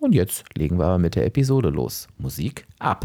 Und 0.00 0.14
jetzt 0.14 0.44
legen 0.56 0.78
wir 0.78 0.98
mit 0.98 1.14
der 1.14 1.26
Episode 1.26 1.68
los. 1.68 2.08
Musik 2.16 2.66
ab. 2.78 3.04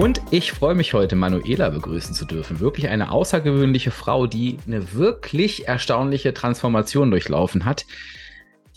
Und 0.00 0.22
ich 0.30 0.52
freue 0.52 0.74
mich 0.74 0.94
heute, 0.94 1.14
Manuela 1.14 1.68
begrüßen 1.68 2.14
zu 2.14 2.24
dürfen. 2.24 2.58
Wirklich 2.58 2.88
eine 2.88 3.12
außergewöhnliche 3.12 3.90
Frau, 3.90 4.26
die 4.26 4.56
eine 4.66 4.94
wirklich 4.94 5.68
erstaunliche 5.68 6.32
Transformation 6.32 7.10
durchlaufen 7.10 7.66
hat 7.66 7.84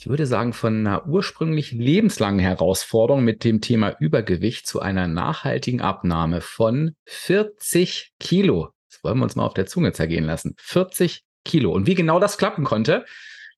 ich 0.03 0.09
würde 0.09 0.25
sagen, 0.25 0.51
von 0.51 0.85
einer 0.85 1.07
ursprünglich 1.07 1.71
lebenslangen 1.71 2.41
Herausforderung 2.41 3.23
mit 3.23 3.45
dem 3.45 3.61
Thema 3.61 3.95
Übergewicht 4.01 4.67
zu 4.67 4.81
einer 4.81 5.07
nachhaltigen 5.07 5.79
Abnahme 5.79 6.41
von 6.41 6.95
40 7.05 8.11
Kilo. 8.19 8.71
Das 8.89 9.01
wollen 9.01 9.19
wir 9.19 9.23
uns 9.23 9.37
mal 9.37 9.45
auf 9.45 9.53
der 9.53 9.65
Zunge 9.65 9.93
zergehen 9.93 10.25
lassen. 10.25 10.55
40 10.57 11.23
Kilo. 11.45 11.71
Und 11.71 11.87
wie 11.87 11.95
genau 11.95 12.19
das 12.19 12.37
klappen 12.37 12.65
konnte, 12.65 13.05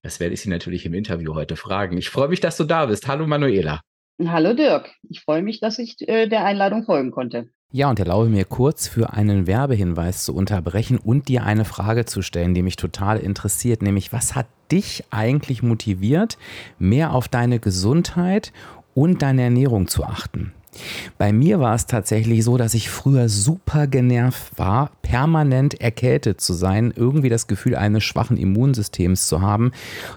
das 0.03 0.19
werde 0.19 0.35
ich 0.35 0.41
Sie 0.41 0.49
natürlich 0.49 0.85
im 0.85 0.93
Interview 0.93 1.33
heute 1.33 1.55
fragen. 1.55 1.97
Ich 1.97 2.11
freue 2.11 2.27
mich, 2.27 2.41
dass 2.41 2.57
du 2.57 2.63
da 2.63 2.85
bist. 2.85 3.07
Hallo 3.07 3.25
Manuela. 3.25 3.81
Hallo 4.23 4.53
Dirk. 4.53 4.91
Ich 5.09 5.21
freue 5.21 5.41
mich, 5.41 5.59
dass 5.59 5.77
ich 5.77 6.07
äh, 6.07 6.27
der 6.27 6.45
Einladung 6.45 6.85
folgen 6.85 7.11
konnte. 7.11 7.49
Ja, 7.71 7.89
und 7.89 7.99
erlaube 7.99 8.29
mir 8.29 8.45
kurz 8.45 8.87
für 8.87 9.11
einen 9.11 9.45
Werbehinweis 9.45 10.23
zu 10.23 10.33
unterbrechen 10.33 10.97
und 10.97 11.27
dir 11.27 11.43
eine 11.43 11.65
Frage 11.65 12.05
zu 12.05 12.21
stellen, 12.21 12.53
die 12.53 12.61
mich 12.61 12.77
total 12.77 13.17
interessiert, 13.17 13.81
nämlich 13.81 14.13
was 14.13 14.33
hat 14.33 14.47
dich 14.71 15.03
eigentlich 15.11 15.61
motiviert, 15.61 16.37
mehr 16.79 17.11
auf 17.11 17.27
deine 17.27 17.59
Gesundheit 17.59 18.53
und 18.93 19.21
deine 19.21 19.43
Ernährung 19.43 19.89
zu 19.89 20.05
achten? 20.05 20.53
Bei 21.17 21.33
mir 21.33 21.59
war 21.59 21.75
es 21.75 21.85
tatsächlich 21.85 22.43
so, 22.43 22.57
dass 22.57 22.73
ich 22.73 22.89
früher 22.89 23.29
super 23.29 23.87
genervt 23.87 24.57
war, 24.57 24.91
permanent 25.01 25.79
erkältet 25.81 26.41
zu 26.41 26.53
sein, 26.53 26.93
irgendwie 26.95 27.29
das 27.29 27.47
Gefühl 27.47 27.75
eines 27.75 28.03
schwachen 28.03 28.37
Immunsystems 28.37 29.27
zu 29.27 29.41
haben. 29.41 29.71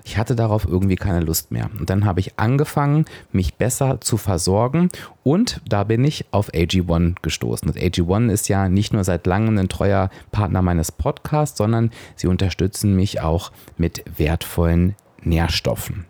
Ich 0.05 0.19
hatte 0.19 0.37
darauf 0.37 0.67
irgendwie 0.67 0.97
keine 0.97 1.21
Lust 1.21 1.51
mehr. 1.51 1.71
Und 1.79 1.91
dann 1.91 2.05
habe 2.05 2.21
ich 2.21 2.39
angefangen, 2.39 3.05
mich 3.33 3.55
besser 3.55 4.01
zu 4.01 4.17
versorgen 4.17 4.89
und 5.25 5.61
da 5.69 5.85
bin 5.85 6.05
ich 6.05 6.25
auf 6.31 6.53
AG1 6.55 7.17
gestoßen. 7.21 7.69
Und 7.69 7.77
AG1 7.77 8.31
ist 8.33 8.49
ja 8.49 8.69
nicht 8.69 8.93
nur 8.93 9.05
seit 9.05 9.27
langem 9.27 9.59
ein 9.59 9.69
treuer 9.69 10.11
Partner 10.33 10.63
meines 10.63 10.91
Podcasts, 10.91 11.59
sondern 11.59 11.91
sie 12.17 12.29
unterstützen 12.29 12.97
mich 12.97 13.21
auch 13.21 13.53
mit 13.77 14.03
wertvollen 14.17 14.95
Nährstoffen. 15.29 16.07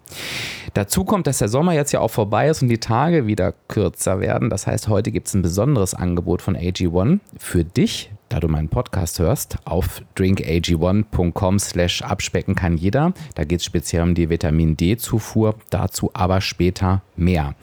Dazu 0.75 1.05
kommt, 1.05 1.27
dass 1.27 1.39
der 1.39 1.49
Sommer 1.49 1.73
jetzt 1.73 1.93
ja 1.93 2.01
auch 2.01 2.11
vorbei 2.11 2.49
ist 2.49 2.63
und 2.63 2.69
die 2.69 2.79
Tage 2.79 3.27
wieder 3.27 3.53
kürzer 3.69 4.21
werden. 4.21 4.51
Das 4.51 4.67
heißt, 4.67 4.89
heute 4.89 5.11
gibt 5.11 5.29
es 5.29 5.35
ein 5.35 5.43
besonderes 5.43 5.95
Angebot 5.95 6.43
von 6.43 6.57
AG1 6.57 7.21
für 7.37 7.65
dich, 7.65 8.11
da 8.29 8.41
du 8.41 8.49
meinen 8.49 8.69
Podcast 8.69 9.19
hörst, 9.19 9.57
auf 9.65 10.03
drinkag1.com 10.17 11.59
slash 11.59 12.03
abspecken 12.03 12.55
kann 12.55 12.77
jeder. 12.77 13.13
Da 13.35 13.45
geht 13.45 13.61
es 13.61 13.65
speziell 13.65 14.03
um 14.03 14.15
die 14.15 14.29
Vitamin 14.29 14.77
D-Zufuhr, 14.77 15.55
dazu 15.71 16.11
aber 16.15 16.41
später 16.41 17.03
mehr. 17.17 17.55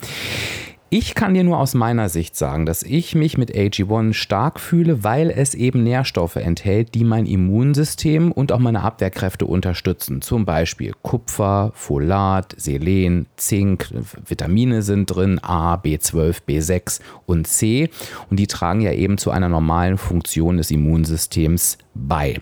Ich 0.92 1.16
kann 1.16 1.34
dir 1.34 1.44
nur 1.44 1.58
aus 1.58 1.74
meiner 1.74 2.10
Sicht 2.10 2.36
sagen, 2.36 2.68
dass 2.68 2.84
ich 2.84 3.16
mich 3.16 3.40
mit 3.40 3.56
AG1 3.56 4.14
stark 4.14 4.60
fühle, 4.60 5.04
weil 5.04 5.32
es 5.32 5.56
eben 5.56 5.84
Nährstoffe 5.84 6.36
enthält, 6.36 6.94
die 6.94 7.04
mein 7.04 7.26
Immunsystem 7.26 8.32
und 8.32 8.52
auch 8.52 8.60
meine 8.60 8.84
Abwehrkräfte 8.84 9.48
unterstützen. 9.48 10.22
Zum 10.22 10.46
Beispiel 10.46 10.94
Kupfer, 11.02 11.72
Folat, 11.74 12.54
Selen, 12.58 13.26
Zink, 13.36 13.90
Vitamine 14.28 14.84
sind 14.84 15.08
drin, 15.08 15.40
A, 15.40 15.74
B12, 15.74 16.42
B6 16.48 17.02
und 17.26 17.48
C. 17.48 17.90
Und 18.30 18.40
die 18.40 18.48
tragen 18.48 18.82
ja 18.82 18.94
eben 18.94 19.18
zu 19.18 19.32
einer 19.32 19.50
normalen 19.50 19.98
Funktion 19.98 20.58
des 20.58 20.70
Immunsystems 20.70 21.80
bei. 21.96 22.42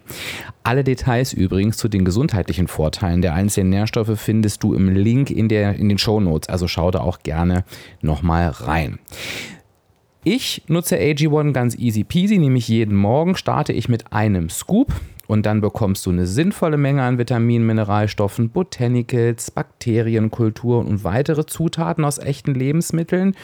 Alle 0.63 0.83
Details 0.83 1.31
übrigens 1.31 1.77
zu 1.77 1.87
den 1.87 2.03
gesundheitlichen 2.03 2.67
Vorteilen 2.67 3.21
der 3.21 3.33
einzelnen 3.33 3.69
Nährstoffe 3.69 4.19
findest 4.19 4.63
du 4.63 4.73
im 4.73 4.89
Link 4.89 5.29
in, 5.29 5.47
der, 5.47 5.75
in 5.75 5.89
den 5.89 5.97
Show 5.97 6.19
Notes. 6.19 6.49
Also 6.49 6.67
schau 6.67 6.91
da 6.91 6.99
auch 6.99 7.19
gerne 7.19 7.63
nochmal 8.01 8.49
rein. 8.49 8.99
Ich 10.25 10.63
nutze 10.67 10.97
AG1 10.97 11.51
ganz 11.51 11.75
easy 11.77 12.03
peasy, 12.03 12.37
nämlich 12.37 12.67
jeden 12.67 12.95
Morgen 12.95 13.35
starte 13.35 13.73
ich 13.73 13.89
mit 13.89 14.13
einem 14.13 14.49
Scoop 14.49 14.93
und 15.27 15.45
dann 15.45 15.61
bekommst 15.61 16.05
du 16.05 16.11
eine 16.11 16.25
sinnvolle 16.25 16.77
Menge 16.77 17.03
an 17.03 17.17
Vitaminen, 17.17 17.65
Mineralstoffen, 17.65 18.49
Botanicals, 18.49 19.51
Bakterienkulturen 19.51 20.87
und 20.87 21.03
weitere 21.03 21.45
Zutaten 21.45 22.05
aus 22.05 22.19
echten 22.19 22.53
Lebensmitteln. 22.53 23.35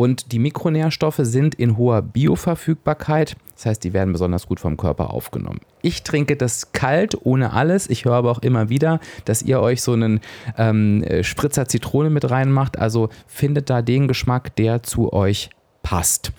Und 0.00 0.32
die 0.32 0.38
Mikronährstoffe 0.38 1.20
sind 1.20 1.54
in 1.56 1.76
hoher 1.76 2.00
Bioverfügbarkeit. 2.00 3.36
Das 3.54 3.66
heißt, 3.66 3.84
die 3.84 3.92
werden 3.92 4.14
besonders 4.14 4.46
gut 4.46 4.58
vom 4.58 4.78
Körper 4.78 5.12
aufgenommen. 5.12 5.60
Ich 5.82 6.04
trinke 6.04 6.36
das 6.36 6.72
kalt, 6.72 7.18
ohne 7.22 7.52
alles. 7.52 7.90
Ich 7.90 8.06
höre 8.06 8.14
aber 8.14 8.30
auch 8.30 8.38
immer 8.38 8.70
wieder, 8.70 8.98
dass 9.26 9.42
ihr 9.42 9.60
euch 9.60 9.82
so 9.82 9.92
einen 9.92 10.20
ähm, 10.56 11.04
Spritzer 11.20 11.68
Zitrone 11.68 12.08
mit 12.08 12.30
reinmacht. 12.30 12.78
Also 12.78 13.10
findet 13.26 13.68
da 13.68 13.82
den 13.82 14.08
Geschmack, 14.08 14.56
der 14.56 14.82
zu 14.82 15.12
euch 15.12 15.50
passt. 15.82 16.32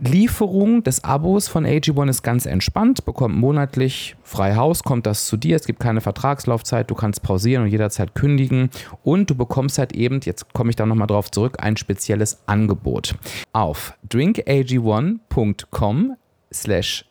Lieferung 0.00 0.82
des 0.82 1.04
Abos 1.04 1.48
von 1.48 1.66
AG1 1.66 2.08
ist 2.08 2.22
ganz 2.22 2.46
entspannt, 2.46 3.04
bekommt 3.04 3.36
monatlich 3.36 4.16
frei 4.22 4.56
Haus, 4.56 4.82
kommt 4.82 5.04
das 5.06 5.26
zu 5.26 5.36
dir, 5.36 5.56
es 5.56 5.66
gibt 5.66 5.80
keine 5.80 6.00
Vertragslaufzeit, 6.00 6.90
du 6.90 6.94
kannst 6.94 7.22
pausieren 7.22 7.64
und 7.64 7.70
jederzeit 7.70 8.14
kündigen 8.14 8.70
und 9.02 9.28
du 9.28 9.34
bekommst 9.34 9.76
halt 9.78 9.92
eben, 9.92 10.20
jetzt 10.22 10.54
komme 10.54 10.70
ich 10.70 10.76
da 10.76 10.86
nochmal 10.86 11.06
drauf 11.06 11.30
zurück, 11.30 11.58
ein 11.60 11.76
spezielles 11.76 12.42
Angebot. 12.46 13.16
Auf 13.52 13.92
drinkag1.com 14.08 16.16
slash 16.52 17.09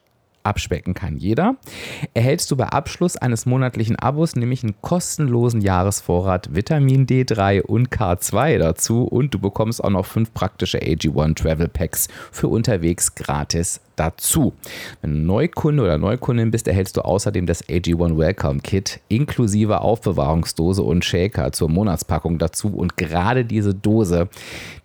abspecken 0.50 0.94
kann 0.94 1.16
jeder, 1.16 1.56
erhältst 2.14 2.50
du 2.52 2.58
bei 2.58 2.66
Abschluss 2.66 3.16
eines 3.16 3.46
monatlichen 3.46 3.96
Abos 3.96 4.36
nämlich 4.36 4.64
einen 4.64 4.82
kostenlosen 4.82 5.62
Jahresvorrat 5.62 6.54
Vitamin 6.54 7.06
D3 7.06 7.62
und 7.62 7.90
K2 7.90 8.58
dazu 8.58 9.04
und 9.04 9.34
du 9.34 9.40
bekommst 9.40 9.84
auch 9.84 9.92
noch 9.92 10.06
fünf 10.06 10.34
praktische 10.34 10.80
AG1 10.80 11.36
Travel 11.36 11.68
Packs 11.68 12.08
für 12.32 12.48
unterwegs 12.48 13.16
gratis 13.16 13.80
dazu. 14.00 14.54
Wenn 15.02 15.14
du 15.14 15.20
Neukunde 15.20 15.84
oder 15.84 15.98
Neukundin 15.98 16.52
bist, 16.52 16.68
erhältst 16.68 16.98
du 16.98 17.02
außerdem 17.02 17.46
das 17.46 17.68
AG1 17.68 18.18
Welcome 18.18 18.62
Kit 18.62 19.00
inklusive 19.10 19.82
Aufbewahrungsdose 19.82 20.82
und 20.82 21.04
Shaker 21.04 21.52
zur 21.52 21.70
Monatspackung 21.70 22.38
dazu. 22.38 22.70
Und 22.70 22.98
gerade 22.98 23.46
diese 23.46 23.74
Dose, 23.74 24.30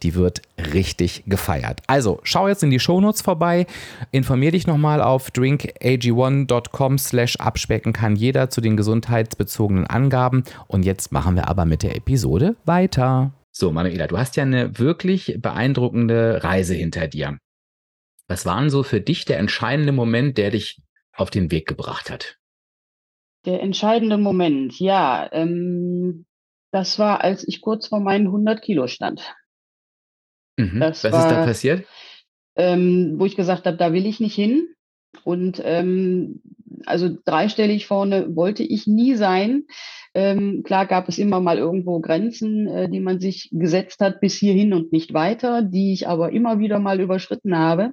die 0.02 0.14
wird 0.14 0.43
richtig 0.72 1.25
gefeiert. 1.26 1.81
Also 1.87 2.20
schau 2.22 2.49
jetzt 2.49 2.62
in 2.62 2.70
die 2.70 2.81
Shownotes 2.81 3.22
vorbei, 3.22 3.66
informier 4.11 4.50
dich 4.50 4.66
nochmal 4.66 5.00
auf 5.00 5.31
drinkag1.com 5.31 6.99
slash 6.99 7.37
abspecken 7.37 7.93
kann 7.93 8.17
jeder 8.17 8.50
zu 8.50 8.60
den 8.60 8.76
gesundheitsbezogenen 8.76 9.87
Angaben. 9.87 10.44
Und 10.67 10.84
jetzt 10.84 11.12
machen 11.12 11.37
wir 11.37 11.49
aber 11.49 11.64
mit 11.64 11.82
der 11.82 11.96
Episode 11.96 12.56
weiter. 12.64 13.32
So, 13.52 13.70
Manuela, 13.70 14.08
du 14.08 14.19
hast 14.19 14.34
ja 14.37 14.43
eine 14.43 14.78
wirklich 14.81 15.38
beeindruckende 15.40 16.43
Reise 16.43 16.75
hinter 16.75 17.06
dir. 17.06 17.38
Was 18.28 18.46
war 18.46 18.60
denn 18.60 18.70
so 18.70 18.82
für 18.82 19.00
dich 19.00 19.24
der 19.24 19.38
entscheidende 19.38 19.92
Moment, 19.92 20.38
der 20.38 20.50
dich 20.50 20.82
auf 21.12 21.30
den 21.30 21.50
Weg 21.50 21.66
gebracht 21.66 22.10
hat? 22.10 22.38
Der 23.44 23.62
entscheidende 23.62 24.16
Moment, 24.16 24.78
ja, 24.80 25.28
ähm, 25.32 26.24
das 26.70 26.98
war, 26.98 27.22
als 27.22 27.46
ich 27.46 27.60
kurz 27.60 27.88
vor 27.88 28.00
meinen 28.00 28.26
100 28.26 28.62
Kilo 28.62 28.86
stand. 28.86 29.34
Mhm. 30.56 30.80
Was 30.80 31.04
war, 31.04 31.10
ist 31.10 31.30
da 31.30 31.44
passiert? 31.44 31.86
Ähm, 32.56 33.14
wo 33.18 33.26
ich 33.26 33.36
gesagt 33.36 33.66
habe, 33.66 33.76
da 33.76 33.92
will 33.92 34.06
ich 34.06 34.20
nicht 34.20 34.34
hin. 34.34 34.68
Und 35.22 35.60
ähm, 35.62 36.42
also 36.86 37.16
dreistellig 37.24 37.86
vorne 37.86 38.34
wollte 38.34 38.62
ich 38.62 38.86
nie 38.86 39.14
sein. 39.14 39.66
Ähm, 40.14 40.62
klar 40.64 40.87
gab 40.87 41.08
es 41.08 41.19
immer 41.19 41.40
mal 41.40 41.58
irgendwo 41.58 42.00
Grenzen, 42.00 42.69
äh, 42.69 42.88
die 42.88 43.00
man 43.00 43.20
sich 43.20 43.50
gesetzt 43.52 44.00
hat 44.00 44.20
bis 44.20 44.34
hierhin 44.34 44.72
und 44.72 44.93
nicht 44.93 45.12
weiter, 45.12 45.62
die 45.62 45.93
ich 45.93 46.06
aber 46.08 46.31
immer 46.32 46.61
wieder 46.61 46.78
mal 46.78 47.00
überschritten 47.00 47.58
habe. 47.58 47.93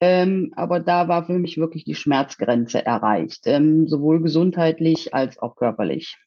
Ähm, 0.00 0.52
aber 0.56 0.80
da 0.80 1.06
war 1.06 1.26
für 1.26 1.38
mich 1.38 1.58
wirklich 1.58 1.84
die 1.84 1.94
Schmerzgrenze 1.94 2.84
erreicht, 2.84 3.42
ähm, 3.46 3.86
sowohl 3.86 4.20
gesundheitlich 4.20 5.14
als 5.14 5.38
auch 5.38 5.54
körperlich. 5.54 6.18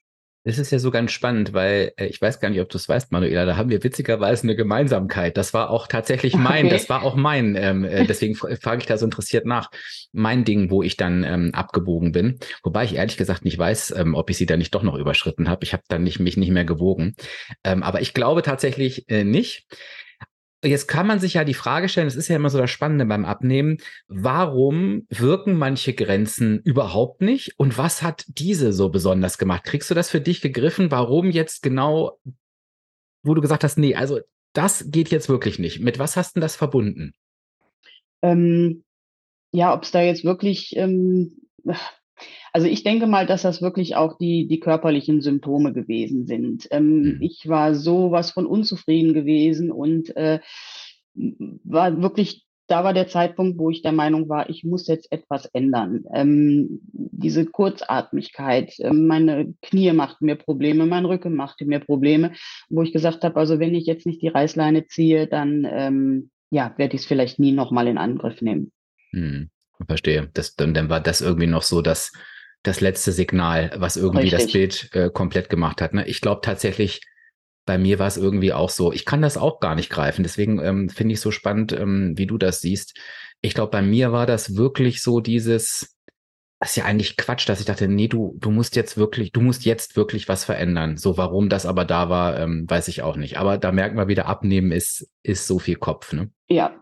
Das 0.45 0.59
ist 0.59 0.71
ja 0.71 0.77
so 0.77 0.91
ganz 0.91 1.11
spannend, 1.11 1.53
weil 1.53 1.91
äh, 1.97 2.05
ich 2.05 2.21
weiß 2.21 2.39
gar 2.39 2.49
nicht, 2.49 2.61
ob 2.61 2.69
du 2.69 2.77
es 2.77 2.87
weißt, 2.87 3.11
Manuela, 3.11 3.45
da 3.45 3.57
haben 3.57 3.69
wir 3.69 3.83
witzigerweise 3.83 4.43
eine 4.43 4.55
Gemeinsamkeit. 4.55 5.37
Das 5.37 5.55
war 5.55 5.71
auch 5.71 5.87
tatsächlich 5.87 6.35
mein, 6.35 6.67
okay. 6.67 6.75
das 6.75 6.87
war 6.87 7.01
auch 7.01 7.15
mein, 7.15 7.55
ähm, 7.55 7.83
äh, 7.83 8.05
deswegen 8.05 8.35
frage 8.35 8.77
ich 8.77 8.85
da 8.85 8.97
so 8.97 9.05
interessiert 9.05 9.47
nach, 9.47 9.71
mein 10.13 10.45
Ding, 10.45 10.69
wo 10.69 10.83
ich 10.83 10.97
dann 10.97 11.23
ähm, 11.23 11.49
abgebogen 11.53 12.11
bin. 12.11 12.37
Wobei 12.63 12.83
ich 12.83 12.93
ehrlich 12.93 13.17
gesagt 13.17 13.43
nicht 13.43 13.57
weiß, 13.57 13.95
ähm, 13.97 14.13
ob 14.13 14.29
ich 14.29 14.37
sie 14.37 14.45
dann 14.45 14.59
nicht 14.59 14.75
doch 14.75 14.83
noch 14.83 14.95
überschritten 14.95 15.49
habe. 15.49 15.63
Ich 15.63 15.73
habe 15.73 15.83
dann 15.87 16.03
nicht, 16.03 16.19
mich 16.19 16.37
nicht 16.37 16.51
mehr 16.51 16.65
gewogen. 16.65 17.15
Ähm, 17.63 17.81
aber 17.81 18.01
ich 18.01 18.13
glaube 18.13 18.43
tatsächlich 18.43 19.09
äh, 19.09 19.23
nicht. 19.23 19.65
Jetzt 20.65 20.87
kann 20.87 21.05
man 21.05 21.19
sich 21.19 21.35
ja 21.35 21.43
die 21.43 21.53
Frage 21.53 21.89
stellen, 21.89 22.07
es 22.07 22.15
ist 22.15 22.27
ja 22.27 22.35
immer 22.35 22.49
so 22.49 22.57
das 22.57 22.71
Spannende 22.71 23.05
beim 23.05 23.23
Abnehmen, 23.23 23.77
warum 24.07 25.05
wirken 25.09 25.57
manche 25.57 25.93
Grenzen 25.93 26.59
überhaupt 26.63 27.21
nicht 27.21 27.53
und 27.57 27.77
was 27.77 28.01
hat 28.01 28.25
diese 28.27 28.73
so 28.73 28.89
besonders 28.89 29.37
gemacht? 29.37 29.63
Kriegst 29.63 29.89
du 29.91 29.93
das 29.95 30.09
für 30.09 30.21
dich 30.21 30.41
gegriffen, 30.41 30.91
warum 30.91 31.29
jetzt 31.29 31.61
genau, 31.61 32.19
wo 33.23 33.33
du 33.33 33.41
gesagt 33.41 33.63
hast, 33.63 33.77
nee, 33.77 33.95
also 33.95 34.19
das 34.53 34.85
geht 34.89 35.09
jetzt 35.09 35.29
wirklich 35.29 35.59
nicht. 35.59 35.81
Mit 35.81 35.99
was 35.99 36.17
hast 36.17 36.35
du 36.35 36.39
das 36.39 36.55
verbunden? 36.55 37.13
Ähm, 38.21 38.83
ja, 39.51 39.73
ob 39.73 39.83
es 39.83 39.91
da 39.91 40.01
jetzt 40.01 40.23
wirklich 40.23 40.75
ähm, 40.75 41.41
also 42.53 42.67
ich 42.67 42.83
denke 42.83 43.07
mal, 43.07 43.25
dass 43.25 43.41
das 43.41 43.61
wirklich 43.61 43.95
auch 43.95 44.17
die, 44.17 44.47
die 44.47 44.59
körperlichen 44.59 45.21
Symptome 45.21 45.73
gewesen 45.73 46.25
sind. 46.25 46.67
Ähm, 46.71 47.01
mhm. 47.01 47.17
Ich 47.21 47.47
war 47.47 47.75
sowas 47.75 48.31
von 48.31 48.45
unzufrieden 48.45 49.13
gewesen 49.13 49.71
und 49.71 50.15
äh, 50.15 50.39
war 51.13 52.01
wirklich, 52.01 52.45
da 52.67 52.83
war 52.83 52.93
der 52.93 53.07
Zeitpunkt, 53.07 53.59
wo 53.59 53.69
ich 53.69 53.81
der 53.81 53.91
Meinung 53.91 54.27
war, 54.27 54.49
ich 54.49 54.63
muss 54.63 54.87
jetzt 54.87 55.11
etwas 55.11 55.45
ändern. 55.47 56.03
Ähm, 56.13 56.81
diese 56.91 57.45
Kurzatmigkeit, 57.45 58.79
äh, 58.79 58.91
meine 58.91 59.53
Knie 59.61 59.91
machten 59.93 60.25
mir 60.25 60.35
Probleme, 60.35 60.85
mein 60.85 61.05
Rücken 61.05 61.35
machte 61.35 61.65
mir 61.65 61.79
Probleme, 61.79 62.33
wo 62.69 62.81
ich 62.81 62.93
gesagt 62.93 63.23
habe, 63.23 63.35
also 63.37 63.59
wenn 63.59 63.75
ich 63.75 63.85
jetzt 63.85 64.05
nicht 64.05 64.21
die 64.21 64.29
Reißleine 64.29 64.87
ziehe, 64.87 65.27
dann 65.27 65.67
ähm, 65.69 66.31
ja, 66.49 66.73
werde 66.77 66.95
ich 66.95 67.01
es 67.01 67.07
vielleicht 67.07 67.39
nie 67.39 67.51
nochmal 67.51 67.87
in 67.87 67.97
Angriff 67.97 68.41
nehmen. 68.41 68.71
Hm, 69.11 69.49
verstehe. 69.87 70.29
Das, 70.33 70.55
dann, 70.55 70.73
dann 70.73 70.89
war 70.89 71.01
das 71.01 71.21
irgendwie 71.21 71.47
noch 71.47 71.63
so, 71.63 71.81
dass 71.81 72.11
das 72.63 72.81
letzte 72.81 73.11
Signal, 73.11 73.71
was 73.77 73.97
irgendwie 73.97 74.29
Richtig. 74.29 74.41
das 74.41 74.51
Bild 74.51 74.89
äh, 74.93 75.09
komplett 75.09 75.49
gemacht 75.49 75.81
hat. 75.81 75.93
Ne? 75.93 76.07
Ich 76.07 76.21
glaube 76.21 76.41
tatsächlich, 76.41 77.01
bei 77.65 77.77
mir 77.77 77.99
war 77.99 78.07
es 78.07 78.17
irgendwie 78.17 78.53
auch 78.53 78.69
so. 78.69 78.91
Ich 78.91 79.05
kann 79.05 79.21
das 79.21 79.37
auch 79.37 79.59
gar 79.59 79.75
nicht 79.75 79.89
greifen. 79.89 80.23
Deswegen 80.23 80.59
ähm, 80.59 80.89
finde 80.89 81.13
ich 81.13 81.19
so 81.19 81.31
spannend, 81.31 81.73
ähm, 81.73 82.13
wie 82.15 82.27
du 82.27 82.37
das 82.37 82.61
siehst. 82.61 82.97
Ich 83.41 83.53
glaube, 83.53 83.71
bei 83.71 83.81
mir 83.81 84.11
war 84.11 84.25
das 84.25 84.55
wirklich 84.55 85.01
so 85.01 85.19
dieses, 85.19 85.95
das 86.59 86.71
ist 86.71 86.75
ja 86.77 86.85
eigentlich 86.85 87.17
Quatsch, 87.17 87.47
dass 87.49 87.59
ich 87.59 87.65
dachte, 87.65 87.87
nee, 87.87 88.07
du, 88.07 88.35
du 88.39 88.49
musst 88.49 88.75
jetzt 88.75 88.97
wirklich, 88.97 89.31
du 89.31 89.41
musst 89.41 89.65
jetzt 89.65 89.95
wirklich 89.95 90.29
was 90.29 90.45
verändern. 90.45 90.97
So, 90.97 91.17
warum 91.17 91.49
das 91.49 91.65
aber 91.65 91.85
da 91.85 92.09
war, 92.09 92.39
ähm, 92.39 92.65
weiß 92.67 92.87
ich 92.87 93.01
auch 93.01 93.17
nicht. 93.17 93.37
Aber 93.37 93.57
da 93.57 93.71
merken 93.71 93.97
wir 93.97 94.07
wieder, 94.07 94.27
abnehmen 94.27 94.71
ist, 94.71 95.09
ist 95.23 95.47
so 95.47 95.59
viel 95.59 95.75
Kopf, 95.75 96.13
ne? 96.13 96.31
Ja. 96.47 96.79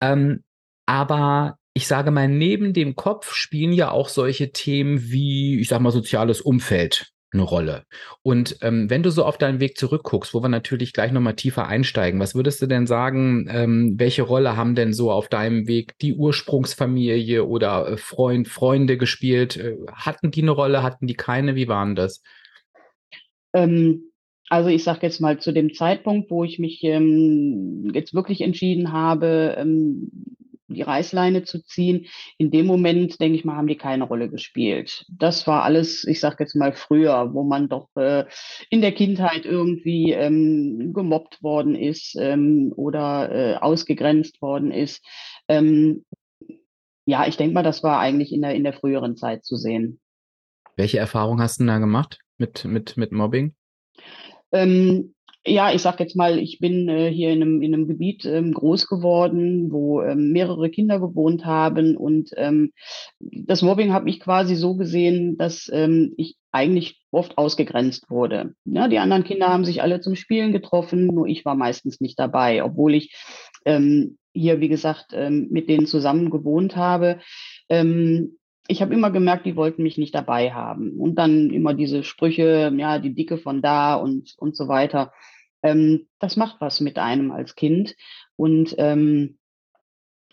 Ähm, 0.00 0.42
aber 0.86 1.58
ich 1.76 1.86
sage 1.88 2.10
mal, 2.10 2.26
neben 2.26 2.72
dem 2.72 2.96
Kopf 2.96 3.34
spielen 3.34 3.74
ja 3.74 3.90
auch 3.90 4.08
solche 4.08 4.50
Themen 4.50 5.10
wie, 5.10 5.60
ich 5.60 5.68
sag 5.68 5.82
mal, 5.82 5.90
soziales 5.90 6.40
Umfeld 6.40 7.12
eine 7.34 7.42
Rolle. 7.42 7.84
Und 8.22 8.56
ähm, 8.62 8.88
wenn 8.88 9.02
du 9.02 9.10
so 9.10 9.26
auf 9.26 9.36
deinen 9.36 9.60
Weg 9.60 9.76
zurückguckst, 9.76 10.32
wo 10.32 10.42
wir 10.42 10.48
natürlich 10.48 10.94
gleich 10.94 11.12
nochmal 11.12 11.36
tiefer 11.36 11.66
einsteigen, 11.68 12.18
was 12.18 12.34
würdest 12.34 12.62
du 12.62 12.66
denn 12.66 12.86
sagen, 12.86 13.46
ähm, 13.50 13.96
welche 13.98 14.22
Rolle 14.22 14.56
haben 14.56 14.74
denn 14.74 14.94
so 14.94 15.12
auf 15.12 15.28
deinem 15.28 15.68
Weg 15.68 15.98
die 15.98 16.14
Ursprungsfamilie 16.14 17.44
oder 17.44 17.88
äh, 17.88 17.96
Freund, 17.98 18.48
Freunde 18.48 18.96
gespielt? 18.96 19.58
Äh, 19.58 19.76
hatten 19.92 20.30
die 20.30 20.40
eine 20.40 20.52
Rolle, 20.52 20.82
hatten 20.82 21.06
die 21.06 21.14
keine? 21.14 21.56
Wie 21.56 21.68
waren 21.68 21.94
das? 21.94 22.22
Ähm, 23.52 24.12
also 24.48 24.70
ich 24.70 24.82
sage 24.82 25.00
jetzt 25.02 25.20
mal 25.20 25.40
zu 25.40 25.52
dem 25.52 25.74
Zeitpunkt, 25.74 26.30
wo 26.30 26.42
ich 26.42 26.58
mich 26.58 26.82
ähm, 26.84 27.90
jetzt 27.92 28.14
wirklich 28.14 28.40
entschieden 28.40 28.94
habe, 28.94 29.56
ähm, 29.58 30.10
die 30.68 30.82
Reißleine 30.82 31.44
zu 31.44 31.62
ziehen. 31.62 32.06
In 32.38 32.50
dem 32.50 32.66
Moment, 32.66 33.20
denke 33.20 33.38
ich 33.38 33.44
mal, 33.44 33.56
haben 33.56 33.66
die 33.66 33.76
keine 33.76 34.04
Rolle 34.04 34.28
gespielt. 34.28 35.04
Das 35.08 35.46
war 35.46 35.62
alles, 35.62 36.04
ich 36.04 36.20
sage 36.20 36.36
jetzt 36.40 36.54
mal 36.54 36.72
früher, 36.72 37.32
wo 37.32 37.44
man 37.44 37.68
doch 37.68 37.88
äh, 37.96 38.24
in 38.70 38.80
der 38.80 38.92
Kindheit 38.92 39.44
irgendwie 39.44 40.12
ähm, 40.12 40.92
gemobbt 40.92 41.42
worden 41.42 41.74
ist 41.74 42.16
ähm, 42.18 42.72
oder 42.76 43.30
äh, 43.32 43.56
ausgegrenzt 43.56 44.40
worden 44.42 44.70
ist. 44.70 45.04
Ähm, 45.48 46.04
ja, 47.04 47.26
ich 47.26 47.36
denke 47.36 47.54
mal, 47.54 47.62
das 47.62 47.82
war 47.82 48.00
eigentlich 48.00 48.32
in 48.32 48.42
der, 48.42 48.54
in 48.54 48.64
der 48.64 48.72
früheren 48.72 49.16
Zeit 49.16 49.44
zu 49.44 49.56
sehen. 49.56 50.00
Welche 50.76 50.98
Erfahrung 50.98 51.40
hast 51.40 51.60
du 51.60 51.64
da 51.64 51.78
gemacht 51.78 52.18
mit, 52.36 52.64
mit, 52.64 52.96
mit 52.96 53.12
Mobbing? 53.12 53.54
Ähm, 54.52 55.14
ja, 55.46 55.72
ich 55.72 55.82
sag 55.82 56.00
jetzt 56.00 56.16
mal, 56.16 56.38
ich 56.38 56.58
bin 56.58 56.88
äh, 56.88 57.10
hier 57.10 57.30
in 57.30 57.42
einem, 57.42 57.62
in 57.62 57.72
einem 57.72 57.88
Gebiet 57.88 58.24
ähm, 58.24 58.52
groß 58.52 58.88
geworden, 58.88 59.70
wo 59.70 60.02
ähm, 60.02 60.32
mehrere 60.32 60.68
Kinder 60.70 61.00
gewohnt 61.00 61.44
haben 61.44 61.96
und 61.96 62.30
ähm, 62.36 62.72
das 63.20 63.62
Mobbing 63.62 63.92
habe 63.92 64.10
ich 64.10 64.20
quasi 64.20 64.56
so 64.56 64.76
gesehen, 64.76 65.36
dass 65.38 65.70
ähm, 65.72 66.12
ich 66.16 66.36
eigentlich 66.52 67.00
oft 67.10 67.38
ausgegrenzt 67.38 68.10
wurde. 68.10 68.54
Ja, 68.64 68.88
die 68.88 68.98
anderen 68.98 69.24
Kinder 69.24 69.48
haben 69.48 69.64
sich 69.64 69.82
alle 69.82 70.00
zum 70.00 70.16
Spielen 70.16 70.52
getroffen, 70.52 71.06
nur 71.06 71.26
ich 71.26 71.44
war 71.44 71.54
meistens 71.54 72.00
nicht 72.00 72.18
dabei, 72.18 72.64
obwohl 72.64 72.94
ich 72.94 73.14
ähm, 73.64 74.18
hier, 74.32 74.60
wie 74.60 74.68
gesagt, 74.68 75.12
ähm, 75.12 75.48
mit 75.50 75.68
denen 75.68 75.86
zusammen 75.86 76.30
gewohnt 76.30 76.76
habe. 76.76 77.20
Ähm, 77.68 78.36
ich 78.68 78.82
habe 78.82 78.94
immer 78.94 79.10
gemerkt, 79.10 79.46
die 79.46 79.56
wollten 79.56 79.82
mich 79.82 79.98
nicht 79.98 80.14
dabei 80.14 80.52
haben. 80.52 80.98
Und 80.98 81.16
dann 81.16 81.50
immer 81.50 81.74
diese 81.74 82.02
Sprüche, 82.02 82.72
ja, 82.76 82.98
die 82.98 83.14
Dicke 83.14 83.38
von 83.38 83.62
da 83.62 83.94
und, 83.94 84.34
und 84.38 84.56
so 84.56 84.68
weiter. 84.68 85.12
Ähm, 85.62 86.08
das 86.18 86.36
macht 86.36 86.60
was 86.60 86.80
mit 86.80 86.98
einem 86.98 87.30
als 87.30 87.54
Kind. 87.54 87.94
Und 88.36 88.74
ähm, 88.78 89.38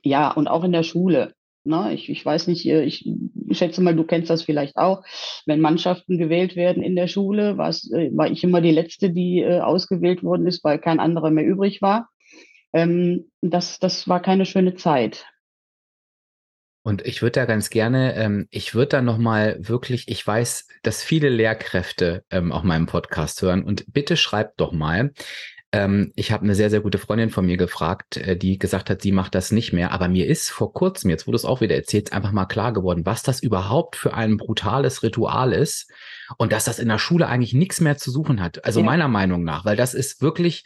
ja, 0.04 0.32
und 0.32 0.48
auch 0.48 0.64
in 0.64 0.72
der 0.72 0.84
Schule. 0.84 1.34
Ne? 1.64 1.94
Ich, 1.94 2.10
ich 2.10 2.26
weiß 2.26 2.48
nicht, 2.48 2.66
ich, 2.66 3.10
schätze 3.52 3.82
mal, 3.82 3.96
du 3.96 4.04
kennst 4.04 4.30
das 4.30 4.44
vielleicht 4.44 4.76
auch. 4.78 5.04
Wenn 5.46 5.62
Mannschaften 5.62 6.18
gewählt 6.18 6.56
werden 6.56 6.84
in 6.84 6.96
der 6.96 7.08
Schule, 7.08 7.52
äh, 7.52 7.56
war 8.16 8.30
ich 8.30 8.44
immer 8.44 8.62
die 8.62 8.72
Letzte, 8.72 9.12
die 9.12 9.40
äh, 9.40 9.60
ausgewählt 9.62 10.24
worden 10.24 10.48
ist, 10.48 10.64
weil 10.64 10.80
kein 10.80 11.00
anderer 11.00 11.32
mehr 11.32 11.46
übrig 11.46 11.82
war. 11.82 12.10
Ähm, 12.74 13.32
das, 13.42 13.80
das 13.80 14.08
war 14.08 14.22
keine 14.22 14.46
schöne 14.46 14.76
Zeit. 14.76 15.26
Und 16.84 17.06
ich 17.06 17.22
würde 17.22 17.40
da 17.40 17.46
ganz 17.46 17.70
gerne, 17.70 18.16
ähm, 18.16 18.48
ich 18.52 18.76
würde 18.76 18.90
da 18.90 19.02
nochmal 19.02 19.58
wirklich, 19.60 20.10
ich 20.10 20.26
weiß, 20.26 20.68
dass 20.84 21.02
viele 21.02 21.30
Lehrkräfte 21.30 22.26
ähm, 22.30 22.52
auch 22.52 22.64
meinen 22.64 22.86
Podcast 22.86 23.42
hören 23.42 23.64
und 23.64 23.86
bitte 23.94 24.18
schreibt 24.18 24.60
doch 24.60 24.74
mal, 24.74 25.12
ähm, 25.74 26.14
ich 26.16 26.32
habe 26.32 26.44
eine 26.44 26.54
sehr, 26.54 26.70
sehr 26.70 26.82
gute 26.82 27.00
Freundin 27.00 27.32
von 27.32 27.48
mir 27.48 27.58
gefragt, 27.58 28.18
äh, 28.18 28.38
die 28.38 28.60
gesagt 28.60 28.92
hat, 28.92 29.02
sie 29.02 29.12
macht 29.12 29.34
das 29.34 29.52
nicht 29.52 29.74
mehr. 29.74 29.92
Aber 29.92 30.08
mir 30.08 30.28
ist 30.28 30.52
vor 30.52 30.72
kurzem, 30.72 31.10
jetzt 31.10 31.26
wo 31.26 31.32
du 31.32 31.36
es 31.36 31.46
auch 31.46 31.62
wieder 31.62 31.76
erzählst, 31.76 32.14
einfach 32.14 32.32
mal 32.32 32.46
klar 32.46 32.74
geworden, 32.74 33.08
was 33.08 33.24
das 33.24 33.42
überhaupt 33.42 33.96
für 33.96 34.14
ein 34.14 34.38
brutales 34.38 35.02
Ritual 35.02 35.52
ist 35.52 35.92
und 36.38 36.52
dass 36.52 36.66
das 36.66 36.78
in 36.78 36.90
der 36.90 37.00
Schule 37.00 37.28
eigentlich 37.28 37.54
nichts 37.54 37.82
mehr 37.82 37.98
zu 37.98 38.12
suchen 38.12 38.40
hat. 38.40 38.64
Also 38.66 38.82
ja. 38.82 38.86
meiner 38.86 39.08
Meinung 39.08 39.44
nach, 39.44 39.66
weil 39.66 39.76
das 39.76 39.96
ist 39.96 40.22
wirklich, 40.22 40.64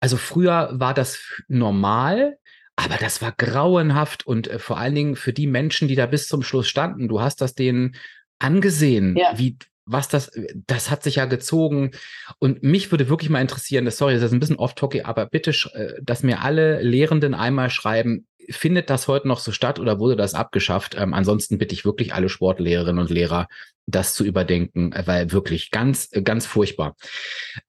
also 0.00 0.16
früher 0.16 0.70
war 0.72 0.94
das 0.94 1.42
normal, 1.48 2.38
aber 2.76 2.96
das 2.98 3.22
war 3.22 3.32
grauenhaft 3.32 4.26
und 4.26 4.48
äh, 4.48 4.58
vor 4.58 4.78
allen 4.78 4.94
Dingen 4.94 5.16
für 5.16 5.32
die 5.32 5.46
Menschen, 5.46 5.88
die 5.88 5.96
da 5.96 6.06
bis 6.06 6.28
zum 6.28 6.42
Schluss 6.42 6.68
standen. 6.68 7.08
Du 7.08 7.20
hast 7.20 7.40
das 7.40 7.54
denen 7.54 7.96
angesehen, 8.38 9.16
ja. 9.16 9.32
wie 9.36 9.56
was 9.86 10.08
das, 10.08 10.32
das 10.66 10.90
hat 10.90 11.04
sich 11.04 11.16
ja 11.16 11.26
gezogen. 11.26 11.92
Und 12.38 12.62
mich 12.62 12.90
würde 12.90 13.08
wirklich 13.08 13.30
mal 13.30 13.40
interessieren, 13.40 13.84
das, 13.84 13.96
sorry, 13.96 14.14
das 14.14 14.24
ist 14.24 14.32
ein 14.32 14.40
bisschen 14.40 14.56
off-topic, 14.56 15.04
aber 15.04 15.26
bitte, 15.26 15.52
äh, 15.72 15.94
dass 16.02 16.24
mir 16.24 16.42
alle 16.42 16.82
Lehrenden 16.82 17.34
einmal 17.34 17.70
schreiben, 17.70 18.26
findet 18.50 18.90
das 18.90 19.08
heute 19.08 19.28
noch 19.28 19.38
so 19.38 19.52
statt 19.52 19.78
oder 19.78 19.98
wurde 19.98 20.16
das 20.16 20.34
abgeschafft? 20.34 20.96
Ähm, 20.98 21.14
ansonsten 21.14 21.58
bitte 21.58 21.74
ich 21.74 21.84
wirklich 21.84 22.14
alle 22.14 22.28
Sportlehrerinnen 22.28 23.00
und 23.00 23.10
Lehrer, 23.10 23.48
das 23.86 24.14
zu 24.14 24.24
überdenken, 24.24 24.92
äh, 24.92 25.06
weil 25.06 25.32
wirklich 25.32 25.70
ganz, 25.70 26.08
äh, 26.12 26.22
ganz 26.22 26.46
furchtbar. 26.46 26.96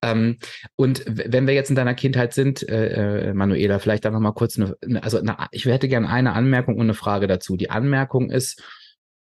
Ähm, 0.02 0.38
und 0.76 1.04
wenn 1.06 1.46
wir 1.46 1.54
jetzt 1.54 1.70
in 1.70 1.76
deiner 1.76 1.94
Kindheit 1.94 2.34
sind, 2.34 2.68
äh, 2.68 3.30
äh 3.30 3.34
Manuela, 3.34 3.78
vielleicht 3.78 4.04
da 4.04 4.10
noch 4.10 4.20
mal 4.20 4.32
kurz 4.32 4.58
eine, 4.58 5.02
also 5.02 5.18
eine, 5.18 5.36
ich 5.52 5.64
hätte 5.64 5.88
gerne 5.88 6.08
eine 6.08 6.32
Anmerkung 6.32 6.76
und 6.76 6.82
eine 6.82 6.94
Frage 6.94 7.26
dazu. 7.26 7.56
Die 7.56 7.70
Anmerkung 7.70 8.30
ist, 8.30 8.62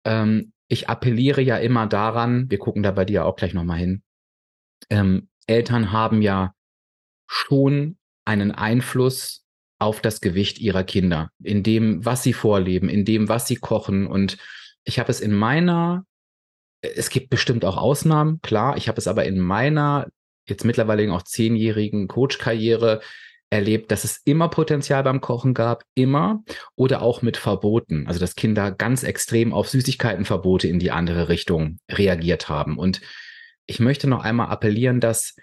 ähm, 0.06 0.54
ich 0.68 0.90
appelliere 0.90 1.42
ja 1.42 1.58
immer 1.58 1.88
daran, 1.88 2.50
wir 2.50 2.60
gucken 2.60 2.84
da 2.84 2.92
bei 2.92 3.06
dir 3.06 3.26
auch 3.26 3.36
gleich 3.36 3.54
noch 3.54 3.64
mal 3.64 3.78
hin. 3.78 4.04
Ähm, 4.90 5.30
Eltern 5.48 5.92
haben 5.92 6.22
ja 6.22 6.54
schon 7.28 7.98
einen 8.26 8.52
Einfluss 8.52 9.46
auf 9.80 10.02
das 10.02 10.22
Gewicht 10.22 10.60
ihrer 10.60 10.84
Kinder, 10.84 11.32
in 11.42 11.64
dem, 11.64 12.06
was 12.06 12.22
sie 12.22 12.34
vorleben, 12.34 12.90
in 12.90 13.06
dem, 13.06 13.30
was 13.30 13.48
sie 13.48 13.56
kochen. 13.56 14.06
Und 14.08 14.38
ich 14.84 15.00
habe 15.00 15.10
es 15.10 15.22
in 15.22 15.34
meiner, 15.34 16.06
es 16.82 17.10
gibt 17.10 17.30
bestimmt 17.30 17.66
auch 17.66 17.78
Ausnahmen, 17.78 18.42
klar, 18.42 18.78
ich 18.78 18.88
habe 18.88 19.00
es 19.00 19.08
aber 19.08 19.26
in 19.26 19.40
meiner 19.40 20.08
jetzt 20.46 20.66
mittlerweile 20.66 21.12
auch 21.14 21.22
zehnjährigen 21.22 22.08
Coach-Karriere 22.08 23.02
erlebt, 23.52 23.92
dass 23.92 24.04
es 24.04 24.22
immer 24.26 24.50
Potenzial 24.50 25.04
beim 25.04 25.22
Kochen 25.22 25.54
gab, 25.54 25.84
immer 25.96 26.44
oder 26.76 27.02
auch 27.02 27.22
mit 27.22 27.38
Verboten. 27.38 28.06
Also 28.08 28.20
dass 28.20 28.36
Kinder 28.36 28.72
ganz 28.72 29.04
extrem 29.04 29.54
auf 29.54 29.70
Süßigkeitenverbote 29.70 30.68
in 30.68 30.80
die 30.80 30.92
andere 30.92 31.30
Richtung 31.30 31.80
reagiert 31.90 32.50
haben. 32.50 32.78
Und 32.78 33.02
ich 33.66 33.80
möchte 33.80 34.08
noch 34.08 34.24
einmal 34.24 34.50
appellieren, 34.50 35.00
dass 35.00 35.36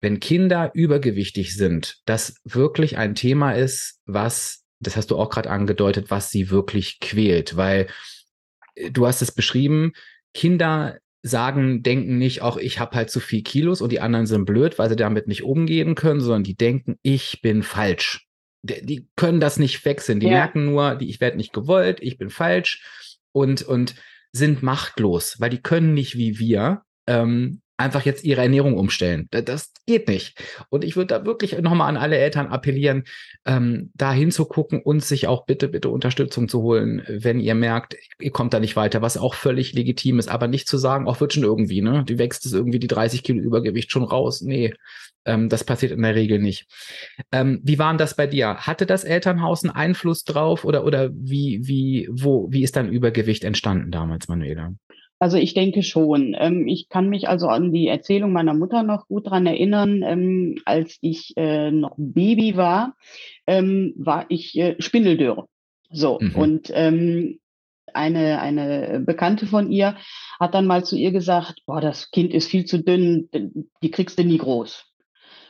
wenn 0.00 0.20
Kinder 0.20 0.70
übergewichtig 0.74 1.56
sind, 1.56 2.00
das 2.04 2.36
wirklich 2.44 2.98
ein 2.98 3.14
Thema 3.14 3.52
ist, 3.52 4.00
was, 4.06 4.64
das 4.80 4.96
hast 4.96 5.10
du 5.10 5.16
auch 5.16 5.30
gerade 5.30 5.50
angedeutet, 5.50 6.10
was 6.10 6.30
sie 6.30 6.50
wirklich 6.50 7.00
quält, 7.00 7.56
weil 7.56 7.88
äh, 8.74 8.90
du 8.90 9.06
hast 9.06 9.22
es 9.22 9.32
beschrieben, 9.32 9.92
Kinder 10.34 10.98
sagen, 11.22 11.82
denken 11.82 12.18
nicht, 12.18 12.42
auch 12.42 12.56
ich 12.56 12.78
habe 12.78 12.96
halt 12.96 13.10
zu 13.10 13.18
viel 13.20 13.42
Kilos 13.42 13.80
und 13.80 13.90
die 13.90 14.00
anderen 14.00 14.26
sind 14.26 14.44
blöd, 14.44 14.78
weil 14.78 14.88
sie 14.88 14.96
damit 14.96 15.26
nicht 15.26 15.42
umgehen 15.42 15.94
können, 15.94 16.20
sondern 16.20 16.44
die 16.44 16.56
denken, 16.56 16.96
ich 17.02 17.42
bin 17.42 17.62
falsch. 17.62 18.26
Die, 18.62 18.84
die 18.84 19.08
können 19.16 19.40
das 19.40 19.58
nicht 19.58 19.84
wechseln. 19.84 20.20
Die 20.20 20.26
ja. 20.26 20.32
merken 20.32 20.66
nur, 20.66 20.94
die, 20.94 21.10
ich 21.10 21.20
werde 21.20 21.36
nicht 21.36 21.52
gewollt, 21.52 21.98
ich 22.00 22.18
bin 22.18 22.30
falsch 22.30 22.84
und, 23.32 23.62
und 23.62 23.96
sind 24.32 24.62
machtlos, 24.62 25.40
weil 25.40 25.50
die 25.50 25.62
können 25.62 25.94
nicht 25.94 26.16
wie 26.16 26.38
wir 26.38 26.82
ähm, 27.08 27.62
einfach 27.78 28.04
jetzt 28.04 28.24
ihre 28.24 28.42
Ernährung 28.42 28.76
umstellen. 28.76 29.28
Das 29.30 29.72
geht 29.86 30.08
nicht. 30.08 30.38
Und 30.68 30.84
ich 30.84 30.96
würde 30.96 31.18
da 31.18 31.24
wirklich 31.24 31.58
nochmal 31.58 31.88
an 31.88 31.96
alle 31.96 32.18
Eltern 32.18 32.48
appellieren, 32.48 33.04
ähm, 33.46 33.90
da 33.94 34.12
hinzugucken 34.12 34.82
und 34.82 35.02
sich 35.02 35.28
auch 35.28 35.46
bitte, 35.46 35.68
bitte 35.68 35.88
Unterstützung 35.88 36.48
zu 36.48 36.62
holen, 36.62 37.02
wenn 37.08 37.38
ihr 37.38 37.54
merkt, 37.54 37.96
ihr 38.18 38.32
kommt 38.32 38.52
da 38.52 38.60
nicht 38.60 38.76
weiter, 38.76 39.00
was 39.00 39.16
auch 39.16 39.34
völlig 39.34 39.72
legitim 39.72 40.18
ist, 40.18 40.28
aber 40.28 40.48
nicht 40.48 40.68
zu 40.68 40.76
sagen, 40.76 41.06
auch 41.06 41.20
wird 41.20 41.32
schon 41.32 41.44
irgendwie, 41.44 41.80
ne? 41.80 42.04
Du 42.04 42.18
wächst 42.18 42.44
es 42.44 42.52
irgendwie 42.52 42.80
die 42.80 42.88
30 42.88 43.22
Kilo 43.22 43.40
Übergewicht 43.40 43.92
schon 43.92 44.04
raus. 44.04 44.40
Nee, 44.42 44.74
ähm, 45.24 45.48
das 45.48 45.62
passiert 45.62 45.92
in 45.92 46.02
der 46.02 46.14
Regel 46.14 46.40
nicht. 46.40 46.66
Ähm, 47.30 47.60
wie 47.62 47.78
war 47.78 47.92
denn 47.92 47.98
das 47.98 48.16
bei 48.16 48.26
dir? 48.26 48.56
Hatte 48.56 48.86
das 48.86 49.04
Elternhaus 49.04 49.62
einen 49.62 49.74
Einfluss 49.74 50.24
drauf 50.24 50.64
oder, 50.64 50.84
oder 50.84 51.10
wie, 51.12 51.60
wie, 51.62 52.08
wo, 52.10 52.50
wie 52.50 52.64
ist 52.64 52.76
dein 52.76 52.88
Übergewicht 52.88 53.44
entstanden 53.44 53.90
damals, 53.90 54.26
Manuela? 54.26 54.72
Also 55.18 55.36
ich 55.36 55.54
denke 55.54 55.82
schon. 55.82 56.36
Ähm, 56.38 56.68
ich 56.68 56.88
kann 56.88 57.08
mich 57.08 57.28
also 57.28 57.48
an 57.48 57.72
die 57.72 57.88
Erzählung 57.88 58.32
meiner 58.32 58.54
Mutter 58.54 58.82
noch 58.82 59.08
gut 59.08 59.28
dran 59.28 59.46
erinnern. 59.46 60.02
Ähm, 60.02 60.58
als 60.64 60.98
ich 61.00 61.36
äh, 61.36 61.70
noch 61.70 61.94
Baby 61.96 62.56
war, 62.56 62.96
ähm, 63.46 63.94
war 63.96 64.26
ich 64.28 64.56
äh, 64.58 64.76
Spindeldürre. 64.78 65.46
So, 65.90 66.18
mhm. 66.20 66.34
und 66.34 66.70
eine, 66.70 68.40
eine 68.40 69.00
Bekannte 69.00 69.46
von 69.46 69.72
ihr 69.72 69.96
hat 70.38 70.52
dann 70.52 70.66
mal 70.66 70.84
zu 70.84 70.96
ihr 70.96 71.12
gesagt, 71.12 71.62
boah, 71.64 71.80
das 71.80 72.10
Kind 72.10 72.34
ist 72.34 72.48
viel 72.48 72.66
zu 72.66 72.82
dünn, 72.82 73.30
die 73.82 73.90
kriegst 73.90 74.18
du 74.18 74.24
nie 74.24 74.36
groß. 74.36 74.84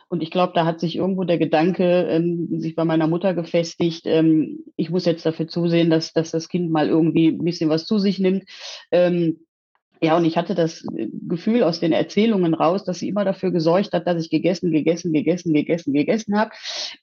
Und 0.08 0.22
ich 0.22 0.30
glaube, 0.30 0.54
da 0.54 0.64
hat 0.64 0.80
sich 0.80 0.96
irgendwo 0.96 1.24
der 1.24 1.38
Gedanke 1.38 2.06
ähm, 2.08 2.60
sich 2.60 2.74
bei 2.74 2.84
meiner 2.84 3.06
Mutter 3.06 3.34
gefestigt, 3.34 4.02
ähm, 4.06 4.64
ich 4.76 4.88
muss 4.88 5.04
jetzt 5.04 5.26
dafür 5.26 5.48
zusehen, 5.48 5.90
dass, 5.90 6.14
dass 6.14 6.30
das 6.30 6.48
Kind 6.48 6.70
mal 6.70 6.88
irgendwie 6.88 7.28
ein 7.28 7.44
bisschen 7.44 7.68
was 7.68 7.84
zu 7.84 7.98
sich 7.98 8.18
nimmt. 8.18 8.44
Ähm, 8.90 9.40
ja, 10.00 10.16
und 10.16 10.24
ich 10.24 10.36
hatte 10.36 10.54
das 10.54 10.84
äh, 10.96 11.08
Gefühl 11.28 11.62
aus 11.62 11.80
den 11.80 11.92
Erzählungen 11.92 12.54
raus, 12.54 12.84
dass 12.84 12.98
sie 12.98 13.08
immer 13.08 13.24
dafür 13.24 13.50
gesorgt 13.50 13.92
hat, 13.92 14.06
dass 14.06 14.22
ich 14.22 14.30
gegessen, 14.30 14.70
gegessen, 14.70 15.12
gegessen, 15.12 15.52
gegessen, 15.52 15.92
gegessen 15.92 16.38
habe. 16.38 16.50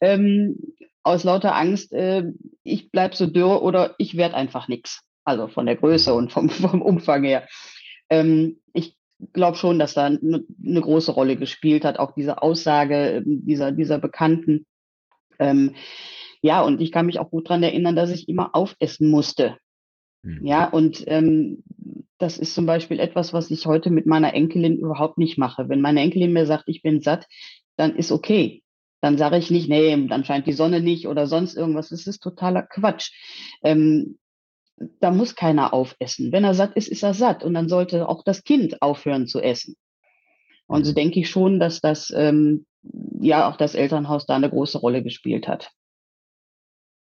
Ähm, 0.01 0.57
aus 1.03 1.23
lauter 1.23 1.55
Angst, 1.55 1.93
äh, 1.93 2.23
ich 2.63 2.91
bleib 2.91 3.15
so 3.15 3.27
dürr 3.27 3.61
oder 3.61 3.95
ich 3.97 4.17
werde 4.17 4.35
einfach 4.35 4.67
nichts. 4.67 5.03
Also 5.23 5.47
von 5.47 5.65
der 5.65 5.75
Größe 5.75 6.13
und 6.13 6.31
vom, 6.31 6.49
vom 6.49 6.81
Umfang 6.81 7.23
her. 7.23 7.47
Ähm, 8.09 8.61
ich 8.73 8.95
glaube 9.33 9.57
schon, 9.57 9.79
dass 9.79 9.93
da 9.93 10.05
eine 10.05 10.43
ne 10.57 10.81
große 10.81 11.11
Rolle 11.11 11.35
gespielt 11.35 11.85
hat, 11.85 11.99
auch 11.99 12.13
diese 12.13 12.41
Aussage 12.41 13.17
ähm, 13.17 13.45
dieser, 13.45 13.71
dieser 13.71 13.99
Bekannten. 13.99 14.65
Ähm, 15.39 15.75
ja, 16.41 16.61
und 16.61 16.79
ich 16.79 16.91
kann 16.91 17.07
mich 17.07 17.19
auch 17.19 17.29
gut 17.29 17.49
dran 17.49 17.63
erinnern, 17.63 17.95
dass 17.95 18.11
ich 18.11 18.29
immer 18.29 18.55
aufessen 18.55 19.09
musste. 19.09 19.57
Mhm. 20.25 20.45
Ja, 20.45 20.67
und 20.67 21.03
ähm, 21.07 21.63
das 22.17 22.37
ist 22.37 22.55
zum 22.55 22.65
Beispiel 22.65 22.99
etwas, 22.99 23.31
was 23.31 23.51
ich 23.51 23.65
heute 23.65 23.91
mit 23.91 24.05
meiner 24.05 24.33
Enkelin 24.33 24.77
überhaupt 24.77 25.17
nicht 25.17 25.37
mache. 25.37 25.69
Wenn 25.69 25.81
meine 25.81 26.01
Enkelin 26.01 26.33
mir 26.33 26.45
sagt, 26.45 26.63
ich 26.67 26.81
bin 26.81 27.01
satt, 27.01 27.27
dann 27.77 27.95
ist 27.95 28.11
okay. 28.11 28.63
Dann 29.01 29.17
sage 29.17 29.37
ich 29.37 29.51
nicht, 29.51 29.69
nee, 29.69 30.07
dann 30.07 30.25
scheint 30.25 30.47
die 30.47 30.53
Sonne 30.53 30.81
nicht 30.81 31.07
oder 31.07 31.27
sonst 31.27 31.55
irgendwas. 31.55 31.89
Das 31.89 32.07
ist 32.07 32.23
totaler 32.23 32.63
Quatsch. 32.63 33.11
Ähm, 33.63 34.17
da 34.99 35.11
muss 35.11 35.35
keiner 35.35 35.73
aufessen. 35.73 36.31
Wenn 36.31 36.43
er 36.43 36.53
satt 36.53 36.75
ist, 36.75 36.87
ist 36.87 37.03
er 37.03 37.13
satt. 37.13 37.43
Und 37.43 37.53
dann 37.53 37.69
sollte 37.69 38.09
auch 38.09 38.23
das 38.23 38.43
Kind 38.43 38.81
aufhören 38.81 39.27
zu 39.27 39.41
essen. 39.41 39.75
Und 40.67 40.85
so 40.85 40.91
mhm. 40.91 40.95
denke 40.95 41.19
ich 41.19 41.29
schon, 41.29 41.59
dass 41.59 41.81
das, 41.81 42.11
ähm, 42.15 42.65
ja, 43.21 43.49
auch 43.49 43.57
das 43.57 43.75
Elternhaus 43.75 44.25
da 44.25 44.35
eine 44.35 44.49
große 44.49 44.79
Rolle 44.79 45.03
gespielt 45.03 45.47
hat. 45.47 45.69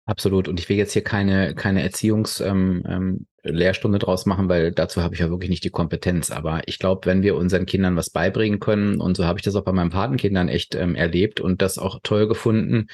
Absolut. 0.05 0.47
Und 0.47 0.59
ich 0.59 0.67
will 0.67 0.77
jetzt 0.77 0.93
hier 0.93 1.03
keine, 1.03 1.53
keine 1.55 1.83
Erziehungslehrstunde 1.83 2.85
ähm, 2.85 3.23
ähm, 3.45 3.99
draus 3.99 4.25
machen, 4.25 4.49
weil 4.49 4.71
dazu 4.71 5.01
habe 5.01 5.13
ich 5.13 5.19
ja 5.19 5.29
wirklich 5.29 5.49
nicht 5.49 5.63
die 5.63 5.69
Kompetenz. 5.69 6.31
Aber 6.31 6.61
ich 6.65 6.79
glaube, 6.79 7.05
wenn 7.05 7.21
wir 7.21 7.35
unseren 7.35 7.65
Kindern 7.65 7.95
was 7.95 8.09
beibringen 8.09 8.59
können, 8.59 8.99
und 8.99 9.15
so 9.15 9.25
habe 9.25 9.39
ich 9.39 9.43
das 9.43 9.55
auch 9.55 9.63
bei 9.63 9.71
meinen 9.71 9.91
Patenkindern 9.91 10.49
echt 10.49 10.75
ähm, 10.75 10.95
erlebt 10.95 11.39
und 11.39 11.61
das 11.61 11.77
auch 11.77 11.99
toll 12.03 12.27
gefunden, 12.27 12.87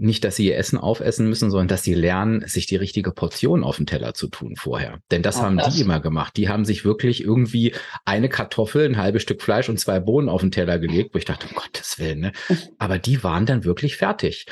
nicht, 0.00 0.22
dass 0.22 0.36
sie 0.36 0.46
ihr 0.46 0.56
Essen 0.56 0.78
aufessen 0.78 1.28
müssen, 1.28 1.50
sondern 1.50 1.66
dass 1.66 1.82
sie 1.82 1.92
lernen, 1.92 2.46
sich 2.46 2.66
die 2.66 2.76
richtige 2.76 3.10
Portion 3.10 3.64
auf 3.64 3.78
den 3.78 3.86
Teller 3.86 4.14
zu 4.14 4.28
tun 4.28 4.54
vorher. 4.56 5.00
Denn 5.10 5.22
das 5.22 5.38
Ach, 5.38 5.42
haben 5.42 5.56
das. 5.56 5.74
die 5.74 5.80
immer 5.82 5.98
gemacht. 5.98 6.36
Die 6.36 6.48
haben 6.48 6.64
sich 6.64 6.84
wirklich 6.84 7.22
irgendwie 7.22 7.74
eine 8.04 8.28
Kartoffel, 8.28 8.86
ein 8.86 8.96
halbes 8.96 9.22
Stück 9.22 9.42
Fleisch 9.42 9.68
und 9.68 9.80
zwei 9.80 9.98
Bohnen 9.98 10.28
auf 10.28 10.40
den 10.40 10.52
Teller 10.52 10.78
gelegt, 10.78 11.14
wo 11.14 11.18
ich 11.18 11.24
dachte, 11.24 11.48
um 11.48 11.56
Gottes 11.56 11.98
Willen, 11.98 12.20
ne? 12.20 12.32
Aber 12.78 12.98
die 12.98 13.24
waren 13.24 13.44
dann 13.44 13.64
wirklich 13.64 13.96
fertig. 13.96 14.46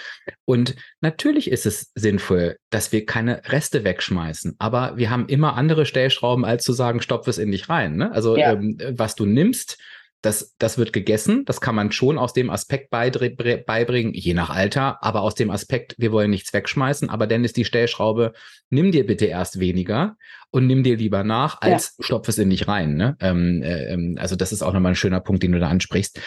Und 0.44 0.74
natürlich 1.00 1.48
ist 1.48 1.64
es 1.64 1.92
sinnvoll, 1.94 2.56
dass 2.70 2.90
wir 2.90 3.06
keine 3.06 3.42
Reste 3.46 3.84
wegschmeißen. 3.84 4.56
Aber 4.58 4.96
wir 4.96 5.10
haben 5.10 5.28
immer 5.28 5.54
andere 5.54 5.86
Stellschrauben, 5.86 6.44
als 6.44 6.64
zu 6.64 6.72
sagen, 6.72 7.00
stopf 7.00 7.28
es 7.28 7.38
in 7.38 7.52
dich 7.52 7.68
rein. 7.68 7.96
Ne? 7.96 8.10
Also 8.10 8.36
ja. 8.36 8.52
ähm, 8.52 8.78
was 8.90 9.14
du 9.14 9.26
nimmst, 9.26 9.78
das, 10.26 10.56
das 10.58 10.76
wird 10.76 10.92
gegessen. 10.92 11.44
Das 11.44 11.60
kann 11.60 11.74
man 11.74 11.92
schon 11.92 12.18
aus 12.18 12.32
dem 12.32 12.50
Aspekt 12.50 12.90
beibringen, 12.90 14.12
je 14.12 14.34
nach 14.34 14.50
Alter, 14.50 15.02
aber 15.02 15.22
aus 15.22 15.36
dem 15.36 15.50
Aspekt, 15.50 15.94
wir 15.98 16.10
wollen 16.12 16.30
nichts 16.30 16.52
wegschmeißen. 16.52 17.08
Aber 17.08 17.26
dann 17.26 17.44
ist 17.44 17.56
die 17.56 17.64
Stellschraube, 17.64 18.32
nimm 18.68 18.90
dir 18.90 19.06
bitte 19.06 19.26
erst 19.26 19.60
weniger 19.60 20.16
und 20.50 20.66
nimm 20.66 20.82
dir 20.82 20.96
lieber 20.96 21.22
nach, 21.22 21.60
als 21.60 21.94
ja. 21.98 22.04
stopf 22.04 22.28
es 22.28 22.38
in 22.38 22.50
dich 22.50 22.66
rein. 22.66 22.96
Ne? 22.96 23.16
Ähm, 23.20 23.62
äh, 23.62 23.92
ähm, 23.92 24.16
also 24.18 24.34
das 24.36 24.52
ist 24.52 24.62
auch 24.62 24.72
nochmal 24.72 24.92
ein 24.92 24.96
schöner 24.96 25.20
Punkt, 25.20 25.42
den 25.42 25.52
du 25.52 25.60
da 25.60 25.68
ansprichst. 25.68 26.20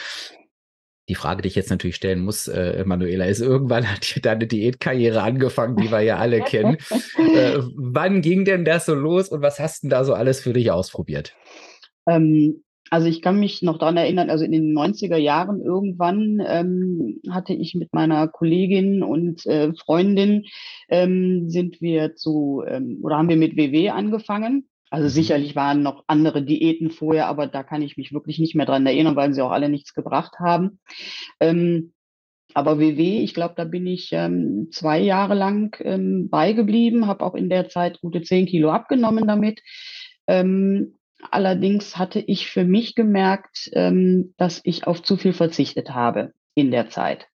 Die 1.10 1.16
Frage, 1.16 1.42
die 1.42 1.48
ich 1.48 1.56
jetzt 1.56 1.72
natürlich 1.72 1.96
stellen 1.96 2.22
muss, 2.22 2.48
äh, 2.48 2.84
Manuela, 2.86 3.26
ist, 3.26 3.42
irgendwann 3.42 3.86
hat 3.92 4.16
ja 4.16 4.22
deine 4.22 4.48
Diätkarriere 4.48 5.22
angefangen, 5.22 5.76
die 5.76 5.92
wir 5.92 6.02
ja 6.02 6.18
alle 6.18 6.40
kennen. 6.44 6.78
Äh, 7.18 7.60
wann 7.76 8.22
ging 8.22 8.46
denn 8.46 8.64
das 8.64 8.86
so 8.86 8.94
los 8.94 9.28
und 9.28 9.42
was 9.42 9.60
hast 9.60 9.84
du 9.84 9.90
da 9.90 10.06
so 10.06 10.14
alles 10.14 10.40
für 10.40 10.54
dich 10.54 10.72
ausprobiert? 10.72 11.36
Ähm, 12.08 12.64
also 12.90 13.08
ich 13.08 13.22
kann 13.22 13.40
mich 13.40 13.62
noch 13.62 13.78
daran 13.78 13.98
erinnern, 13.98 14.30
also 14.30 14.44
in 14.46 14.52
den 14.52 14.78
90er 14.78 15.18
Jahren 15.18 15.62
irgendwann 15.62 16.42
ähm, 16.46 17.22
hatte 17.30 17.54
ich 17.54 17.76
mit 17.76 17.94
meiner 17.94 18.28
Kollegin 18.28 19.04
und 19.04 19.46
äh, 19.46 19.74
Freundin 19.74 20.46
ähm, 20.90 21.50
sind 21.50 21.82
wir 21.82 22.16
zu 22.16 22.64
ähm, 22.68 23.00
oder 23.02 23.18
haben 23.18 23.30
wir 23.30 23.38
mit 23.38 23.56
WW 23.56 23.90
angefangen. 23.90 24.68
Also 24.90 25.06
mhm. 25.06 25.10
sicherlich 25.10 25.56
waren 25.56 25.84
noch 25.84 26.04
andere 26.08 26.44
Diäten 26.44 26.90
vorher, 26.90 27.28
aber 27.28 27.48
da 27.48 27.64
kann 27.64 27.82
ich 27.82 27.98
mich 27.98 28.14
wirklich 28.14 28.40
nicht 28.40 28.56
mehr 28.56 28.66
dran 28.66 28.86
erinnern, 28.86 29.16
weil 29.16 29.34
sie 29.34 29.44
auch 29.44 29.52
alle 29.52 29.70
nichts 29.70 29.94
gebracht 29.94 30.40
haben. 30.40 30.80
Ähm, 31.40 31.94
aber 32.56 32.80
WW, 32.80 33.20
ich 33.22 33.36
glaube, 33.36 33.54
da 33.56 33.64
bin 33.64 33.86
ich 33.86 34.10
ähm, 34.12 34.70
zwei 34.72 35.00
Jahre 35.00 35.36
lang 35.36 35.76
ähm, 35.82 36.30
beigeblieben, 36.30 37.06
habe 37.06 37.24
auch 37.24 37.36
in 37.36 37.50
der 37.50 37.70
Zeit 37.70 38.02
gute 38.02 38.24
zehn 38.24 38.48
Kilo 38.48 38.72
abgenommen 38.72 39.28
damit. 39.28 39.62
Ähm, 40.26 40.96
allerdings 41.32 41.98
hatte 41.98 42.20
ich 42.20 42.48
für 42.48 42.64
mich 42.64 42.96
gemerkt, 42.96 43.70
ähm, 43.74 44.34
dass 44.38 44.62
ich 44.64 44.88
auf 44.88 45.02
zu 45.02 45.18
viel 45.18 45.34
verzichtet 45.34 45.92
habe 45.92 46.34
in 46.56 46.72
der 46.72 46.90
Zeit. 46.90 47.28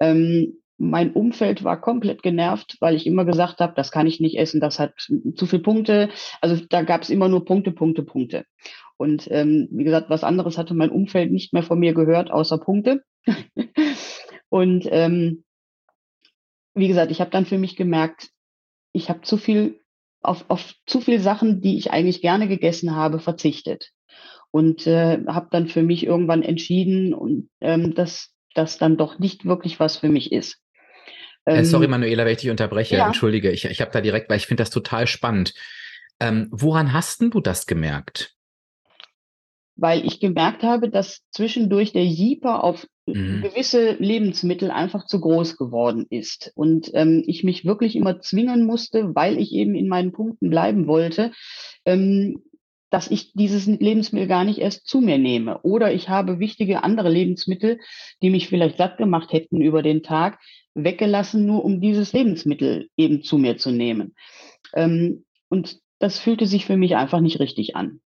Ähm, 0.00 0.60
mein 0.76 1.12
Umfeld 1.12 1.64
war 1.64 1.80
komplett 1.80 2.22
genervt, 2.22 2.76
weil 2.80 2.94
ich 2.94 3.06
immer 3.06 3.24
gesagt 3.24 3.58
habe, 3.58 3.72
das 3.74 3.90
kann 3.90 4.06
ich 4.06 4.20
nicht 4.20 4.38
essen, 4.38 4.60
das 4.60 4.78
hat 4.78 4.92
zu 5.34 5.46
viele 5.46 5.62
Punkte. 5.62 6.08
Also 6.40 6.64
da 6.68 6.82
gab 6.82 7.02
es 7.02 7.10
immer 7.10 7.28
nur 7.28 7.44
Punkte, 7.44 7.72
Punkte, 7.72 8.04
Punkte. 8.04 8.44
Und 8.96 9.26
ähm, 9.30 9.68
wie 9.72 9.84
gesagt, 9.84 10.08
was 10.08 10.22
anderes 10.22 10.56
hatte 10.56 10.74
mein 10.74 10.90
Umfeld 10.90 11.32
nicht 11.32 11.52
mehr 11.52 11.64
von 11.64 11.80
mir 11.80 11.94
gehört, 11.94 12.30
außer 12.30 12.58
Punkte. 12.58 13.02
und 14.48 14.84
wie 14.84 16.88
gesagt, 16.88 17.10
ich 17.10 17.20
habe 17.20 17.30
dann 17.30 17.44
für 17.44 17.58
mich 17.58 17.76
gemerkt, 17.76 18.30
ich 18.92 19.10
habe 19.10 19.22
zu 19.22 19.36
viel 19.36 19.77
auf, 20.22 20.44
auf 20.48 20.74
zu 20.86 21.00
viel 21.00 21.20
Sachen, 21.20 21.60
die 21.60 21.78
ich 21.78 21.90
eigentlich 21.90 22.20
gerne 22.20 22.48
gegessen 22.48 22.94
habe, 22.94 23.20
verzichtet. 23.20 23.90
Und 24.50 24.86
äh, 24.86 25.18
habe 25.26 25.48
dann 25.50 25.68
für 25.68 25.82
mich 25.82 26.04
irgendwann 26.04 26.42
entschieden, 26.42 27.14
und, 27.14 27.50
ähm, 27.60 27.94
dass 27.94 28.32
das 28.54 28.78
dann 28.78 28.96
doch 28.96 29.18
nicht 29.18 29.44
wirklich 29.44 29.78
was 29.78 29.98
für 29.98 30.08
mich 30.08 30.32
ist. 30.32 30.60
Äh, 31.44 31.64
sorry, 31.64 31.84
ähm, 31.84 31.92
Manuela, 31.92 32.24
wenn 32.24 32.32
ich 32.32 32.40
dich 32.40 32.50
unterbreche. 32.50 32.96
Ja. 32.96 33.06
Entschuldige, 33.06 33.50
ich, 33.50 33.64
ich 33.64 33.80
habe 33.80 33.90
da 33.90 34.00
direkt, 34.00 34.28
weil 34.28 34.38
ich 34.38 34.46
finde 34.46 34.62
das 34.62 34.70
total 34.70 35.06
spannend. 35.06 35.54
Ähm, 36.20 36.48
woran 36.50 36.92
hast 36.92 37.20
denn 37.20 37.30
du 37.30 37.40
das 37.40 37.66
gemerkt? 37.66 38.34
Weil 39.76 40.04
ich 40.04 40.18
gemerkt 40.18 40.62
habe, 40.62 40.90
dass 40.90 41.22
zwischendurch 41.30 41.92
der 41.92 42.04
Jeeper 42.04 42.64
auf 42.64 42.86
mhm. 43.08 43.42
gewisse 43.42 43.92
Lebensmittel 43.98 44.70
einfach 44.70 45.06
zu 45.06 45.20
groß 45.20 45.56
geworden 45.56 46.06
ist. 46.10 46.52
Und 46.54 46.90
ähm, 46.94 47.22
ich 47.26 47.44
mich 47.44 47.64
wirklich 47.64 47.96
immer 47.96 48.20
zwingen 48.20 48.64
musste, 48.64 49.14
weil 49.14 49.38
ich 49.38 49.52
eben 49.52 49.74
in 49.74 49.88
meinen 49.88 50.12
Punkten 50.12 50.50
bleiben 50.50 50.86
wollte, 50.86 51.32
ähm, 51.84 52.42
dass 52.90 53.10
ich 53.10 53.32
dieses 53.34 53.66
Lebensmittel 53.66 54.28
gar 54.28 54.44
nicht 54.44 54.58
erst 54.58 54.86
zu 54.86 55.00
mir 55.00 55.18
nehme. 55.18 55.60
Oder 55.62 55.92
ich 55.92 56.08
habe 56.08 56.38
wichtige 56.38 56.82
andere 56.84 57.10
Lebensmittel, 57.10 57.78
die 58.22 58.30
mich 58.30 58.48
vielleicht 58.48 58.78
satt 58.78 58.96
gemacht 58.96 59.32
hätten 59.32 59.60
über 59.60 59.82
den 59.82 60.02
Tag, 60.02 60.38
weggelassen, 60.74 61.44
nur 61.44 61.64
um 61.64 61.80
dieses 61.80 62.12
Lebensmittel 62.12 62.88
eben 62.96 63.22
zu 63.22 63.36
mir 63.36 63.58
zu 63.58 63.70
nehmen. 63.70 64.14
Ähm, 64.74 65.24
und 65.48 65.78
das 65.98 66.18
fühlte 66.18 66.46
sich 66.46 66.66
für 66.66 66.76
mich 66.76 66.96
einfach 66.96 67.20
nicht 67.20 67.40
richtig 67.40 67.76
an. 67.76 68.00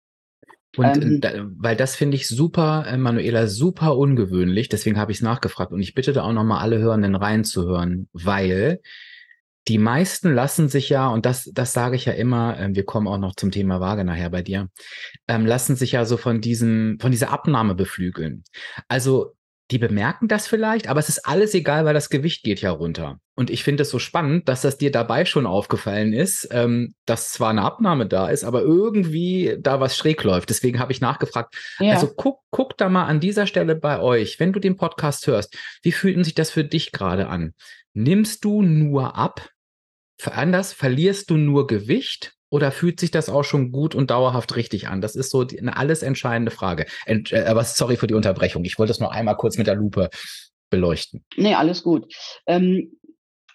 Und 0.76 1.02
ähm, 1.02 1.20
da, 1.20 1.30
weil 1.56 1.76
das 1.76 1.96
finde 1.96 2.16
ich 2.16 2.28
super, 2.28 2.84
äh, 2.86 2.96
Manuela, 2.96 3.46
super 3.46 3.96
ungewöhnlich, 3.96 4.68
deswegen 4.68 4.98
habe 4.98 5.12
ich 5.12 5.18
es 5.18 5.22
nachgefragt. 5.22 5.72
Und 5.72 5.80
ich 5.80 5.94
bitte 5.94 6.12
da 6.12 6.22
auch 6.22 6.32
nochmal 6.32 6.60
alle 6.60 6.78
Hörenden 6.78 7.14
reinzuhören, 7.14 8.08
weil 8.12 8.80
die 9.68 9.78
meisten 9.78 10.32
lassen 10.32 10.68
sich 10.68 10.88
ja, 10.88 11.08
und 11.08 11.26
das, 11.26 11.50
das 11.52 11.72
sage 11.72 11.96
ich 11.96 12.06
ja 12.06 12.12
immer, 12.12 12.58
äh, 12.58 12.68
wir 12.74 12.84
kommen 12.84 13.06
auch 13.06 13.18
noch 13.18 13.34
zum 13.36 13.50
Thema 13.50 13.80
Waage 13.80 14.04
nachher 14.04 14.30
bei 14.30 14.42
dir, 14.42 14.68
ähm, 15.26 15.46
lassen 15.46 15.76
sich 15.76 15.92
ja 15.92 16.04
so 16.04 16.16
von 16.16 16.40
diesem, 16.40 16.98
von 17.00 17.10
dieser 17.10 17.30
Abnahme 17.30 17.74
beflügeln. 17.74 18.44
Also 18.88 19.34
die 19.70 19.78
bemerken 19.78 20.28
das 20.28 20.46
vielleicht, 20.46 20.88
aber 20.88 20.98
es 20.98 21.10
ist 21.10 21.26
alles 21.26 21.52
egal, 21.52 21.84
weil 21.84 21.92
das 21.92 22.08
Gewicht 22.08 22.42
geht 22.42 22.62
ja 22.62 22.70
runter. 22.70 23.20
Und 23.34 23.50
ich 23.50 23.62
finde 23.62 23.82
es 23.82 23.90
so 23.90 23.98
spannend, 23.98 24.48
dass 24.48 24.62
das 24.62 24.78
dir 24.78 24.90
dabei 24.90 25.26
schon 25.26 25.46
aufgefallen 25.46 26.12
ist, 26.12 26.48
ähm, 26.50 26.94
dass 27.04 27.32
zwar 27.32 27.50
eine 27.50 27.62
Abnahme 27.62 28.06
da 28.06 28.28
ist, 28.28 28.44
aber 28.44 28.62
irgendwie 28.62 29.56
da 29.60 29.78
was 29.78 29.96
schräg 29.96 30.24
läuft. 30.24 30.48
Deswegen 30.48 30.78
habe 30.80 30.92
ich 30.92 31.00
nachgefragt. 31.00 31.54
Ja. 31.78 31.94
Also 31.94 32.08
guck, 32.14 32.40
guck 32.50 32.78
da 32.78 32.88
mal 32.88 33.04
an 33.04 33.20
dieser 33.20 33.46
Stelle 33.46 33.76
bei 33.76 34.00
euch, 34.00 34.40
wenn 34.40 34.52
du 34.52 34.58
den 34.58 34.76
Podcast 34.76 35.26
hörst, 35.26 35.56
wie 35.82 35.92
fühlt 35.92 36.24
sich 36.24 36.34
das 36.34 36.50
für 36.50 36.64
dich 36.64 36.90
gerade 36.90 37.28
an? 37.28 37.52
Nimmst 37.92 38.44
du 38.44 38.62
nur 38.62 39.16
ab? 39.16 39.50
Anders, 40.24 40.72
verlierst 40.72 41.30
du 41.30 41.36
nur 41.36 41.66
Gewicht 41.66 42.37
oder 42.50 42.72
fühlt 42.72 43.00
sich 43.00 43.10
das 43.10 43.28
auch 43.28 43.44
schon 43.44 43.72
gut 43.72 43.94
und 43.94 44.10
dauerhaft 44.10 44.56
richtig 44.56 44.88
an? 44.88 45.00
Das 45.00 45.16
ist 45.16 45.30
so 45.30 45.44
die, 45.44 45.60
eine 45.60 45.76
alles 45.76 46.02
entscheidende 46.02 46.50
Frage. 46.50 46.86
Ent, 47.06 47.32
äh, 47.32 47.44
aber 47.46 47.64
sorry 47.64 47.96
für 47.96 48.06
die 48.06 48.14
Unterbrechung. 48.14 48.64
Ich 48.64 48.78
wollte 48.78 48.92
es 48.92 49.00
noch 49.00 49.10
einmal 49.10 49.36
kurz 49.36 49.58
mit 49.58 49.66
der 49.66 49.74
Lupe 49.74 50.10
beleuchten. 50.70 51.24
Nee, 51.36 51.54
alles 51.54 51.82
gut. 51.82 52.12
Ähm, 52.46 52.98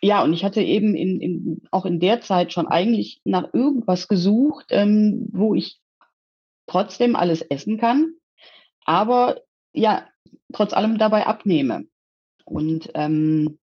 ja, 0.02 0.22
und 0.22 0.34
ich 0.34 0.44
hatte 0.44 0.62
eben 0.62 0.96
in, 0.96 1.22
in, 1.22 1.62
auch 1.72 1.86
in 1.86 2.00
der 2.00 2.22
Zeit 2.22 2.52
schon 2.52 2.68
eigentlich 2.68 3.22
nach 3.24 3.54
irgendwas 3.54 4.08
gesucht, 4.08 4.66
ähm, 4.70 5.28
wo 5.32 5.56
ich 5.56 5.80
trotzdem 6.68 7.16
alles 7.16 7.42
essen 7.42 7.78
kann, 7.78 8.14
aber 8.86 9.42
ja, 9.74 10.08
trotz 10.52 10.74
allem 10.74 10.98
dabei 10.98 11.26
abnehme. 11.26 11.86
Und 12.46 12.90
ähm, 12.96 13.60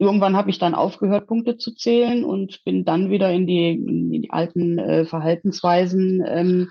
irgendwann 0.00 0.36
habe 0.36 0.50
ich 0.50 0.58
dann 0.58 0.74
aufgehört, 0.74 1.26
Punkte 1.26 1.58
zu 1.58 1.74
zählen 1.74 2.24
und 2.24 2.64
bin 2.64 2.84
dann 2.84 3.10
wieder 3.10 3.30
in 3.30 3.46
die, 3.46 3.70
in 3.70 4.10
die 4.10 4.30
alten 4.30 4.78
äh, 4.78 5.04
Verhaltensweisen 5.04 6.24
ähm, 6.26 6.70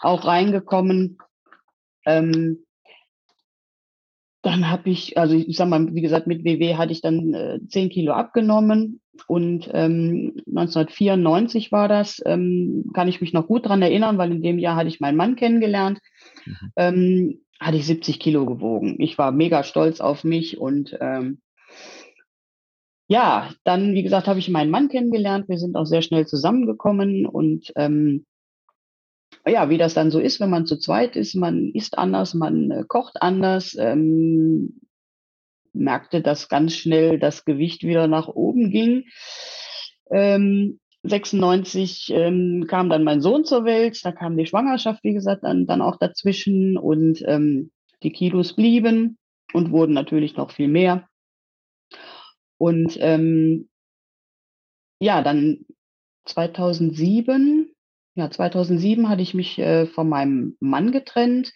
auch 0.00 0.24
reingekommen. 0.24 1.18
Ähm, 2.06 2.64
dann 4.42 4.70
habe 4.70 4.88
ich, 4.88 5.18
also 5.18 5.34
ich 5.34 5.56
sag 5.58 5.68
mal, 5.68 5.94
wie 5.94 6.00
gesagt, 6.00 6.26
mit 6.26 6.42
WW 6.42 6.76
hatte 6.76 6.92
ich 6.92 7.02
dann 7.02 7.34
äh, 7.34 7.60
10 7.68 7.90
Kilo 7.90 8.14
abgenommen 8.14 9.02
und 9.26 9.68
ähm, 9.74 10.40
1994 10.46 11.70
war 11.72 11.88
das, 11.88 12.22
ähm, 12.24 12.90
kann 12.94 13.08
ich 13.08 13.20
mich 13.20 13.34
noch 13.34 13.46
gut 13.46 13.66
dran 13.66 13.82
erinnern, 13.82 14.16
weil 14.16 14.32
in 14.32 14.42
dem 14.42 14.58
Jahr 14.58 14.76
hatte 14.76 14.88
ich 14.88 15.00
meinen 15.00 15.16
Mann 15.16 15.36
kennengelernt, 15.36 15.98
mhm. 16.46 16.72
ähm, 16.76 17.40
hatte 17.60 17.76
ich 17.76 17.84
70 17.84 18.18
Kilo 18.18 18.46
gewogen. 18.46 18.96
Ich 19.00 19.18
war 19.18 19.32
mega 19.32 19.62
stolz 19.62 20.00
auf 20.00 20.24
mich 20.24 20.56
und 20.56 20.96
ähm, 20.98 21.42
ja, 23.10 23.50
dann, 23.64 23.94
wie 23.94 24.04
gesagt, 24.04 24.28
habe 24.28 24.38
ich 24.38 24.48
meinen 24.48 24.70
Mann 24.70 24.88
kennengelernt. 24.88 25.48
Wir 25.48 25.58
sind 25.58 25.74
auch 25.74 25.84
sehr 25.84 26.00
schnell 26.00 26.28
zusammengekommen 26.28 27.26
und 27.26 27.72
ähm, 27.74 28.24
ja, 29.44 29.68
wie 29.68 29.78
das 29.78 29.94
dann 29.94 30.12
so 30.12 30.20
ist, 30.20 30.38
wenn 30.38 30.48
man 30.48 30.64
zu 30.64 30.78
zweit 30.78 31.16
ist, 31.16 31.34
man 31.34 31.72
isst 31.74 31.98
anders, 31.98 32.34
man 32.34 32.70
äh, 32.70 32.84
kocht 32.86 33.20
anders, 33.20 33.76
ähm, 33.76 34.80
merkte, 35.72 36.22
dass 36.22 36.48
ganz 36.48 36.76
schnell 36.76 37.18
das 37.18 37.44
Gewicht 37.44 37.82
wieder 37.82 38.06
nach 38.06 38.28
oben 38.28 38.70
ging. 38.70 39.06
Ähm, 40.12 40.78
96 41.02 42.12
ähm, 42.14 42.66
kam 42.68 42.90
dann 42.90 43.02
mein 43.02 43.20
Sohn 43.20 43.44
zur 43.44 43.64
Welt, 43.64 43.98
da 44.04 44.12
kam 44.12 44.36
die 44.36 44.46
Schwangerschaft, 44.46 45.02
wie 45.02 45.14
gesagt, 45.14 45.42
dann, 45.42 45.66
dann 45.66 45.82
auch 45.82 45.96
dazwischen 45.96 46.78
und 46.78 47.24
ähm, 47.26 47.72
die 48.04 48.12
Kilos 48.12 48.52
blieben 48.54 49.18
und 49.52 49.72
wurden 49.72 49.94
natürlich 49.94 50.36
noch 50.36 50.52
viel 50.52 50.68
mehr. 50.68 51.09
Und 52.60 52.98
ähm, 53.00 53.70
ja, 55.00 55.22
dann 55.22 55.64
2007, 56.26 57.70
ja, 58.16 58.30
2007 58.30 59.08
hatte 59.08 59.22
ich 59.22 59.32
mich 59.32 59.58
äh, 59.58 59.86
von 59.86 60.10
meinem 60.10 60.58
Mann 60.60 60.92
getrennt. 60.92 61.54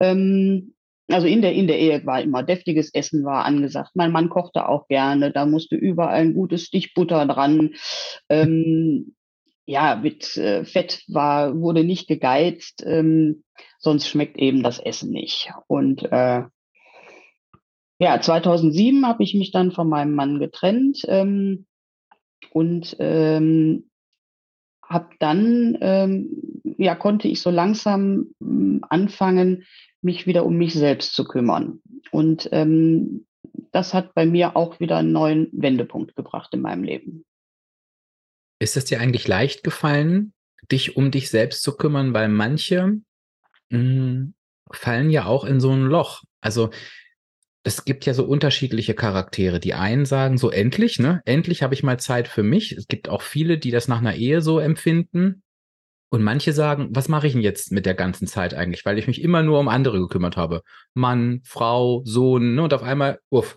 Ähm, 0.00 0.74
also 1.08 1.26
in 1.26 1.40
der, 1.40 1.54
in 1.54 1.66
der 1.66 1.78
Ehe 1.78 2.04
war 2.04 2.20
immer 2.20 2.42
deftiges 2.42 2.92
Essen 2.92 3.24
war 3.24 3.46
angesagt. 3.46 3.92
Mein 3.94 4.12
Mann 4.12 4.28
kochte 4.28 4.68
auch 4.68 4.86
gerne. 4.86 5.32
Da 5.32 5.46
musste 5.46 5.76
überall 5.76 6.20
ein 6.20 6.34
gutes 6.34 6.64
Stich 6.64 6.92
Butter 6.92 7.24
dran. 7.24 7.70
Ähm, 8.28 9.14
ja, 9.64 9.96
mit 9.96 10.36
äh, 10.36 10.66
Fett 10.66 11.04
war, 11.08 11.58
wurde 11.58 11.84
nicht 11.84 12.06
gegeizt. 12.06 12.84
Ähm, 12.86 13.44
sonst 13.78 14.08
schmeckt 14.08 14.36
eben 14.36 14.62
das 14.62 14.78
Essen 14.78 15.10
nicht. 15.10 15.50
Und 15.68 16.02
äh, 16.12 16.42
ja, 17.98 18.20
2007 18.20 19.06
habe 19.06 19.22
ich 19.22 19.34
mich 19.34 19.52
dann 19.52 19.72
von 19.72 19.88
meinem 19.88 20.14
Mann 20.14 20.38
getrennt 20.38 21.02
ähm, 21.06 21.66
und 22.50 22.96
ähm, 22.98 23.90
habe 24.82 25.10
dann, 25.18 25.78
ähm, 25.80 26.62
ja, 26.78 26.94
konnte 26.94 27.28
ich 27.28 27.40
so 27.40 27.50
langsam 27.50 28.34
äh, 28.40 28.80
anfangen, 28.88 29.64
mich 30.02 30.26
wieder 30.26 30.44
um 30.44 30.56
mich 30.56 30.74
selbst 30.74 31.14
zu 31.14 31.24
kümmern. 31.24 31.80
Und 32.10 32.48
ähm, 32.52 33.26
das 33.72 33.94
hat 33.94 34.14
bei 34.14 34.26
mir 34.26 34.56
auch 34.56 34.80
wieder 34.80 34.98
einen 34.98 35.12
neuen 35.12 35.48
Wendepunkt 35.52 36.14
gebracht 36.16 36.52
in 36.52 36.60
meinem 36.60 36.84
Leben. 36.84 37.24
Ist 38.60 38.76
es 38.76 38.84
dir 38.84 39.00
eigentlich 39.00 39.26
leicht 39.26 39.64
gefallen, 39.64 40.32
dich 40.70 40.96
um 40.96 41.10
dich 41.10 41.30
selbst 41.30 41.62
zu 41.62 41.76
kümmern? 41.76 42.14
Weil 42.14 42.28
manche 42.28 43.00
mh, 43.70 43.78
hm, 43.78 44.34
fallen 44.70 45.10
ja 45.10 45.26
auch 45.26 45.44
in 45.44 45.60
so 45.60 45.70
ein 45.70 45.86
Loch. 45.86 46.22
Also 46.40 46.70
es 47.66 47.86
gibt 47.86 48.04
ja 48.04 48.12
so 48.12 48.24
unterschiedliche 48.24 48.94
Charaktere. 48.94 49.58
Die 49.58 49.72
einen 49.72 50.04
sagen 50.04 50.36
so 50.36 50.50
endlich, 50.50 50.98
ne? 50.98 51.22
Endlich 51.24 51.62
habe 51.62 51.72
ich 51.72 51.82
mal 51.82 51.98
Zeit 51.98 52.28
für 52.28 52.42
mich. 52.42 52.72
Es 52.72 52.86
gibt 52.88 53.08
auch 53.08 53.22
viele, 53.22 53.56
die 53.58 53.70
das 53.70 53.88
nach 53.88 53.98
einer 53.98 54.14
Ehe 54.14 54.42
so 54.42 54.58
empfinden. 54.58 55.42
Und 56.10 56.22
manche 56.22 56.52
sagen, 56.52 56.90
was 56.92 57.08
mache 57.08 57.26
ich 57.26 57.32
denn 57.32 57.42
jetzt 57.42 57.72
mit 57.72 57.86
der 57.86 57.94
ganzen 57.94 58.26
Zeit 58.26 58.52
eigentlich? 58.54 58.84
Weil 58.84 58.98
ich 58.98 59.06
mich 59.06 59.22
immer 59.22 59.42
nur 59.42 59.58
um 59.58 59.68
andere 59.68 59.98
gekümmert 59.98 60.36
habe. 60.36 60.60
Mann, 60.92 61.40
Frau, 61.44 62.02
Sohn, 62.04 62.54
ne? 62.54 62.62
Und 62.62 62.74
auf 62.74 62.82
einmal, 62.82 63.18
uff. 63.30 63.56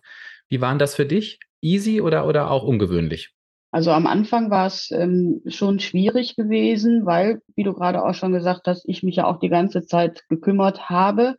Wie 0.49 0.61
waren 0.61 0.79
das 0.79 0.95
für 0.95 1.05
dich? 1.05 1.39
Easy 1.61 1.99
oder, 1.99 2.25
oder 2.25 2.49
auch 2.49 2.63
ungewöhnlich? 2.63 3.33
Also 3.71 3.91
am 3.91 4.07
Anfang 4.07 4.49
war 4.49 4.65
es 4.67 4.91
ähm, 4.91 5.41
schon 5.45 5.79
schwierig 5.79 6.35
gewesen, 6.35 7.05
weil, 7.05 7.41
wie 7.55 7.63
du 7.63 7.73
gerade 7.73 8.03
auch 8.03 8.13
schon 8.13 8.31
gesagt 8.31 8.61
hast, 8.65 8.87
ich 8.87 9.03
mich 9.03 9.17
ja 9.17 9.25
auch 9.25 9.39
die 9.39 9.49
ganze 9.49 9.85
Zeit 9.85 10.23
gekümmert 10.29 10.89
habe. 10.89 11.35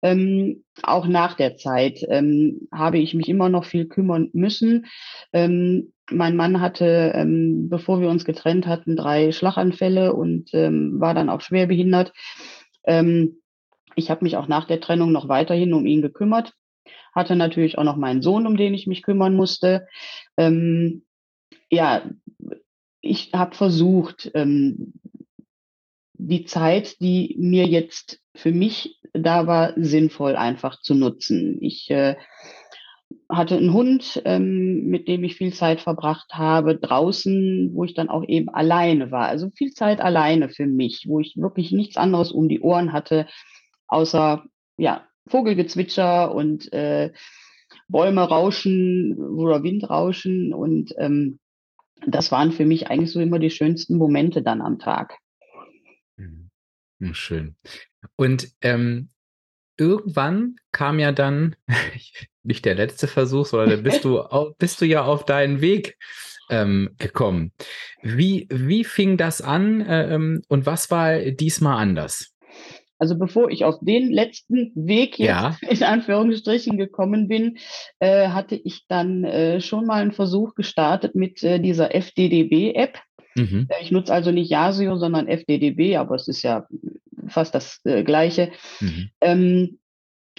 Ähm, 0.00 0.64
auch 0.82 1.06
nach 1.06 1.34
der 1.34 1.56
Zeit 1.56 2.00
ähm, 2.08 2.68
habe 2.72 2.98
ich 2.98 3.14
mich 3.14 3.28
immer 3.28 3.50
noch 3.50 3.66
viel 3.66 3.86
kümmern 3.86 4.30
müssen. 4.32 4.86
Ähm, 5.32 5.92
mein 6.10 6.36
Mann 6.36 6.60
hatte, 6.62 7.12
ähm, 7.14 7.68
bevor 7.68 8.00
wir 8.00 8.08
uns 8.08 8.24
getrennt 8.24 8.66
hatten, 8.66 8.96
drei 8.96 9.30
Schlaganfälle 9.30 10.14
und 10.14 10.50
ähm, 10.54 10.98
war 11.00 11.12
dann 11.12 11.28
auch 11.28 11.42
schwer 11.42 11.66
behindert. 11.66 12.14
Ähm, 12.84 13.42
ich 13.94 14.10
habe 14.10 14.24
mich 14.24 14.38
auch 14.38 14.48
nach 14.48 14.66
der 14.66 14.80
Trennung 14.80 15.12
noch 15.12 15.28
weiterhin 15.28 15.74
um 15.74 15.84
ihn 15.84 16.00
gekümmert 16.00 16.54
hatte 17.14 17.36
natürlich 17.36 17.78
auch 17.78 17.84
noch 17.84 17.96
meinen 17.96 18.22
Sohn, 18.22 18.46
um 18.46 18.56
den 18.56 18.72
ich 18.74 18.86
mich 18.86 19.02
kümmern 19.02 19.34
musste. 19.34 19.88
Ähm, 20.36 21.02
ja, 21.70 22.02
ich 23.00 23.32
habe 23.32 23.54
versucht, 23.54 24.30
ähm, 24.34 24.94
die 26.14 26.44
Zeit, 26.44 27.00
die 27.00 27.36
mir 27.38 27.66
jetzt 27.66 28.20
für 28.34 28.52
mich 28.52 29.00
da 29.12 29.46
war, 29.46 29.72
sinnvoll 29.76 30.36
einfach 30.36 30.80
zu 30.80 30.94
nutzen. 30.94 31.58
Ich 31.60 31.90
äh, 31.90 32.16
hatte 33.28 33.56
einen 33.56 33.72
Hund, 33.72 34.20
ähm, 34.24 34.86
mit 34.86 35.08
dem 35.08 35.24
ich 35.24 35.36
viel 35.36 35.52
Zeit 35.52 35.80
verbracht 35.80 36.34
habe, 36.34 36.76
draußen, 36.76 37.70
wo 37.72 37.84
ich 37.84 37.94
dann 37.94 38.08
auch 38.08 38.24
eben 38.26 38.48
alleine 38.48 39.10
war. 39.10 39.28
Also 39.28 39.50
viel 39.50 39.72
Zeit 39.72 40.00
alleine 40.00 40.48
für 40.48 40.66
mich, 40.66 41.04
wo 41.06 41.20
ich 41.20 41.36
wirklich 41.36 41.72
nichts 41.72 41.96
anderes 41.96 42.32
um 42.32 42.48
die 42.48 42.60
Ohren 42.60 42.92
hatte, 42.92 43.26
außer 43.86 44.44
ja, 44.76 45.06
Vogelgezwitscher 45.28 46.34
und 46.34 46.72
äh, 46.72 47.12
Bäume 47.88 48.22
rauschen 48.22 49.16
oder 49.18 49.62
Wind 49.62 49.88
rauschen. 49.88 50.52
Und 50.54 50.94
ähm, 50.98 51.38
das 52.06 52.30
waren 52.32 52.52
für 52.52 52.64
mich 52.64 52.88
eigentlich 52.88 53.10
so 53.10 53.20
immer 53.20 53.38
die 53.38 53.50
schönsten 53.50 53.96
Momente 53.96 54.42
dann 54.42 54.60
am 54.60 54.78
Tag. 54.78 55.18
Mhm. 56.16 56.50
Schön. 57.12 57.56
Und 58.16 58.48
ähm, 58.60 59.10
irgendwann 59.76 60.56
kam 60.72 60.98
ja 60.98 61.12
dann 61.12 61.56
nicht 62.42 62.64
der 62.64 62.74
letzte 62.74 63.06
Versuch, 63.06 63.46
sondern 63.46 63.82
bist 63.82 64.04
du, 64.04 64.22
bist 64.58 64.80
du 64.80 64.84
ja 64.84 65.04
auf 65.04 65.24
deinen 65.24 65.60
Weg 65.60 65.96
ähm, 66.50 66.90
gekommen. 66.98 67.52
Wie, 68.02 68.46
wie 68.50 68.84
fing 68.84 69.16
das 69.16 69.40
an 69.40 69.80
äh, 69.80 70.14
ähm, 70.14 70.42
und 70.48 70.66
was 70.66 70.90
war 70.90 71.18
diesmal 71.18 71.80
anders? 71.80 72.34
Also 72.98 73.16
bevor 73.16 73.50
ich 73.50 73.64
auf 73.64 73.76
den 73.80 74.10
letzten 74.10 74.72
Weg 74.74 75.18
jetzt 75.18 75.28
ja. 75.28 75.56
in 75.68 75.82
Anführungsstrichen 75.82 76.76
gekommen 76.76 77.28
bin, 77.28 77.58
äh, 78.00 78.28
hatte 78.28 78.56
ich 78.56 78.86
dann 78.88 79.24
äh, 79.24 79.60
schon 79.60 79.86
mal 79.86 80.02
einen 80.02 80.12
Versuch 80.12 80.54
gestartet 80.54 81.14
mit 81.14 81.42
äh, 81.42 81.60
dieser 81.60 81.94
FDDB-App. 81.94 82.98
Mhm. 83.36 83.68
Äh, 83.68 83.82
ich 83.82 83.90
nutze 83.90 84.12
also 84.12 84.32
nicht 84.32 84.50
Yasio, 84.50 84.96
sondern 84.96 85.28
FDDB, 85.28 85.96
aber 85.96 86.16
es 86.16 86.28
ist 86.28 86.42
ja 86.42 86.66
fast 87.28 87.54
das 87.54 87.80
äh, 87.84 88.02
Gleiche. 88.02 88.50
Mhm. 88.80 89.10
Ähm, 89.20 89.78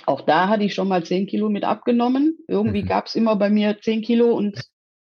auch 0.05 0.21
da 0.21 0.47
hatte 0.47 0.63
ich 0.63 0.73
schon 0.73 0.87
mal 0.87 1.03
zehn 1.03 1.27
Kilo 1.27 1.49
mit 1.49 1.63
abgenommen. 1.63 2.37
Irgendwie 2.47 2.83
mhm. 2.83 2.87
gab 2.87 3.07
es 3.07 3.15
immer 3.15 3.35
bei 3.35 3.49
mir 3.49 3.79
zehn 3.81 4.01
Kilo 4.01 4.35
und 4.35 4.61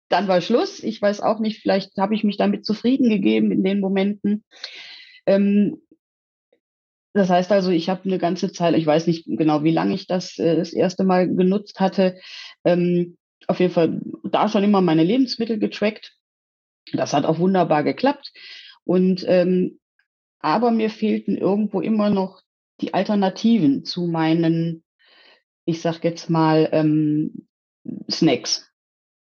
dann 0.10 0.28
war 0.28 0.42
Schluss. 0.42 0.84
Ich 0.84 1.02
weiß 1.02 1.22
auch 1.22 1.40
nicht, 1.40 1.62
vielleicht 1.62 1.98
habe 1.98 2.16
ich 2.16 2.24
mich 2.24 2.38
damit 2.38 2.66
zufrieden 2.66 3.10
gegeben 3.10 3.52
in 3.52 3.64
den 3.64 3.80
Momenten. 3.80 4.44
Ähm, 5.26 5.82
das 7.14 7.30
heißt 7.30 7.52
also, 7.52 7.72
ich 7.72 7.90
habe 7.90 8.06
eine 8.06 8.18
ganze 8.18 8.52
Zeit, 8.52 8.76
ich 8.76 8.86
weiß 8.86 9.08
nicht 9.08 9.26
genau, 9.26 9.64
wie 9.64 9.72
lange 9.72 9.94
ich 9.94 10.08
das 10.08 10.38
äh, 10.38 10.56
das 10.56 10.74
erste 10.74 11.04
Mal 11.04 11.28
genutzt 11.28 11.80
hatte, 11.80 12.20
ähm, 12.64 13.18
auf 13.48 13.60
jeden 13.60 13.74
Fall 13.74 14.00
da 14.24 14.48
schon 14.48 14.64
immer 14.64 14.82
meine 14.82 15.04
Lebensmittel 15.04 15.60
getrackt. 15.60 16.16
Das 16.94 17.14
hat 17.14 17.26
auch 17.26 17.40
wunderbar 17.40 17.84
geklappt. 17.84 18.32
Und 18.84 19.26
ähm, 19.28 19.80
aber 20.40 20.72
mir 20.72 20.90
fehlten 20.90 21.38
irgendwo 21.38 21.82
immer 21.82 22.10
noch 22.10 22.42
die 22.80 22.94
Alternativen 22.94 23.86
zu 23.86 24.08
meinen, 24.08 24.84
ich 25.66 25.82
sag 25.82 26.04
jetzt 26.04 26.30
mal, 26.30 26.70
ähm, 26.72 27.48
Snacks. 28.10 28.72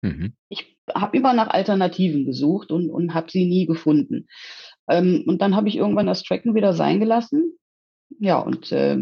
Mhm. 0.02 0.34
Ich 0.48 0.78
habe 0.94 1.16
immer 1.16 1.32
nach 1.32 1.48
Alternativen 1.48 2.24
gesucht 2.24 2.70
und, 2.70 2.90
und 2.90 3.14
habe 3.14 3.30
sie 3.30 3.44
nie 3.44 3.66
gefunden. 3.66 4.26
Ähm, 4.88 5.24
und 5.26 5.42
dann 5.42 5.54
habe 5.56 5.68
ich 5.68 5.76
irgendwann 5.76 6.06
das 6.06 6.22
Tracken 6.22 6.54
wieder 6.54 6.72
sein 6.74 7.00
gelassen 7.00 7.58
ja, 8.18 8.38
und 8.38 8.72
äh, 8.72 8.96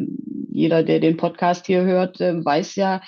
jeder, 0.51 0.83
der 0.83 1.01
den 1.01 1.17
Podcast 1.17 1.67
hier 1.67 1.83
hört, 1.83 2.21
äh, 2.21 2.45
weiß 2.45 2.77
ja, 2.77 3.01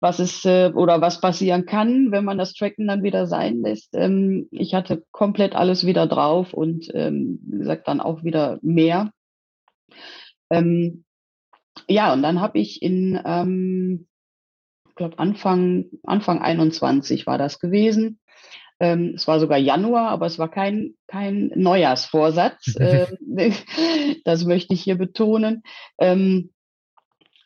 was 0.00 0.18
es 0.18 0.44
äh, 0.44 0.70
oder 0.74 1.00
was 1.00 1.20
passieren 1.20 1.64
kann, 1.64 2.12
wenn 2.12 2.24
man 2.24 2.36
das 2.36 2.52
Tracken 2.52 2.86
dann 2.86 3.02
wieder 3.02 3.26
sein 3.26 3.62
lässt. 3.62 3.94
Ähm, 3.94 4.48
ich 4.50 4.74
hatte 4.74 5.02
komplett 5.12 5.54
alles 5.54 5.86
wieder 5.86 6.06
drauf 6.06 6.52
und 6.52 6.90
ähm, 6.94 7.38
wie 7.46 7.58
gesagt 7.58 7.88
dann 7.88 8.00
auch 8.00 8.22
wieder 8.22 8.58
mehr. 8.60 9.10
Ähm, 10.50 11.04
ja, 11.88 12.12
und 12.12 12.22
dann 12.22 12.40
habe 12.40 12.58
ich 12.58 12.82
in, 12.82 13.18
ähm, 13.24 14.06
ich 14.88 14.94
glaube 14.94 15.18
Anfang 15.18 15.86
Anfang 16.02 16.40
21 16.40 17.26
war 17.26 17.38
das 17.38 17.58
gewesen, 17.58 18.20
ähm, 18.80 19.12
es 19.14 19.26
war 19.26 19.40
sogar 19.40 19.58
Januar, 19.58 20.10
aber 20.10 20.26
es 20.26 20.38
war 20.38 20.50
kein, 20.50 20.94
kein 21.06 21.52
Neujahrsvorsatz. 21.54 22.76
äh, 22.78 23.06
das 24.24 24.44
möchte 24.44 24.74
ich 24.74 24.82
hier 24.82 24.96
betonen. 24.96 25.62
Ähm, 25.98 26.50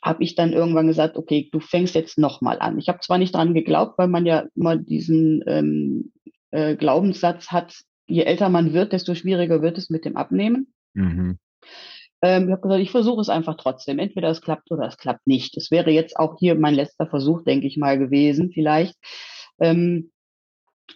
habe 0.02 0.22
ich 0.22 0.36
dann 0.36 0.52
irgendwann 0.52 0.86
gesagt, 0.86 1.16
okay, 1.16 1.48
du 1.52 1.60
fängst 1.60 1.94
jetzt 1.94 2.18
nochmal 2.18 2.58
an. 2.60 2.78
Ich 2.78 2.88
habe 2.88 3.00
zwar 3.00 3.18
nicht 3.18 3.34
dran 3.34 3.52
geglaubt, 3.52 3.98
weil 3.98 4.08
man 4.08 4.26
ja 4.26 4.46
immer 4.54 4.76
diesen 4.76 5.42
ähm, 5.46 6.12
äh, 6.50 6.76
Glaubenssatz 6.76 7.48
hat, 7.48 7.74
je 8.06 8.22
älter 8.22 8.48
man 8.48 8.72
wird, 8.72 8.92
desto 8.92 9.14
schwieriger 9.14 9.60
wird 9.60 9.76
es 9.76 9.90
mit 9.90 10.04
dem 10.04 10.16
Abnehmen. 10.16 10.72
Mhm. 10.94 11.38
Ähm, 12.22 12.44
ich 12.44 12.52
habe 12.52 12.62
gesagt, 12.62 12.80
ich 12.80 12.90
versuche 12.90 13.20
es 13.20 13.28
einfach 13.28 13.56
trotzdem. 13.56 13.98
Entweder 13.98 14.28
es 14.28 14.40
klappt 14.40 14.70
oder 14.70 14.86
es 14.86 14.96
klappt 14.96 15.26
nicht. 15.26 15.56
Es 15.56 15.70
wäre 15.70 15.90
jetzt 15.90 16.16
auch 16.16 16.36
hier 16.38 16.54
mein 16.54 16.74
letzter 16.74 17.06
Versuch, 17.06 17.42
denke 17.42 17.66
ich 17.66 17.76
mal, 17.76 17.98
gewesen, 17.98 18.50
vielleicht. 18.52 18.94
Ähm, 19.60 20.10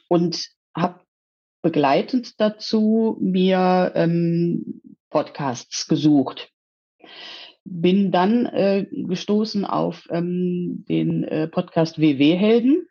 und 0.08 0.48
habe 0.76 1.00
begleitend 1.62 2.40
dazu 2.40 3.16
mir 3.20 3.92
ähm, 3.94 4.82
Podcasts 5.10 5.86
gesucht. 5.86 6.50
Bin 7.64 8.10
dann 8.10 8.46
äh, 8.46 8.86
gestoßen 8.90 9.64
auf 9.64 10.06
ähm, 10.10 10.84
den 10.88 11.22
äh, 11.22 11.46
Podcast 11.46 12.00
WW-Helden, 12.00 12.88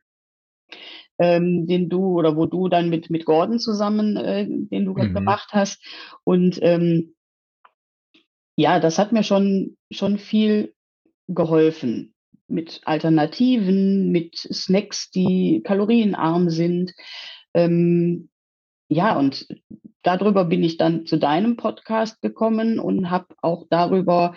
ähm, 1.20 1.68
den 1.68 1.90
du 1.90 2.18
oder 2.18 2.38
wo 2.38 2.46
du 2.46 2.70
dann 2.70 2.90
mit, 2.90 3.10
mit 3.10 3.26
Gordon 3.26 3.60
zusammen, 3.60 4.16
äh, 4.16 4.48
den 4.48 4.86
du 4.86 4.94
mhm. 4.94 5.14
gemacht 5.14 5.50
hast. 5.52 5.84
Und 6.24 6.58
ähm, 6.62 7.16
ja, 8.56 8.80
das 8.80 8.98
hat 8.98 9.12
mir 9.12 9.24
schon, 9.24 9.76
schon 9.92 10.18
viel 10.18 10.74
geholfen 11.28 12.11
mit 12.52 12.82
Alternativen, 12.86 14.12
mit 14.12 14.36
Snacks, 14.36 15.10
die 15.12 15.62
kalorienarm 15.64 16.50
sind. 16.50 16.94
Ähm, 17.54 18.30
ja, 18.88 19.18
und 19.18 19.48
darüber 20.04 20.46
bin 20.46 20.64
ich 20.64 20.78
dann 20.78 21.06
zu 21.06 21.18
deinem 21.18 21.56
Podcast 21.56 22.22
gekommen 22.22 22.80
und 22.80 23.10
habe 23.10 23.28
auch 23.42 23.66
darüber 23.70 24.36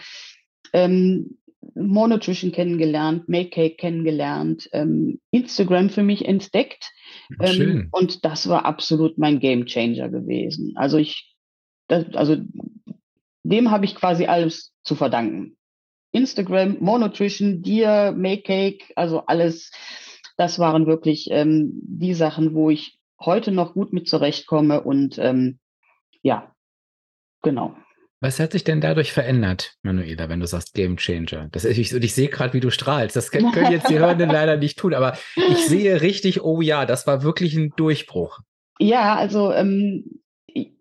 ähm, 0.73 1.39
Monotrition 1.75 2.53
kennengelernt, 2.53 3.29
Make 3.29 3.51
Cake 3.51 3.77
kennengelernt, 3.77 4.69
ähm, 4.73 5.21
Instagram 5.31 5.91
für 5.91 6.03
mich 6.03 6.25
entdeckt. 6.25 6.93
Ähm, 7.41 7.89
und 7.93 8.25
das 8.25 8.49
war 8.49 8.65
absolut 8.65 9.19
mein 9.19 9.41
Game 9.41 9.67
Changer 9.67 10.09
gewesen. 10.09 10.75
Also 10.77 10.99
ich, 10.99 11.35
das, 11.89 12.07
also 12.15 12.37
dem 13.45 13.71
habe 13.71 13.85
ich 13.85 13.95
quasi 13.95 14.27
alles 14.27 14.73
zu 14.85 14.95
verdanken. 14.95 15.57
Instagram, 16.15 16.77
Monotrition, 16.81 17.63
Deer, 17.63 18.13
Make 18.13 18.43
Cake, 18.43 18.85
also 18.97 19.27
alles. 19.27 19.71
Das 20.37 20.59
waren 20.59 20.87
wirklich 20.87 21.29
ähm, 21.31 21.73
die 21.83 22.15
Sachen, 22.15 22.55
wo 22.55 22.71
ich 22.71 22.99
heute 23.21 23.53
noch 23.53 23.75
gut 23.75 23.93
mit 23.93 24.09
zurechtkomme 24.09 24.83
und 24.83 25.19
ähm, 25.19 25.59
ja, 26.23 26.53
genau. 27.43 27.77
Was 28.21 28.41
hat 28.41 28.53
sich 28.53 28.65
denn 28.65 28.81
dadurch 28.81 29.13
verändert, 29.13 29.75
Manuela, 29.83 30.29
wenn 30.29 30.41
du 30.41 30.47
sagst 30.47 30.73
Game 30.73 30.97
Changer? 30.97 31.49
Das 31.53 31.65
ist, 31.65 31.77
ich, 31.77 31.93
ich 31.93 32.15
sehe 32.15 32.29
gerade, 32.29 32.55
wie 32.55 32.61
du 32.61 32.71
strahlst. 32.71 33.17
Das 33.17 33.31
können 33.31 33.53
jetzt 33.71 33.91
die 33.91 33.99
Hörenden 33.99 34.31
leider 34.31 34.57
nicht 34.57 34.79
tun, 34.79 34.95
aber 34.95 35.19
ich 35.37 35.67
sehe 35.67 36.01
richtig, 36.01 36.43
oh 36.43 36.63
ja, 36.63 36.87
das 36.87 37.07
war 37.07 37.23
wirklich 37.23 37.55
ein 37.55 37.75
Durchbruch. 37.77 38.41
Ja, 38.79 39.15
also 39.17 39.53
ähm, 39.53 40.23
ich, 40.47 40.73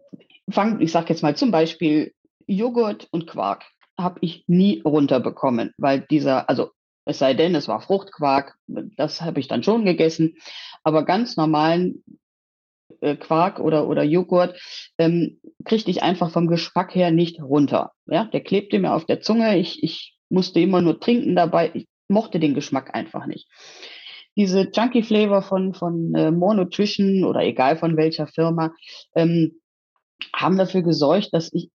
fang, 0.49 0.79
ich 0.79 0.91
sage 0.91 1.09
jetzt 1.09 1.21
mal 1.21 1.35
zum 1.35 1.51
Beispiel 1.51 2.13
Joghurt 2.47 3.07
und 3.11 3.27
Quark 3.27 3.65
habe 3.97 4.19
ich 4.21 4.43
nie 4.47 4.81
runterbekommen, 4.83 5.71
weil 5.77 6.01
dieser, 6.01 6.49
also 6.49 6.71
es 7.05 7.19
sei 7.19 7.33
denn, 7.33 7.55
es 7.55 7.67
war 7.67 7.81
Fruchtquark, 7.81 8.55
das 8.67 9.21
habe 9.21 9.39
ich 9.39 9.47
dann 9.47 9.63
schon 9.63 9.85
gegessen, 9.85 10.35
aber 10.83 11.03
ganz 11.05 11.35
normalen 11.37 12.03
äh, 13.01 13.15
Quark 13.15 13.59
oder, 13.59 13.87
oder 13.87 14.03
Joghurt 14.03 14.59
ähm, 14.97 15.39
kriegte 15.65 15.91
ich 15.91 16.01
einfach 16.01 16.31
vom 16.31 16.47
Geschmack 16.47 16.95
her 16.95 17.11
nicht 17.11 17.41
runter. 17.41 17.91
Ja, 18.05 18.25
der 18.25 18.41
klebte 18.41 18.79
mir 18.79 18.93
auf 18.93 19.05
der 19.05 19.21
Zunge, 19.21 19.57
ich, 19.57 19.83
ich 19.83 20.17
musste 20.29 20.59
immer 20.59 20.81
nur 20.81 20.99
trinken 20.99 21.35
dabei, 21.35 21.71
ich 21.73 21.87
mochte 22.07 22.39
den 22.39 22.53
Geschmack 22.53 22.95
einfach 22.95 23.25
nicht. 23.25 23.49
Diese 24.35 24.69
Junkie 24.73 25.03
Flavor 25.03 25.41
von, 25.41 25.73
von 25.73 26.13
äh, 26.15 26.31
More 26.31 26.55
Nutrition 26.55 27.23
oder 27.23 27.41
egal 27.41 27.77
von 27.77 27.97
welcher 27.97 28.27
Firma, 28.27 28.71
ähm, 29.15 29.59
haben 30.33 30.57
dafür 30.57 30.81
gesorgt, 30.81 31.29
dass 31.33 31.51
ich 31.53 31.69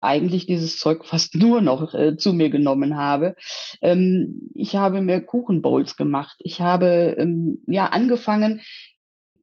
eigentlich 0.00 0.46
dieses 0.46 0.78
Zeug 0.78 1.04
fast 1.04 1.34
nur 1.36 1.60
noch 1.60 1.94
äh, 1.94 2.16
zu 2.16 2.32
mir 2.32 2.50
genommen 2.50 2.96
habe. 2.96 3.34
Ähm, 3.80 4.50
ich 4.54 4.76
habe 4.76 5.00
mir 5.00 5.20
Kuchenbowls 5.20 5.96
gemacht. 5.96 6.36
Ich 6.40 6.60
habe 6.60 7.16
ähm, 7.18 7.62
ja 7.66 7.86
angefangen, 7.86 8.60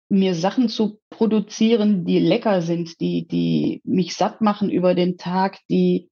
mir 0.09 0.35
Sachen 0.35 0.69
zu 0.69 0.99
produzieren, 1.09 2.05
die 2.05 2.19
lecker 2.19 2.61
sind, 2.61 2.99
die, 3.01 3.27
die 3.27 3.81
mich 3.83 4.15
satt 4.15 4.41
machen 4.41 4.69
über 4.69 4.95
den 4.95 5.17
Tag, 5.17 5.59
die, 5.69 6.09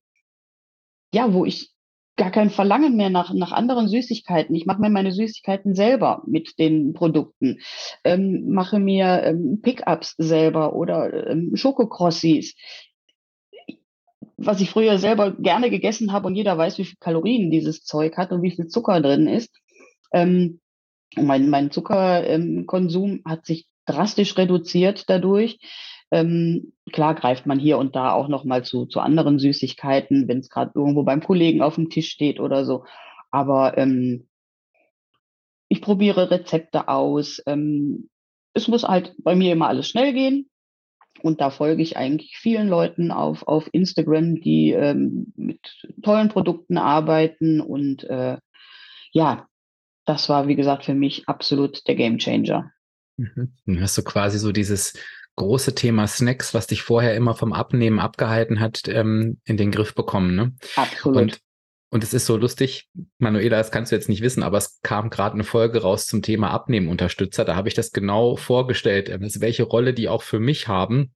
ja, 1.14 1.34
wo 1.34 1.46
ich 1.46 1.72
gar 2.18 2.32
kein 2.32 2.50
Verlangen 2.50 2.96
mehr 2.96 3.10
nach, 3.10 3.34
nach 3.34 3.52
anderen 3.52 3.88
Süßigkeiten. 3.88 4.56
Ich 4.56 4.66
mache 4.66 4.80
mir 4.80 4.90
meine 4.90 5.12
Süßigkeiten 5.12 5.76
selber 5.76 6.24
mit 6.26 6.58
den 6.60 6.94
Produkten, 6.94 7.60
ähm, 8.04 8.50
mache 8.50 8.80
mir 8.80 9.24
ähm, 9.24 9.60
Pickups 9.62 10.16
selber 10.18 10.76
oder 10.76 11.30
ähm, 11.30 11.56
Schokokrossis 11.56 12.56
was 14.38 14.62
ich 14.62 14.70
früher 14.70 14.98
selber 14.98 15.32
gerne 15.32 15.70
gegessen 15.70 16.12
habe 16.12 16.28
und 16.28 16.36
jeder 16.36 16.58
weiß, 16.58 16.78
wie 16.78 16.86
viel 16.86 16.98
Kalorien 17.00 17.52
dieses 17.52 17.84
Zeug 17.84 18.18
hat 18.18 18.32
und 18.32 18.42
wie 18.42 18.52
viel 18.52 18.68
Zucker 18.68 19.02
drin 19.02 19.28
ist. 19.28 19.56
Ähm, 20.12 20.60
mein, 21.16 21.50
mein 21.50 21.72
Zuckerkonsum 21.72 23.22
hat 23.26 23.46
sich 23.46 23.68
drastisch 23.86 24.38
reduziert 24.38 25.10
dadurch. 25.10 25.60
Ähm, 26.12 26.74
klar 26.92 27.16
greift 27.16 27.46
man 27.46 27.60
hier 27.60 27.78
und 27.78 27.96
da 27.96 28.14
auch 28.14 28.28
noch 28.28 28.44
mal 28.44 28.64
zu, 28.64 28.86
zu 28.86 29.00
anderen 29.00 29.40
Süßigkeiten, 29.40 30.28
wenn 30.28 30.40
es 30.40 30.50
gerade 30.50 30.72
irgendwo 30.76 31.04
beim 31.04 31.24
Kollegen 31.24 31.62
auf 31.62 31.76
dem 31.76 31.90
Tisch 31.90 32.10
steht 32.10 32.40
oder 32.40 32.66
so. 32.66 32.86
Aber 33.32 33.78
ähm, 33.78 34.28
ich 35.68 35.82
probiere 35.82 36.30
Rezepte 36.30 36.88
aus. 36.88 37.42
Ähm, 37.48 38.10
es 38.54 38.68
muss 38.68 38.84
halt 38.84 39.14
bei 39.18 39.36
mir 39.36 39.54
immer 39.54 39.68
alles 39.68 39.90
schnell 39.90 40.14
gehen. 40.14 40.50
Und 41.22 41.42
da 41.42 41.50
folge 41.50 41.82
ich 41.82 41.98
eigentlich 41.98 42.38
vielen 42.38 42.68
Leuten 42.68 43.12
auf, 43.12 43.48
auf 43.48 43.70
Instagram, 43.72 44.36
die 44.36 44.72
ähm, 44.72 45.34
mit 45.36 45.60
tollen 46.04 46.30
Produkten 46.30 46.78
arbeiten. 46.78 47.62
Und 47.62 48.04
äh, 48.04 48.38
ja, 49.12 49.48
das 50.06 50.30
war, 50.30 50.48
wie 50.48 50.56
gesagt, 50.56 50.86
für 50.86 50.94
mich 50.94 51.28
absolut 51.28 51.88
der 51.88 51.96
Game 51.96 52.18
Changer. 52.18 52.72
Mhm. 53.18 53.54
Dann 53.66 53.82
hast 53.82 53.98
du 53.98 54.04
quasi 54.04 54.38
so 54.38 54.52
dieses 54.52 54.94
große 55.36 55.76
Thema 55.76 56.08
Snacks, 56.08 56.54
was 56.54 56.68
dich 56.68 56.82
vorher 56.82 57.16
immer 57.16 57.36
vom 57.36 57.54
Abnehmen 57.54 58.00
abgehalten 58.00 58.60
hat, 58.60 58.84
ähm, 58.88 59.40
in 59.46 59.58
den 59.58 59.72
Griff 59.72 59.96
bekommen. 59.96 60.36
Ne? 60.36 60.54
Absolut. 60.76 61.22
Und 61.22 61.40
und 61.96 62.04
es 62.04 62.14
ist 62.14 62.26
so 62.26 62.36
lustig, 62.36 62.90
Manuela, 63.20 63.56
das 63.56 63.72
kannst 63.72 63.90
du 63.90 63.96
jetzt 63.96 64.10
nicht 64.10 64.22
wissen, 64.22 64.44
aber 64.44 64.58
es 64.58 64.82
kam 64.82 65.10
gerade 65.10 65.36
eine 65.36 65.46
Folge 65.46 65.82
raus 65.82 66.08
zum 66.08 66.22
Thema 66.22 66.50
Abnehmenunterstützer. 66.50 67.46
Da 67.46 67.56
habe 67.56 67.70
ich 67.70 67.74
das 67.74 67.94
genau 67.94 68.36
vorgestellt, 68.36 69.10
also 69.10 69.40
welche 69.40 69.64
Rolle 69.64 69.94
die 69.94 70.10
auch 70.10 70.22
für 70.22 70.42
mich 70.42 70.68
haben, 70.68 71.14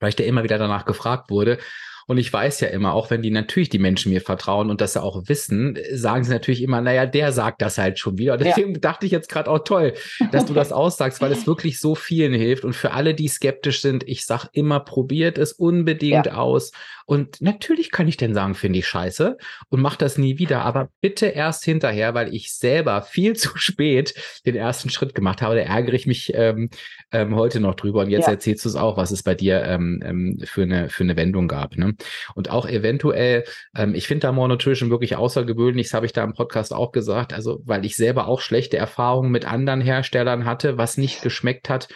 weil 0.00 0.08
ich 0.08 0.16
da 0.16 0.24
immer 0.24 0.42
wieder 0.42 0.56
danach 0.56 0.86
gefragt 0.86 1.28
wurde. 1.28 1.58
Und 2.06 2.16
ich 2.16 2.32
weiß 2.32 2.60
ja 2.60 2.68
immer, 2.68 2.94
auch 2.94 3.10
wenn 3.10 3.20
die 3.20 3.30
natürlich 3.30 3.68
die 3.68 3.78
Menschen 3.78 4.10
mir 4.10 4.22
vertrauen 4.22 4.70
und 4.70 4.80
das 4.80 4.94
ja 4.94 5.02
auch 5.02 5.24
wissen, 5.26 5.76
sagen 5.92 6.24
sie 6.24 6.30
natürlich 6.30 6.62
immer, 6.62 6.80
naja, 6.80 7.04
der 7.04 7.32
sagt 7.32 7.60
das 7.60 7.76
halt 7.76 7.98
schon 7.98 8.16
wieder. 8.16 8.38
Deswegen 8.38 8.72
ja. 8.72 8.80
dachte 8.80 9.04
ich 9.04 9.12
jetzt 9.12 9.28
gerade 9.28 9.50
auch 9.50 9.64
toll, 9.64 9.92
dass 10.32 10.46
du 10.46 10.54
das 10.54 10.72
aussagst, 10.72 11.20
weil 11.20 11.32
es 11.32 11.46
wirklich 11.46 11.78
so 11.78 11.94
vielen 11.94 12.32
hilft. 12.32 12.64
Und 12.64 12.74
für 12.74 12.92
alle, 12.92 13.12
die 13.12 13.28
skeptisch 13.28 13.82
sind, 13.82 14.02
ich 14.08 14.24
sag 14.24 14.48
immer, 14.52 14.80
probiert 14.80 15.36
es 15.36 15.52
unbedingt 15.52 16.24
ja. 16.24 16.36
aus. 16.36 16.72
Und 17.06 17.40
natürlich 17.40 17.90
kann 17.92 18.08
ich 18.08 18.16
denn 18.16 18.34
sagen, 18.34 18.54
finde 18.54 18.80
ich 18.80 18.86
scheiße 18.86 19.38
und 19.68 19.80
mach 19.80 19.96
das 19.96 20.18
nie 20.18 20.38
wieder. 20.38 20.62
Aber 20.62 20.90
bitte 21.00 21.26
erst 21.26 21.64
hinterher, 21.64 22.14
weil 22.14 22.34
ich 22.34 22.52
selber 22.52 23.02
viel 23.02 23.36
zu 23.36 23.56
spät 23.56 24.14
den 24.44 24.56
ersten 24.56 24.90
Schritt 24.90 25.14
gemacht 25.14 25.40
habe. 25.40 25.54
Da 25.54 25.62
ärgere 25.62 25.94
ich 25.94 26.06
mich 26.06 26.32
ähm, 26.34 26.68
ähm, 27.12 27.34
heute 27.36 27.60
noch 27.60 27.74
drüber. 27.74 28.00
Und 28.00 28.10
jetzt 28.10 28.26
ja. 28.26 28.32
erzählst 28.32 28.64
du 28.64 28.68
es 28.68 28.76
auch, 28.76 28.96
was 28.96 29.12
es 29.12 29.22
bei 29.22 29.34
dir 29.34 29.62
ähm, 29.62 30.02
ähm, 30.04 30.38
für, 30.44 30.62
eine, 30.62 30.88
für 30.88 31.04
eine 31.04 31.16
Wendung 31.16 31.46
gab. 31.48 31.76
Ne? 31.76 31.94
Und 32.34 32.50
auch 32.50 32.66
eventuell, 32.66 33.44
ähm, 33.76 33.94
ich 33.94 34.08
finde 34.08 34.26
da 34.26 34.32
More 34.32 34.48
Nutrition 34.48 34.90
wirklich 34.90 35.16
außergewöhnlich, 35.16 35.86
das 35.86 35.94
habe 35.94 36.06
ich 36.06 36.12
da 36.12 36.24
im 36.24 36.34
Podcast 36.34 36.74
auch 36.74 36.90
gesagt, 36.90 37.32
also 37.32 37.62
weil 37.64 37.84
ich 37.84 37.96
selber 37.96 38.26
auch 38.26 38.40
schlechte 38.40 38.76
Erfahrungen 38.76 39.30
mit 39.30 39.50
anderen 39.50 39.80
Herstellern 39.80 40.44
hatte, 40.44 40.76
was 40.76 40.98
nicht 40.98 41.22
geschmeckt 41.22 41.68
hat, 41.68 41.88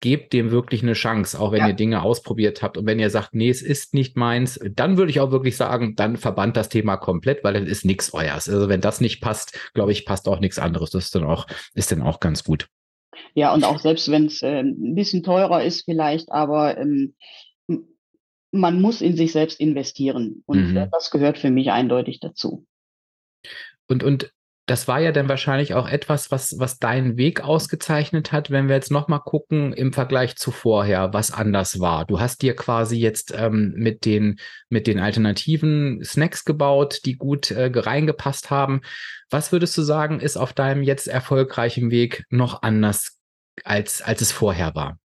gebt 0.00 0.32
dem 0.32 0.50
wirklich 0.50 0.82
eine 0.82 0.92
Chance, 0.92 1.38
auch 1.40 1.52
wenn 1.52 1.60
ja. 1.60 1.68
ihr 1.68 1.74
Dinge 1.74 2.02
ausprobiert 2.02 2.62
habt. 2.62 2.76
Und 2.76 2.86
wenn 2.86 2.98
ihr 3.00 3.10
sagt, 3.10 3.34
nee, 3.34 3.48
es 3.48 3.62
ist 3.62 3.94
nicht 3.94 4.16
meins, 4.16 4.60
dann 4.74 4.96
würde 4.96 5.10
ich 5.10 5.20
auch 5.20 5.30
wirklich 5.30 5.56
sagen, 5.56 5.96
dann 5.96 6.16
verbannt 6.16 6.56
das 6.56 6.68
Thema 6.68 6.96
komplett, 6.96 7.42
weil 7.42 7.54
dann 7.54 7.66
ist 7.66 7.84
nichts 7.84 8.14
euers. 8.14 8.48
Also 8.48 8.68
wenn 8.68 8.80
das 8.80 9.00
nicht 9.00 9.20
passt, 9.20 9.58
glaube 9.74 9.92
ich, 9.92 10.06
passt 10.06 10.28
auch 10.28 10.40
nichts 10.40 10.58
anderes. 10.58 10.90
Das 10.90 11.06
ist 11.06 11.14
dann 11.14 11.24
auch, 11.24 11.46
ist 11.74 11.90
dann 11.90 12.02
auch 12.02 12.20
ganz 12.20 12.44
gut. 12.44 12.68
Ja, 13.34 13.52
und 13.52 13.64
auch 13.64 13.80
selbst 13.80 14.10
wenn 14.10 14.26
es 14.26 14.42
äh, 14.42 14.60
ein 14.60 14.94
bisschen 14.94 15.22
teurer 15.22 15.64
ist 15.64 15.84
vielleicht, 15.84 16.30
aber 16.30 16.78
ähm, 16.78 17.14
man 18.52 18.80
muss 18.80 19.00
in 19.00 19.16
sich 19.16 19.32
selbst 19.32 19.60
investieren. 19.60 20.42
Und 20.46 20.72
mhm. 20.72 20.88
das 20.90 21.10
gehört 21.10 21.38
für 21.38 21.50
mich 21.50 21.70
eindeutig 21.70 22.20
dazu. 22.20 22.66
Und, 23.88 24.02
und 24.04 24.32
das 24.68 24.86
war 24.86 25.00
ja 25.00 25.12
dann 25.12 25.28
wahrscheinlich 25.30 25.72
auch 25.72 25.88
etwas, 25.88 26.30
was, 26.30 26.58
was 26.58 26.78
deinen 26.78 27.16
Weg 27.16 27.40
ausgezeichnet 27.40 28.32
hat, 28.32 28.50
wenn 28.50 28.68
wir 28.68 28.74
jetzt 28.74 28.90
nochmal 28.90 29.20
gucken 29.20 29.72
im 29.72 29.94
Vergleich 29.94 30.36
zu 30.36 30.50
vorher, 30.50 31.14
was 31.14 31.30
anders 31.30 31.80
war. 31.80 32.04
Du 32.04 32.20
hast 32.20 32.42
dir 32.42 32.54
quasi 32.54 32.96
jetzt 32.98 33.34
ähm, 33.34 33.72
mit, 33.76 34.04
den, 34.04 34.38
mit 34.68 34.86
den 34.86 35.00
alternativen 35.00 36.04
Snacks 36.04 36.44
gebaut, 36.44 37.00
die 37.06 37.16
gut 37.16 37.50
äh, 37.50 37.70
reingepasst 37.74 38.50
haben. 38.50 38.82
Was 39.30 39.52
würdest 39.52 39.76
du 39.78 39.82
sagen, 39.82 40.20
ist 40.20 40.36
auf 40.36 40.52
deinem 40.52 40.82
jetzt 40.82 41.08
erfolgreichen 41.08 41.90
Weg 41.90 42.24
noch 42.28 42.62
anders, 42.62 43.18
als, 43.64 44.02
als 44.02 44.20
es 44.20 44.32
vorher 44.32 44.74
war? 44.74 44.98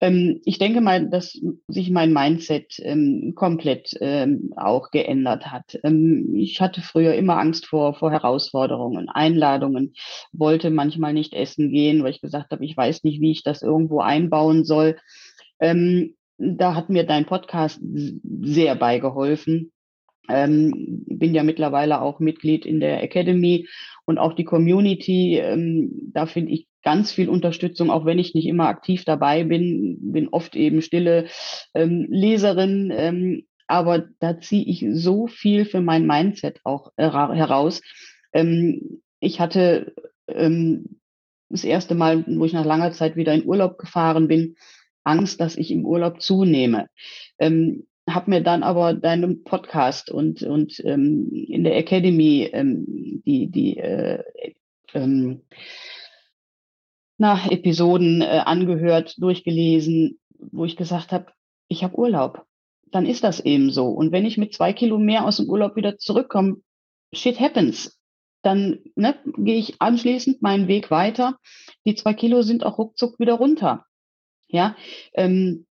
Ähm, 0.00 0.40
ich 0.44 0.58
denke 0.58 0.80
mal, 0.80 1.08
dass 1.08 1.40
sich 1.66 1.90
mein 1.90 2.12
Mindset 2.12 2.78
ähm, 2.80 3.32
komplett 3.34 3.94
ähm, 4.00 4.52
auch 4.56 4.90
geändert 4.90 5.46
hat. 5.50 5.78
Ich 6.34 6.60
hatte 6.60 6.82
früher 6.82 7.14
immer 7.14 7.38
Angst 7.38 7.66
vor, 7.66 7.94
vor 7.94 8.10
Herausforderungen, 8.12 9.08
Einladungen, 9.08 9.94
wollte 10.32 10.70
manchmal 10.70 11.12
nicht 11.12 11.34
essen 11.34 11.70
gehen, 11.70 12.02
weil 12.02 12.10
ich 12.10 12.20
gesagt 12.20 12.52
habe, 12.52 12.64
ich 12.64 12.76
weiß 12.76 13.04
nicht, 13.04 13.20
wie 13.20 13.32
ich 13.32 13.42
das 13.42 13.62
irgendwo 13.62 14.00
einbauen 14.00 14.64
soll. 14.64 14.96
Da 15.60 16.74
hat 16.74 16.88
mir 16.88 17.04
dein 17.04 17.26
Podcast 17.26 17.80
sehr 17.82 18.76
beigeholfen. 18.76 19.72
Ähm, 20.28 21.04
bin 21.06 21.34
ja 21.34 21.42
mittlerweile 21.42 22.00
auch 22.00 22.20
Mitglied 22.20 22.66
in 22.66 22.80
der 22.80 23.02
Academy 23.02 23.66
und 24.04 24.18
auch 24.18 24.34
die 24.34 24.44
Community. 24.44 25.38
Ähm, 25.38 26.10
da 26.12 26.26
finde 26.26 26.52
ich 26.52 26.67
ganz 26.88 27.12
viel 27.12 27.28
Unterstützung, 27.28 27.90
auch 27.90 28.06
wenn 28.06 28.18
ich 28.18 28.32
nicht 28.32 28.46
immer 28.46 28.66
aktiv 28.66 29.04
dabei 29.04 29.44
bin, 29.44 29.98
bin 30.00 30.28
oft 30.28 30.56
eben 30.56 30.80
stille 30.80 31.26
ähm, 31.74 32.06
Leserin, 32.08 32.90
ähm, 32.96 33.42
aber 33.66 34.06
da 34.20 34.40
ziehe 34.40 34.64
ich 34.64 34.86
so 34.92 35.26
viel 35.26 35.66
für 35.66 35.82
mein 35.82 36.06
Mindset 36.06 36.60
auch 36.64 36.92
heraus. 36.96 37.82
Ähm, 38.32 39.02
ich 39.20 39.38
hatte 39.38 39.92
ähm, 40.28 40.98
das 41.50 41.64
erste 41.64 41.94
Mal, 41.94 42.24
wo 42.26 42.46
ich 42.46 42.54
nach 42.54 42.64
langer 42.64 42.92
Zeit 42.92 43.16
wieder 43.16 43.34
in 43.34 43.44
Urlaub 43.44 43.76
gefahren 43.76 44.26
bin, 44.26 44.56
Angst, 45.04 45.42
dass 45.42 45.56
ich 45.56 45.70
im 45.70 45.84
Urlaub 45.84 46.22
zunehme. 46.22 46.86
Ähm, 47.38 47.86
habe 48.08 48.30
mir 48.30 48.40
dann 48.40 48.62
aber 48.62 48.94
deinen 48.94 49.44
Podcast 49.44 50.10
und 50.10 50.42
und 50.42 50.82
ähm, 50.86 51.28
in 51.32 51.64
der 51.64 51.76
Academy 51.76 52.48
ähm, 52.50 53.20
die 53.26 53.50
die 53.50 53.76
äh, 53.76 54.22
ähm, 54.94 55.42
na, 57.18 57.50
Episoden 57.50 58.22
äh, 58.22 58.42
angehört, 58.44 59.16
durchgelesen, 59.18 60.18
wo 60.38 60.64
ich 60.64 60.76
gesagt 60.76 61.12
habe, 61.12 61.26
ich 61.68 61.84
habe 61.84 61.98
Urlaub. 61.98 62.46
Dann 62.90 63.04
ist 63.04 63.24
das 63.24 63.40
eben 63.40 63.70
so. 63.70 63.88
Und 63.88 64.12
wenn 64.12 64.24
ich 64.24 64.38
mit 64.38 64.54
zwei 64.54 64.72
Kilo 64.72 64.98
mehr 64.98 65.26
aus 65.26 65.36
dem 65.36 65.48
Urlaub 65.50 65.76
wieder 65.76 65.98
zurückkomme, 65.98 66.56
shit 67.12 67.38
happens. 67.38 67.98
Dann 68.42 68.78
ne, 68.94 69.16
gehe 69.36 69.58
ich 69.58 69.80
anschließend 69.80 70.42
meinen 70.42 70.68
Weg 70.68 70.90
weiter. 70.90 71.38
Die 71.84 71.96
zwei 71.96 72.14
Kilo 72.14 72.42
sind 72.42 72.64
auch 72.64 72.78
ruckzuck 72.78 73.18
wieder 73.18 73.34
runter. 73.34 73.84
Ja, 74.46 74.76
ähm, 75.12 75.66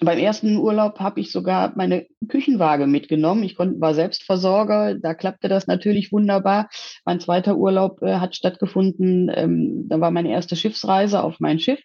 beim 0.00 0.18
ersten 0.18 0.56
Urlaub 0.56 0.98
habe 1.00 1.20
ich 1.20 1.32
sogar 1.32 1.72
meine 1.76 2.06
Küchenwaage 2.28 2.86
mitgenommen. 2.86 3.42
Ich 3.42 3.54
konnte, 3.54 3.80
war 3.80 3.94
Selbstversorger, 3.94 4.94
da 4.94 5.14
klappte 5.14 5.48
das 5.48 5.66
natürlich 5.66 6.12
wunderbar. 6.12 6.68
Mein 7.04 7.20
zweiter 7.20 7.56
Urlaub 7.56 8.02
äh, 8.02 8.16
hat 8.16 8.36
stattgefunden, 8.36 9.30
ähm, 9.34 9.88
da 9.88 10.00
war 10.00 10.10
meine 10.10 10.30
erste 10.30 10.56
Schiffsreise 10.56 11.22
auf 11.22 11.40
mein 11.40 11.58
Schiff, 11.58 11.80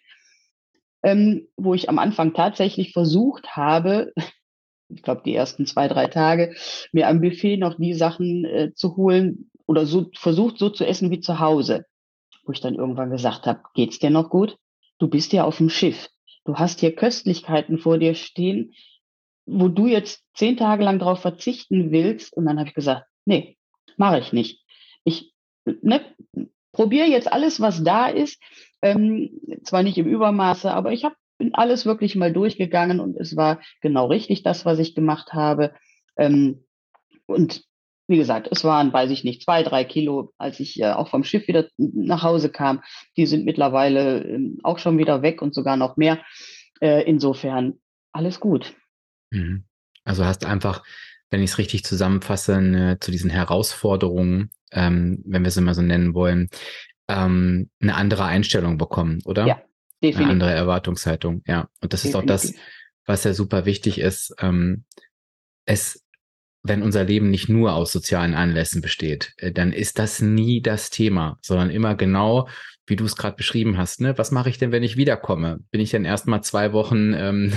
ähm, 1.02 1.48
wo 1.56 1.74
ich 1.74 1.88
am 1.88 1.98
Anfang 1.98 2.32
tatsächlich 2.34 2.92
versucht 2.92 3.56
habe, 3.56 4.12
ich 4.88 5.02
glaube, 5.02 5.22
die 5.24 5.34
ersten 5.34 5.66
zwei, 5.66 5.88
drei 5.88 6.06
Tage, 6.06 6.54
mir 6.92 7.08
am 7.08 7.20
Buffet 7.20 7.56
noch 7.56 7.74
die 7.74 7.94
Sachen 7.94 8.44
äh, 8.44 8.72
zu 8.74 8.96
holen 8.96 9.50
oder 9.66 9.84
so 9.84 10.10
versucht, 10.14 10.58
so 10.58 10.70
zu 10.70 10.86
essen 10.86 11.10
wie 11.10 11.20
zu 11.20 11.40
Hause. 11.40 11.84
Wo 12.44 12.52
ich 12.52 12.60
dann 12.60 12.76
irgendwann 12.76 13.10
gesagt 13.10 13.46
habe, 13.46 13.60
geht's 13.74 13.98
dir 13.98 14.10
noch 14.10 14.30
gut? 14.30 14.56
Du 14.98 15.08
bist 15.08 15.32
ja 15.32 15.44
auf 15.44 15.58
dem 15.58 15.68
Schiff. 15.68 16.08
Du 16.46 16.54
hast 16.54 16.80
hier 16.80 16.94
Köstlichkeiten 16.94 17.78
vor 17.78 17.98
dir 17.98 18.14
stehen, 18.14 18.72
wo 19.46 19.68
du 19.68 19.86
jetzt 19.86 20.24
zehn 20.34 20.56
Tage 20.56 20.84
lang 20.84 20.98
drauf 20.98 21.20
verzichten 21.20 21.90
willst. 21.90 22.32
Und 22.36 22.46
dann 22.46 22.58
habe 22.58 22.68
ich 22.68 22.74
gesagt, 22.74 23.06
nee, 23.24 23.56
mache 23.96 24.18
ich 24.18 24.32
nicht. 24.32 24.64
Ich 25.04 25.32
ne, 25.64 26.00
probiere 26.72 27.06
jetzt 27.06 27.30
alles, 27.30 27.60
was 27.60 27.84
da 27.84 28.08
ist. 28.08 28.40
Ähm, 28.82 29.40
zwar 29.64 29.82
nicht 29.82 29.98
im 29.98 30.06
Übermaße, 30.06 30.72
aber 30.72 30.92
ich 30.92 31.04
habe 31.04 31.16
bin 31.38 31.54
alles 31.54 31.86
wirklich 31.86 32.16
mal 32.16 32.32
durchgegangen 32.32 33.00
und 33.00 33.16
es 33.16 33.36
war 33.36 33.60
genau 33.80 34.06
richtig, 34.06 34.42
das, 34.42 34.64
was 34.64 34.78
ich 34.78 34.94
gemacht 34.94 35.32
habe. 35.32 35.74
Ähm, 36.16 36.64
und 37.26 37.64
wie 38.08 38.16
gesagt, 38.16 38.48
es 38.50 38.62
waren, 38.64 38.92
weiß 38.92 39.10
ich 39.10 39.24
nicht, 39.24 39.42
zwei, 39.42 39.62
drei 39.62 39.84
Kilo, 39.84 40.32
als 40.38 40.60
ich 40.60 40.80
äh, 40.80 40.92
auch 40.92 41.08
vom 41.08 41.24
Schiff 41.24 41.48
wieder 41.48 41.68
nach 41.76 42.22
Hause 42.22 42.50
kam. 42.50 42.82
Die 43.16 43.26
sind 43.26 43.44
mittlerweile 43.44 44.24
äh, 44.24 44.56
auch 44.62 44.78
schon 44.78 44.98
wieder 44.98 45.22
weg 45.22 45.42
und 45.42 45.54
sogar 45.54 45.76
noch 45.76 45.96
mehr. 45.96 46.20
Äh, 46.80 47.02
insofern 47.02 47.74
alles 48.12 48.38
gut. 48.38 48.74
Mhm. 49.30 49.64
Also 50.04 50.24
hast 50.24 50.44
einfach, 50.44 50.84
wenn 51.30 51.42
ich 51.42 51.50
es 51.50 51.58
richtig 51.58 51.84
zusammenfasse, 51.84 52.60
ne, 52.60 52.98
zu 53.00 53.10
diesen 53.10 53.30
Herausforderungen, 53.30 54.50
ähm, 54.70 55.22
wenn 55.26 55.42
wir 55.42 55.48
es 55.48 55.56
immer 55.56 55.74
so 55.74 55.82
nennen 55.82 56.14
wollen, 56.14 56.48
ähm, 57.08 57.70
eine 57.80 57.96
andere 57.96 58.24
Einstellung 58.24 58.78
bekommen, 58.78 59.20
oder? 59.24 59.46
Ja, 59.46 59.62
definitiv. 60.02 60.20
Eine 60.20 60.30
andere 60.30 60.52
Erwartungshaltung, 60.52 61.42
ja. 61.46 61.68
Und 61.80 61.92
das 61.92 62.02
definitiv. 62.02 62.08
ist 62.08 62.14
auch 62.14 62.26
das, 62.26 62.54
was 63.04 63.24
ja 63.24 63.34
super 63.34 63.64
wichtig 63.64 63.98
ist. 63.98 64.34
Ähm, 64.38 64.84
es 65.64 66.05
wenn 66.68 66.82
unser 66.82 67.04
Leben 67.04 67.30
nicht 67.30 67.48
nur 67.48 67.74
aus 67.74 67.92
sozialen 67.92 68.34
Anlässen 68.34 68.80
besteht, 68.80 69.34
äh, 69.38 69.52
dann 69.52 69.72
ist 69.72 69.98
das 69.98 70.20
nie 70.20 70.60
das 70.60 70.90
Thema, 70.90 71.38
sondern 71.42 71.70
immer 71.70 71.94
genau, 71.94 72.48
wie 72.86 72.96
du 72.96 73.04
es 73.04 73.16
gerade 73.16 73.36
beschrieben 73.36 73.78
hast. 73.78 74.00
Ne? 74.00 74.16
Was 74.16 74.30
mache 74.30 74.48
ich 74.48 74.58
denn, 74.58 74.72
wenn 74.72 74.82
ich 74.82 74.96
wiederkomme? 74.96 75.60
Bin 75.70 75.80
ich 75.80 75.90
denn 75.90 76.04
erstmal 76.04 76.42
zwei 76.42 76.72
Wochen 76.72 77.14
ähm, 77.14 77.52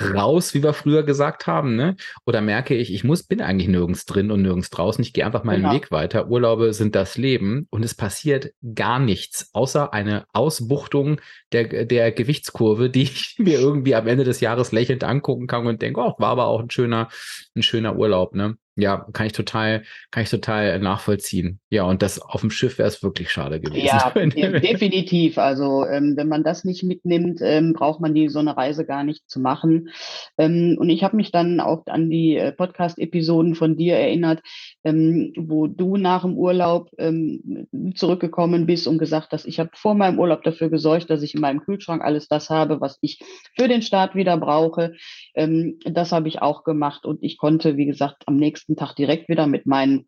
raus, 0.00 0.54
wie 0.54 0.62
wir 0.62 0.72
früher 0.72 1.02
gesagt 1.02 1.46
haben, 1.46 1.76
ne? 1.76 1.96
Oder 2.24 2.40
merke 2.40 2.74
ich, 2.74 2.92
ich 2.92 3.04
muss, 3.04 3.22
bin 3.22 3.40
eigentlich 3.40 3.68
nirgends 3.68 4.04
drin 4.04 4.30
und 4.30 4.42
nirgends 4.42 4.70
draußen. 4.70 5.02
Ich 5.02 5.12
gehe 5.12 5.24
einfach 5.24 5.44
meinen 5.44 5.62
genau. 5.62 5.74
Weg 5.74 5.90
weiter. 5.90 6.28
Urlaube 6.28 6.72
sind 6.72 6.94
das 6.94 7.16
Leben 7.16 7.66
und 7.70 7.84
es 7.84 7.94
passiert 7.94 8.52
gar 8.74 8.98
nichts, 8.98 9.50
außer 9.52 9.92
eine 9.92 10.26
Ausbuchtung 10.32 11.20
der, 11.52 11.84
der 11.84 12.12
Gewichtskurve, 12.12 12.90
die 12.90 13.04
ich 13.04 13.36
mir 13.38 13.58
irgendwie 13.58 13.94
am 13.94 14.06
Ende 14.06 14.24
des 14.24 14.40
Jahres 14.40 14.72
lächelnd 14.72 15.04
angucken 15.04 15.46
kann 15.46 15.66
und 15.66 15.82
denke, 15.82 16.00
oh, 16.00 16.14
war 16.18 16.28
aber 16.28 16.46
auch 16.46 16.60
ein 16.60 16.70
schöner, 16.70 17.08
ein 17.54 17.62
schöner 17.62 17.96
Urlaub, 17.96 18.34
ne? 18.34 18.56
Ja, 18.78 19.06
kann 19.14 19.26
ich 19.26 19.32
total, 19.32 19.84
kann 20.10 20.22
ich 20.22 20.28
total 20.28 20.78
nachvollziehen. 20.80 21.60
Ja, 21.70 21.84
und 21.84 22.02
das 22.02 22.20
auf 22.20 22.42
dem 22.42 22.50
Schiff 22.50 22.76
wäre 22.76 22.88
es 22.88 23.02
wirklich 23.02 23.30
schade 23.30 23.58
gewesen. 23.58 23.86
Ja, 23.86 24.10
definitiv. 24.14 25.38
Also 25.38 25.86
ähm, 25.86 26.14
wenn 26.16 26.28
man 26.28 26.44
das 26.44 26.64
nicht 26.64 26.84
mitnimmt, 26.84 27.40
ähm, 27.40 27.72
braucht 27.72 28.00
man 28.00 28.14
die 28.14 28.28
so 28.28 28.38
eine 28.38 28.54
Reise 28.54 28.84
gar 28.84 29.02
nicht 29.02 29.30
zu 29.30 29.40
machen. 29.40 29.88
Ähm, 30.36 30.76
und 30.78 30.90
ich 30.90 31.02
habe 31.02 31.16
mich 31.16 31.32
dann 31.32 31.58
auch 31.60 31.86
an 31.86 32.10
die 32.10 32.36
äh, 32.36 32.52
Podcast-Episoden 32.52 33.54
von 33.54 33.76
dir 33.76 33.96
erinnert, 33.96 34.42
ähm, 34.84 35.32
wo 35.38 35.68
du 35.68 35.96
nach 35.96 36.22
dem 36.22 36.36
Urlaub 36.36 36.90
ähm, 36.98 37.66
zurückgekommen 37.94 38.66
bist 38.66 38.86
und 38.86 38.98
gesagt 38.98 39.32
hast, 39.32 39.46
ich 39.46 39.58
habe 39.58 39.70
vor 39.72 39.94
meinem 39.94 40.18
Urlaub 40.18 40.42
dafür 40.42 40.68
gesorgt, 40.68 41.08
dass 41.08 41.22
ich 41.22 41.34
in 41.34 41.40
meinem 41.40 41.60
Kühlschrank 41.60 42.02
alles 42.02 42.28
das 42.28 42.50
habe, 42.50 42.80
was 42.82 42.98
ich 43.00 43.20
für 43.56 43.68
den 43.68 43.80
Start 43.80 44.14
wieder 44.14 44.36
brauche. 44.36 44.94
Ähm, 45.34 45.78
das 45.84 46.12
habe 46.12 46.28
ich 46.28 46.42
auch 46.42 46.62
gemacht 46.62 47.06
und 47.06 47.22
ich 47.22 47.38
konnte, 47.38 47.78
wie 47.78 47.86
gesagt, 47.86 48.24
am 48.26 48.36
nächsten 48.36 48.65
nächsten 48.66 48.76
Tag 48.76 48.94
direkt 48.96 49.28
wieder 49.28 49.46
mit 49.46 49.66
meinen, 49.66 50.06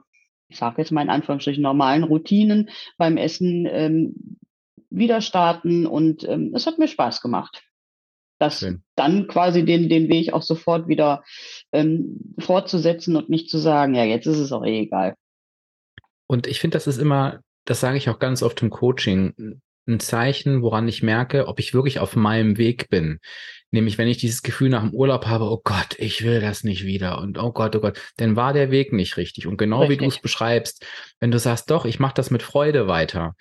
ich 0.48 0.58
sage 0.58 0.76
jetzt 0.78 0.92
mal 0.92 1.02
in 1.02 1.10
Anführungsstrichen, 1.10 1.62
normalen 1.62 2.04
Routinen 2.04 2.70
beim 2.96 3.16
Essen 3.16 3.66
ähm, 3.66 4.38
wieder 4.90 5.20
starten 5.20 5.86
und 5.86 6.24
ähm, 6.24 6.52
es 6.54 6.66
hat 6.66 6.78
mir 6.78 6.88
Spaß 6.88 7.20
gemacht. 7.20 7.62
Das 8.40 8.60
Schön. 8.60 8.82
dann 8.94 9.26
quasi 9.26 9.64
den, 9.64 9.88
den 9.88 10.08
Weg 10.08 10.32
auch 10.32 10.42
sofort 10.42 10.86
wieder 10.86 11.24
ähm, 11.72 12.34
fortzusetzen 12.38 13.16
und 13.16 13.28
nicht 13.28 13.50
zu 13.50 13.58
sagen, 13.58 13.94
ja, 13.94 14.04
jetzt 14.04 14.26
ist 14.26 14.38
es 14.38 14.52
auch 14.52 14.64
eh 14.64 14.82
egal. 14.82 15.14
Und 16.28 16.46
ich 16.46 16.60
finde, 16.60 16.76
das 16.76 16.86
ist 16.86 16.98
immer, 16.98 17.40
das 17.64 17.80
sage 17.80 17.96
ich 17.96 18.08
auch 18.08 18.20
ganz 18.20 18.42
oft 18.42 18.62
im 18.62 18.70
Coaching, 18.70 19.60
ein 19.88 20.00
Zeichen, 20.00 20.62
woran 20.62 20.86
ich 20.88 21.02
merke, 21.02 21.48
ob 21.48 21.58
ich 21.58 21.74
wirklich 21.74 21.98
auf 21.98 22.16
meinem 22.16 22.58
Weg 22.58 22.88
bin. 22.90 23.18
Nämlich, 23.70 23.98
wenn 23.98 24.08
ich 24.08 24.16
dieses 24.16 24.42
Gefühl 24.42 24.70
nach 24.70 24.82
dem 24.82 24.94
Urlaub 24.94 25.26
habe, 25.26 25.44
oh 25.44 25.60
Gott, 25.62 25.96
ich 25.98 26.24
will 26.24 26.40
das 26.40 26.64
nicht 26.64 26.84
wieder 26.84 27.20
und 27.20 27.38
oh 27.38 27.52
Gott, 27.52 27.76
oh 27.76 27.80
Gott, 27.80 28.00
dann 28.16 28.34
war 28.34 28.52
der 28.52 28.70
Weg 28.70 28.92
nicht 28.92 29.16
richtig. 29.16 29.46
Und 29.46 29.58
genau 29.58 29.80
richtig. 29.80 29.98
wie 29.98 30.04
du 30.04 30.08
es 30.08 30.18
beschreibst, 30.20 30.86
wenn 31.20 31.30
du 31.30 31.38
sagst, 31.38 31.70
doch, 31.70 31.84
ich 31.84 32.00
mache 32.00 32.14
das 32.14 32.30
mit 32.30 32.42
Freude 32.42 32.86
weiter, 32.86 33.34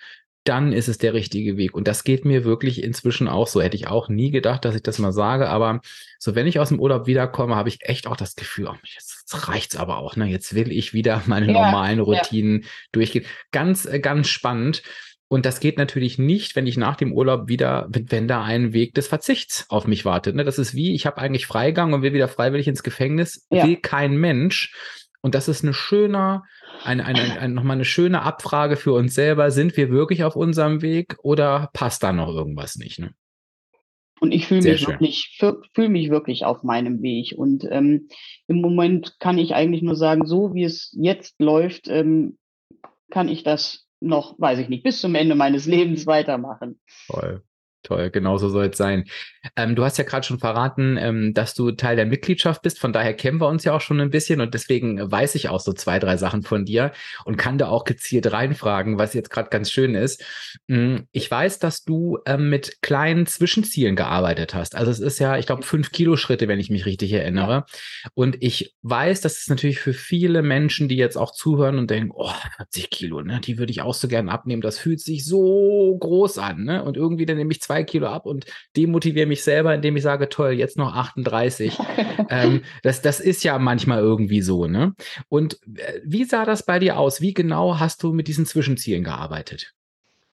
dann 0.48 0.72
ist 0.72 0.88
es 0.88 0.96
der 0.96 1.12
richtige 1.12 1.58
Weg. 1.58 1.74
Und 1.74 1.86
das 1.88 2.04
geht 2.04 2.24
mir 2.24 2.44
wirklich 2.44 2.82
inzwischen 2.82 3.28
auch 3.28 3.46
so. 3.46 3.60
Hätte 3.60 3.76
ich 3.76 3.88
auch 3.88 4.08
nie 4.08 4.30
gedacht, 4.30 4.64
dass 4.64 4.74
ich 4.74 4.82
das 4.82 4.98
mal 4.98 5.12
sage. 5.12 5.48
Aber 5.48 5.80
so, 6.18 6.34
wenn 6.34 6.46
ich 6.46 6.58
aus 6.58 6.70
dem 6.70 6.80
Urlaub 6.80 7.06
wiederkomme, 7.06 7.54
habe 7.54 7.68
ich 7.68 7.80
echt 7.82 8.06
auch 8.06 8.16
das 8.16 8.34
Gefühl, 8.34 8.68
oh, 8.68 8.76
jetzt 8.82 9.48
reicht's 9.48 9.76
aber 9.76 9.98
auch. 9.98 10.16
Ne? 10.16 10.26
Jetzt 10.26 10.54
will 10.54 10.72
ich 10.72 10.94
wieder 10.94 11.22
meine 11.26 11.46
ja, 11.46 11.52
normalen 11.52 12.00
Routinen 12.00 12.62
ja. 12.62 12.68
durchgehen. 12.92 13.26
Ganz, 13.52 13.84
äh, 13.84 14.00
ganz 14.00 14.28
spannend. 14.28 14.82
Und 15.28 15.44
das 15.44 15.60
geht 15.60 15.76
natürlich 15.76 16.18
nicht, 16.18 16.56
wenn 16.56 16.66
ich 16.66 16.78
nach 16.78 16.96
dem 16.96 17.12
Urlaub 17.12 17.48
wieder, 17.48 17.86
wenn 17.90 18.28
da 18.28 18.42
ein 18.42 18.72
Weg 18.72 18.94
des 18.94 19.08
Verzichts 19.08 19.66
auf 19.68 19.86
mich 19.86 20.06
wartet. 20.06 20.34
Ne? 20.34 20.44
Das 20.44 20.58
ist 20.58 20.74
wie, 20.74 20.94
ich 20.94 21.04
habe 21.04 21.18
eigentlich 21.18 21.46
Freigang 21.46 21.92
und 21.92 22.00
will 22.00 22.14
wieder 22.14 22.28
freiwillig 22.28 22.66
ins 22.66 22.82
Gefängnis, 22.82 23.46
ja. 23.50 23.66
will 23.66 23.76
kein 23.76 24.16
Mensch. 24.16 24.74
Und 25.20 25.34
das 25.34 25.48
ist 25.48 25.62
eine 25.62 25.74
schöner, 25.74 26.44
eine, 26.82 27.04
eine, 27.04 27.40
eine, 27.40 27.52
nochmal 27.52 27.76
eine 27.76 27.84
schöne 27.84 28.22
Abfrage 28.22 28.76
für 28.76 28.92
uns 28.94 29.14
selber. 29.14 29.50
Sind 29.50 29.76
wir 29.76 29.90
wirklich 29.90 30.24
auf 30.24 30.34
unserem 30.34 30.80
Weg 30.80 31.16
oder 31.22 31.68
passt 31.74 32.02
da 32.02 32.12
noch 32.12 32.28
irgendwas 32.28 32.76
nicht? 32.76 32.98
Ne? 32.98 33.12
Und 34.20 34.32
ich 34.32 34.46
fühle 34.46 34.62
mich 34.62 34.86
wirklich, 34.86 35.38
fühle 35.74 35.88
mich 35.88 36.10
wirklich 36.10 36.44
auf 36.44 36.62
meinem 36.62 37.02
Weg. 37.02 37.34
Und 37.36 37.66
ähm, 37.70 38.08
im 38.46 38.60
Moment 38.60 39.16
kann 39.20 39.38
ich 39.38 39.54
eigentlich 39.54 39.82
nur 39.82 39.96
sagen, 39.96 40.26
so 40.26 40.54
wie 40.54 40.64
es 40.64 40.96
jetzt 40.98 41.38
läuft, 41.38 41.88
ähm, 41.88 42.38
kann 43.10 43.28
ich 43.28 43.42
das 43.42 43.87
noch, 44.00 44.38
weiß 44.38 44.58
ich 44.60 44.68
nicht, 44.68 44.84
bis 44.84 45.00
zum 45.00 45.14
Ende 45.14 45.34
meines 45.34 45.66
Lebens 45.66 46.06
weitermachen. 46.06 46.80
Toll. 47.82 47.98
Toll, 47.98 48.10
genauso 48.10 48.48
soll 48.48 48.66
es 48.66 48.76
sein. 48.76 49.04
Ähm, 49.56 49.74
du 49.74 49.84
hast 49.84 49.98
ja 49.98 50.04
gerade 50.04 50.26
schon 50.26 50.38
verraten, 50.38 50.96
ähm, 50.98 51.34
dass 51.34 51.54
du 51.54 51.72
Teil 51.72 51.96
der 51.96 52.06
Mitgliedschaft 52.06 52.62
bist. 52.62 52.78
Von 52.78 52.92
daher 52.92 53.14
kennen 53.14 53.40
wir 53.40 53.48
uns 53.48 53.64
ja 53.64 53.74
auch 53.74 53.80
schon 53.80 54.00
ein 54.00 54.10
bisschen 54.10 54.40
und 54.40 54.54
deswegen 54.54 55.10
weiß 55.10 55.34
ich 55.34 55.48
auch 55.48 55.60
so 55.60 55.72
zwei, 55.72 55.98
drei 55.98 56.16
Sachen 56.16 56.42
von 56.42 56.64
dir 56.64 56.92
und 57.24 57.36
kann 57.36 57.58
da 57.58 57.68
auch 57.68 57.84
gezielt 57.84 58.30
reinfragen, 58.32 58.98
was 58.98 59.14
jetzt 59.14 59.30
gerade 59.30 59.48
ganz 59.50 59.70
schön 59.70 59.94
ist. 59.94 60.24
Mm, 60.68 60.96
ich 61.12 61.30
weiß, 61.30 61.58
dass 61.58 61.84
du 61.84 62.18
ähm, 62.26 62.50
mit 62.50 62.82
kleinen 62.82 63.26
Zwischenzielen 63.26 63.96
gearbeitet 63.96 64.54
hast. 64.54 64.76
Also 64.76 64.90
es 64.90 65.00
ist 65.00 65.18
ja, 65.18 65.36
ich 65.38 65.46
glaube, 65.46 65.62
fünf 65.62 65.90
Kilo 65.90 66.16
Schritte, 66.16 66.46
wenn 66.46 66.60
ich 66.60 66.70
mich 66.70 66.86
richtig 66.86 67.12
erinnere. 67.12 67.64
Und 68.14 68.36
ich 68.40 68.74
weiß, 68.82 69.20
dass 69.22 69.38
es 69.38 69.48
natürlich 69.48 69.80
für 69.80 69.94
viele 69.94 70.42
Menschen, 70.42 70.88
die 70.88 70.96
jetzt 70.96 71.16
auch 71.16 71.32
zuhören 71.32 71.78
und 71.78 71.90
denken, 71.90 72.12
oh, 72.14 72.32
40 72.56 72.90
Kilo, 72.90 73.22
ne, 73.22 73.40
die 73.42 73.58
würde 73.58 73.72
ich 73.72 73.82
auch 73.82 73.94
so 73.94 74.08
gern 74.08 74.28
abnehmen. 74.28 74.62
Das 74.62 74.78
fühlt 74.78 75.00
sich 75.00 75.24
so 75.24 75.96
groß 75.98 76.38
an, 76.38 76.64
ne? 76.64 76.84
Und 76.84 76.96
irgendwie 76.96 77.26
dann 77.26 77.36
nehme 77.36 77.52
ich 77.52 77.60
zwei 77.68 77.84
Kilo 77.84 78.06
ab 78.06 78.24
und 78.24 78.46
demotiviere 78.76 79.26
mich 79.26 79.44
selber, 79.44 79.74
indem 79.74 79.96
ich 79.96 80.02
sage, 80.02 80.28
toll, 80.28 80.52
jetzt 80.52 80.78
noch 80.78 80.94
38. 80.94 81.76
ähm, 82.30 82.62
das, 82.82 83.02
das 83.02 83.20
ist 83.20 83.44
ja 83.44 83.58
manchmal 83.58 84.00
irgendwie 84.00 84.40
so, 84.40 84.66
ne? 84.66 84.94
Und 85.28 85.58
äh, 85.76 86.00
wie 86.04 86.24
sah 86.24 86.44
das 86.46 86.64
bei 86.64 86.78
dir 86.78 86.98
aus? 86.98 87.20
Wie 87.20 87.34
genau 87.34 87.78
hast 87.78 88.02
du 88.02 88.12
mit 88.12 88.26
diesen 88.26 88.46
Zwischenzielen 88.46 89.04
gearbeitet? 89.04 89.74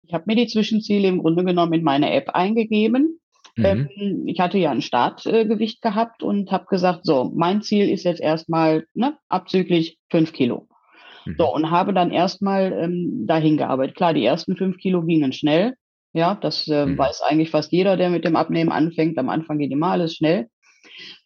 Ich 0.06 0.14
habe 0.14 0.24
mir 0.26 0.36
die 0.36 0.46
Zwischenziele 0.46 1.08
im 1.08 1.18
Grunde 1.18 1.44
genommen 1.44 1.72
in 1.72 1.82
meine 1.82 2.12
App 2.12 2.30
eingegeben. 2.30 3.18
Mhm. 3.56 3.64
Ähm, 3.64 4.26
ich 4.26 4.38
hatte 4.38 4.58
ja 4.58 4.70
ein 4.70 4.82
Startgewicht 4.82 5.78
äh, 5.84 5.88
gehabt 5.88 6.22
und 6.22 6.52
habe 6.52 6.66
gesagt, 6.66 7.00
so, 7.04 7.32
mein 7.34 7.62
Ziel 7.62 7.88
ist 7.88 8.04
jetzt 8.04 8.20
erstmal 8.20 8.86
ne, 8.94 9.16
abzüglich 9.28 9.98
fünf 10.08 10.32
Kilo. 10.32 10.68
Mhm. 11.24 11.34
So, 11.38 11.52
und 11.52 11.70
habe 11.70 11.92
dann 11.92 12.12
erstmal 12.12 12.72
ähm, 12.72 13.26
dahin 13.26 13.56
gearbeitet. 13.56 13.96
Klar, 13.96 14.14
die 14.14 14.24
ersten 14.24 14.56
fünf 14.56 14.78
Kilo 14.78 15.02
gingen 15.02 15.32
schnell. 15.32 15.74
Ja, 16.14 16.36
das 16.36 16.68
äh, 16.68 16.86
mhm. 16.86 16.96
weiß 16.96 17.22
eigentlich 17.22 17.50
fast 17.50 17.72
jeder, 17.72 17.96
der 17.96 18.08
mit 18.08 18.24
dem 18.24 18.36
Abnehmen 18.36 18.70
anfängt. 18.70 19.18
Am 19.18 19.28
Anfang 19.28 19.58
geht 19.58 19.72
immer 19.72 19.88
alles 19.88 20.14
schnell. 20.14 20.48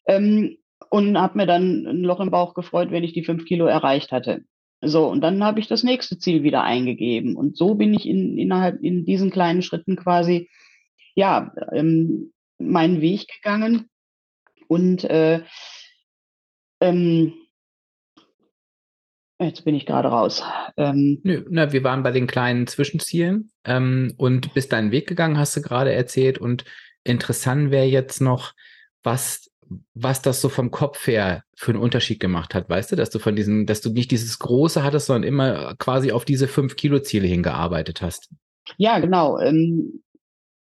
Ähm, 0.07 0.57
und 0.91 1.19
habe 1.19 1.37
mir 1.37 1.47
dann 1.47 1.87
ein 1.87 2.03
Loch 2.03 2.21
im 2.21 2.31
Bauch 2.31 2.55
gefreut, 2.55 2.91
wenn 2.91 3.05
ich 3.05 3.13
die 3.13 3.25
fünf 3.25 3.45
Kilo 3.45 3.67
erreicht 3.67 4.11
hatte. 4.11 4.45
So, 4.81 5.07
und 5.07 5.21
dann 5.21 5.45
habe 5.45 5.61
ich 5.61 5.67
das 5.67 5.83
nächste 5.83 6.19
Ziel 6.19 6.43
wieder 6.43 6.63
eingegeben. 6.63 7.37
Und 7.37 7.57
so 7.57 7.75
bin 7.75 7.93
ich 7.93 8.09
in, 8.09 8.39
innerhalb 8.39 8.83
in 8.83 9.05
diesen 9.05 9.31
kleinen 9.31 9.61
Schritten 9.61 9.97
quasi, 9.97 10.49
ja, 11.15 11.53
ähm, 11.73 12.33
meinen 12.59 13.03
Weg 13.03 13.27
gegangen. 13.29 13.91
Und 14.69 15.05
äh, 15.05 15.43
ähm, 16.81 17.35
Jetzt 19.41 19.65
bin 19.65 19.75
ich 19.75 19.87
gerade 19.87 20.09
raus. 20.09 20.43
Ähm, 20.77 21.21
Nö, 21.23 21.45
na, 21.49 21.73
wir 21.73 21.85
waren 21.85 22.03
bei 22.03 22.11
den 22.11 22.27
kleinen 22.27 22.67
Zwischenzielen 22.67 23.51
ähm, 23.65 24.15
und 24.17 24.53
bist 24.53 24.73
deinen 24.73 24.91
Weg 24.91 25.09
gegangen, 25.09 25.39
hast 25.39 25.57
du 25.57 25.63
gerade 25.63 25.93
erzählt. 25.93 26.39
Und 26.39 26.65
interessant 27.05 27.71
wäre 27.71 27.85
jetzt 27.85 28.21
noch, 28.21 28.55
was, 29.05 29.49
was 29.95 30.23
das 30.23 30.41
so 30.41 30.49
vom 30.49 30.73
Kopf 30.73 31.07
her 31.07 31.45
für 31.55 31.71
einen 31.71 31.81
Unterschied 31.81 32.19
gemacht 32.19 32.53
hat, 32.55 32.69
weißt 32.69 32.91
du, 32.93 32.97
dass 32.97 33.11
du 33.11 33.21
von 33.21 33.37
diesen, 33.37 33.67
dass 33.67 33.81
du 33.81 33.91
nicht 33.91 34.11
dieses 34.11 34.41
Große 34.41 34.83
hattest, 34.83 35.07
sondern 35.07 35.29
immer 35.29 35.77
quasi 35.79 36.11
auf 36.11 36.25
diese 36.25 36.49
fünf 36.49 36.75
Kilo 36.75 36.99
Ziele 36.99 37.29
hingearbeitet 37.29 38.03
hast. 38.03 38.31
Ja, 38.77 38.99
genau. 38.99 39.39
Ähm, 39.39 40.03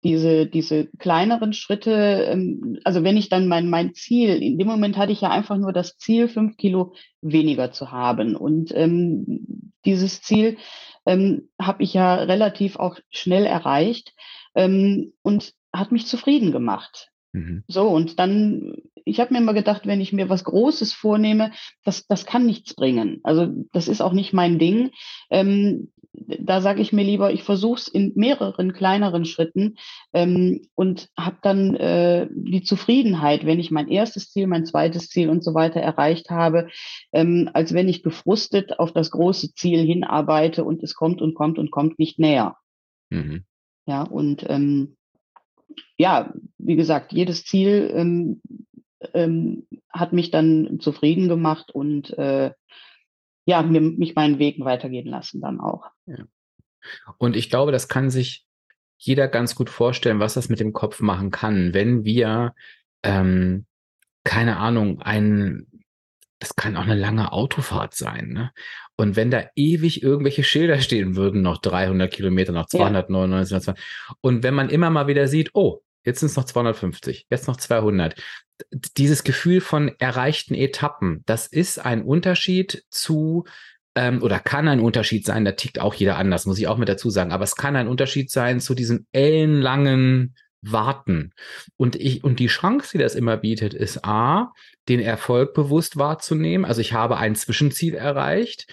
diese, 0.03 0.47
diese 0.47 0.87
kleineren 0.99 1.53
Schritte, 1.53 1.93
ähm, 2.31 2.79
also 2.85 3.05
wenn 3.05 3.17
ich 3.17 3.29
dann 3.29 3.49
mein, 3.49 3.69
mein 3.69 3.95
Ziel, 3.95 4.43
in 4.43 4.59
dem 4.59 4.67
Moment 4.67 4.97
hatte 4.97 5.13
ich 5.13 5.21
ja 5.21 5.31
einfach 5.31 5.57
nur 5.57 5.73
das 5.73 5.99
Ziel, 5.99 6.29
fünf 6.29 6.57
Kilo 6.57 6.95
weniger 7.21 7.73
zu 7.73 7.91
haben. 7.91 8.37
Und 8.37 8.73
ähm, 8.75 9.73
dieses 9.85 10.23
Ziel 10.23 10.57
ähm, 11.07 11.49
habe 11.61 11.83
ich 11.83 11.95
ja 11.95 12.15
relativ 12.15 12.77
auch 12.77 12.99
schnell 13.11 13.45
erreicht 13.45 14.15
ähm, 14.55 15.13
und 15.23 15.55
hat 15.73 15.93
mich 15.93 16.07
zufrieden 16.07 16.53
gemacht. 16.53 17.11
Mhm. 17.33 17.65
So, 17.69 17.89
und 17.89 18.19
dann, 18.19 18.75
ich 19.05 19.21
habe 19.21 19.33
mir 19.33 19.41
immer 19.41 19.55
gedacht, 19.55 19.87
wenn 19.87 20.01
ich 20.01 20.13
mir 20.13 20.29
was 20.29 20.45
Großes 20.45 20.93
vornehme, 20.93 21.53
das, 21.85 22.07
das 22.07 22.27
kann 22.27 22.47
nichts 22.47 22.75
bringen. 22.75 23.21
Also 23.23 23.49
das 23.73 23.89
ist 23.89 24.01
auch 24.01 24.13
nicht 24.13 24.33
mein 24.33 24.59
Ding. 24.59 24.91
Ähm, 25.31 25.93
da 26.13 26.61
sage 26.61 26.83
ich 26.83 26.93
mir 26.93 27.05
lieber, 27.05 27.33
ich 27.33 27.45
versuche 27.45 27.79
es 27.79 27.89
in 27.89 28.13
mehreren 28.17 28.73
kleineren 28.73 29.25
Schritten 29.25 29.77
ähm, 30.13 30.63
und 30.75 31.09
habe 31.17 31.39
dann 31.43 31.77
äh, 31.77 32.29
die 32.31 32.63
Zufriedenheit, 32.63 33.47
wenn 33.47 33.61
ich 33.61 33.71
mein 33.71 33.89
erstes 33.89 34.31
Ziel, 34.31 34.47
mein 34.47 34.67
zweites 34.67 35.09
Ziel 35.09 35.31
und 35.31 35.45
so 35.45 35.55
weiter 35.55 35.81
erreicht 35.81 36.31
habe, 36.31 36.69
ähm, 37.13 37.49
als 37.55 37.75
wenn 37.75 37.89
ich 37.89 38.03
gefrustet 38.03 38.79
auf 38.79 38.93
das 38.93 39.11
große 39.11 39.55
Ziel 39.55 39.81
hinarbeite 39.81 40.65
und 40.65 40.83
es 40.83 40.95
kommt 40.95 41.23
und 41.23 41.35
kommt 41.35 41.59
und 41.59 41.71
kommt 41.71 41.99
nicht 41.99 42.19
näher. 42.19 42.57
Mhm. 43.11 43.45
Ja, 43.87 44.03
und 44.03 44.45
ähm, 44.49 44.97
ja, 45.97 46.33
wie 46.59 46.77
gesagt, 46.77 47.13
jedes 47.13 47.45
Ziel 47.45 47.91
ähm, 47.95 48.41
ähm, 49.15 49.67
hat 49.89 50.13
mich 50.13 50.31
dann 50.31 50.79
zufrieden 50.81 51.29
gemacht 51.29 51.71
und 51.73 52.17
äh, 52.19 52.53
ja, 53.51 53.63
mir, 53.63 53.81
mich 53.81 54.15
meinen 54.15 54.39
Weg 54.39 54.61
weitergehen 54.61 55.09
lassen 55.09 55.41
dann 55.41 55.61
auch. 55.61 55.91
Ja. 56.07 56.25
Und 57.19 57.37
ich 57.37 57.51
glaube, 57.51 57.73
das 57.73 57.89
kann 57.89 58.09
sich 58.09 58.47
jeder 58.97 59.29
ganz 59.29 59.55
gut 59.57 59.69
vorstellen, 59.69 60.21
was 60.21 60.35
das 60.35 60.49
mit 60.49 60.61
dem 60.61 60.73
Kopf 60.73 61.01
machen 61.01 61.31
kann, 61.31 61.75
wenn 61.75 62.05
wir, 62.05 62.55
ähm, 63.03 63.67
keine 64.25 64.59
Ahnung, 64.59 65.03
ein, 65.03 65.67
das 66.39 66.55
kann 66.55 66.77
auch 66.77 66.83
eine 66.83 66.95
lange 66.95 67.33
Autofahrt 67.33 67.95
sein, 67.95 68.29
ne? 68.29 68.53
Und 68.97 69.17
wenn 69.17 69.31
da 69.31 69.45
ewig 69.57 70.03
irgendwelche 70.03 70.45
Schilder 70.45 70.79
stehen 70.81 71.17
würden, 71.17 71.43
noch 71.43 71.59
300 71.59 72.13
Kilometer, 72.13 72.53
noch 72.53 72.67
299, 72.67 73.67
ja. 73.67 73.75
und 74.21 74.43
wenn 74.43 74.55
man 74.55 74.69
immer 74.69 74.91
mal 74.91 75.07
wieder 75.07 75.27
sieht, 75.27 75.51
oh, 75.55 75.83
jetzt 76.05 76.21
sind 76.21 76.31
es 76.31 76.37
noch 76.37 76.45
250, 76.45 77.27
jetzt 77.31 77.49
noch 77.49 77.57
200. 77.57 78.15
Dieses 78.97 79.25
Gefühl 79.25 79.61
von 79.61 79.93
erreichten 79.99 80.55
Etappen, 80.55 81.23
das 81.27 81.47
ist 81.47 81.79
ein 81.79 82.03
Unterschied 82.03 82.85
zu 82.91 83.45
ähm, 83.95 84.23
oder 84.23 84.39
kann 84.39 84.69
ein 84.69 84.81
Unterschied 84.81 85.25
sein, 85.25 85.45
da 85.45 85.53
tickt 85.53 85.81
auch 85.81 85.95
jeder 85.95 86.17
anders, 86.17 86.47
muss 86.47 86.59
ich 86.59 86.69
auch 86.69 86.79
mit 86.79 86.89
dazu 86.89 87.11
sagen, 87.11 87.33
aber 87.33 87.45
es 87.45 87.57
kann 87.57 87.77
ein 87.77 87.89
Unterschied 87.89 88.31
sein 88.31 88.61
zu 88.61 88.75
diesem 88.75 89.07
ellenlangen 89.13 90.35
Warten. 90.63 91.33
Und 91.77 91.97
ich, 91.97 92.23
und 92.23 92.39
die 92.39 92.49
Chance, 92.49 92.91
die 92.93 92.99
das 92.99 93.15
immer 93.15 93.39
bietet, 93.39 93.73
ist 93.75 94.05
A, 94.05 94.53
den 94.89 95.01
Erfolg 95.01 95.55
bewusst 95.55 95.97
wahrzunehmen. 95.97 96.67
Also 96.67 96.81
ich 96.83 96.93
habe 96.93 97.17
ein 97.17 97.35
Zwischenziel 97.35 97.95
erreicht 97.95 98.67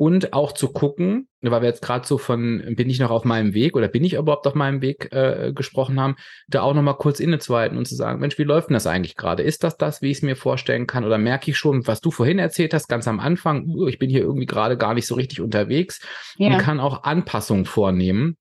und 0.00 0.32
auch 0.32 0.52
zu 0.52 0.72
gucken, 0.72 1.28
weil 1.42 1.60
wir 1.60 1.68
jetzt 1.68 1.82
gerade 1.82 2.06
so 2.06 2.16
von, 2.16 2.62
bin 2.74 2.88
ich 2.88 2.98
noch 3.00 3.10
auf 3.10 3.26
meinem 3.26 3.52
Weg 3.52 3.76
oder 3.76 3.86
bin 3.86 4.02
ich 4.02 4.14
überhaupt 4.14 4.46
auf 4.46 4.54
meinem 4.54 4.80
Weg 4.80 5.12
äh, 5.12 5.52
gesprochen 5.54 6.00
haben, 6.00 6.16
da 6.48 6.62
auch 6.62 6.72
nochmal 6.72 6.96
kurz 6.96 7.20
innezuhalten 7.20 7.76
und 7.76 7.86
zu 7.86 7.94
sagen, 7.96 8.18
Mensch, 8.18 8.38
wie 8.38 8.44
läuft 8.44 8.70
denn 8.70 8.74
das 8.74 8.86
eigentlich 8.86 9.14
gerade? 9.14 9.42
Ist 9.42 9.62
das 9.62 9.76
das, 9.76 10.00
wie 10.00 10.10
ich 10.10 10.16
es 10.16 10.22
mir 10.22 10.36
vorstellen 10.36 10.86
kann? 10.86 11.04
Oder 11.04 11.18
merke 11.18 11.50
ich 11.50 11.58
schon, 11.58 11.86
was 11.86 12.00
du 12.00 12.10
vorhin 12.10 12.38
erzählt 12.38 12.72
hast, 12.72 12.88
ganz 12.88 13.06
am 13.08 13.20
Anfang, 13.20 13.66
uh, 13.66 13.88
ich 13.88 13.98
bin 13.98 14.08
hier 14.08 14.22
irgendwie 14.22 14.46
gerade 14.46 14.78
gar 14.78 14.94
nicht 14.94 15.06
so 15.06 15.16
richtig 15.16 15.42
unterwegs 15.42 16.00
ja. 16.38 16.48
und 16.48 16.56
kann 16.56 16.80
auch 16.80 17.02
Anpassungen 17.02 17.66
vornehmen. 17.66 18.38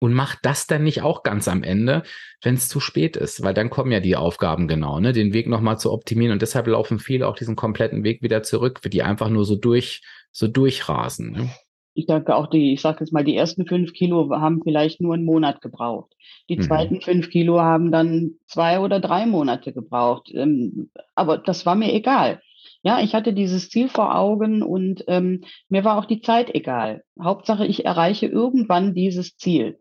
Und 0.00 0.14
macht 0.14 0.38
das 0.42 0.66
dann 0.66 0.84
nicht 0.84 1.02
auch 1.02 1.24
ganz 1.24 1.48
am 1.48 1.64
Ende, 1.64 2.04
wenn 2.42 2.54
es 2.54 2.68
zu 2.68 2.78
spät 2.78 3.16
ist, 3.16 3.42
weil 3.42 3.54
dann 3.54 3.68
kommen 3.68 3.90
ja 3.90 3.98
die 3.98 4.14
Aufgaben 4.14 4.68
genau, 4.68 5.00
ne, 5.00 5.12
den 5.12 5.32
Weg 5.32 5.48
nochmal 5.48 5.78
zu 5.78 5.92
optimieren 5.92 6.32
und 6.32 6.42
deshalb 6.42 6.68
laufen 6.68 7.00
viele 7.00 7.26
auch 7.26 7.34
diesen 7.34 7.56
kompletten 7.56 8.04
Weg 8.04 8.22
wieder 8.22 8.44
zurück, 8.44 8.78
für 8.80 8.90
die 8.90 9.02
einfach 9.02 9.28
nur 9.28 9.44
so 9.44 9.56
durch 9.56 10.02
so 10.30 10.46
durchrasen. 10.46 11.32
Ne? 11.32 11.50
Ich 11.94 12.06
denke 12.06 12.36
auch 12.36 12.46
die, 12.46 12.72
ich 12.72 12.80
sage 12.80 12.98
jetzt 13.00 13.12
mal, 13.12 13.24
die 13.24 13.36
ersten 13.36 13.66
fünf 13.66 13.92
Kilo 13.92 14.30
haben 14.30 14.60
vielleicht 14.62 15.00
nur 15.00 15.14
einen 15.14 15.24
Monat 15.24 15.60
gebraucht. 15.60 16.14
Die 16.48 16.56
mhm. 16.56 16.62
zweiten 16.62 17.00
fünf 17.00 17.28
Kilo 17.28 17.60
haben 17.60 17.90
dann 17.90 18.34
zwei 18.46 18.78
oder 18.78 19.00
drei 19.00 19.26
Monate 19.26 19.72
gebraucht. 19.72 20.30
Ähm, 20.32 20.90
aber 21.16 21.38
das 21.38 21.66
war 21.66 21.74
mir 21.74 21.92
egal. 21.92 22.40
Ja, 22.82 23.00
ich 23.00 23.14
hatte 23.14 23.32
dieses 23.32 23.70
Ziel 23.70 23.88
vor 23.88 24.14
Augen 24.14 24.62
und 24.62 25.04
ähm, 25.08 25.42
mir 25.68 25.84
war 25.84 25.98
auch 25.98 26.04
die 26.04 26.20
Zeit 26.20 26.54
egal. 26.54 27.02
Hauptsache, 27.20 27.66
ich 27.66 27.84
erreiche 27.84 28.26
irgendwann 28.26 28.94
dieses 28.94 29.36
Ziel. 29.36 29.78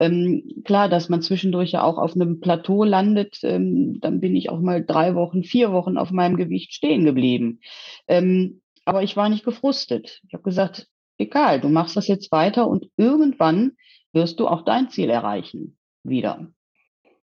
Ähm, 0.00 0.62
klar, 0.64 0.88
dass 0.88 1.08
man 1.08 1.22
zwischendurch 1.22 1.72
ja 1.72 1.82
auch 1.82 1.98
auf 1.98 2.14
einem 2.14 2.40
Plateau 2.40 2.84
landet, 2.84 3.38
ähm, 3.42 4.00
dann 4.00 4.20
bin 4.20 4.34
ich 4.34 4.50
auch 4.50 4.60
mal 4.60 4.84
drei 4.84 5.14
Wochen, 5.14 5.44
vier 5.44 5.72
Wochen 5.72 5.96
auf 5.96 6.10
meinem 6.10 6.36
Gewicht 6.36 6.72
stehen 6.72 7.04
geblieben. 7.04 7.60
Ähm, 8.08 8.62
aber 8.84 9.02
ich 9.02 9.16
war 9.16 9.28
nicht 9.28 9.44
gefrustet. 9.44 10.20
Ich 10.26 10.32
habe 10.32 10.42
gesagt, 10.42 10.88
egal, 11.18 11.60
du 11.60 11.68
machst 11.68 11.96
das 11.96 12.08
jetzt 12.08 12.32
weiter 12.32 12.66
und 12.66 12.86
irgendwann 12.96 13.72
wirst 14.12 14.40
du 14.40 14.48
auch 14.48 14.64
dein 14.64 14.88
Ziel 14.88 15.10
erreichen 15.10 15.76
wieder. 16.02 16.48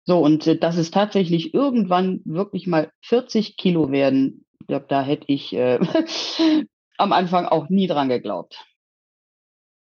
So, 0.03 0.19
und 0.19 0.47
äh, 0.47 0.57
dass 0.57 0.77
es 0.77 0.91
tatsächlich 0.91 1.53
irgendwann 1.53 2.21
wirklich 2.25 2.67
mal 2.67 2.89
40 3.01 3.57
Kilo 3.57 3.91
werden, 3.91 4.45
glaube, 4.71 4.85
da 4.87 5.03
hätte 5.03 5.25
ich 5.27 5.53
äh, 5.53 5.79
am 6.97 7.11
Anfang 7.11 7.45
auch 7.45 7.67
nie 7.67 7.87
dran 7.87 8.07
geglaubt. 8.07 8.65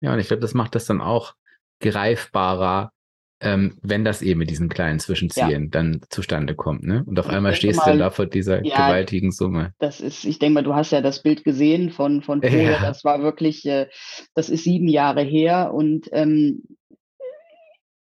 Ja, 0.00 0.12
und 0.12 0.20
ich 0.20 0.28
glaube, 0.28 0.42
das 0.42 0.54
macht 0.54 0.76
das 0.76 0.86
dann 0.86 1.00
auch 1.00 1.34
greifbarer, 1.80 2.92
ähm, 3.40 3.78
wenn 3.82 4.04
das 4.04 4.22
eben 4.22 4.38
mit 4.38 4.48
diesen 4.48 4.68
kleinen 4.68 5.00
Zwischenzielen 5.00 5.64
ja. 5.64 5.70
dann 5.70 6.00
zustande 6.08 6.54
kommt. 6.54 6.84
Ne? 6.84 7.02
Und 7.04 7.18
auf 7.18 7.26
ich 7.26 7.32
einmal 7.32 7.54
stehst 7.54 7.80
mal, 7.80 7.92
du 7.92 7.98
da 7.98 8.10
vor 8.10 8.26
dieser 8.26 8.64
ja, 8.64 8.76
gewaltigen 8.76 9.32
Summe. 9.32 9.74
Das 9.80 10.00
ist, 10.00 10.24
ich 10.24 10.38
denke 10.38 10.54
mal, 10.54 10.62
du 10.62 10.74
hast 10.74 10.92
ja 10.92 11.00
das 11.00 11.22
Bild 11.22 11.42
gesehen 11.42 11.90
von, 11.90 12.22
von 12.22 12.40
Pole. 12.40 12.62
Ja. 12.62 12.80
Das 12.80 13.02
war 13.02 13.22
wirklich, 13.22 13.66
äh, 13.66 13.88
das 14.34 14.48
ist 14.48 14.62
sieben 14.62 14.88
Jahre 14.88 15.22
her. 15.22 15.74
Und 15.74 16.08
ähm, 16.12 16.62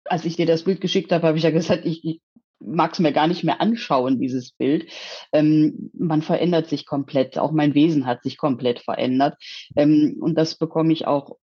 als 0.05 0.27
ich 0.27 0.37
dir 0.37 0.47
das 0.47 0.65
Bild 0.65 0.83
geschickt 0.83 1.11
habe, 1.11 1.27
habe 1.27 1.39
ich 1.39 1.45
ja 1.45 1.51
gesagt, 1.53 1.87
ich, 1.87 2.05
ich 2.05 2.21
mag 2.61 2.93
es 2.93 2.99
mir 2.99 3.13
gar 3.13 3.27
nicht 3.27 3.45
mehr 3.45 3.61
anschauen, 3.61 4.19
dieses 4.19 4.53
Bild. 4.53 4.91
Ähm, 5.33 5.91
man 5.93 6.23
verändert 6.23 6.69
sich 6.69 6.87
komplett. 6.87 7.39
Auch 7.39 7.53
mein 7.53 7.75
Wesen 7.75 8.07
hat 8.07 8.23
sich 8.23 8.37
komplett 8.37 8.81
verändert. 8.81 9.37
Ähm, 9.77 10.17
und 10.21 10.37
das 10.37 10.57
bekomme 10.57 10.93
ich 10.93 11.07
auch 11.07 11.37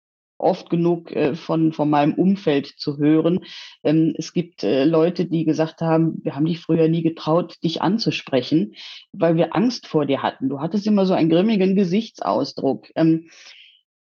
oft 0.42 0.68
genug 0.70 1.12
äh, 1.12 1.34
von, 1.34 1.72
von 1.72 1.88
meinem 1.88 2.14
Umfeld 2.14 2.66
zu 2.66 2.98
hören. 2.98 3.44
Ähm, 3.84 4.14
es 4.18 4.32
gibt 4.32 4.64
äh, 4.64 4.84
Leute, 4.84 5.24
die 5.24 5.44
gesagt 5.44 5.80
haben, 5.80 6.20
wir 6.22 6.34
haben 6.34 6.44
dich 6.44 6.60
früher 6.60 6.88
nie 6.88 7.02
getraut, 7.02 7.56
dich 7.62 7.80
anzusprechen, 7.80 8.74
weil 9.12 9.36
wir 9.36 9.54
Angst 9.54 9.86
vor 9.86 10.04
dir 10.04 10.22
hatten. 10.22 10.48
Du 10.48 10.60
hattest 10.60 10.86
immer 10.86 11.06
so 11.06 11.14
einen 11.14 11.30
grimmigen 11.30 11.76
Gesichtsausdruck. 11.76 12.88
Ähm, 12.96 13.30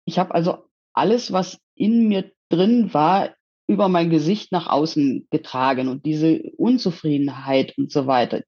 ich 0.04 0.18
habe 0.18 0.34
also 0.34 0.58
alles, 0.92 1.32
was 1.32 1.60
in 1.74 2.08
mir 2.08 2.32
drin 2.48 2.92
war, 2.92 3.34
über 3.66 3.88
mein 3.88 4.10
Gesicht 4.10 4.52
nach 4.52 4.66
außen 4.66 5.28
getragen 5.30 5.88
und 5.88 6.04
diese 6.04 6.42
Unzufriedenheit 6.56 7.76
und 7.78 7.90
so 7.90 8.06
weiter. 8.06 8.42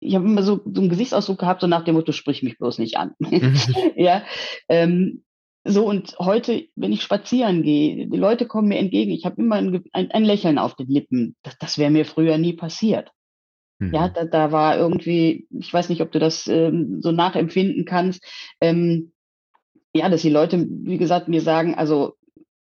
Ich 0.00 0.14
habe 0.14 0.26
immer 0.26 0.42
so, 0.42 0.60
so 0.64 0.80
einen 0.80 0.90
Gesichtsausdruck 0.90 1.38
gehabt, 1.38 1.60
so 1.60 1.66
nach 1.66 1.84
dem 1.84 1.94
Motto, 1.94 2.12
sprich 2.12 2.42
mich 2.42 2.58
bloß 2.58 2.78
nicht 2.78 2.96
an. 2.96 3.14
ja, 3.96 4.22
ähm, 4.68 5.22
so, 5.64 5.86
und 5.86 6.16
heute, 6.18 6.66
wenn 6.76 6.92
ich 6.92 7.02
spazieren 7.02 7.62
gehe, 7.62 8.06
die 8.06 8.16
Leute 8.16 8.46
kommen 8.46 8.68
mir 8.68 8.78
entgegen, 8.78 9.10
ich 9.10 9.24
habe 9.24 9.40
immer 9.42 9.56
ein, 9.56 9.84
ein, 9.92 10.10
ein, 10.10 10.24
Lächeln 10.24 10.58
auf 10.58 10.76
den 10.76 10.88
Lippen. 10.88 11.36
Das, 11.42 11.58
das 11.58 11.78
wäre 11.78 11.90
mir 11.90 12.04
früher 12.04 12.38
nie 12.38 12.54
passiert. 12.54 13.10
Mhm. 13.78 13.94
Ja, 13.94 14.08
da, 14.08 14.24
da 14.24 14.52
war 14.52 14.78
irgendwie, 14.78 15.46
ich 15.50 15.72
weiß 15.72 15.88
nicht, 15.88 16.00
ob 16.00 16.12
du 16.12 16.18
das 16.18 16.46
ähm, 16.46 17.00
so 17.00 17.12
nachempfinden 17.12 17.84
kannst, 17.84 18.24
ähm, 18.60 19.12
ja, 19.94 20.08
dass 20.08 20.22
die 20.22 20.30
Leute, 20.30 20.66
wie 20.68 20.98
gesagt, 20.98 21.28
mir 21.28 21.40
sagen, 21.40 21.74
also 21.74 22.14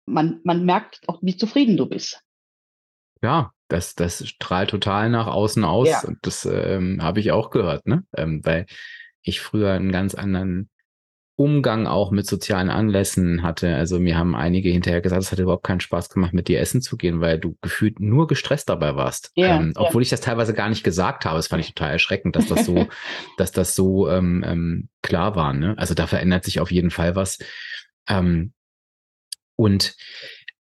man, 0.06 0.40
man 0.44 0.64
merkt 0.64 1.00
auch, 1.06 1.18
wie 1.22 1.36
zufrieden 1.36 1.76
du 1.76 1.86
bist. 1.86 2.22
Ja, 3.22 3.52
das, 3.68 3.94
das 3.94 4.26
strahlt 4.26 4.70
total 4.70 5.08
nach 5.08 5.26
außen 5.26 5.64
aus 5.64 5.88
ja. 5.88 6.02
und 6.04 6.18
das 6.22 6.44
ähm, 6.44 7.02
habe 7.02 7.20
ich 7.20 7.32
auch 7.32 7.50
gehört, 7.50 7.86
ne? 7.86 8.04
Ähm, 8.14 8.44
weil 8.44 8.66
ich 9.22 9.40
früher 9.40 9.72
einen 9.72 9.92
ganz 9.92 10.14
anderen 10.14 10.68
Umgang 11.36 11.88
auch 11.88 12.12
mit 12.12 12.26
sozialen 12.26 12.70
Anlässen 12.70 13.42
hatte. 13.42 13.74
Also 13.74 13.98
mir 13.98 14.16
haben 14.16 14.36
einige 14.36 14.68
hinterher 14.68 15.00
gesagt, 15.00 15.22
es 15.22 15.32
hat 15.32 15.40
überhaupt 15.40 15.64
keinen 15.64 15.80
Spaß 15.80 16.08
gemacht, 16.08 16.32
mit 16.32 16.46
dir 16.46 16.60
essen 16.60 16.80
zu 16.80 16.96
gehen, 16.96 17.20
weil 17.20 17.40
du 17.40 17.56
gefühlt 17.60 17.98
nur 17.98 18.28
gestresst 18.28 18.68
dabei 18.68 18.94
warst. 18.94 19.32
Ja, 19.34 19.56
ähm, 19.56 19.72
obwohl 19.74 20.02
ich 20.02 20.10
das 20.10 20.20
teilweise 20.20 20.54
gar 20.54 20.68
nicht 20.68 20.84
gesagt 20.84 21.24
habe. 21.24 21.36
Das 21.36 21.48
fand 21.48 21.64
ich 21.64 21.74
total 21.74 21.92
erschreckend, 21.92 22.36
dass 22.36 22.46
das 22.46 22.64
so, 22.64 22.86
dass 23.36 23.50
das 23.50 23.74
so 23.74 24.08
ähm, 24.08 24.44
ähm, 24.46 24.88
klar 25.02 25.34
war. 25.34 25.52
Ne? 25.52 25.74
Also 25.76 25.94
da 25.94 26.06
verändert 26.06 26.44
sich 26.44 26.60
auf 26.60 26.70
jeden 26.70 26.90
Fall 26.90 27.16
was. 27.16 27.38
Ähm, 28.08 28.52
und 29.56 29.94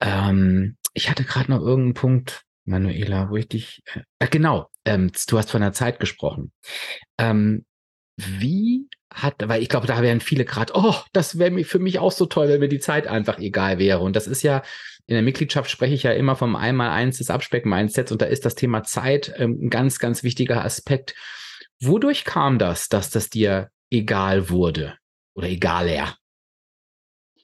ähm, 0.00 0.76
ich 0.94 1.10
hatte 1.10 1.24
gerade 1.24 1.50
noch 1.50 1.60
irgendeinen 1.60 1.94
Punkt, 1.94 2.42
Manuela, 2.64 3.30
wo 3.30 3.36
ich 3.36 3.48
dich. 3.48 3.82
Äh, 4.18 4.28
genau, 4.28 4.68
ähm, 4.84 5.12
du 5.28 5.38
hast 5.38 5.50
von 5.50 5.60
der 5.60 5.72
Zeit 5.72 6.00
gesprochen. 6.00 6.52
Ähm, 7.18 7.64
wie 8.16 8.88
hat, 9.12 9.34
weil 9.48 9.62
ich 9.62 9.68
glaube, 9.68 9.86
da 9.86 10.02
wären 10.02 10.20
viele 10.20 10.44
gerade, 10.44 10.72
oh, 10.74 10.94
das 11.12 11.38
wäre 11.38 11.64
für 11.64 11.78
mich 11.78 11.98
auch 11.98 12.12
so 12.12 12.26
toll, 12.26 12.48
wenn 12.48 12.60
mir 12.60 12.68
die 12.68 12.80
Zeit 12.80 13.06
einfach 13.06 13.38
egal 13.38 13.78
wäre. 13.78 14.00
Und 14.00 14.16
das 14.16 14.26
ist 14.26 14.42
ja, 14.42 14.62
in 15.06 15.14
der 15.14 15.22
Mitgliedschaft 15.22 15.70
spreche 15.70 15.94
ich 15.94 16.02
ja 16.02 16.12
immer 16.12 16.36
vom 16.36 16.56
Einmal-Eins 16.56 17.18
des 17.18 17.30
Abspeck-Mindsets 17.30 18.10
und 18.12 18.20
da 18.20 18.26
ist 18.26 18.44
das 18.44 18.56
Thema 18.56 18.82
Zeit 18.82 19.32
ähm, 19.36 19.58
ein 19.62 19.70
ganz, 19.70 19.98
ganz 19.98 20.22
wichtiger 20.22 20.64
Aspekt. 20.64 21.14
Wodurch 21.80 22.24
kam 22.24 22.58
das, 22.58 22.88
dass 22.88 23.10
das 23.10 23.30
dir 23.30 23.70
egal 23.90 24.50
wurde 24.50 24.96
oder 25.34 25.48
egaler? 25.48 26.16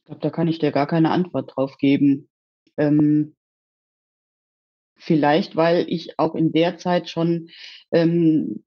Ich 0.03 0.07
glaube, 0.07 0.21
da 0.21 0.31
kann 0.31 0.49
ich 0.49 0.59
dir 0.59 0.73
gar 0.73 0.87
keine 0.87 1.11
Antwort 1.11 1.53
drauf 1.55 1.79
geben. 1.79 2.29
Ähm, 2.77 3.37
vielleicht, 4.97 5.57
weil 5.57 5.87
ich 5.89 6.19
auch 6.19 6.35
in 6.35 6.53
der 6.53 6.79
Zeit 6.79 7.09
schon 7.09 7.49
ähm, 7.93 8.65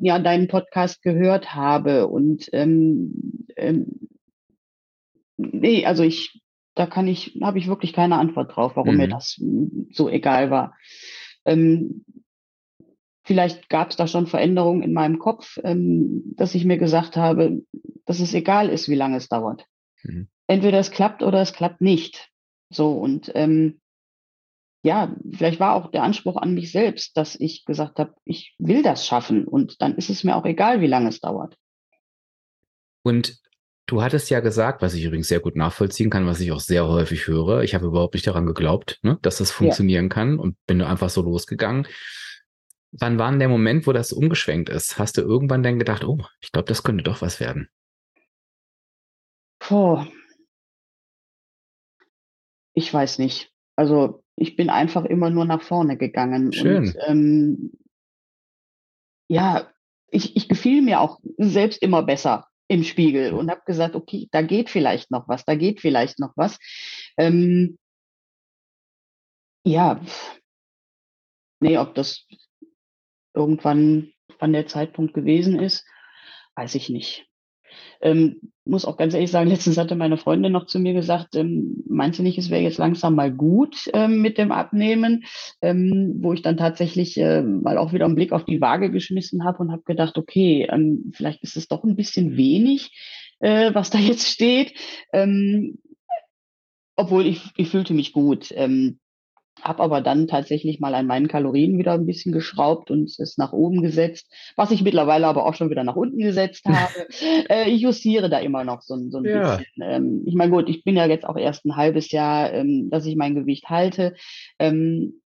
ja 0.00 0.18
deinen 0.18 0.48
Podcast 0.48 1.02
gehört 1.02 1.54
habe 1.54 2.06
und 2.08 2.48
ähm, 2.52 3.46
ähm, 3.56 4.08
nee, 5.36 5.84
also 5.86 6.02
ich 6.02 6.42
da 6.78 6.86
kann 6.86 7.08
ich, 7.08 7.36
habe 7.42 7.58
ich 7.58 7.66
wirklich 7.66 7.92
keine 7.92 8.18
Antwort 8.18 8.54
drauf, 8.54 8.76
warum 8.76 8.92
mhm. 8.92 8.98
mir 8.98 9.08
das 9.08 9.42
so 9.90 10.08
egal 10.08 10.50
war. 10.50 10.76
Ähm, 11.44 12.04
vielleicht 13.24 13.68
gab 13.68 13.90
es 13.90 13.96
da 13.96 14.06
schon 14.06 14.28
Veränderungen 14.28 14.82
in 14.82 14.92
meinem 14.92 15.18
Kopf, 15.18 15.58
ähm, 15.64 16.22
dass 16.36 16.54
ich 16.54 16.64
mir 16.64 16.78
gesagt 16.78 17.16
habe, 17.16 17.62
dass 18.06 18.20
es 18.20 18.32
egal 18.32 18.68
ist, 18.68 18.88
wie 18.88 18.94
lange 18.94 19.16
es 19.16 19.28
dauert. 19.28 19.66
Mhm. 20.04 20.28
Entweder 20.48 20.78
es 20.78 20.90
klappt 20.90 21.22
oder 21.22 21.40
es 21.40 21.52
klappt 21.52 21.80
nicht. 21.80 22.30
So 22.70 22.92
und 22.92 23.30
ähm, 23.34 23.80
ja, 24.82 25.14
vielleicht 25.32 25.60
war 25.60 25.74
auch 25.74 25.90
der 25.90 26.02
Anspruch 26.02 26.36
an 26.36 26.54
mich 26.54 26.72
selbst, 26.72 27.16
dass 27.16 27.34
ich 27.38 27.64
gesagt 27.64 27.98
habe, 27.98 28.14
ich 28.24 28.54
will 28.58 28.82
das 28.82 29.06
schaffen 29.06 29.46
und 29.46 29.80
dann 29.82 29.96
ist 29.96 30.10
es 30.10 30.24
mir 30.24 30.36
auch 30.36 30.44
egal, 30.44 30.80
wie 30.80 30.86
lange 30.86 31.08
es 31.08 31.20
dauert. 31.20 31.56
Und 33.02 33.38
du 33.86 34.02
hattest 34.02 34.30
ja 34.30 34.40
gesagt, 34.40 34.82
was 34.82 34.94
ich 34.94 35.04
übrigens 35.04 35.28
sehr 35.28 35.40
gut 35.40 35.56
nachvollziehen 35.56 36.10
kann, 36.10 36.26
was 36.26 36.40
ich 36.40 36.52
auch 36.52 36.60
sehr 36.60 36.86
häufig 36.86 37.26
höre, 37.26 37.62
ich 37.62 37.74
habe 37.74 37.86
überhaupt 37.86 38.14
nicht 38.14 38.26
daran 38.26 38.46
geglaubt, 38.46 38.98
ne, 39.02 39.18
dass 39.22 39.38
das 39.38 39.50
funktionieren 39.50 40.06
ja. 40.06 40.08
kann 40.08 40.38
und 40.38 40.56
bin 40.66 40.80
einfach 40.80 41.10
so 41.10 41.22
losgegangen. 41.22 41.86
Wann 42.92 43.18
war 43.18 43.30
denn 43.30 43.40
der 43.40 43.48
Moment, 43.48 43.86
wo 43.86 43.92
das 43.92 44.12
umgeschwenkt 44.12 44.70
ist? 44.70 44.98
Hast 44.98 45.18
du 45.18 45.22
irgendwann 45.22 45.62
dann 45.62 45.78
gedacht, 45.78 46.04
oh, 46.04 46.24
ich 46.40 46.52
glaube, 46.52 46.68
das 46.68 46.82
könnte 46.82 47.04
doch 47.04 47.20
was 47.20 47.40
werden? 47.40 47.68
Puh. 49.58 50.06
Ich 52.78 52.94
weiß 52.94 53.18
nicht. 53.18 53.50
Also 53.74 54.22
ich 54.36 54.54
bin 54.54 54.70
einfach 54.70 55.04
immer 55.04 55.30
nur 55.30 55.44
nach 55.44 55.62
vorne 55.62 55.96
gegangen. 55.96 56.52
Schön. 56.52 56.76
Und 56.76 56.96
ähm, 57.08 57.72
ja, 59.28 59.68
ich, 60.12 60.36
ich 60.36 60.48
gefiel 60.48 60.80
mir 60.80 61.00
auch 61.00 61.18
selbst 61.38 61.82
immer 61.82 62.04
besser 62.04 62.46
im 62.68 62.84
Spiegel 62.84 63.32
und 63.32 63.50
habe 63.50 63.62
gesagt, 63.66 63.96
okay, 63.96 64.28
da 64.30 64.42
geht 64.42 64.70
vielleicht 64.70 65.10
noch 65.10 65.26
was, 65.26 65.44
da 65.44 65.56
geht 65.56 65.80
vielleicht 65.80 66.20
noch 66.20 66.34
was. 66.36 66.60
Ähm, 67.16 67.80
ja, 69.66 70.00
nee, 71.58 71.78
ob 71.78 71.96
das 71.96 72.28
irgendwann 73.34 74.12
wann 74.38 74.52
der 74.52 74.68
Zeitpunkt 74.68 75.14
gewesen 75.14 75.58
ist, 75.58 75.84
weiß 76.54 76.76
ich 76.76 76.90
nicht. 76.90 77.27
Ähm, 78.00 78.52
muss 78.64 78.84
auch 78.84 78.96
ganz 78.96 79.14
ehrlich 79.14 79.30
sagen, 79.30 79.48
letztens 79.48 79.78
hatte 79.78 79.96
meine 79.96 80.18
Freundin 80.18 80.52
noch 80.52 80.66
zu 80.66 80.78
mir 80.78 80.92
gesagt, 80.92 81.34
ähm, 81.34 81.82
meinst 81.86 82.18
du 82.18 82.22
nicht, 82.22 82.38
es 82.38 82.50
wäre 82.50 82.62
jetzt 82.62 82.78
langsam 82.78 83.14
mal 83.14 83.32
gut 83.32 83.88
ähm, 83.94 84.20
mit 84.20 84.38
dem 84.38 84.52
Abnehmen, 84.52 85.24
ähm, 85.62 86.16
wo 86.20 86.32
ich 86.32 86.42
dann 86.42 86.56
tatsächlich 86.56 87.16
äh, 87.18 87.42
mal 87.42 87.78
auch 87.78 87.92
wieder 87.92 88.04
einen 88.04 88.14
Blick 88.14 88.32
auf 88.32 88.44
die 88.44 88.60
Waage 88.60 88.90
geschmissen 88.90 89.44
habe 89.44 89.58
und 89.58 89.72
habe 89.72 89.82
gedacht, 89.84 90.18
okay, 90.18 90.68
ähm, 90.70 91.10
vielleicht 91.14 91.42
ist 91.42 91.56
es 91.56 91.68
doch 91.68 91.82
ein 91.84 91.96
bisschen 91.96 92.36
wenig, 92.36 92.90
äh, 93.40 93.74
was 93.74 93.90
da 93.90 93.98
jetzt 93.98 94.28
steht. 94.28 94.74
Ähm, 95.12 95.78
obwohl 96.96 97.26
ich, 97.26 97.42
ich 97.56 97.68
fühlte 97.68 97.94
mich 97.94 98.12
gut. 98.12 98.52
Ähm, 98.54 98.98
habe 99.62 99.82
aber 99.82 100.00
dann 100.00 100.26
tatsächlich 100.28 100.80
mal 100.80 100.94
an 100.94 101.06
meinen 101.06 101.28
Kalorien 101.28 101.78
wieder 101.78 101.92
ein 101.92 102.06
bisschen 102.06 102.32
geschraubt 102.32 102.90
und 102.90 103.18
es 103.18 103.38
nach 103.38 103.52
oben 103.52 103.82
gesetzt, 103.82 104.30
was 104.56 104.70
ich 104.70 104.82
mittlerweile 104.82 105.26
aber 105.26 105.46
auch 105.46 105.54
schon 105.54 105.70
wieder 105.70 105.84
nach 105.84 105.96
unten 105.96 106.18
gesetzt 106.18 106.64
habe. 106.68 107.08
äh, 107.48 107.70
ich 107.70 107.80
justiere 107.80 108.28
da 108.28 108.38
immer 108.38 108.64
noch 108.64 108.82
so, 108.82 108.96
so 109.10 109.18
ein 109.18 109.24
ja. 109.24 109.56
bisschen. 109.56 109.66
Ähm, 109.82 110.22
ich 110.26 110.34
meine, 110.34 110.50
gut, 110.50 110.68
ich 110.68 110.84
bin 110.84 110.96
ja 110.96 111.06
jetzt 111.06 111.26
auch 111.26 111.36
erst 111.36 111.64
ein 111.64 111.76
halbes 111.76 112.10
Jahr, 112.10 112.52
ähm, 112.52 112.90
dass 112.90 113.06
ich 113.06 113.16
mein 113.16 113.34
Gewicht 113.34 113.68
halte. 113.68 114.14
Ähm, 114.58 115.20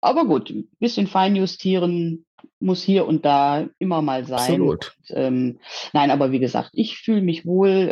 aber 0.00 0.26
gut, 0.26 0.50
ein 0.50 0.68
bisschen 0.80 1.06
fein 1.06 1.34
justieren 1.34 2.26
muss 2.60 2.82
hier 2.82 3.06
und 3.06 3.24
da 3.24 3.68
immer 3.78 4.02
mal 4.02 4.26
sein. 4.26 4.38
Absolut. 4.38 4.96
Und, 5.08 5.16
ähm, 5.16 5.58
nein, 5.92 6.10
aber 6.10 6.30
wie 6.30 6.40
gesagt, 6.40 6.70
ich 6.72 6.98
fühle 6.98 7.22
mich 7.22 7.46
wohl. 7.46 7.88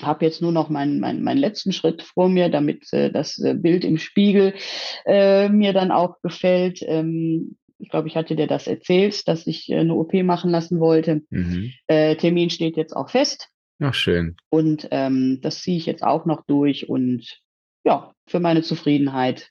Habe 0.00 0.24
jetzt 0.24 0.42
nur 0.42 0.52
noch 0.52 0.68
meinen 0.68 1.00
mein, 1.00 1.22
mein 1.22 1.38
letzten 1.38 1.72
Schritt 1.72 2.02
vor 2.02 2.28
mir, 2.28 2.48
damit 2.48 2.92
äh, 2.92 3.10
das 3.10 3.38
äh, 3.38 3.54
Bild 3.54 3.84
im 3.84 3.98
Spiegel 3.98 4.54
äh, 5.04 5.48
mir 5.48 5.72
dann 5.72 5.90
auch 5.90 6.20
gefällt. 6.22 6.80
Ähm, 6.82 7.56
ich 7.78 7.90
glaube, 7.90 8.08
ich 8.08 8.16
hatte 8.16 8.36
dir 8.36 8.46
das 8.46 8.66
erzählt, 8.66 9.26
dass 9.28 9.46
ich 9.46 9.70
äh, 9.70 9.78
eine 9.78 9.94
OP 9.94 10.12
machen 10.14 10.50
lassen 10.50 10.80
wollte. 10.80 11.22
Mhm. 11.30 11.72
Äh, 11.86 12.16
Termin 12.16 12.50
steht 12.50 12.76
jetzt 12.76 12.94
auch 12.94 13.10
fest. 13.10 13.48
Ach, 13.80 13.94
schön. 13.94 14.36
Und 14.48 14.88
ähm, 14.90 15.40
das 15.42 15.62
ziehe 15.62 15.76
ich 15.76 15.86
jetzt 15.86 16.02
auch 16.02 16.24
noch 16.24 16.44
durch 16.46 16.88
und 16.88 17.40
ja, 17.84 18.12
für 18.26 18.40
meine 18.40 18.62
Zufriedenheit 18.62 19.50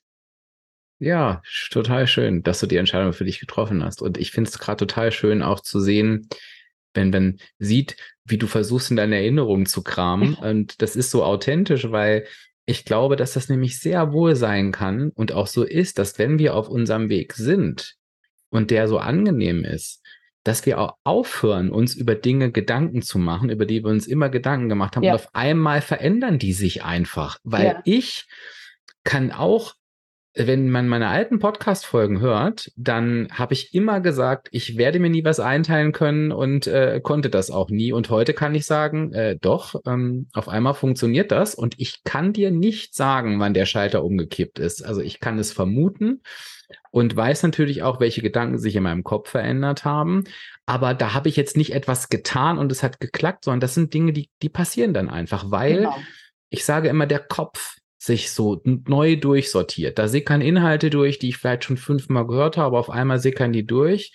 ja, 0.99 1.41
total 1.71 2.07
schön, 2.07 2.41
dass 2.41 2.61
du 2.61 2.67
die 2.67 2.77
Entscheidung 2.77 3.11
für 3.11 3.25
dich 3.25 3.39
getroffen 3.39 3.83
hast. 3.83 4.01
Und 4.01 4.17
ich 4.17 4.31
finde 4.31 4.49
es 4.49 4.59
gerade 4.59 4.77
total 4.77 5.11
schön 5.11 5.41
auch 5.41 5.59
zu 5.59 5.81
sehen, 5.81 6.29
wenn 6.95 7.09
man 7.09 7.37
sieht, 7.59 7.97
wie 8.23 8.37
du 8.37 8.47
versuchst, 8.47 8.89
in 8.89 8.97
deine 8.97 9.17
Erinnerungen 9.17 9.65
zu 9.65 9.83
kramen. 9.83 10.33
Und 10.35 10.81
das 10.81 10.95
ist 10.95 11.11
so 11.11 11.23
authentisch, 11.23 11.91
weil 11.91 12.25
ich 12.65 12.85
glaube, 12.85 13.15
dass 13.15 13.33
das 13.33 13.49
nämlich 13.49 13.79
sehr 13.79 14.11
wohl 14.11 14.35
sein 14.35 14.71
kann 14.71 15.11
und 15.11 15.31
auch 15.31 15.47
so 15.47 15.63
ist, 15.63 15.99
dass 15.99 16.17
wenn 16.17 16.39
wir 16.39 16.55
auf 16.55 16.67
unserem 16.67 17.09
Weg 17.09 17.33
sind 17.33 17.95
und 18.49 18.71
der 18.71 18.87
so 18.87 18.97
angenehm 18.97 19.63
ist, 19.63 20.01
dass 20.43 20.65
wir 20.65 20.79
auch 20.79 20.95
aufhören, 21.03 21.71
uns 21.71 21.95
über 21.95 22.15
Dinge 22.15 22.51
Gedanken 22.51 23.01
zu 23.01 23.17
machen, 23.17 23.49
über 23.49 23.65
die 23.65 23.83
wir 23.83 23.89
uns 23.89 24.07
immer 24.07 24.29
Gedanken 24.29 24.69
gemacht 24.69 24.95
haben. 24.95 25.03
Ja. 25.03 25.13
Und 25.13 25.19
auf 25.19 25.35
einmal 25.35 25.81
verändern 25.81 26.39
die 26.39 26.53
sich 26.53 26.83
einfach, 26.83 27.39
weil 27.43 27.65
ja. 27.65 27.81
ich 27.83 28.27
kann 29.03 29.31
auch 29.31 29.73
wenn 30.35 30.69
man 30.69 30.89
meine 30.89 31.07
alten 31.07 31.39
Podcast-Folgen 31.39 32.19
hört, 32.19 32.71
dann 32.75 33.29
habe 33.31 33.53
ich 33.53 33.73
immer 33.73 34.01
gesagt, 34.01 34.49
ich 34.51 34.77
werde 34.77 34.99
mir 34.99 35.09
nie 35.09 35.23
was 35.23 35.39
einteilen 35.39 35.93
können 35.93 36.33
und 36.33 36.67
äh, 36.67 36.99
konnte 37.01 37.29
das 37.29 37.51
auch 37.51 37.69
nie. 37.69 37.93
Und 37.93 38.09
heute 38.09 38.33
kann 38.33 38.53
ich 38.53 38.65
sagen, 38.65 39.13
äh, 39.13 39.37
doch, 39.39 39.81
ähm, 39.85 40.27
auf 40.33 40.49
einmal 40.49 40.73
funktioniert 40.73 41.31
das 41.31 41.55
und 41.55 41.75
ich 41.79 42.03
kann 42.03 42.33
dir 42.33 42.51
nicht 42.51 42.95
sagen, 42.95 43.39
wann 43.39 43.53
der 43.53 43.65
Schalter 43.65 44.03
umgekippt 44.03 44.59
ist. 44.59 44.85
Also 44.85 44.99
ich 44.99 45.21
kann 45.21 45.39
es 45.39 45.53
vermuten 45.53 46.21
und 46.91 47.15
weiß 47.15 47.43
natürlich 47.43 47.83
auch, 47.83 48.01
welche 48.01 48.21
Gedanken 48.21 48.57
sich 48.57 48.75
in 48.75 48.83
meinem 48.83 49.03
Kopf 49.03 49.29
verändert 49.29 49.85
haben. 49.85 50.25
Aber 50.65 50.93
da 50.93 51.13
habe 51.13 51.29
ich 51.29 51.37
jetzt 51.37 51.55
nicht 51.55 51.73
etwas 51.73 52.09
getan 52.09 52.57
und 52.57 52.73
es 52.73 52.83
hat 52.83 52.99
geklappt, 52.99 53.45
sondern 53.45 53.61
das 53.61 53.73
sind 53.73 53.93
Dinge, 53.93 54.11
die, 54.11 54.29
die 54.41 54.49
passieren 54.49 54.93
dann 54.93 55.09
einfach, 55.09 55.49
weil 55.49 55.77
genau. 55.77 55.95
ich 56.49 56.65
sage 56.65 56.89
immer, 56.89 57.05
der 57.05 57.19
Kopf 57.19 57.77
sich 58.05 58.31
so 58.31 58.61
neu 58.63 59.15
durchsortiert. 59.15 59.97
Da 59.97 60.07
sickern 60.07 60.41
Inhalte 60.41 60.89
durch, 60.89 61.19
die 61.19 61.29
ich 61.29 61.37
vielleicht 61.37 61.63
schon 61.65 61.77
fünfmal 61.77 62.27
gehört 62.27 62.57
habe, 62.57 62.67
aber 62.67 62.79
auf 62.79 62.89
einmal 62.89 63.19
sickern 63.19 63.51
die 63.51 63.65
durch. 63.65 64.13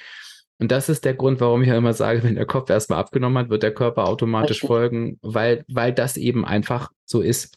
Und 0.58 0.70
das 0.70 0.88
ist 0.88 1.04
der 1.04 1.14
Grund, 1.14 1.40
warum 1.40 1.62
ich 1.62 1.68
ja 1.68 1.76
immer 1.76 1.94
sage, 1.94 2.22
wenn 2.24 2.36
der 2.36 2.46
Kopf 2.46 2.70
erstmal 2.70 3.00
abgenommen 3.00 3.38
hat, 3.38 3.50
wird 3.50 3.62
der 3.62 3.74
Körper 3.74 4.06
automatisch 4.06 4.60
folgen, 4.60 5.18
weil, 5.22 5.64
weil 5.68 5.92
das 5.92 6.16
eben 6.16 6.44
einfach 6.44 6.90
so 7.04 7.20
ist. 7.20 7.56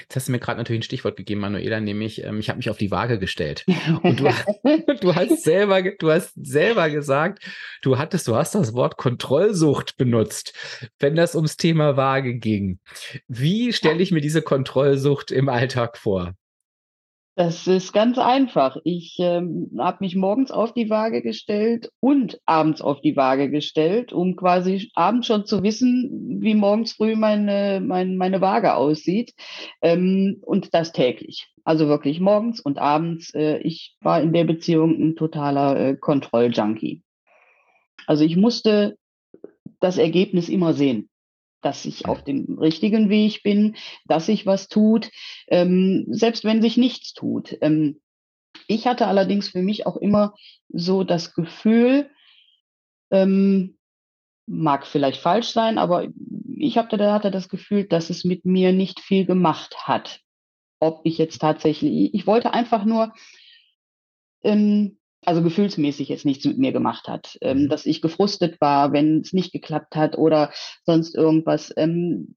Jetzt 0.00 0.16
hast 0.16 0.28
du 0.28 0.32
mir 0.32 0.38
gerade 0.38 0.58
natürlich 0.58 0.80
ein 0.80 0.84
Stichwort 0.84 1.16
gegeben, 1.16 1.40
Manuela, 1.40 1.80
nämlich 1.80 2.22
ähm, 2.24 2.38
ich 2.38 2.48
habe 2.48 2.58
mich 2.58 2.68
auf 2.68 2.76
die 2.76 2.90
Waage 2.90 3.18
gestellt. 3.18 3.64
Und 4.02 4.20
du, 4.20 4.24
du, 5.00 5.14
hast 5.14 5.42
selber, 5.42 5.82
du 5.82 6.10
hast 6.10 6.32
selber 6.36 6.90
gesagt, 6.90 7.42
du 7.80 7.96
hattest, 7.96 8.28
du 8.28 8.36
hast 8.36 8.54
das 8.54 8.74
Wort 8.74 8.98
Kontrollsucht 8.98 9.96
benutzt, 9.96 10.54
wenn 10.98 11.16
das 11.16 11.34
ums 11.34 11.56
Thema 11.56 11.96
Waage 11.96 12.34
ging. 12.34 12.80
Wie 13.28 13.72
stelle 13.72 14.02
ich 14.02 14.10
mir 14.10 14.20
diese 14.20 14.42
Kontrollsucht 14.42 15.30
im 15.30 15.48
Alltag 15.48 15.96
vor? 15.96 16.34
Das 17.34 17.66
ist 17.66 17.94
ganz 17.94 18.18
einfach. 18.18 18.76
Ich 18.84 19.16
ähm, 19.18 19.70
habe 19.78 19.98
mich 20.00 20.14
morgens 20.14 20.50
auf 20.50 20.74
die 20.74 20.90
Waage 20.90 21.22
gestellt 21.22 21.90
und 21.98 22.38
abends 22.44 22.82
auf 22.82 23.00
die 23.00 23.16
Waage 23.16 23.48
gestellt, 23.50 24.12
um 24.12 24.36
quasi 24.36 24.90
abends 24.94 25.28
schon 25.28 25.46
zu 25.46 25.62
wissen, 25.62 26.40
wie 26.42 26.54
morgens 26.54 26.92
früh 26.92 27.16
meine, 27.16 27.80
meine, 27.82 28.14
meine 28.16 28.42
Waage 28.42 28.74
aussieht. 28.74 29.32
Ähm, 29.80 30.42
und 30.42 30.74
das 30.74 30.92
täglich. 30.92 31.48
Also 31.64 31.88
wirklich 31.88 32.20
morgens 32.20 32.60
und 32.60 32.78
abends. 32.78 33.32
Äh, 33.34 33.58
ich 33.58 33.96
war 34.02 34.20
in 34.20 34.34
der 34.34 34.44
Beziehung 34.44 35.00
ein 35.00 35.16
totaler 35.16 35.80
äh, 35.80 35.96
Kontrolljunkie. 35.96 37.02
Also 38.06 38.24
ich 38.24 38.36
musste 38.36 38.98
das 39.80 39.96
Ergebnis 39.96 40.50
immer 40.50 40.74
sehen 40.74 41.08
dass 41.62 41.84
ich 41.84 42.06
auf 42.06 42.22
dem 42.24 42.58
richtigen 42.58 43.08
Weg 43.08 43.42
bin, 43.42 43.76
dass 44.04 44.26
sich 44.26 44.44
was 44.44 44.68
tut, 44.68 45.10
ähm, 45.48 46.06
selbst 46.10 46.44
wenn 46.44 46.60
sich 46.60 46.76
nichts 46.76 47.14
tut. 47.14 47.56
Ähm, 47.60 48.00
Ich 48.68 48.86
hatte 48.86 49.06
allerdings 49.06 49.48
für 49.48 49.62
mich 49.62 49.86
auch 49.86 49.96
immer 49.96 50.34
so 50.68 51.04
das 51.04 51.34
Gefühl, 51.34 52.10
ähm, 53.10 53.76
mag 54.46 54.86
vielleicht 54.86 55.20
falsch 55.20 55.48
sein, 55.48 55.78
aber 55.78 56.08
ich 56.56 56.76
hatte, 56.76 56.96
da 56.96 57.12
hatte 57.14 57.30
das 57.30 57.48
Gefühl, 57.48 57.84
dass 57.84 58.10
es 58.10 58.24
mit 58.24 58.44
mir 58.44 58.72
nicht 58.72 59.00
viel 59.00 59.24
gemacht 59.24 59.86
hat. 59.86 60.20
Ob 60.80 61.00
ich 61.04 61.16
jetzt 61.18 61.40
tatsächlich, 61.40 62.12
ich 62.12 62.26
wollte 62.26 62.52
einfach 62.52 62.84
nur, 62.84 63.12
ähm, 64.42 64.98
also 65.24 65.42
gefühlsmäßig 65.42 66.08
jetzt 66.08 66.24
nichts 66.24 66.44
mit 66.44 66.58
mir 66.58 66.72
gemacht 66.72 67.08
hat, 67.08 67.38
ähm, 67.40 67.64
mhm. 67.64 67.68
dass 67.68 67.86
ich 67.86 68.02
gefrustet 68.02 68.60
war, 68.60 68.92
wenn 68.92 69.20
es 69.20 69.32
nicht 69.32 69.52
geklappt 69.52 69.94
hat 69.94 70.18
oder 70.18 70.52
sonst 70.84 71.14
irgendwas. 71.14 71.72
Ähm, 71.76 72.34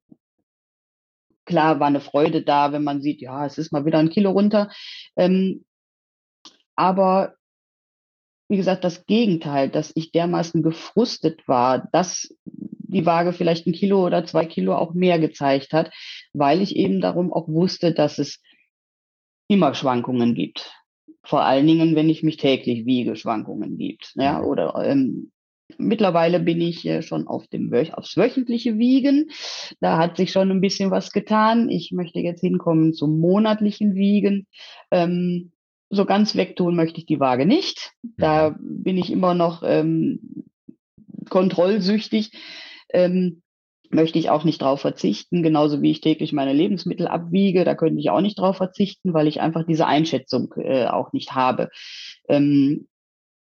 klar 1.46 1.80
war 1.80 1.88
eine 1.88 2.02
Freude 2.02 2.44
da, 2.44 2.72
wenn 2.72 2.84
man 2.84 3.02
sieht, 3.02 3.22
ja, 3.22 3.46
es 3.46 3.58
ist 3.58 3.72
mal 3.72 3.86
wieder 3.86 4.00
ein 4.00 4.10
Kilo 4.10 4.32
runter. 4.32 4.70
Ähm, 5.16 5.66
aber 6.76 7.36
wie 8.48 8.58
gesagt, 8.58 8.84
das 8.84 9.06
Gegenteil, 9.06 9.70
dass 9.70 9.92
ich 9.96 10.12
dermaßen 10.12 10.62
gefrustet 10.62 11.48
war, 11.48 11.88
dass 11.92 12.36
die 12.46 13.06
Waage 13.06 13.34
vielleicht 13.34 13.66
ein 13.66 13.74
Kilo 13.74 14.06
oder 14.06 14.26
zwei 14.26 14.46
Kilo 14.46 14.76
auch 14.76 14.94
mehr 14.94 15.20
gezeigt 15.20 15.74
hat, 15.74 15.92
weil 16.34 16.62
ich 16.62 16.76
eben 16.76 17.02
darum 17.02 17.34
auch 17.34 17.48
wusste, 17.48 17.94
dass 17.94 18.20
es 18.20 18.42
immer 19.48 19.74
Schwankungen 19.74 20.36
gibt. 20.36 20.72
Vor 21.26 21.42
allen 21.42 21.68
Dingen, 21.68 21.96
wenn 21.96 22.10
ich 22.10 22.24
mich 22.24 22.38
täglich 22.38 22.86
wiege, 22.86 23.16
Schwankungen 23.16 23.78
gibt. 23.78 24.14
Ja, 24.16 24.40
mhm. 24.40 24.46
oder 24.46 24.76
ähm, 24.86 25.32
mittlerweile 25.78 26.40
bin 26.40 26.62
ich 26.62 26.86
äh, 26.86 27.02
schon 27.02 27.28
auf 27.28 27.48
dem 27.48 27.74
aufs 27.94 28.16
wöchentliche 28.18 28.78
Wiegen. 28.78 29.30
Da 29.80 29.98
hat 29.98 30.18
sich 30.18 30.32
schon 30.32 30.52
ein 30.52 30.62
bisschen 30.62 30.92
was 30.92 31.12
getan. 31.12 31.70
Ich 31.70 31.92
möchte 31.92 32.20
jetzt 32.20 32.42
hinkommen 32.42 32.94
zum 32.94 33.20
monatlichen 33.20 33.96
Wiegen. 33.96 34.48
Ähm, 34.92 35.52
so 35.90 36.06
ganz 36.06 36.36
wegtun 36.36 36.76
möchte 36.76 37.00
ich 37.00 37.06
die 37.06 37.20
Waage 37.20 37.46
nicht. 37.46 37.92
Da 38.18 38.52
mhm. 38.52 38.84
bin 38.84 38.98
ich 38.98 39.12
immer 39.12 39.34
noch 39.34 39.64
ähm, 39.66 40.46
kontrollsüchtig. 41.30 42.32
Ähm, 42.94 43.42
möchte 43.92 44.20
ich 44.20 44.30
auch 44.30 44.44
nicht 44.44 44.62
drauf 44.62 44.82
verzichten, 44.82 45.44
genauso 45.44 45.82
wie 45.82 45.92
ich 45.92 46.02
täglich 46.02 46.34
meine 46.34 46.54
Lebensmittel 46.54 47.08
abwiege, 47.08 47.66
da 47.66 47.76
könnte 47.76 48.00
ich 48.00 48.10
auch 48.10 48.22
nicht 48.22 48.40
drauf 48.40 48.58
verzichten, 48.58 49.14
weil 49.14 49.28
ich 49.28 49.42
einfach 49.42 49.66
diese 49.66 49.86
Einschätzung 49.86 50.54
äh, 50.58 50.86
auch 50.88 51.14
nicht 51.14 51.34
habe. 51.34 51.70
Ähm, 52.28 52.88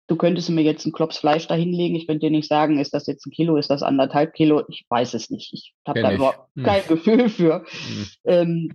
du 0.08 0.16
könntest 0.16 0.50
mir 0.50 0.64
jetzt 0.64 0.86
ein 0.86 0.92
Klops 0.92 1.18
Fleisch 1.18 1.48
da 1.48 1.56
hinlegen, 1.56 1.96
ich 1.96 2.08
könnte 2.08 2.28
dir 2.28 2.32
nicht 2.32 2.48
sagen, 2.48 2.80
ist 2.80 2.94
das 2.94 3.08
jetzt 3.08 3.26
ein 3.26 3.32
Kilo, 3.32 3.58
ist 3.58 3.70
das 3.70 3.84
anderthalb 3.84 4.34
Kilo, 4.34 4.64
ich 4.68 4.86
weiß 4.90 5.14
es 5.14 5.30
nicht. 5.30 5.54
Ich 5.54 5.74
habe 5.88 6.02
da 6.02 6.14
überhaupt 6.14 6.50
hm. 6.56 6.64
kein 6.64 6.88
Gefühl 6.88 7.30
für. 7.30 7.66
Hm. 7.66 8.08
Ähm, 8.26 8.70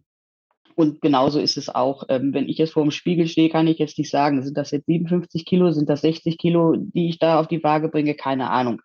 und 0.79 1.01
genauso 1.01 1.41
ist 1.41 1.57
es 1.57 1.69
auch, 1.69 2.05
ähm, 2.09 2.33
wenn 2.33 2.49
ich 2.49 2.57
jetzt 2.57 2.75
vor 2.75 2.85
dem 2.85 2.93
Spiegel 2.93 3.27
stehe, 3.27 3.49
kann 3.49 3.67
ich 3.67 3.79
jetzt 3.79 3.99
nicht 3.99 4.11
sagen, 4.11 4.45
sind 4.45 4.57
das 4.57 4.71
jetzt 4.71 4.87
57 4.87 5.45
Kilo, 5.45 5.73
sind 5.73 5.89
das 5.89 6.03
60 6.03 6.39
Kilo, 6.39 6.77
die 6.77 7.09
ich 7.09 7.19
da 7.19 7.41
auf 7.41 7.49
die 7.49 7.63
Waage 7.65 7.89
bringe, 7.89 8.15
keine 8.15 8.49
Ahnung. 8.51 8.81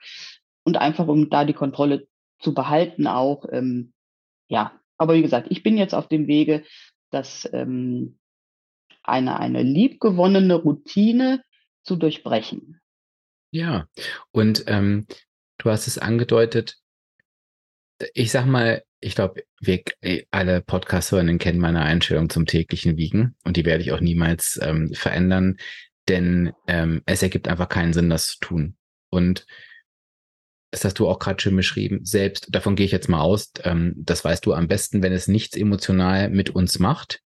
Und 0.64 0.78
einfach, 0.78 1.08
um 1.08 1.30
da 1.30 1.46
die 1.46 1.54
Kontrolle 1.54 2.08
zu 2.44 2.54
behalten 2.54 3.08
auch, 3.08 3.46
ähm, 3.52 3.94
ja. 4.48 4.80
Aber 4.98 5.16
wie 5.16 5.22
gesagt, 5.22 5.48
ich 5.50 5.64
bin 5.64 5.78
jetzt 5.78 5.96
auf 5.96 6.08
dem 6.08 6.28
Wege, 6.28 6.64
dass 7.10 7.50
ähm, 7.52 8.20
eine, 9.02 9.40
eine 9.40 9.64
liebgewonnene 9.64 10.56
Routine 10.56 11.44
zu 11.84 11.96
durchbrechen. 11.96 12.80
Ja, 13.52 13.88
und 14.32 14.64
ähm, 14.68 15.08
du 15.58 15.70
hast 15.70 15.88
es 15.88 15.98
angedeutet, 15.98 16.78
ich 18.14 18.32
sag 18.32 18.46
mal, 18.46 18.84
ich 19.00 19.16
glaube, 19.16 19.44
wir 19.60 19.82
äh, 20.02 20.24
alle 20.32 20.62
Podcast-Hörenden 20.62 21.38
kennen 21.38 21.60
meine 21.60 21.82
Einstellung 21.82 22.30
zum 22.30 22.46
täglichen 22.46 22.98
Wiegen 22.98 23.36
und 23.44 23.58
die 23.58 23.66
werde 23.66 23.84
ich 23.84 23.92
auch 23.92 24.00
niemals 24.00 24.60
ähm, 24.64 24.94
verändern, 24.94 25.58
denn 26.08 26.54
ähm, 26.68 27.02
es 27.06 27.22
ergibt 27.22 27.48
einfach 27.48 27.70
keinen 27.70 27.94
Sinn, 27.94 28.10
das 28.10 28.28
zu 28.28 28.40
tun. 28.40 28.78
Und 29.10 29.46
das 30.74 30.84
hast 30.84 31.00
du 31.00 31.08
auch 31.08 31.20
gerade 31.20 31.42
schön 31.42 31.56
beschrieben, 31.56 32.02
selbst, 32.04 32.48
davon 32.50 32.76
gehe 32.76 32.86
ich 32.86 32.92
jetzt 32.92 33.10
mal 33.10 33.22
aus, 33.22 33.52
ähm, 33.64 33.94
das 33.96 34.26
weißt 34.26 34.46
du 34.46 34.54
am 34.54 34.68
besten, 34.68 35.04
wenn 35.04 35.14
es 35.14 35.28
nichts 35.28 35.56
emotional 35.56 36.30
mit 36.30 36.50
uns 36.50 36.80
macht, 36.80 37.22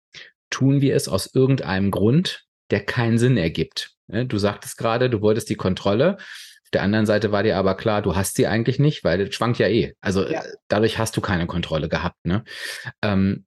tun 0.49 0.81
wir 0.81 0.95
es 0.95 1.07
aus 1.07 1.33
irgendeinem 1.33 1.91
Grund, 1.91 2.45
der 2.71 2.81
keinen 2.81 3.17
Sinn 3.17 3.37
ergibt. 3.37 3.91
Ne, 4.07 4.25
du 4.25 4.37
sagtest 4.37 4.77
gerade, 4.77 5.09
du 5.09 5.21
wolltest 5.21 5.49
die 5.49 5.55
Kontrolle 5.55 6.17
der 6.75 6.83
anderen 6.83 7.05
Seite 7.05 7.31
war 7.31 7.41
dir 7.41 7.57
aber 7.57 7.75
klar, 7.75 8.01
du 8.01 8.15
hast 8.15 8.35
sie 8.35 8.47
eigentlich 8.47 8.79
nicht, 8.79 9.03
weil 9.03 9.25
das 9.25 9.33
schwankt 9.33 9.59
ja 9.59 9.67
eh. 9.67 9.93
Also 10.01 10.27
ja. 10.27 10.43
dadurch 10.67 10.97
hast 10.97 11.15
du 11.15 11.21
keine 11.21 11.47
Kontrolle 11.47 11.87
gehabt. 11.87 12.25
Ne? 12.25 12.43
Ähm, 13.01 13.45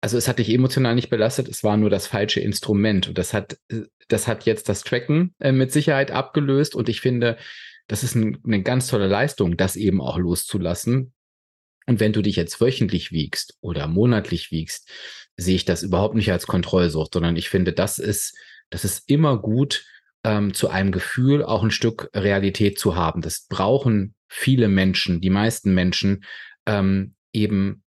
also 0.00 0.16
es 0.16 0.28
hat 0.28 0.38
dich 0.38 0.48
emotional 0.50 0.94
nicht 0.94 1.10
belastet, 1.10 1.48
es 1.48 1.64
war 1.64 1.76
nur 1.76 1.90
das 1.90 2.06
falsche 2.06 2.40
Instrument. 2.40 3.08
Und 3.08 3.18
das 3.18 3.34
hat, 3.34 3.58
das 4.06 4.28
hat 4.28 4.44
jetzt 4.46 4.68
das 4.68 4.84
Tracken 4.84 5.34
äh, 5.40 5.50
mit 5.50 5.72
Sicherheit 5.72 6.12
abgelöst. 6.12 6.76
Und 6.76 6.88
ich 6.88 7.00
finde, 7.00 7.36
das 7.88 8.04
ist 8.04 8.14
ein, 8.14 8.38
eine 8.44 8.62
ganz 8.62 8.86
tolle 8.86 9.08
Leistung, 9.08 9.56
das 9.56 9.74
eben 9.74 10.00
auch 10.00 10.18
loszulassen. 10.18 11.12
Und 11.86 12.00
wenn 12.00 12.12
du 12.12 12.22
dich 12.22 12.36
jetzt 12.36 12.60
wöchentlich 12.60 13.12
wiegst 13.12 13.56
oder 13.60 13.88
monatlich 13.88 14.50
wiegst, 14.50 14.88
sehe 15.36 15.56
ich 15.56 15.64
das 15.64 15.82
überhaupt 15.82 16.14
nicht 16.14 16.30
als 16.30 16.46
Kontrollsucht, 16.46 17.14
sondern 17.14 17.36
ich 17.36 17.48
finde, 17.48 17.72
das 17.72 17.98
ist, 17.98 18.36
das 18.70 18.84
ist 18.84 19.08
immer 19.08 19.38
gut, 19.40 19.84
ähm, 20.22 20.52
zu 20.52 20.68
einem 20.68 20.92
Gefühl 20.92 21.42
auch 21.42 21.62
ein 21.62 21.70
Stück 21.70 22.10
Realität 22.14 22.78
zu 22.78 22.94
haben. 22.94 23.22
Das 23.22 23.46
brauchen 23.48 24.14
viele 24.28 24.68
Menschen, 24.68 25.20
die 25.20 25.30
meisten 25.30 25.72
Menschen 25.72 26.24
ähm, 26.66 27.14
eben 27.32 27.82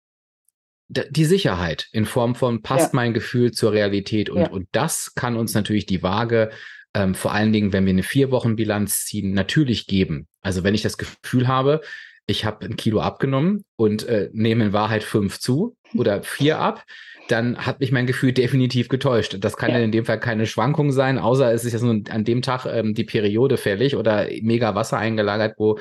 die 0.88 1.26
Sicherheit 1.26 1.88
in 1.92 2.06
Form 2.06 2.34
von 2.34 2.62
passt 2.62 2.92
ja. 2.92 2.96
mein 2.96 3.12
Gefühl 3.12 3.52
zur 3.52 3.72
Realität 3.72 4.30
und, 4.30 4.40
ja. 4.40 4.48
und 4.48 4.68
das 4.72 5.14
kann 5.14 5.36
uns 5.36 5.52
natürlich 5.52 5.84
die 5.84 6.02
Waage 6.02 6.50
ähm, 6.94 7.14
vor 7.14 7.32
allen 7.32 7.52
Dingen, 7.52 7.72
wenn 7.72 7.84
wir 7.84 7.92
eine 7.92 8.02
vier 8.02 8.30
Wochen 8.30 8.56
Bilanz 8.56 9.04
ziehen, 9.04 9.32
natürlich 9.32 9.86
geben. 9.86 10.26
Also 10.42 10.64
wenn 10.64 10.74
ich 10.74 10.82
das 10.82 10.98
Gefühl 10.98 11.48
habe, 11.48 11.80
ich 12.26 12.44
habe 12.44 12.66
ein 12.66 12.76
Kilo 12.76 13.00
abgenommen 13.00 13.64
und 13.76 14.06
äh, 14.06 14.28
nehme 14.32 14.66
in 14.66 14.72
Wahrheit 14.72 15.02
fünf 15.02 15.38
zu 15.40 15.76
oder 15.94 16.22
vier 16.22 16.58
ab, 16.58 16.84
dann 17.28 17.58
hat 17.58 17.80
mich 17.80 17.92
mein 17.92 18.06
Gefühl 18.06 18.32
definitiv 18.32 18.88
getäuscht. 18.88 19.36
Das 19.40 19.56
kann 19.56 19.70
ja, 19.70 19.78
in 19.78 19.92
dem 19.92 20.04
Fall 20.04 20.20
keine 20.20 20.46
Schwankung 20.46 20.92
sein, 20.92 21.18
außer 21.18 21.52
es 21.52 21.64
ist 21.64 21.72
jetzt 21.72 21.82
nur 21.82 22.00
an 22.10 22.24
dem 22.24 22.42
Tag 22.42 22.66
ähm, 22.66 22.94
die 22.94 23.04
Periode 23.04 23.56
fällig 23.56 23.96
oder 23.96 24.26
mega 24.42 24.74
Wasser 24.74 24.98
eingelagert, 24.98 25.54
wo, 25.58 25.78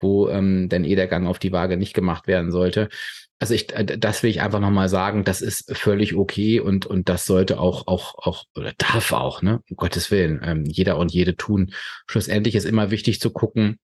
wo 0.00 0.28
ähm, 0.28 0.68
dann 0.68 0.84
eh 0.84 0.94
der 0.94 1.08
Gang 1.08 1.26
auf 1.26 1.38
die 1.38 1.52
Waage 1.52 1.76
nicht 1.76 1.94
gemacht 1.94 2.26
werden 2.26 2.50
sollte. 2.50 2.88
Also 3.38 3.54
ich, 3.54 3.72
äh, 3.72 3.84
das 3.98 4.22
will 4.22 4.30
ich 4.30 4.40
einfach 4.40 4.60
nochmal 4.60 4.88
sagen, 4.88 5.24
das 5.24 5.40
ist 5.40 5.76
völlig 5.76 6.14
okay 6.14 6.60
und, 6.60 6.86
und 6.86 7.08
das 7.08 7.24
sollte 7.24 7.60
auch, 7.60 7.86
auch, 7.86 8.18
auch, 8.18 8.44
oder 8.56 8.72
darf 8.78 9.12
auch, 9.12 9.42
ne, 9.42 9.62
um 9.68 9.76
Gottes 9.76 10.10
Willen, 10.10 10.40
ähm, 10.42 10.64
jeder 10.64 10.98
und 10.98 11.12
jede 11.12 11.36
tun. 11.36 11.72
Schlussendlich 12.08 12.54
ist 12.54 12.64
immer 12.64 12.90
wichtig 12.90 13.20
zu 13.20 13.30
gucken, 13.30 13.78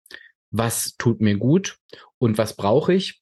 was 0.50 0.96
tut 0.96 1.20
mir 1.20 1.36
gut 1.36 1.78
und 2.18 2.38
was 2.38 2.56
brauche 2.56 2.94
ich. 2.94 3.20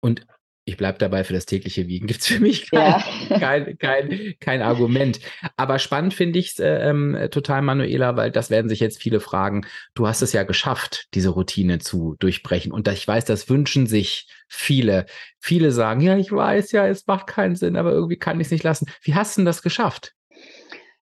Und 0.00 0.26
ich 0.64 0.76
bleibe 0.76 0.98
dabei, 0.98 1.24
für 1.24 1.32
das 1.32 1.46
tägliche 1.46 1.88
Wiegen 1.88 2.06
gibt 2.08 2.20
es 2.20 2.26
für 2.26 2.40
mich 2.40 2.70
kein, 2.70 3.02
ja. 3.28 3.38
kein, 3.38 3.78
kein, 3.78 4.34
kein, 4.38 4.62
Argument. 4.62 5.20
Aber 5.56 5.78
spannend 5.78 6.14
finde 6.14 6.38
ich 6.38 6.52
es 6.52 6.58
äh, 6.60 6.88
ähm, 6.88 7.16
total, 7.30 7.62
Manuela, 7.62 8.16
weil 8.16 8.30
das 8.30 8.50
werden 8.50 8.68
sich 8.68 8.80
jetzt 8.80 9.00
viele 9.00 9.20
fragen. 9.20 9.66
Du 9.94 10.06
hast 10.06 10.22
es 10.22 10.32
ja 10.32 10.44
geschafft, 10.44 11.08
diese 11.14 11.30
Routine 11.30 11.78
zu 11.78 12.16
durchbrechen. 12.18 12.72
Und 12.72 12.88
ich 12.88 13.06
weiß, 13.06 13.24
das 13.24 13.48
wünschen 13.48 13.86
sich 13.86 14.28
viele. 14.48 15.06
Viele 15.40 15.72
sagen, 15.72 16.00
ja, 16.00 16.16
ich 16.16 16.30
weiß 16.30 16.72
ja, 16.72 16.86
es 16.86 17.06
macht 17.06 17.26
keinen 17.26 17.56
Sinn, 17.56 17.76
aber 17.76 17.92
irgendwie 17.92 18.18
kann 18.18 18.40
ich 18.40 18.46
es 18.46 18.50
nicht 18.52 18.64
lassen. 18.64 18.86
Wie 19.02 19.14
hast 19.14 19.36
du 19.36 19.40
denn 19.40 19.46
das 19.46 19.62
geschafft? 19.62 20.14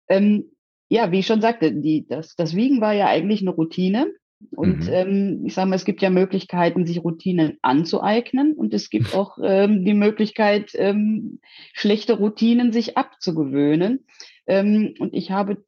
Ähm, 0.09 0.51
ja, 0.89 1.13
wie 1.13 1.21
ich 1.21 1.27
schon 1.27 1.41
sagte, 1.41 1.73
die, 1.73 2.07
das, 2.09 2.35
das 2.35 2.57
Wiegen 2.57 2.81
war 2.81 2.93
ja 2.93 3.07
eigentlich 3.07 3.43
eine 3.43 3.51
Routine. 3.51 4.13
Und 4.53 4.87
mhm. 4.87 4.93
ähm, 4.93 5.43
ich 5.45 5.55
sage 5.55 5.69
mal, 5.69 5.77
es 5.77 5.85
gibt 5.85 6.03
ja 6.03 6.11
Möglichkeiten, 6.11 6.87
sich 6.87 7.05
Routinen 7.05 7.59
anzueignen 7.63 8.55
und 8.55 8.73
es 8.73 8.91
gibt 8.91 9.15
auch 9.15 9.39
ähm, 9.43 9.85
die 9.85 9.95
Möglichkeit, 9.95 10.71
ähm, 10.75 11.41
schlechte 11.73 12.15
Routinen 12.15 12.73
sich 12.73 12.97
abzugewöhnen. 12.97 14.07
Ähm, 14.47 14.95
und 14.99 15.15
ich 15.15 15.31
habe 15.31 15.65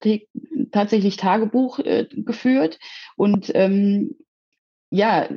tatsächlich 0.70 1.16
Tagebuch 1.16 1.78
äh, 1.80 2.06
geführt 2.10 2.78
und 3.16 3.50
ähm, 3.54 4.16
ja, 4.90 5.28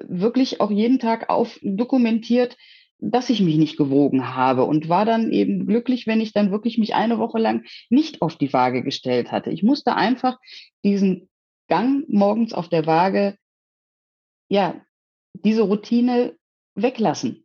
wirklich 0.00 0.60
auch 0.60 0.70
jeden 0.70 0.98
Tag 0.98 1.30
auf 1.30 1.58
dokumentiert, 1.62 2.56
dass 2.98 3.30
ich 3.30 3.40
mich 3.40 3.56
nicht 3.56 3.76
gewogen 3.76 4.34
habe 4.34 4.64
und 4.64 4.88
war 4.88 5.04
dann 5.04 5.30
eben 5.30 5.66
glücklich, 5.66 6.06
wenn 6.06 6.20
ich 6.20 6.32
dann 6.32 6.50
wirklich 6.50 6.78
mich 6.78 6.94
eine 6.94 7.18
Woche 7.18 7.38
lang 7.38 7.64
nicht 7.90 8.22
auf 8.22 8.36
die 8.36 8.52
Waage 8.52 8.82
gestellt 8.82 9.30
hatte. 9.30 9.50
Ich 9.50 9.62
musste 9.62 9.94
einfach 9.94 10.38
diesen 10.84 11.28
Gang 11.68 12.04
morgens 12.08 12.52
auf 12.52 12.68
der 12.68 12.86
Waage, 12.86 13.36
ja, 14.48 14.80
diese 15.32 15.62
Routine 15.62 16.36
weglassen. 16.74 17.44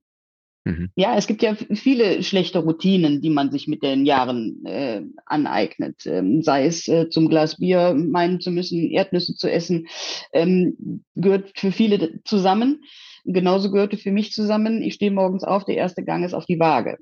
Mhm. 0.65 0.89
Ja, 0.95 1.15
es 1.15 1.27
gibt 1.27 1.41
ja 1.41 1.55
viele 1.55 2.21
schlechte 2.23 2.59
Routinen, 2.59 3.21
die 3.21 3.29
man 3.29 3.51
sich 3.51 3.67
mit 3.67 3.81
den 3.81 4.05
Jahren 4.05 4.63
äh, 4.65 5.01
aneignet. 5.25 6.05
Ähm, 6.05 6.41
sei 6.41 6.65
es 6.65 6.87
äh, 6.87 7.09
zum 7.09 7.29
Glas 7.29 7.57
Bier 7.57 7.93
meinen 7.93 8.41
zu 8.41 8.51
müssen, 8.51 8.91
Erdnüsse 8.91 9.35
zu 9.35 9.49
essen, 9.49 9.87
ähm, 10.33 11.03
gehört 11.15 11.51
für 11.55 11.71
viele 11.71 12.21
zusammen. 12.23 12.83
Genauso 13.25 13.71
gehörte 13.71 13.97
für 13.97 14.11
mich 14.11 14.31
zusammen, 14.31 14.81
ich 14.81 14.95
stehe 14.95 15.11
morgens 15.11 15.43
auf, 15.43 15.65
der 15.65 15.75
erste 15.75 16.03
Gang 16.03 16.25
ist 16.25 16.33
auf 16.33 16.45
die 16.45 16.59
Waage. 16.59 16.97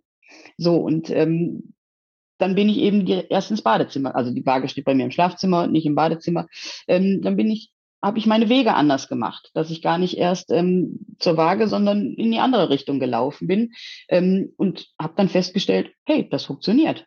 So, 0.57 0.75
und 0.75 1.09
ähm, 1.09 1.73
dann 2.37 2.55
bin 2.55 2.69
ich 2.69 2.77
eben 2.77 3.05
erst 3.07 3.51
ins 3.51 3.61
Badezimmer. 3.61 4.15
Also 4.15 4.31
die 4.31 4.45
Waage 4.45 4.69
steht 4.69 4.85
bei 4.85 4.95
mir 4.95 5.05
im 5.05 5.11
Schlafzimmer, 5.11 5.67
nicht 5.67 5.85
im 5.85 5.95
Badezimmer. 5.95 6.47
Ähm, 6.87 7.21
dann 7.21 7.35
bin 7.35 7.49
ich, 7.49 7.71
habe 8.01 8.19
ich 8.19 8.25
meine 8.25 8.49
Wege 8.49 8.73
anders 8.75 9.07
gemacht, 9.07 9.49
dass 9.53 9.71
ich 9.71 9.81
gar 9.81 9.97
nicht 9.97 10.17
erst 10.17 10.51
ähm, 10.51 10.99
zur 11.19 11.37
Waage, 11.37 11.67
sondern 11.67 12.13
in 12.13 12.31
die 12.31 12.39
andere 12.39 12.69
Richtung 12.69 12.99
gelaufen 12.99 13.47
bin 13.47 13.73
ähm, 14.09 14.53
und 14.57 14.87
habe 15.01 15.13
dann 15.15 15.29
festgestellt, 15.29 15.91
hey, 16.05 16.27
das 16.29 16.45
funktioniert. 16.45 17.05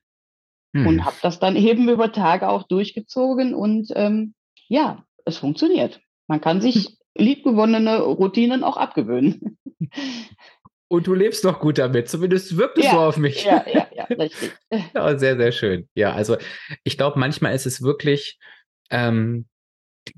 Hm. 0.74 0.86
Und 0.86 1.04
habe 1.04 1.16
das 1.22 1.38
dann 1.38 1.56
eben 1.56 1.88
über 1.88 2.12
Tage 2.12 2.48
auch 2.48 2.64
durchgezogen 2.64 3.54
und 3.54 3.88
ähm, 3.94 4.34
ja, 4.68 5.04
es 5.24 5.38
funktioniert. 5.38 6.00
Man 6.26 6.40
kann 6.40 6.60
sich 6.60 6.96
liebgewonnene 7.16 8.00
Routinen 8.00 8.64
auch 8.64 8.76
abgewöhnen. 8.76 9.58
Und 10.90 11.06
du 11.06 11.14
lebst 11.14 11.44
doch 11.44 11.60
gut 11.60 11.78
damit, 11.78 12.08
zumindest 12.08 12.56
wirkt 12.56 12.76
es 12.78 12.86
ja, 12.86 12.90
so 12.90 12.98
auf 12.98 13.16
mich. 13.16 13.44
Ja, 13.44 13.64
ja, 13.72 13.86
ja, 13.94 14.04
richtig. 14.06 14.50
ja, 14.94 15.16
sehr, 15.16 15.36
sehr 15.36 15.52
schön. 15.52 15.88
Ja, 15.94 16.12
also 16.12 16.36
ich 16.82 16.96
glaube, 16.96 17.18
manchmal 17.18 17.54
ist 17.54 17.64
es 17.64 17.80
wirklich 17.80 18.40
ähm, 18.90 19.46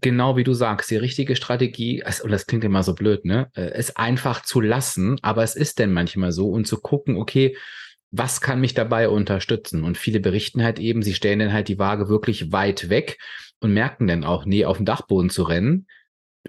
genau 0.01 0.37
wie 0.37 0.45
du 0.45 0.55
sagst, 0.55 0.91
die 0.91 0.97
richtige 0.97 1.37
Strategie, 1.37 2.03
und 2.23 2.31
das 2.31 2.47
klingt 2.47 2.64
immer 2.64 2.83
so 2.83 2.95
blöd, 2.95 3.25
ne, 3.25 3.51
äh, 3.55 3.70
es 3.73 3.97
einfach 3.97 4.43
zu 4.43 4.61
lassen, 4.61 5.18
aber 5.23 5.43
es 5.43 5.57
ist 5.57 5.79
denn 5.79 5.93
manchmal 5.93 6.33
so 6.33 6.49
und 6.49 6.66
zu 6.66 6.81
gucken, 6.81 7.16
okay, 7.16 7.57
was 8.11 8.41
kann 8.41 8.61
mich 8.61 8.75
dabei 8.75 9.09
unterstützen? 9.09 9.85
Und 9.85 9.97
viele 9.97 10.20
berichten 10.20 10.62
halt 10.62 10.79
eben, 10.79 11.03
sie 11.03 11.14
stellen 11.14 11.39
dann 11.39 11.53
halt 11.53 11.68
die 11.68 11.79
Waage 11.79 12.09
wirklich 12.09 12.53
weit 12.53 12.89
weg 12.91 13.18
und 13.61 13.73
merken 13.73 14.07
dann 14.07 14.25
auch, 14.25 14.45
nee, 14.45 14.64
auf 14.64 14.77
den 14.77 14.87
Dachboden 14.87 15.31
zu 15.31 15.43
rennen 15.43 15.87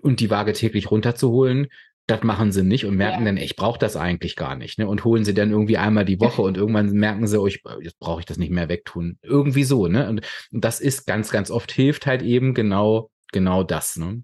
und 0.01 0.19
die 0.19 0.29
Waage 0.29 0.53
täglich 0.53 0.91
runterzuholen, 0.91 1.67
das 2.07 2.21
machen 2.23 2.51
sie 2.51 2.63
nicht 2.63 2.85
und 2.85 2.95
merken 2.95 3.21
ja. 3.21 3.25
dann, 3.27 3.37
ich 3.37 3.55
brauche 3.55 3.79
das 3.79 3.95
eigentlich 3.95 4.35
gar 4.35 4.55
nicht. 4.55 4.77
Ne? 4.77 4.87
Und 4.87 5.05
holen 5.05 5.23
sie 5.23 5.33
dann 5.33 5.51
irgendwie 5.51 5.77
einmal 5.77 6.03
die 6.03 6.19
Woche 6.19 6.41
und 6.41 6.57
irgendwann 6.57 6.91
merken 6.91 7.27
sie, 7.27 7.39
oh, 7.39 7.47
ich, 7.47 7.63
jetzt 7.81 7.97
brauche 7.99 8.19
ich 8.19 8.25
das 8.25 8.37
nicht 8.37 8.51
mehr 8.51 8.67
wegtun. 8.67 9.17
Irgendwie 9.21 9.63
so, 9.63 9.87
ne? 9.87 10.09
Und, 10.09 10.21
und, 10.51 10.65
das 10.65 10.81
ist 10.81 11.07
ganz, 11.07 11.31
ganz 11.31 11.49
oft 11.49 11.71
hilft 11.71 12.05
halt 12.05 12.21
eben 12.21 12.53
genau, 12.53 13.09
genau 13.31 13.63
das, 13.63 13.95
ne? 13.95 14.23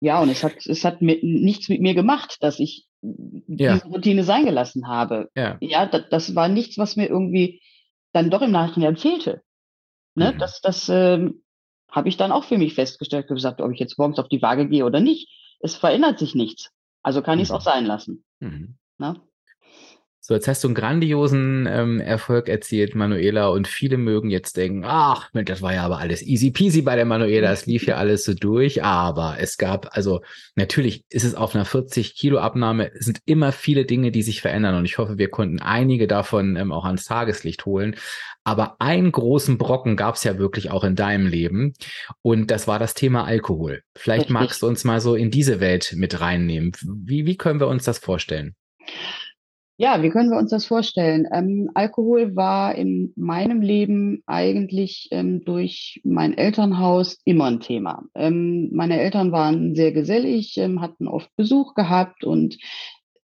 Ja, 0.00 0.20
und 0.20 0.28
es 0.28 0.44
hat, 0.44 0.66
es 0.66 0.84
hat 0.84 1.02
mit, 1.02 1.24
nichts 1.24 1.68
mit 1.68 1.80
mir 1.80 1.94
gemacht, 1.94 2.36
dass 2.40 2.60
ich 2.60 2.86
ja. 3.00 3.74
diese 3.74 3.86
Routine 3.86 4.22
sein 4.22 4.44
gelassen 4.44 4.86
habe. 4.86 5.30
Ja, 5.34 5.56
ja 5.60 5.86
das, 5.86 6.02
das, 6.10 6.34
war 6.36 6.48
nichts, 6.48 6.78
was 6.78 6.96
mir 6.96 7.08
irgendwie 7.08 7.60
dann 8.12 8.30
doch 8.30 8.42
im 8.42 8.52
Nachhinein 8.52 8.96
fehlte. 8.96 9.42
Ne? 10.14 10.32
Mhm. 10.32 10.38
Das, 10.38 10.60
das 10.60 10.88
ähm, 10.88 11.42
habe 11.90 12.08
ich 12.08 12.16
dann 12.16 12.30
auch 12.30 12.44
für 12.44 12.58
mich 12.58 12.74
festgestellt, 12.74 13.26
gesagt, 13.26 13.60
ob 13.60 13.72
ich 13.72 13.80
jetzt 13.80 13.98
morgens 13.98 14.18
auf 14.18 14.28
die 14.28 14.42
Waage 14.42 14.68
gehe 14.68 14.84
oder 14.84 15.00
nicht. 15.00 15.28
Es 15.60 15.74
verändert 15.74 16.18
sich 16.18 16.34
nichts. 16.34 16.70
Also 17.06 17.22
kann 17.22 17.38
ich 17.38 17.44
es 17.44 17.50
mhm. 17.50 17.54
auch 17.54 17.60
sein 17.60 17.86
lassen. 17.86 18.24
Mhm. 18.40 18.78
Ne? 18.98 19.14
So, 20.26 20.34
jetzt 20.34 20.48
hast 20.48 20.64
du 20.64 20.68
einen 20.68 20.74
grandiosen 20.74 21.68
ähm, 21.70 22.00
Erfolg 22.00 22.48
erzielt, 22.48 22.96
Manuela, 22.96 23.46
und 23.46 23.68
viele 23.68 23.96
mögen 23.96 24.28
jetzt 24.28 24.56
denken, 24.56 24.82
ach, 24.84 25.30
das 25.32 25.62
war 25.62 25.72
ja 25.72 25.84
aber 25.84 25.98
alles 25.98 26.20
easy 26.20 26.50
peasy 26.50 26.82
bei 26.82 26.96
der 26.96 27.04
Manuela, 27.04 27.52
es 27.52 27.66
lief 27.66 27.86
ja 27.86 27.94
alles 27.96 28.24
so 28.24 28.34
durch, 28.34 28.82
aber 28.82 29.36
es 29.38 29.56
gab, 29.56 29.96
also 29.96 30.22
natürlich 30.56 31.04
ist 31.10 31.22
es 31.22 31.36
auf 31.36 31.54
einer 31.54 31.64
40 31.64 32.16
Kilo 32.16 32.38
Abnahme, 32.38 32.90
es 32.92 33.06
sind 33.06 33.20
immer 33.24 33.52
viele 33.52 33.84
Dinge, 33.84 34.10
die 34.10 34.24
sich 34.24 34.40
verändern 34.40 34.74
und 34.74 34.84
ich 34.84 34.98
hoffe, 34.98 35.16
wir 35.16 35.30
konnten 35.30 35.60
einige 35.60 36.08
davon 36.08 36.56
ähm, 36.56 36.72
auch 36.72 36.86
ans 36.86 37.04
Tageslicht 37.04 37.64
holen. 37.64 37.94
Aber 38.42 38.80
einen 38.80 39.12
großen 39.12 39.58
Brocken 39.58 39.94
gab 39.94 40.16
es 40.16 40.24
ja 40.24 40.38
wirklich 40.38 40.72
auch 40.72 40.82
in 40.82 40.96
deinem 40.96 41.28
Leben 41.28 41.74
und 42.22 42.50
das 42.50 42.66
war 42.66 42.80
das 42.80 42.94
Thema 42.94 43.26
Alkohol. 43.26 43.82
Vielleicht 43.94 44.22
Richtig. 44.22 44.34
magst 44.34 44.62
du 44.62 44.66
uns 44.66 44.82
mal 44.82 45.00
so 45.00 45.14
in 45.14 45.30
diese 45.30 45.60
Welt 45.60 45.94
mit 45.94 46.20
reinnehmen. 46.20 46.72
Wie, 46.82 47.26
wie 47.26 47.36
können 47.36 47.60
wir 47.60 47.68
uns 47.68 47.84
das 47.84 48.00
vorstellen? 48.00 48.56
Ja, 49.78 50.02
wie 50.02 50.08
können 50.08 50.30
wir 50.30 50.38
uns 50.38 50.50
das 50.50 50.64
vorstellen? 50.64 51.28
Ähm, 51.30 51.70
Alkohol 51.74 52.34
war 52.34 52.74
in 52.74 53.12
meinem 53.14 53.60
Leben 53.60 54.22
eigentlich 54.24 55.08
ähm, 55.10 55.44
durch 55.44 56.00
mein 56.02 56.36
Elternhaus 56.38 57.18
immer 57.26 57.44
ein 57.46 57.60
Thema. 57.60 58.04
Ähm, 58.14 58.70
meine 58.72 58.98
Eltern 58.98 59.32
waren 59.32 59.74
sehr 59.74 59.92
gesellig, 59.92 60.56
ähm, 60.56 60.80
hatten 60.80 61.06
oft 61.06 61.28
Besuch 61.36 61.74
gehabt 61.74 62.24
und 62.24 62.56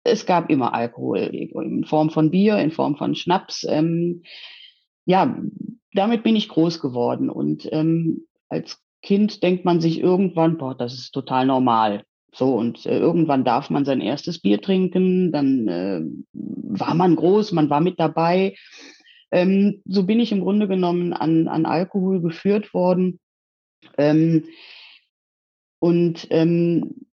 es 0.04 0.26
gab 0.26 0.50
immer 0.50 0.74
Alkohol 0.74 1.20
in 1.20 1.84
Form 1.84 2.10
von 2.10 2.30
Bier, 2.30 2.58
in 2.58 2.70
Form 2.70 2.96
von 2.96 3.14
Schnaps. 3.14 3.64
Ähm, 3.66 4.22
ja, 5.06 5.38
damit 5.94 6.22
bin 6.22 6.36
ich 6.36 6.50
groß 6.50 6.80
geworden 6.80 7.30
und 7.30 7.66
ähm, 7.72 8.26
als 8.50 8.78
Kind 9.00 9.42
denkt 9.42 9.64
man 9.64 9.80
sich 9.80 10.00
irgendwann, 10.00 10.58
boah, 10.58 10.74
das 10.74 10.92
ist 10.92 11.12
total 11.12 11.46
normal. 11.46 12.04
So, 12.36 12.54
und 12.54 12.84
äh, 12.84 12.98
irgendwann 12.98 13.44
darf 13.44 13.70
man 13.70 13.86
sein 13.86 14.02
erstes 14.02 14.38
Bier 14.40 14.60
trinken, 14.60 15.32
dann 15.32 15.68
äh, 15.68 16.02
war 16.34 16.94
man 16.94 17.16
groß, 17.16 17.52
man 17.52 17.70
war 17.70 17.80
mit 17.80 17.98
dabei. 17.98 18.56
Ähm, 19.30 19.80
so 19.86 20.04
bin 20.04 20.20
ich 20.20 20.32
im 20.32 20.42
Grunde 20.42 20.68
genommen 20.68 21.14
an, 21.14 21.48
an 21.48 21.64
Alkohol 21.64 22.20
geführt 22.20 22.74
worden. 22.74 23.20
Ähm, 23.96 24.44
und 25.78 26.26
ähm, 26.28 27.06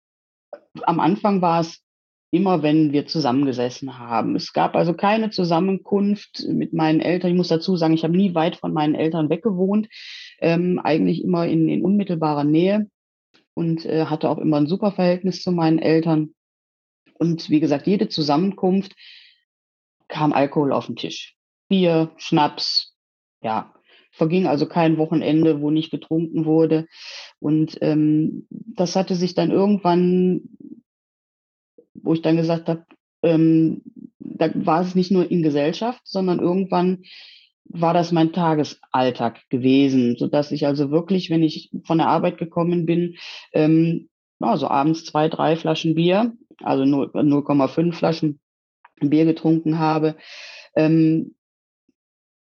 am 0.82 1.00
Anfang 1.00 1.40
war 1.44 1.62
es 1.62 1.84
immer, 2.32 2.64
wenn 2.64 2.92
wir 2.92 3.06
zusammengesessen 3.06 4.00
haben. 4.00 4.36
Es 4.36 4.54
gab 4.54 4.76
also 4.76 4.96
keine 4.96 5.30
Zusammenkunft 5.30 6.48
mit 6.48 6.74
meinen 6.74 7.00
Eltern. 7.00 7.30
Ich 7.30 7.38
muss 7.38 7.50
dazu 7.50 7.76
sagen, 7.76 7.94
ich 7.94 8.04
habe 8.04 8.18
nie 8.18 8.34
weit 8.34 8.56
von 8.56 8.74
meinen 8.74 8.96
Eltern 8.96 9.30
weggewohnt, 9.30 9.88
ähm, 10.40 10.80
eigentlich 10.84 11.24
immer 11.24 11.46
in, 11.46 11.70
in 11.70 11.86
unmittelbarer 11.86 12.44
Nähe 12.44 12.90
und 13.54 13.86
äh, 13.86 14.06
hatte 14.06 14.30
auch 14.30 14.38
immer 14.38 14.58
ein 14.58 14.68
super 14.68 14.92
Verhältnis 14.92 15.42
zu 15.42 15.52
meinen 15.52 15.80
Eltern. 15.80 16.34
Und 17.16 17.50
wie 17.50 17.60
gesagt, 17.60 17.88
jede 17.88 18.10
Zusammenkunft 18.10 18.96
kam 20.08 20.34
Alkohol 20.34 20.74
auf 20.74 20.88
den 20.88 20.96
Tisch. 20.96 21.36
Bier, 21.70 22.12
Schnaps, 22.18 22.96
ja. 23.42 23.74
Verging 24.14 24.46
also 24.46 24.66
kein 24.66 24.98
Wochenende, 24.98 25.62
wo 25.62 25.72
nicht 25.72 25.90
getrunken 25.90 26.44
wurde. 26.44 26.88
Und 27.40 27.78
ähm, 27.82 28.46
das 28.50 28.98
hatte 28.98 29.16
sich 29.16 29.36
dann 29.36 29.52
irgendwann, 29.52 30.42
wo 31.94 32.14
ich 32.14 32.22
dann 32.22 32.36
gesagt 32.36 32.68
habe, 32.68 32.86
ähm, 33.24 33.84
da 34.20 34.52
war 34.54 34.82
es 34.82 34.96
nicht 34.96 35.12
nur 35.12 35.32
in 35.32 35.44
Gesellschaft, 35.44 36.02
sondern 36.04 36.40
irgendwann 36.40 37.04
war 37.74 37.94
das 37.94 38.12
mein 38.12 38.34
Tagesalltag 38.34 39.50
gewesen, 39.50 40.16
so 40.18 40.28
dass 40.28 40.52
ich 40.52 40.66
also 40.66 40.92
wirklich, 40.92 41.30
wenn 41.30 41.44
ich 41.44 41.72
von 41.84 41.98
der 41.98 42.08
Arbeit 42.08 42.38
gekommen 42.38 42.86
bin, 42.86 43.16
ähm, 43.54 44.10
also 44.40 44.68
abends 44.68 45.06
zwei, 45.06 45.30
drei 45.30 45.56
Flaschen 45.56 45.96
Bier, 45.96 46.34
also 46.62 46.84
0,5 46.84 47.94
Flaschen 47.94 48.40
Bier 49.00 49.26
getrunken 49.26 49.80
habe. 49.80 50.16
Ähm, 50.76 51.36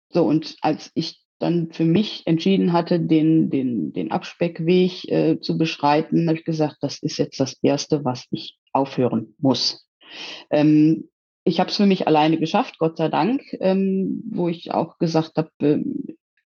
so, 0.09 0.25
und 0.25 0.55
als 0.61 0.91
ich 0.93 1.21
dann 1.39 1.71
für 1.71 1.83
mich 1.83 2.25
entschieden 2.25 2.71
hatte, 2.71 2.99
den, 2.99 3.49
den, 3.49 3.91
den 3.91 4.11
Abspeckweg 4.11 5.05
äh, 5.09 5.39
zu 5.41 5.57
beschreiten, 5.57 6.27
habe 6.27 6.37
ich 6.37 6.45
gesagt, 6.45 6.77
das 6.81 6.99
ist 6.99 7.17
jetzt 7.17 7.39
das 7.39 7.57
Erste, 7.61 8.05
was 8.05 8.25
ich 8.31 8.57
aufhören 8.71 9.35
muss. 9.37 9.87
Ähm, 10.49 11.09
ich 11.45 11.59
habe 11.59 11.69
es 11.69 11.77
für 11.77 11.85
mich 11.85 12.07
alleine 12.07 12.37
geschafft, 12.37 12.79
Gott 12.79 12.97
sei 12.97 13.07
Dank, 13.07 13.43
ähm, 13.59 14.23
wo 14.29 14.49
ich 14.49 14.71
auch 14.71 14.97
gesagt 14.97 15.37
habe, 15.37 15.51
äh, 15.59 15.83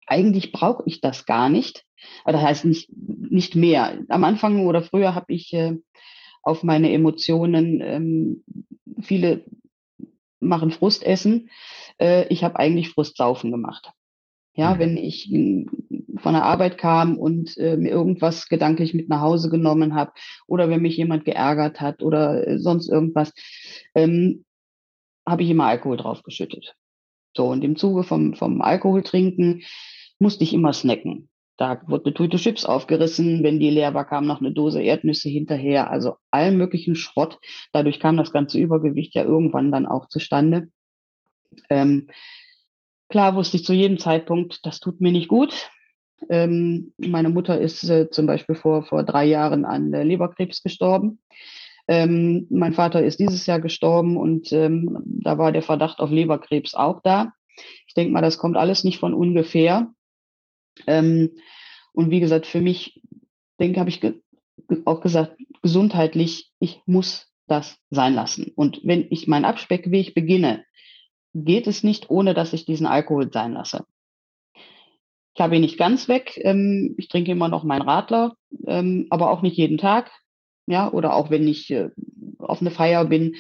eigentlich 0.06 0.52
brauche 0.52 0.84
ich 0.86 1.02
das 1.02 1.26
gar 1.26 1.50
nicht. 1.50 1.86
Aber 2.24 2.34
das 2.34 2.42
heißt 2.42 2.66
nicht, 2.66 2.90
nicht 2.96 3.56
mehr. 3.56 3.98
Am 4.10 4.24
Anfang 4.24 4.68
oder 4.68 4.82
früher 4.82 5.16
habe 5.16 5.34
ich 5.34 5.54
äh, 5.54 5.78
auf 6.44 6.64
meine 6.64 6.92
Emotionen, 6.92 7.82
ähm, 7.82 8.44
viele 9.02 9.46
machen 10.40 10.72
Frustessen. 10.72 11.50
Äh, 11.98 12.28
ich 12.28 12.44
habe 12.44 12.60
eigentlich 12.60 12.90
Frustsaufen 12.90 13.52
gemacht. 13.52 13.92
Ja, 14.56 14.76
mhm. 14.76 14.80
wenn 14.80 14.98
ich 14.98 15.30
von 16.18 16.34
der 16.34 16.44
Arbeit 16.44 16.78
kam 16.78 17.18
und 17.18 17.58
äh, 17.58 17.78
mir 17.78 17.92
irgendwas 17.92 18.50
gedanklich 18.50 18.94
mit 18.94 19.08
nach 19.08 19.22
Hause 19.22 19.50
genommen 19.50 19.96
habe 19.96 20.12
oder 20.48 20.70
wenn 20.70 20.82
mich 20.82 20.98
jemand 20.98 21.24
geärgert 21.24 21.80
hat 21.80 22.04
oder 22.04 22.46
äh, 22.46 22.60
sonst 22.60 22.90
irgendwas, 22.90 23.34
ähm, 23.96 24.44
habe 25.30 25.44
ich 25.44 25.50
immer 25.50 25.66
Alkohol 25.66 25.98
draufgeschüttet. 25.98 26.76
So, 27.36 27.48
und 27.48 27.64
im 27.64 27.76
Zuge 27.76 28.04
vom, 28.04 28.34
vom 28.34 28.62
Alkoholtrinken 28.62 29.64
musste 30.20 30.44
ich 30.44 30.54
immer 30.54 30.74
snacken. 30.74 31.30
Da 31.58 31.82
wurde 31.88 32.06
eine 32.06 32.14
Tüte 32.14 32.38
Chips 32.38 32.64
aufgerissen. 32.64 33.44
Wenn 33.44 33.60
die 33.60 33.70
leer 33.70 33.94
war, 33.94 34.06
kam 34.06 34.26
noch 34.26 34.40
eine 34.40 34.54
Dose 34.54 34.82
Erdnüsse 34.82 35.28
hinterher. 35.28 35.92
Also 35.92 36.16
allen 36.32 36.58
möglichen 36.58 36.96
Schrott. 36.96 37.38
Dadurch 37.74 38.00
kam 38.00 38.16
das 38.16 38.32
ganze 38.32 38.58
Übergewicht 38.58 39.14
ja 39.14 39.24
irgendwann 39.24 39.72
dann 39.72 39.86
auch 39.86 40.08
zustande. 40.08 40.70
Ähm, 41.70 42.08
klar 43.10 43.36
wusste 43.36 43.58
ich 43.58 43.66
zu 43.66 43.74
jedem 43.74 44.00
Zeitpunkt, 44.00 44.66
das 44.66 44.80
tut 44.80 45.02
mir 45.02 45.12
nicht 45.12 45.28
gut. 45.28 45.70
Ähm, 46.30 46.94
meine 46.98 47.30
Mutter 47.30 47.60
ist 47.60 47.84
äh, 47.90 48.10
zum 48.10 48.26
Beispiel 48.26 48.56
vor, 48.56 48.84
vor 48.84 49.04
drei 49.04 49.26
Jahren 49.26 49.66
an 49.66 49.94
äh, 49.94 50.04
Leberkrebs 50.04 50.64
gestorben. 50.64 51.20
Ähm, 51.90 52.46
mein 52.52 52.74
Vater 52.74 53.04
ist 53.04 53.20
dieses 53.20 53.48
Jahr 53.48 53.60
gestorben 53.60 54.16
und 54.16 54.54
ähm, 54.54 55.00
da 55.06 55.40
war 55.40 55.52
der 55.52 55.64
Verdacht 55.64 55.98
auf 56.00 56.12
Leberkrebs 56.12 56.76
auch 56.76 57.02
da. 57.02 57.34
Ich 57.88 57.96
denke 57.96 58.14
mal, 58.14 58.22
das 58.22 58.38
kommt 58.38 58.58
alles 58.58 58.84
nicht 58.84 59.00
von 59.00 59.16
ungefähr. 59.16 59.92
Ähm, 60.86 61.32
und 61.92 62.12
wie 62.12 62.20
gesagt, 62.20 62.46
für 62.46 62.62
mich, 62.62 63.02
denke, 63.60 63.80
habe 63.80 63.90
ich 63.90 64.02
ge 64.02 64.22
auch 64.86 65.02
gesagt, 65.02 65.36
gesundheitlich, 65.64 66.52
ich 66.60 66.80
muss 66.86 67.34
das 67.48 67.80
sein 67.90 68.14
lassen. 68.14 68.52
Und 68.56 68.82
wenn 68.84 69.08
ich 69.10 69.28
meinen 69.28 69.46
Abspeckweg 69.46 70.14
beginne, 70.14 70.66
geht 71.34 71.66
es 71.66 71.84
nicht, 71.84 72.12
ohne 72.12 72.36
dass 72.36 72.54
ich 72.54 72.66
diesen 72.66 72.86
Alkohol 72.86 73.32
sein 73.34 73.54
lasse. 73.54 73.88
Ich 75.34 75.42
habe 75.42 75.56
ihn 75.56 75.62
nicht 75.62 75.80
ganz 75.80 76.08
weg. 76.08 76.40
Ähm, 76.44 76.94
ich 77.00 77.08
trinke 77.08 77.32
immer 77.32 77.48
noch 77.48 77.64
meinen 77.64 77.82
Radler, 77.82 78.36
ähm, 78.68 79.08
aber 79.10 79.32
auch 79.32 79.42
nicht 79.42 79.58
jeden 79.58 79.80
Tag. 79.80 80.12
Ja, 80.70 80.92
oder 80.94 81.16
auch 81.16 81.32
wenn 81.32 81.48
ich 81.48 81.72
äh, 81.72 81.90
auf 82.38 82.62
eine 82.62 82.70
Feier 82.70 83.06
bin, 83.06 83.36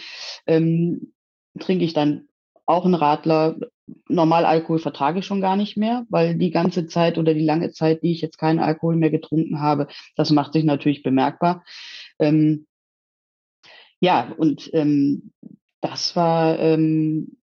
ähm, 0.48 1.14
trinke 1.60 1.86
ich 1.86 1.94
dann 1.94 2.28
auch 2.66 2.86
einen 2.86 2.96
Radler. 2.96 3.60
Normal 4.08 4.46
Alkohol 4.46 4.80
vertrage 4.80 5.20
ich 5.20 5.26
schon 5.28 5.40
gar 5.40 5.56
nicht 5.56 5.78
mehr, 5.78 6.08
weil 6.10 6.36
die 6.36 6.50
ganze 6.50 6.88
Zeit 6.88 7.20
oder 7.20 7.36
die 7.36 7.46
lange 7.46 7.72
Zeit, 7.72 8.02
die 8.02 8.14
ich 8.14 8.22
jetzt 8.22 8.40
keinen 8.40 8.58
Alkohol 8.58 8.96
mehr 8.96 9.12
getrunken 9.12 9.60
habe, 9.60 9.88
das 10.16 10.32
macht 10.32 10.54
sich 10.54 10.64
natürlich 10.64 11.04
bemerkbar. 11.04 11.64
Ähm, 12.18 12.66
ja, 14.00 14.34
und 14.36 14.68
ähm, 14.74 15.32
das 15.82 16.16
war 16.16 16.58
ähm, 16.58 17.38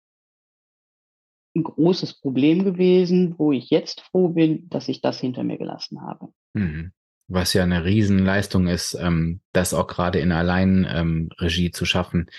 ein 1.55 1.63
großes 1.63 2.23
Problem 2.23 2.65
gewesen, 2.65 3.35
wo 3.37 3.53
ich 3.53 3.69
jetzt 3.69 4.01
froh 4.01 4.31
bin, 4.31 4.71
dass 4.71 4.89
ich 4.89 5.03
das 5.03 5.21
hinter 5.21 5.45
mir 5.45 5.59
gelassen 5.59 6.01
habe. 6.01 6.29
Mhm. 6.55 6.93
Was 7.27 7.55
ja 7.55 7.63
eine 7.63 7.85
Riesenleistung 7.85 8.67
ist, 8.67 8.95
ähm, 8.95 9.41
das 9.53 9.73
auch 9.73 9.87
gerade 9.87 10.19
in 10.19 10.33
Alleinregie 10.33 11.67
ähm, 11.67 11.73
zu 11.73 11.87
schaffen. 11.87 12.31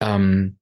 Ähm, 0.00 0.58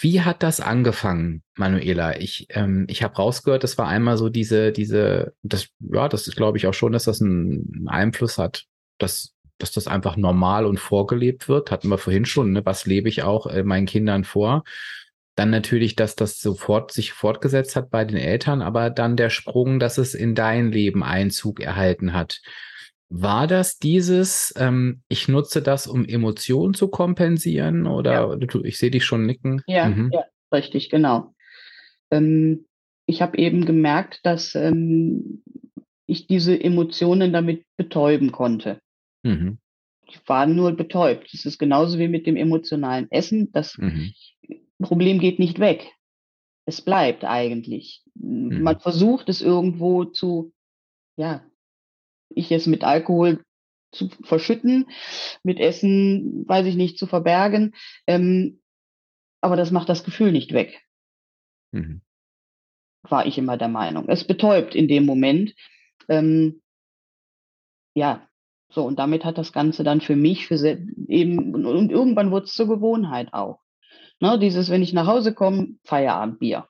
wie 0.00 0.22
hat 0.22 0.42
das 0.42 0.60
angefangen, 0.60 1.42
Manuela? 1.56 2.18
Ich, 2.18 2.46
ähm, 2.50 2.86
ich 2.88 3.02
habe 3.02 3.16
rausgehört, 3.16 3.62
das 3.62 3.76
war 3.76 3.86
einmal 3.88 4.16
so 4.16 4.28
diese, 4.28 4.72
diese, 4.72 5.34
das, 5.42 5.68
ja, 5.80 6.08
das 6.08 6.26
ist, 6.26 6.36
glaube 6.36 6.58
ich, 6.58 6.66
auch 6.66 6.74
schon, 6.74 6.92
dass 6.92 7.04
das 7.04 7.20
einen 7.20 7.86
Einfluss 7.88 8.38
hat, 8.38 8.64
dass, 8.98 9.34
dass 9.58 9.72
das 9.72 9.86
einfach 9.86 10.16
normal 10.16 10.64
und 10.66 10.80
vorgelebt 10.80 11.48
wird. 11.48 11.70
Hatten 11.70 11.88
wir 11.88 11.98
vorhin 11.98 12.24
schon, 12.24 12.52
ne? 12.52 12.64
Was 12.64 12.86
lebe 12.86 13.08
ich 13.08 13.22
auch 13.22 13.46
äh, 13.46 13.62
meinen 13.62 13.86
Kindern 13.86 14.24
vor? 14.24 14.64
Dann 15.36 15.50
natürlich, 15.50 15.96
dass 15.96 16.14
das 16.14 16.38
sofort 16.38 16.92
sich 16.92 17.12
fortgesetzt 17.12 17.74
hat 17.76 17.90
bei 17.90 18.04
den 18.04 18.16
Eltern, 18.16 18.62
aber 18.62 18.90
dann 18.90 19.16
der 19.16 19.30
Sprung, 19.30 19.80
dass 19.80 19.98
es 19.98 20.14
in 20.14 20.34
dein 20.34 20.70
Leben 20.70 21.02
Einzug 21.02 21.60
erhalten 21.60 22.12
hat. 22.12 22.40
War 23.08 23.46
das 23.46 23.78
dieses, 23.78 24.54
ähm, 24.56 25.02
ich 25.08 25.28
nutze 25.28 25.62
das, 25.62 25.86
um 25.86 26.04
Emotionen 26.04 26.74
zu 26.74 26.88
kompensieren? 26.88 27.86
Oder 27.86 28.36
ja. 28.40 28.62
ich 28.64 28.78
sehe 28.78 28.90
dich 28.90 29.04
schon 29.04 29.26
nicken. 29.26 29.62
Ja, 29.66 29.88
mhm. 29.88 30.10
ja 30.12 30.24
richtig, 30.52 30.90
genau. 30.90 31.34
Ähm, 32.10 32.66
ich 33.06 33.20
habe 33.20 33.36
eben 33.38 33.66
gemerkt, 33.66 34.20
dass 34.24 34.54
ähm, 34.54 35.42
ich 36.06 36.26
diese 36.26 36.58
Emotionen 36.58 37.32
damit 37.32 37.64
betäuben 37.76 38.32
konnte. 38.32 38.80
Mhm. 39.22 39.58
Ich 40.06 40.20
war 40.26 40.46
nur 40.46 40.72
betäubt. 40.72 41.32
Das 41.32 41.44
ist 41.44 41.58
genauso 41.58 41.98
wie 41.98 42.08
mit 42.08 42.26
dem 42.26 42.36
emotionalen 42.36 43.10
Essen. 43.10 43.50
Das 43.52 43.76
mhm. 43.78 44.12
Problem 44.84 45.18
geht 45.18 45.38
nicht 45.38 45.58
weg. 45.58 45.92
Es 46.66 46.80
bleibt 46.80 47.24
eigentlich. 47.24 48.02
Mhm. 48.14 48.62
Man 48.62 48.80
versucht 48.80 49.28
es 49.28 49.42
irgendwo 49.42 50.04
zu, 50.04 50.52
ja, 51.16 51.44
ich 52.30 52.50
es 52.50 52.66
mit 52.66 52.84
Alkohol 52.84 53.44
zu 53.92 54.08
verschütten, 54.22 54.86
mit 55.42 55.60
Essen, 55.60 56.48
weiß 56.48 56.66
ich 56.66 56.76
nicht, 56.76 56.98
zu 56.98 57.06
verbergen. 57.06 57.74
Ähm, 58.06 58.60
aber 59.40 59.56
das 59.56 59.70
macht 59.70 59.88
das 59.88 60.04
Gefühl 60.04 60.32
nicht 60.32 60.52
weg. 60.52 60.82
Mhm. 61.72 62.02
War 63.02 63.26
ich 63.26 63.38
immer 63.38 63.56
der 63.56 63.68
Meinung. 63.68 64.08
Es 64.08 64.26
betäubt 64.26 64.74
in 64.74 64.88
dem 64.88 65.04
Moment. 65.04 65.54
Ähm, 66.08 66.62
ja, 67.94 68.26
so, 68.70 68.84
und 68.84 68.98
damit 68.98 69.24
hat 69.24 69.38
das 69.38 69.52
Ganze 69.52 69.84
dann 69.84 70.00
für 70.00 70.16
mich, 70.16 70.46
für 70.46 70.56
eben, 71.06 71.54
und 71.54 71.90
irgendwann 71.90 72.30
wurde 72.30 72.46
es 72.46 72.54
zur 72.54 72.66
Gewohnheit 72.66 73.32
auch. 73.32 73.60
Ne, 74.20 74.38
dieses, 74.38 74.70
wenn 74.70 74.82
ich 74.82 74.92
nach 74.92 75.06
Hause 75.06 75.34
komme, 75.34 75.76
Feierabendbier. 75.84 76.68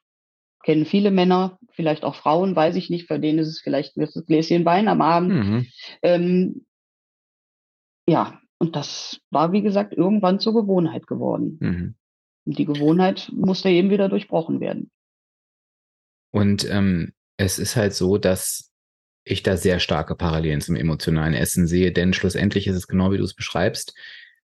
Kennen 0.63 0.87
viele 0.87 1.11
Männer, 1.11 1.59
vielleicht 1.71 2.05
auch 2.05 2.15
Frauen, 2.15 2.57
weiß 2.57 2.77
ich 2.77 2.89
nicht, 2.89 3.07
für 3.07 3.19
denen 3.19 3.39
ist 3.39 3.49
es 3.49 3.61
vielleicht 3.61 3.97
ein 3.97 4.09
Gläschen 4.27 4.65
Wein 4.65 4.89
am 4.89 5.03
Abend. 5.03 5.33
Mhm. 5.33 5.67
Ähm, 6.03 6.67
ja, 8.09 8.41
und 8.59 8.77
das 8.77 9.21
war, 9.31 9.53
wie 9.53 9.63
gesagt, 9.63 9.93
irgendwann 9.93 10.41
zur 10.41 10.55
Gewohnheit 10.55 11.07
geworden. 11.07 11.59
Mhm. 11.61 11.95
Und 12.47 12.59
die 12.59 12.65
Gewohnheit 12.65 13.31
musste 13.35 13.69
eben 13.69 13.91
wieder 13.91 14.09
durchbrochen 14.09 14.61
werden. 14.61 14.91
Und 16.31 16.69
ähm, 16.69 17.13
es 17.37 17.59
ist 17.59 17.77
halt 17.77 17.95
so, 17.95 18.17
dass 18.19 18.73
ich 19.25 19.43
da 19.43 19.57
sehr 19.57 19.81
starke 19.81 20.15
Parallelen 20.15 20.61
zum 20.61 20.77
emotionalen 20.77 21.35
Essen 21.35 21.67
sehe, 21.67 21.93
denn 21.93 22.13
schlussendlich 22.13 22.67
ist 22.67 22.77
es 22.77 22.89
genau 22.89 23.13
wie 23.13 23.19
du 23.19 23.25
es 23.25 23.35
beschreibst 23.35 23.95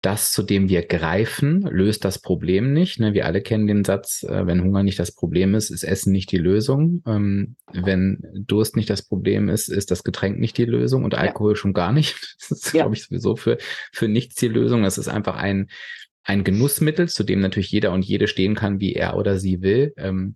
das, 0.01 0.31
zu 0.31 0.43
dem 0.43 0.69
wir 0.69 0.85
greifen, 0.85 1.61
löst 1.61 2.05
das 2.05 2.19
Problem 2.19 2.71
nicht. 2.71 2.99
Ne? 2.99 3.13
Wir 3.13 3.25
alle 3.25 3.41
kennen 3.41 3.67
den 3.67 3.83
Satz, 3.83 4.23
äh, 4.23 4.47
wenn 4.47 4.63
Hunger 4.63 4.83
nicht 4.83 4.97
das 4.97 5.11
Problem 5.11 5.55
ist, 5.55 5.69
ist 5.69 5.83
Essen 5.83 6.13
nicht 6.13 6.31
die 6.31 6.37
Lösung. 6.37 7.03
Ähm, 7.05 7.57
wenn 7.73 8.21
Durst 8.33 8.77
nicht 8.77 8.89
das 8.89 9.01
Problem 9.01 9.49
ist, 9.49 9.67
ist 9.67 9.91
das 9.91 10.03
Getränk 10.03 10.39
nicht 10.39 10.57
die 10.57 10.65
Lösung 10.65 11.03
und 11.03 11.15
Alkohol 11.15 11.51
ja. 11.51 11.55
schon 11.55 11.73
gar 11.73 11.91
nicht. 11.91 12.15
Das 12.49 12.51
ist, 12.51 12.73
ja. 12.73 12.83
glaube 12.83 12.95
ich, 12.95 13.03
sowieso 13.03 13.35
für, 13.35 13.57
für 13.91 14.07
nichts 14.07 14.35
die 14.35 14.47
Lösung. 14.47 14.83
Das 14.83 14.97
ist 14.97 15.07
einfach 15.07 15.35
ein, 15.35 15.69
ein 16.23 16.43
Genussmittel, 16.43 17.09
zu 17.09 17.23
dem 17.23 17.41
natürlich 17.41 17.71
jeder 17.71 17.91
und 17.91 18.05
jede 18.05 18.27
stehen 18.27 18.55
kann, 18.55 18.79
wie 18.79 18.93
er 18.93 19.17
oder 19.17 19.37
sie 19.37 19.61
will. 19.61 19.93
Ähm, 19.97 20.35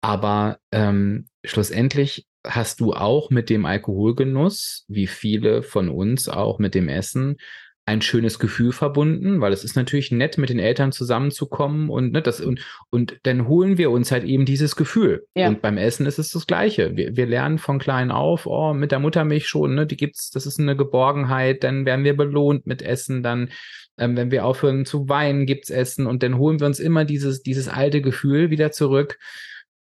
aber 0.00 0.58
ähm, 0.72 1.26
schlussendlich 1.44 2.26
hast 2.44 2.80
du 2.80 2.92
auch 2.92 3.30
mit 3.30 3.48
dem 3.48 3.64
Alkoholgenuss, 3.64 4.84
wie 4.88 5.06
viele 5.06 5.62
von 5.62 5.88
uns 5.88 6.28
auch 6.28 6.58
mit 6.58 6.74
dem 6.74 6.88
Essen, 6.88 7.36
ein 7.84 8.00
schönes 8.00 8.38
Gefühl 8.38 8.70
verbunden, 8.70 9.40
weil 9.40 9.52
es 9.52 9.64
ist 9.64 9.74
natürlich 9.74 10.12
nett, 10.12 10.38
mit 10.38 10.50
den 10.50 10.60
Eltern 10.60 10.92
zusammenzukommen 10.92 11.90
und 11.90 12.12
ne, 12.12 12.22
das 12.22 12.40
und, 12.40 12.60
und 12.90 13.18
dann 13.24 13.48
holen 13.48 13.76
wir 13.76 13.90
uns 13.90 14.12
halt 14.12 14.22
eben 14.22 14.44
dieses 14.44 14.76
Gefühl. 14.76 15.26
Ja. 15.34 15.48
Und 15.48 15.62
beim 15.62 15.78
Essen 15.78 16.06
ist 16.06 16.18
es 16.18 16.30
das 16.30 16.46
Gleiche. 16.46 16.96
Wir, 16.96 17.16
wir 17.16 17.26
lernen 17.26 17.58
von 17.58 17.80
klein 17.80 18.12
auf, 18.12 18.46
oh, 18.46 18.72
mit 18.72 18.92
der 18.92 19.00
Muttermilch 19.00 19.48
schon, 19.48 19.74
ne, 19.74 19.86
die 19.86 19.96
gibt's, 19.96 20.30
das 20.30 20.46
ist 20.46 20.60
eine 20.60 20.76
Geborgenheit, 20.76 21.64
dann 21.64 21.84
werden 21.84 22.04
wir 22.04 22.16
belohnt 22.16 22.66
mit 22.66 22.82
Essen, 22.82 23.24
dann, 23.24 23.50
ähm, 23.98 24.16
wenn 24.16 24.30
wir 24.30 24.44
aufhören 24.44 24.84
zu 24.84 25.08
weinen, 25.08 25.44
gibt's 25.44 25.70
Essen 25.70 26.06
und 26.06 26.22
dann 26.22 26.38
holen 26.38 26.60
wir 26.60 26.68
uns 26.68 26.78
immer 26.78 27.04
dieses, 27.04 27.42
dieses 27.42 27.68
alte 27.68 28.00
Gefühl 28.00 28.50
wieder 28.50 28.70
zurück. 28.70 29.18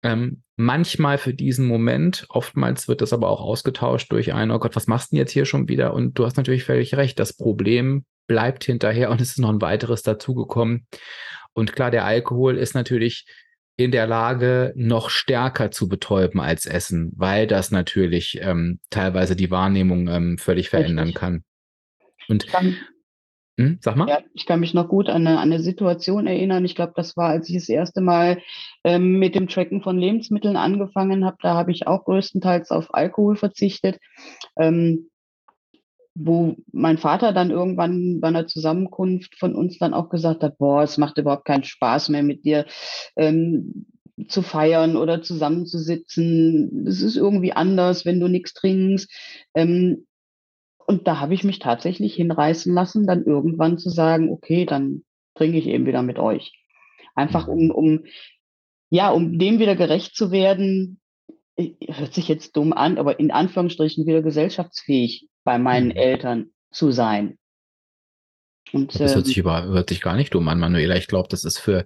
Ähm, 0.02 0.42
manchmal 0.56 1.18
für 1.18 1.34
diesen 1.34 1.66
Moment, 1.66 2.26
oftmals 2.28 2.88
wird 2.88 3.00
das 3.00 3.12
aber 3.12 3.28
auch 3.28 3.40
ausgetauscht 3.40 4.12
durch 4.12 4.32
ein, 4.32 4.50
oh 4.50 4.58
Gott, 4.58 4.76
was 4.76 4.86
machst 4.86 5.10
du 5.10 5.16
denn 5.16 5.20
jetzt 5.20 5.32
hier 5.32 5.46
schon 5.46 5.68
wieder? 5.68 5.94
Und 5.94 6.18
du 6.18 6.24
hast 6.24 6.36
natürlich 6.36 6.64
völlig 6.64 6.94
recht, 6.94 7.18
das 7.18 7.36
Problem 7.36 8.04
bleibt 8.26 8.64
hinterher 8.64 9.10
und 9.10 9.20
es 9.20 9.30
ist 9.30 9.38
noch 9.38 9.50
ein 9.50 9.62
weiteres 9.62 10.02
dazugekommen. 10.02 10.86
Und 11.52 11.72
klar, 11.72 11.90
der 11.90 12.04
Alkohol 12.04 12.58
ist 12.58 12.74
natürlich 12.74 13.26
in 13.76 13.90
der 13.90 14.06
Lage, 14.06 14.72
noch 14.74 15.10
stärker 15.10 15.70
zu 15.70 15.88
betäuben 15.88 16.40
als 16.40 16.64
Essen, 16.66 17.12
weil 17.14 17.46
das 17.46 17.70
natürlich 17.70 18.38
ähm, 18.40 18.80
teilweise 18.90 19.36
die 19.36 19.50
Wahrnehmung 19.50 20.08
ähm, 20.08 20.38
völlig 20.38 20.70
verändern 20.70 21.08
Richtig. 21.08 21.20
kann. 21.20 21.44
Und 22.28 22.46
hm, 23.58 23.78
sag 23.80 23.96
mal. 23.96 24.08
Ja, 24.08 24.20
ich 24.34 24.46
kann 24.46 24.60
mich 24.60 24.74
noch 24.74 24.88
gut 24.88 25.08
an 25.08 25.26
eine, 25.26 25.38
an 25.38 25.52
eine 25.52 25.60
Situation 25.60 26.26
erinnern. 26.26 26.64
Ich 26.64 26.74
glaube, 26.74 26.92
das 26.94 27.16
war, 27.16 27.30
als 27.30 27.48
ich 27.48 27.56
das 27.56 27.68
erste 27.68 28.00
Mal 28.00 28.42
ähm, 28.84 29.18
mit 29.18 29.34
dem 29.34 29.48
Tracken 29.48 29.82
von 29.82 29.98
Lebensmitteln 29.98 30.56
angefangen 30.56 31.24
habe. 31.24 31.38
Da 31.40 31.54
habe 31.54 31.72
ich 31.72 31.86
auch 31.86 32.04
größtenteils 32.04 32.70
auf 32.70 32.92
Alkohol 32.92 33.36
verzichtet. 33.36 33.98
Ähm, 34.58 35.08
wo 36.18 36.56
mein 36.72 36.96
Vater 36.96 37.32
dann 37.32 37.50
irgendwann 37.50 38.20
bei 38.20 38.28
einer 38.28 38.46
Zusammenkunft 38.46 39.38
von 39.38 39.54
uns 39.54 39.78
dann 39.78 39.92
auch 39.92 40.08
gesagt 40.08 40.42
hat, 40.42 40.56
boah, 40.56 40.82
es 40.82 40.96
macht 40.96 41.18
überhaupt 41.18 41.44
keinen 41.44 41.64
Spaß 41.64 42.08
mehr 42.08 42.22
mit 42.22 42.44
dir 42.44 42.64
ähm, 43.16 43.86
zu 44.28 44.40
feiern 44.40 44.96
oder 44.96 45.20
zusammenzusitzen. 45.22 46.86
Es 46.86 47.02
ist 47.02 47.16
irgendwie 47.16 47.52
anders, 47.52 48.06
wenn 48.06 48.18
du 48.18 48.28
nichts 48.28 48.54
trinkst. 48.54 49.10
Ähm, 49.54 50.06
und 50.86 51.06
da 51.06 51.20
habe 51.20 51.34
ich 51.34 51.44
mich 51.44 51.58
tatsächlich 51.58 52.14
hinreißen 52.14 52.72
lassen, 52.72 53.06
dann 53.06 53.24
irgendwann 53.24 53.78
zu 53.78 53.90
sagen, 53.90 54.30
okay, 54.30 54.66
dann 54.66 55.04
trinke 55.34 55.58
ich 55.58 55.66
eben 55.66 55.86
wieder 55.86 56.02
mit 56.02 56.18
euch. 56.18 56.52
Einfach 57.14 57.48
um, 57.48 57.70
um, 57.70 58.04
ja, 58.90 59.10
um 59.10 59.38
dem 59.38 59.58
wieder 59.58 59.74
gerecht 59.74 60.14
zu 60.14 60.30
werden, 60.30 61.00
hört 61.58 62.14
sich 62.14 62.28
jetzt 62.28 62.56
dumm 62.56 62.72
an, 62.72 62.98
aber 62.98 63.18
in 63.18 63.30
Anführungsstrichen 63.30 64.06
wieder 64.06 64.22
gesellschaftsfähig 64.22 65.28
bei 65.44 65.58
meinen 65.58 65.88
mhm. 65.88 65.96
Eltern 65.96 66.50
zu 66.70 66.90
sein. 66.90 67.38
Und, 68.72 68.98
das 68.98 69.14
hört 69.14 69.26
sich, 69.26 69.38
ähm, 69.38 69.42
über, 69.42 69.64
hört 69.64 69.88
sich 69.88 70.00
gar 70.00 70.16
nicht 70.16 70.34
dumm 70.34 70.48
an, 70.48 70.58
Manuela. 70.58 70.96
Ich 70.96 71.08
glaube, 71.08 71.28
das 71.30 71.44
ist 71.44 71.58
für, 71.58 71.84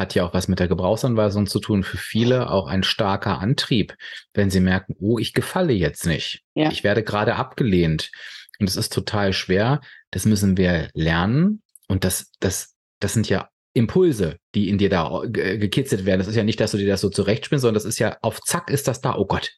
hat 0.00 0.14
ja 0.14 0.24
auch 0.24 0.34
was 0.34 0.48
mit 0.48 0.58
der 0.58 0.68
Gebrauchsanweisung 0.68 1.46
zu 1.46 1.60
tun, 1.60 1.84
für 1.84 1.98
viele 1.98 2.50
auch 2.50 2.66
ein 2.66 2.82
starker 2.82 3.38
Antrieb, 3.38 3.94
wenn 4.34 4.50
sie 4.50 4.60
merken, 4.60 4.96
oh, 4.98 5.18
ich 5.18 5.34
gefalle 5.34 5.72
jetzt 5.72 6.06
nicht. 6.06 6.42
Ja. 6.54 6.70
Ich 6.70 6.82
werde 6.82 7.04
gerade 7.04 7.36
abgelehnt. 7.36 8.10
Und 8.58 8.68
es 8.68 8.76
ist 8.76 8.92
total 8.92 9.32
schwer. 9.32 9.80
Das 10.10 10.26
müssen 10.26 10.56
wir 10.56 10.88
lernen. 10.94 11.62
Und 11.88 12.04
das, 12.04 12.32
das, 12.40 12.74
das 12.98 13.12
sind 13.12 13.28
ja 13.28 13.48
Impulse, 13.72 14.36
die 14.54 14.68
in 14.68 14.78
dir 14.78 14.90
da 14.90 15.22
gekitzelt 15.24 16.04
werden. 16.04 16.18
Das 16.18 16.28
ist 16.28 16.36
ja 16.36 16.42
nicht, 16.42 16.60
dass 16.60 16.72
du 16.72 16.78
dir 16.78 16.88
das 16.88 17.00
so 17.00 17.08
zurechtspinnst, 17.08 17.62
sondern 17.62 17.74
das 17.74 17.84
ist 17.84 17.98
ja 17.98 18.16
auf 18.22 18.40
Zack 18.40 18.70
ist 18.70 18.88
das 18.88 19.00
da. 19.00 19.16
Oh 19.16 19.26
Gott, 19.26 19.52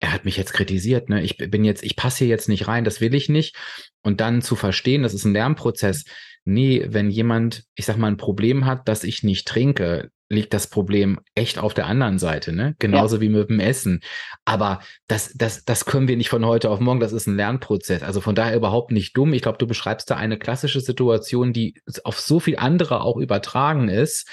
er 0.00 0.12
hat 0.12 0.24
mich 0.24 0.36
jetzt 0.36 0.52
kritisiert, 0.52 1.08
ne? 1.08 1.22
Ich 1.22 1.36
bin 1.36 1.64
jetzt, 1.64 1.84
ich 1.84 1.94
passe 1.94 2.18
hier 2.18 2.28
jetzt 2.28 2.48
nicht 2.48 2.66
rein, 2.66 2.84
das 2.84 3.00
will 3.00 3.14
ich 3.14 3.28
nicht. 3.28 3.56
Und 4.02 4.20
dann 4.20 4.42
zu 4.42 4.56
verstehen, 4.56 5.02
das 5.02 5.14
ist 5.14 5.24
ein 5.24 5.32
Lernprozess, 5.32 6.04
nee, 6.44 6.84
wenn 6.88 7.10
jemand, 7.10 7.64
ich 7.74 7.86
sag 7.86 7.96
mal, 7.96 8.08
ein 8.08 8.16
Problem 8.16 8.66
hat, 8.66 8.88
dass 8.88 9.04
ich 9.04 9.22
nicht 9.22 9.46
trinke, 9.46 10.10
liegt 10.32 10.54
das 10.54 10.66
Problem 10.66 11.20
echt 11.34 11.58
auf 11.58 11.74
der 11.74 11.86
anderen 11.86 12.18
Seite, 12.18 12.52
ne? 12.52 12.74
Genauso 12.78 13.16
ja. 13.16 13.20
wie 13.20 13.28
mit 13.28 13.50
dem 13.50 13.60
Essen. 13.60 14.00
Aber 14.46 14.80
das, 15.06 15.34
das, 15.34 15.64
das 15.64 15.84
können 15.84 16.08
wir 16.08 16.16
nicht 16.16 16.30
von 16.30 16.46
heute 16.46 16.70
auf 16.70 16.80
morgen. 16.80 17.00
Das 17.00 17.12
ist 17.12 17.26
ein 17.26 17.36
Lernprozess. 17.36 18.02
Also 18.02 18.22
von 18.22 18.34
daher 18.34 18.56
überhaupt 18.56 18.92
nicht 18.92 19.14
dumm. 19.14 19.34
Ich 19.34 19.42
glaube, 19.42 19.58
du 19.58 19.66
beschreibst 19.66 20.10
da 20.10 20.16
eine 20.16 20.38
klassische 20.38 20.80
Situation, 20.80 21.52
die 21.52 21.74
auf 22.04 22.18
so 22.18 22.40
viel 22.40 22.56
andere 22.56 23.02
auch 23.02 23.18
übertragen 23.18 23.90
ist 23.90 24.26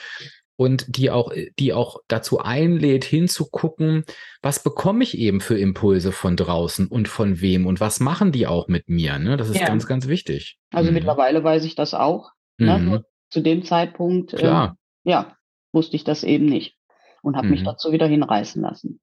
und 0.60 0.98
die 0.98 1.10
auch, 1.10 1.32
die 1.58 1.72
auch 1.72 2.02
dazu 2.10 2.40
einlädt, 2.40 3.06
hinzugucken, 3.06 4.04
was 4.42 4.62
bekomme 4.62 5.06
ich 5.06 5.18
eben 5.18 5.40
für 5.40 5.58
Impulse 5.58 6.12
von 6.12 6.36
draußen 6.36 6.88
und 6.88 7.08
von 7.08 7.40
wem 7.40 7.66
und 7.66 7.80
was 7.80 8.02
machen 8.02 8.34
die 8.34 8.46
auch 8.46 8.68
mit 8.68 8.90
mir. 8.90 9.20
Ne? 9.20 9.38
Das 9.38 9.50
ist 9.50 9.62
ja. 9.62 9.68
ganz, 9.68 9.88
ganz 9.88 10.10
wichtig. 10.10 10.60
Also 10.72 10.90
mhm. 10.90 10.96
mittlerweile 10.96 11.42
weiß 11.46 11.64
ich 11.64 11.76
das 11.76 11.94
auch. 11.94 12.32
Ne? 12.58 12.78
Mhm. 12.78 13.04
Zu 13.30 13.40
dem 13.40 13.64
Zeitpunkt. 13.64 14.34
Äh, 14.34 14.68
ja, 15.06 15.38
wusste 15.72 15.96
ich 15.96 16.04
das 16.04 16.26
eben 16.26 16.48
nicht 16.48 16.76
und 17.22 17.38
habe 17.38 17.48
mhm. 17.48 17.52
mich 17.52 17.64
dazu 17.64 17.94
wieder 17.94 18.08
hinreißen 18.08 18.62
lassen. 18.62 19.00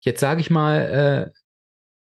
Jetzt 0.00 0.20
sage 0.20 0.42
ich 0.42 0.50
mal, 0.50 1.30
äh, 1.32 1.38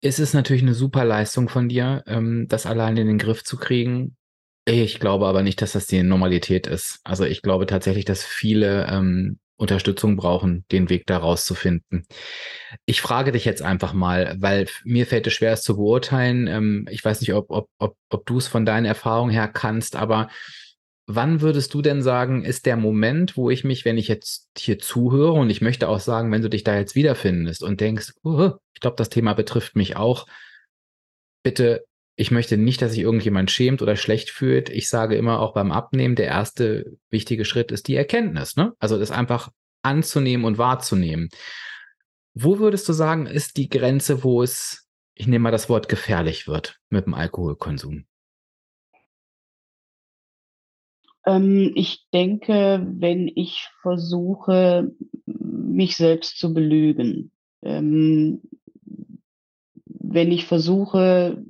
es 0.01 0.17
ist 0.17 0.33
natürlich 0.33 0.63
eine 0.63 0.73
super 0.73 1.05
Leistung 1.05 1.49
von 1.49 1.69
dir, 1.69 2.03
ähm, 2.07 2.47
das 2.49 2.65
allein 2.65 2.97
in 2.97 3.05
den 3.05 3.19
Griff 3.19 3.43
zu 3.43 3.57
kriegen. 3.57 4.17
Ich 4.65 4.99
glaube 4.99 5.27
aber 5.27 5.43
nicht, 5.43 5.61
dass 5.61 5.73
das 5.73 5.87
die 5.87 6.03
Normalität 6.03 6.67
ist. 6.67 6.99
Also 7.03 7.25
ich 7.25 7.41
glaube 7.41 7.65
tatsächlich, 7.65 8.05
dass 8.05 8.23
viele 8.23 8.87
ähm, 8.87 9.39
Unterstützung 9.57 10.15
brauchen, 10.15 10.65
den 10.71 10.89
Weg 10.89 11.05
da 11.05 11.17
rauszufinden. 11.17 12.05
Ich 12.85 13.01
frage 13.01 13.31
dich 13.31 13.45
jetzt 13.45 13.61
einfach 13.61 13.93
mal, 13.93 14.35
weil 14.39 14.67
mir 14.83 15.05
fällt 15.05 15.27
es 15.27 15.33
schwer, 15.33 15.53
es 15.53 15.63
zu 15.63 15.75
beurteilen. 15.75 16.47
Ähm, 16.47 16.87
ich 16.89 17.03
weiß 17.03 17.21
nicht, 17.21 17.33
ob, 17.33 17.49
ob, 17.49 17.69
ob, 17.77 17.97
ob 18.09 18.25
du 18.25 18.37
es 18.37 18.47
von 18.47 18.65
deinen 18.65 18.85
Erfahrungen 18.85 19.31
her 19.31 19.47
kannst, 19.47 19.95
aber 19.95 20.29
Wann 21.05 21.41
würdest 21.41 21.73
du 21.73 21.81
denn 21.81 22.01
sagen, 22.01 22.45
ist 22.45 22.65
der 22.65 22.77
Moment, 22.77 23.35
wo 23.35 23.49
ich 23.49 23.65
mich, 23.65 23.83
wenn 23.83 23.97
ich 23.97 24.07
jetzt 24.07 24.49
hier 24.57 24.79
zuhöre 24.79 25.33
und 25.33 25.49
ich 25.49 25.59
möchte 25.59 25.89
auch 25.89 25.99
sagen, 25.99 26.31
wenn 26.31 26.41
du 26.41 26.49
dich 26.49 26.63
da 26.63 26.77
jetzt 26.77 26.95
wiederfindest 26.95 27.61
und 27.61 27.81
denkst, 27.81 28.13
uh, 28.23 28.51
ich 28.73 28.79
glaube, 28.79 28.95
das 28.95 29.09
Thema 29.09 29.33
betrifft 29.33 29.75
mich 29.75 29.97
auch, 29.97 30.25
bitte, 31.43 31.83
ich 32.15 32.31
möchte 32.31 32.57
nicht, 32.57 32.81
dass 32.81 32.91
sich 32.91 33.01
irgendjemand 33.01 33.49
schämt 33.49 33.81
oder 33.81 33.95
schlecht 33.95 34.29
fühlt. 34.29 34.69
Ich 34.69 34.89
sage 34.89 35.15
immer 35.15 35.39
auch 35.39 35.53
beim 35.53 35.71
Abnehmen, 35.71 36.15
der 36.15 36.27
erste 36.27 36.97
wichtige 37.09 37.45
Schritt 37.45 37.71
ist 37.71 37.87
die 37.87 37.95
Erkenntnis, 37.95 38.55
ne? 38.55 38.73
Also 38.79 38.99
das 38.99 39.11
einfach 39.11 39.49
anzunehmen 39.81 40.45
und 40.45 40.57
wahrzunehmen. 40.57 41.29
Wo 42.35 42.59
würdest 42.59 42.87
du 42.87 42.93
sagen, 42.93 43.25
ist 43.25 43.57
die 43.57 43.69
Grenze, 43.69 44.23
wo 44.23 44.43
es, 44.43 44.87
ich 45.15 45.27
nehme 45.27 45.43
mal 45.43 45.51
das 45.51 45.69
Wort 45.69 45.89
gefährlich 45.89 46.47
wird 46.47 46.79
mit 46.89 47.05
dem 47.05 47.13
Alkoholkonsum? 47.13 48.05
Ähm, 51.25 51.71
ich 51.75 52.07
denke, 52.13 52.85
wenn 52.87 53.31
ich 53.33 53.69
versuche, 53.81 54.91
mich 55.25 55.95
selbst 55.95 56.37
zu 56.37 56.53
belügen, 56.53 57.31
ähm, 57.61 58.41
wenn 59.85 60.31
ich 60.31 60.45
versuche, 60.45 61.43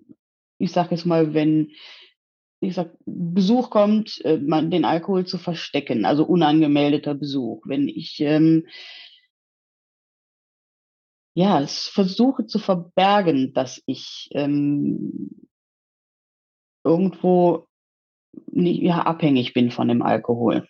ich 0.63 0.71
sage 0.71 0.95
jetzt 0.95 1.05
mal, 1.05 1.33
wenn 1.33 1.71
ich 2.61 2.75
sag, 2.75 2.95
Besuch 3.05 3.69
kommt, 3.69 4.23
äh, 4.23 4.39
den 4.39 4.85
Alkohol 4.85 5.25
zu 5.25 5.37
verstecken, 5.37 6.05
also 6.05 6.23
unangemeldeter 6.23 7.13
Besuch. 7.13 7.61
Wenn 7.65 7.89
ich 7.89 8.21
ähm, 8.21 8.67
ja, 11.35 11.59
es 11.61 11.87
versuche 11.87 12.45
zu 12.45 12.59
verbergen, 12.59 13.53
dass 13.53 13.81
ich 13.85 14.29
ähm, 14.31 15.47
irgendwo 16.83 17.67
nicht, 18.47 18.81
ja, 18.81 19.01
abhängig 19.01 19.53
bin 19.53 19.71
von 19.71 19.87
dem 19.87 20.01
Alkohol. 20.01 20.67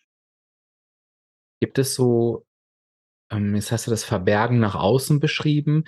Gibt 1.60 1.78
es 1.78 1.96
so, 1.96 2.46
ähm, 3.30 3.56
jetzt 3.56 3.72
hast 3.72 3.88
du 3.88 3.92
das 3.92 4.04
Verbergen 4.04 4.60
nach 4.60 4.76
außen 4.76 5.20
beschrieben. 5.20 5.84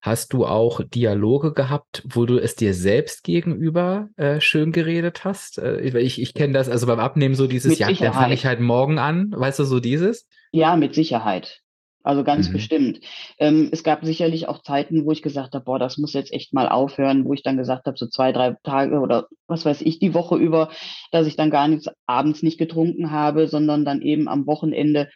Hast 0.00 0.32
du 0.32 0.46
auch 0.46 0.80
Dialoge 0.82 1.52
gehabt, 1.52 2.04
wo 2.08 2.24
du 2.24 2.38
es 2.38 2.54
dir 2.54 2.72
selbst 2.72 3.24
gegenüber 3.24 4.08
äh, 4.16 4.40
schön 4.40 4.70
geredet 4.70 5.24
hast? 5.24 5.58
Äh, 5.58 5.80
ich 5.80 6.20
ich 6.20 6.34
kenne 6.34 6.52
das, 6.52 6.68
also 6.68 6.86
beim 6.86 7.00
Abnehmen 7.00 7.34
so 7.34 7.48
dieses, 7.48 7.70
mit 7.70 7.78
ja, 7.80 7.92
dann 7.92 8.12
fange 8.12 8.34
ich 8.34 8.46
halt 8.46 8.60
morgen 8.60 8.98
an, 8.98 9.32
weißt 9.36 9.58
du, 9.58 9.64
so 9.64 9.80
dieses? 9.80 10.28
Ja, 10.52 10.76
mit 10.76 10.94
Sicherheit. 10.94 11.62
Also 12.04 12.24
ganz 12.24 12.48
mhm. 12.48 12.52
bestimmt. 12.52 13.00
Ähm, 13.38 13.68
es 13.72 13.82
gab 13.82 14.04
sicherlich 14.04 14.48
auch 14.48 14.62
Zeiten, 14.62 15.04
wo 15.04 15.12
ich 15.12 15.20
gesagt 15.20 15.54
habe, 15.54 15.64
boah, 15.64 15.78
das 15.78 15.98
muss 15.98 16.14
jetzt 16.14 16.32
echt 16.32 16.54
mal 16.54 16.68
aufhören, 16.68 17.24
wo 17.24 17.34
ich 17.34 17.42
dann 17.42 17.56
gesagt 17.56 17.86
habe, 17.86 17.98
so 17.98 18.06
zwei, 18.06 18.32
drei 18.32 18.56
Tage 18.62 19.00
oder 19.00 19.26
was 19.46 19.64
weiß 19.64 19.82
ich, 19.82 19.98
die 19.98 20.14
Woche 20.14 20.36
über, 20.36 20.70
dass 21.10 21.26
ich 21.26 21.36
dann 21.36 21.50
gar 21.50 21.68
nichts 21.68 21.88
abends 22.06 22.42
nicht 22.42 22.56
getrunken 22.56 23.10
habe, 23.10 23.48
sondern 23.48 23.84
dann 23.84 24.00
eben 24.00 24.28
am 24.28 24.46
Wochenende, 24.46 25.10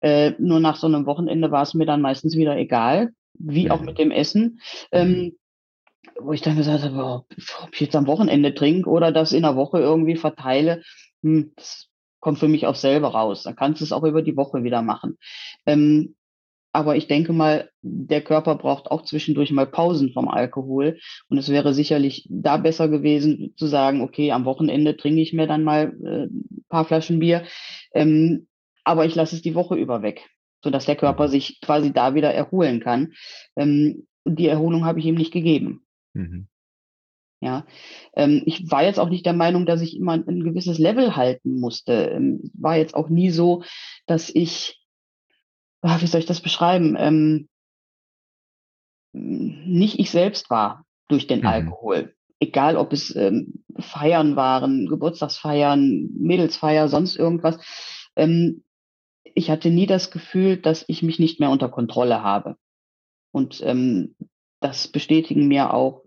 äh, 0.00 0.32
nur 0.38 0.60
nach 0.60 0.76
so 0.76 0.86
einem 0.86 1.06
Wochenende 1.06 1.50
war 1.50 1.62
es 1.62 1.74
mir 1.74 1.86
dann 1.86 2.00
meistens 2.00 2.36
wieder 2.36 2.56
egal, 2.56 3.10
wie 3.34 3.70
auch 3.70 3.80
mit 3.80 3.98
dem 3.98 4.10
Essen. 4.10 4.60
Ähm, 4.92 5.36
wo 6.20 6.32
ich 6.32 6.42
dann 6.42 6.56
gesagt 6.56 6.84
habe, 6.84 6.94
boah, 6.94 7.26
ob 7.62 7.74
ich 7.74 7.80
jetzt 7.80 7.96
am 7.96 8.06
Wochenende 8.06 8.54
trinke 8.54 8.88
oder 8.88 9.12
das 9.12 9.32
in 9.32 9.42
der 9.42 9.56
Woche 9.56 9.78
irgendwie 9.78 10.16
verteile, 10.16 10.82
hm, 11.22 11.52
das 11.56 11.88
kommt 12.20 12.38
für 12.38 12.48
mich 12.48 12.66
auch 12.66 12.74
selber 12.74 13.08
raus. 13.08 13.44
Dann 13.44 13.56
kannst 13.56 13.80
du 13.80 13.84
es 13.84 13.92
auch 13.92 14.04
über 14.04 14.22
die 14.22 14.36
Woche 14.36 14.64
wieder 14.64 14.82
machen. 14.82 15.18
Ähm, 15.66 16.16
aber 16.72 16.96
ich 16.96 17.06
denke 17.06 17.32
mal, 17.32 17.70
der 17.82 18.20
Körper 18.20 18.54
braucht 18.56 18.90
auch 18.90 19.02
zwischendurch 19.02 19.50
mal 19.50 19.66
Pausen 19.66 20.12
vom 20.12 20.28
Alkohol. 20.28 20.98
Und 21.28 21.38
es 21.38 21.48
wäre 21.48 21.72
sicherlich 21.72 22.26
da 22.30 22.56
besser 22.56 22.88
gewesen 22.88 23.54
zu 23.56 23.66
sagen, 23.66 24.02
okay, 24.02 24.32
am 24.32 24.44
Wochenende 24.44 24.96
trinke 24.96 25.20
ich 25.20 25.32
mir 25.32 25.46
dann 25.46 25.64
mal 25.64 25.96
äh, 26.04 26.26
ein 26.26 26.64
paar 26.68 26.84
Flaschen 26.84 27.20
Bier. 27.20 27.44
Ähm, 27.94 28.48
aber 28.84 29.06
ich 29.06 29.14
lasse 29.14 29.36
es 29.36 29.42
die 29.42 29.54
Woche 29.54 29.76
über 29.76 30.02
weg, 30.02 30.28
sodass 30.62 30.86
der 30.86 30.96
Körper 30.96 31.26
mhm. 31.26 31.30
sich 31.30 31.60
quasi 31.60 31.92
da 31.92 32.14
wieder 32.14 32.32
erholen 32.32 32.80
kann. 32.80 33.12
Ähm, 33.56 34.06
die 34.24 34.48
Erholung 34.48 34.84
habe 34.84 34.98
ich 34.98 35.06
ihm 35.06 35.14
nicht 35.14 35.32
gegeben. 35.32 35.86
Mhm. 36.14 36.48
Ja, 37.40 37.66
ähm, 38.14 38.42
ich 38.46 38.68
war 38.70 38.82
jetzt 38.82 38.98
auch 38.98 39.08
nicht 39.08 39.24
der 39.24 39.32
Meinung, 39.32 39.64
dass 39.64 39.80
ich 39.80 39.96
immer 39.96 40.14
ein 40.14 40.42
gewisses 40.42 40.78
Level 40.78 41.14
halten 41.14 41.60
musste. 41.60 41.92
Ähm, 41.92 42.50
war 42.54 42.76
jetzt 42.76 42.94
auch 42.94 43.08
nie 43.08 43.30
so, 43.30 43.62
dass 44.06 44.28
ich 44.28 44.78
ah, 45.82 46.00
wie 46.00 46.06
soll 46.06 46.20
ich 46.20 46.26
das 46.26 46.40
beschreiben, 46.40 46.96
ähm, 46.98 47.48
nicht 49.12 49.98
ich 49.98 50.10
selbst 50.10 50.50
war 50.50 50.84
durch 51.08 51.26
den 51.26 51.40
mhm. 51.40 51.46
Alkohol. 51.46 52.14
Egal, 52.40 52.76
ob 52.76 52.92
es 52.92 53.14
ähm, 53.16 53.64
Feiern 53.78 54.36
waren, 54.36 54.86
Geburtstagsfeiern, 54.86 56.10
Mädelsfeier, 56.18 56.88
sonst 56.88 57.16
irgendwas. 57.16 57.58
Ähm, 58.14 58.62
ich 59.38 59.50
hatte 59.50 59.70
nie 59.70 59.86
das 59.86 60.10
Gefühl, 60.10 60.56
dass 60.56 60.84
ich 60.88 61.04
mich 61.04 61.20
nicht 61.20 61.38
mehr 61.38 61.50
unter 61.50 61.68
Kontrolle 61.68 62.24
habe. 62.24 62.56
Und 63.30 63.62
ähm, 63.64 64.16
das 64.60 64.88
bestätigen 64.88 65.46
mir 65.46 65.72
auch, 65.72 66.02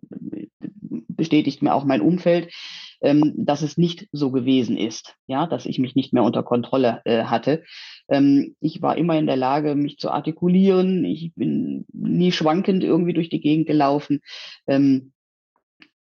bestätigt 0.90 1.62
mir 1.62 1.74
auch 1.74 1.86
mein 1.86 2.02
Umfeld, 2.02 2.54
ähm, 3.00 3.34
dass 3.38 3.62
es 3.62 3.78
nicht 3.78 4.10
so 4.12 4.32
gewesen 4.32 4.76
ist, 4.76 5.16
ja, 5.28 5.48
dass 5.48 5.66
ich 5.66 5.80
mich 5.80 5.96
nicht 5.96 6.12
mehr 6.12 6.24
unter 6.24 6.44
Kontrolle 6.44 7.02
äh, 7.06 7.24
hatte. 7.24 7.64
Ähm, 8.10 8.58
ich 8.60 8.82
war 8.82 8.98
immer 8.98 9.18
in 9.18 9.28
der 9.28 9.38
Lage, 9.38 9.76
mich 9.76 9.98
zu 9.98 10.12
artikulieren. 10.12 11.06
Ich 11.06 11.34
bin 11.34 11.86
nie 11.94 12.34
schwankend 12.34 12.84
irgendwie 12.84 13.14
durch 13.14 13.30
die 13.30 13.40
Gegend 13.40 13.66
gelaufen. 13.66 14.20
Ähm, 14.68 15.14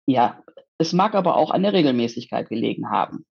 ja, 0.05 0.43
es 0.77 0.91
mag 0.91 1.15
aber 1.15 1.37
auch 1.37 1.51
an 1.51 1.63
der 1.63 1.71
Regelmäßigkeit 1.71 2.49
gelegen 2.49 2.89
haben. 2.89 3.25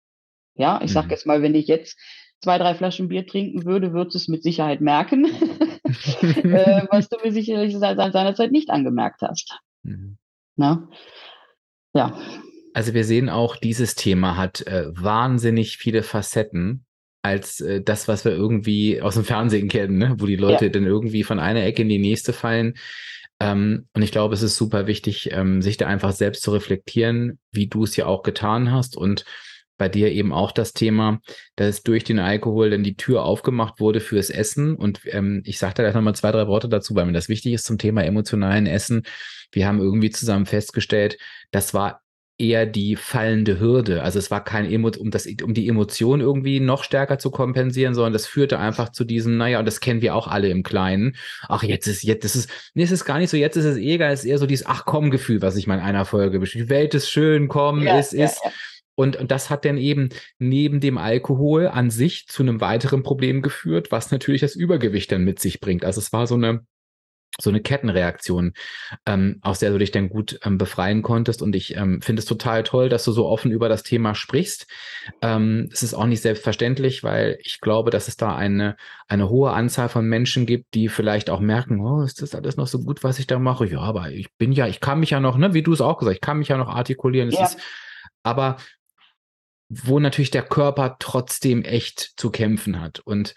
Ja, 0.55 0.81
ich 0.85 0.93
sage 0.93 1.07
mhm. 1.07 1.11
jetzt 1.11 1.27
mal, 1.27 1.43
wenn 1.43 1.57
ich 1.57 1.67
jetzt 1.67 1.99
zwei, 2.43 2.59
drei 2.59 2.75
Flaschen 2.75 3.09
Bier 3.09 3.27
trinken 3.27 3.65
würde, 3.65 3.93
würdest 3.93 4.15
du 4.15 4.19
es 4.19 4.29
mit 4.29 4.43
Sicherheit 4.43 4.81
merken, 4.81 5.25
äh, 6.23 6.87
was 6.91 7.09
du 7.09 7.17
mir 7.23 7.33
sicherlich 7.33 7.77
seit 7.77 7.97
seiner 8.13 8.35
Zeit 8.35 8.53
nicht 8.53 8.71
angemerkt 8.71 9.23
hast. 9.23 9.59
Mhm. 9.83 10.19
Na? 10.57 10.89
Ja. 11.95 12.19
Also 12.75 12.95
wir 12.95 13.05
sehen 13.05 13.29
auch, 13.29 13.57
dieses 13.57 13.95
Thema 13.95 14.37
hat 14.37 14.67
äh, 14.67 14.87
wahnsinnig 14.89 15.77
viele 15.77 16.03
Facetten 16.03 16.85
als 17.23 17.61
äh, 17.61 17.81
das, 17.83 18.09
was 18.09 18.25
wir 18.25 18.33
irgendwie 18.33 19.01
aus 19.01 19.15
dem 19.15 19.25
Fernsehen 19.25 19.69
kennen, 19.69 19.99
ne? 19.99 20.17
wo 20.19 20.27
die 20.27 20.37
Leute 20.37 20.67
ja. 20.67 20.71
dann 20.71 20.87
irgendwie 20.87 21.23
von 21.23 21.39
einer 21.39 21.63
Ecke 21.63 21.83
in 21.83 21.89
die 21.89 21.99
nächste 21.99 22.33
fallen. 22.33 22.75
Ähm, 23.41 23.87
und 23.93 24.03
ich 24.03 24.11
glaube, 24.11 24.35
es 24.35 24.43
ist 24.43 24.57
super 24.57 24.87
wichtig, 24.87 25.31
ähm, 25.33 25.63
sich 25.63 25.77
da 25.77 25.87
einfach 25.87 26.13
selbst 26.13 26.43
zu 26.43 26.51
reflektieren, 26.51 27.39
wie 27.53 27.69
du 27.69 27.85
es 27.85 27.95
ja 27.97 28.07
auch 28.07 28.23
getan 28.23 28.73
hast 28.73 28.97
und 28.97 29.25
bei 29.79 29.89
dir 29.89 30.13
eben 30.13 30.33
auch 30.33 30.53
das 30.53 30.73
Thema, 30.73 31.21
dass 31.57 31.83
durch 31.83 32.05
den 32.05 32.19
Alkohol 32.19 32.71
dann 32.71 32.85
die 32.85 32.97
Tür 32.97 33.25
aufgemacht 33.25 33.81
wurde 33.81 34.01
fürs 34.01 34.31
Essen. 34.31 34.77
Und 34.77 35.01
ähm, 35.07 35.43
ich 35.45 35.59
sage 35.59 35.75
da 35.75 35.83
gleich 35.83 35.95
nochmal 35.95 36.15
zwei, 36.15 36.33
drei 36.33 36.47
Worte 36.47 36.69
dazu, 36.69 36.95
weil 36.95 37.07
mir 37.07 37.13
das 37.13 37.29
wichtig 37.29 37.53
ist 37.53 37.65
zum 37.65 37.79
Thema 37.79 38.05
emotionalen 38.05 38.67
Essen. 38.67 39.03
Wir 39.51 39.67
haben 39.67 39.81
irgendwie 39.81 40.11
zusammen 40.11 40.47
festgestellt, 40.47 41.19
das 41.51 41.75
war 41.75 42.03
eher 42.39 42.67
die 42.67 42.97
fallende 42.97 43.61
Hürde. 43.61 44.03
Also 44.03 44.19
es 44.19 44.31
war 44.31 44.43
kein 44.43 44.71
Emo, 44.71 44.91
um 44.99 45.11
das, 45.11 45.27
um 45.43 45.55
die 45.55 45.69
Emotion 45.69 46.21
irgendwie 46.21 46.61
noch 46.61 46.83
stärker 46.83 47.19
zu 47.19 47.31
kompensieren, 47.31 47.95
sondern 47.95 48.13
das 48.13 48.27
führte 48.27 48.59
einfach 48.59 48.91
zu 48.91 49.05
diesem, 49.05 49.37
naja, 49.37 49.59
und 49.61 49.65
das 49.65 49.81
kennen 49.81 50.03
wir 50.03 50.15
auch 50.15 50.27
alle 50.27 50.49
im 50.49 50.63
Kleinen. 50.63 51.15
Ach, 51.49 51.63
jetzt 51.63 51.87
ist, 51.87 52.03
jetzt 52.03 52.25
ist 52.25 52.35
es, 52.35 52.49
nee, 52.75 52.83
es 52.83 52.91
ist 52.91 53.05
gar 53.05 53.19
nicht 53.19 53.31
so, 53.31 53.37
jetzt 53.37 53.57
ist 53.57 53.65
es 53.65 53.77
egal, 53.77 54.13
es 54.13 54.21
ist 54.21 54.31
eher 54.31 54.39
so 54.39 54.47
dieses 54.47 54.67
Ach 54.67 54.85
komm 54.85 55.11
Gefühl, 55.11 55.41
was 55.41 55.57
ich 55.57 55.67
mal 55.67 55.77
in 55.77 55.85
einer 55.85 56.05
Folge 56.05 56.41
beschrieb. 56.41 56.65
Die 56.65 56.71
Welt 56.71 56.95
ist 56.95 57.11
schön, 57.11 57.49
komm, 57.49 57.83
ja, 57.83 57.99
es 57.99 58.13
ja, 58.13 58.25
ist. 58.25 58.41
Ja. 58.45 58.51
Und, 58.95 59.17
und 59.17 59.31
das 59.31 59.51
hat 59.51 59.65
dann 59.65 59.79
eben 59.79 60.11
neben 60.39 60.81
dem 60.81 60.99
Alkohol 60.99 61.69
an 61.69 61.91
sich 61.91 62.27
zu 62.29 62.43
einem 62.43 62.61
weiteren 62.61 63.03
Problem 63.03 63.43
geführt, 63.43 63.91
was 63.91 64.11
natürlich 64.11 64.43
das 64.43 64.55
Übergewicht 64.55 65.11
dann 65.13 65.25
mit 65.25 65.39
sich 65.41 65.61
bringt. 65.61 65.85
Also 65.85 66.01
es 66.01 66.13
war 66.13 66.27
so 66.27 66.35
eine 66.35 66.67
so 67.41 67.51
eine 67.51 67.61
Kettenreaktion, 67.61 68.53
ähm, 69.07 69.39
aus 69.41 69.59
der 69.59 69.71
du 69.71 69.79
dich 69.79 69.91
dann 69.91 70.11
gut 70.11 70.39
ähm, 70.45 70.59
befreien 70.59 71.03
konntest. 71.03 71.41
Und 71.41 71.57
ich 71.57 71.77
ähm, 71.77 72.03
finde 72.03 72.21
es 72.21 72.27
total 72.27 72.63
toll, 72.63 72.89
dass 72.89 73.05
du 73.05 73.13
so 73.13 73.27
offen 73.27 73.51
über 73.51 73.69
das 73.69 73.83
Thema 73.83 74.15
sprichst. 74.15 74.67
Ähm, 75.23 75.71
es 75.73 75.83
ist 75.83 75.95
auch 75.95 76.05
nicht 76.05 76.21
selbstverständlich, 76.21 77.03
weil 77.03 77.39
ich 77.43 77.61
glaube, 77.61 77.91
dass 77.91 78.09
es 78.09 78.17
da 78.17 78.37
eine, 78.37 78.77
eine 79.09 79.31
hohe 79.31 79.53
Anzahl 79.53 79.89
von 79.89 80.07
Menschen 80.07 80.45
gibt, 80.45 80.75
die 80.75 80.89
vielleicht 80.89 81.31
auch 81.31 81.41
merken, 81.41 81.81
oh, 81.81 82.03
ist 82.03 82.21
das 82.21 82.35
alles 82.35 82.57
noch 82.57 82.67
so 82.67 82.81
gut, 82.81 83.03
was 83.03 83.19
ich 83.19 83.27
da 83.27 83.39
mache? 83.39 83.67
Ja, 83.67 83.81
aber 83.81 84.11
ich 84.11 84.31
bin 84.37 84.53
ja, 84.53 84.67
ich 84.67 84.81
kann 84.81 85.01
mich 85.01 85.11
ja 85.11 85.21
noch, 85.21 85.39
ne, 85.39 85.55
wie 85.55 85.63
du 85.63 85.73
es 85.73 85.81
auch 85.81 85.99
gesagt, 85.99 86.17
ich 86.17 86.21
kann 86.21 86.39
mich 86.39 86.49
ja 86.49 86.59
noch 86.59 86.69
artikulieren. 86.69 87.31
Ja. 87.31 87.45
Ist, 87.45 87.59
aber 88.23 88.59
wo 89.75 89.99
natürlich 89.99 90.31
der 90.31 90.43
Körper 90.43 90.97
trotzdem 90.99 91.65
echt 91.65 92.13
zu 92.17 92.31
kämpfen 92.31 92.81
hat. 92.81 93.01
Und 93.01 93.35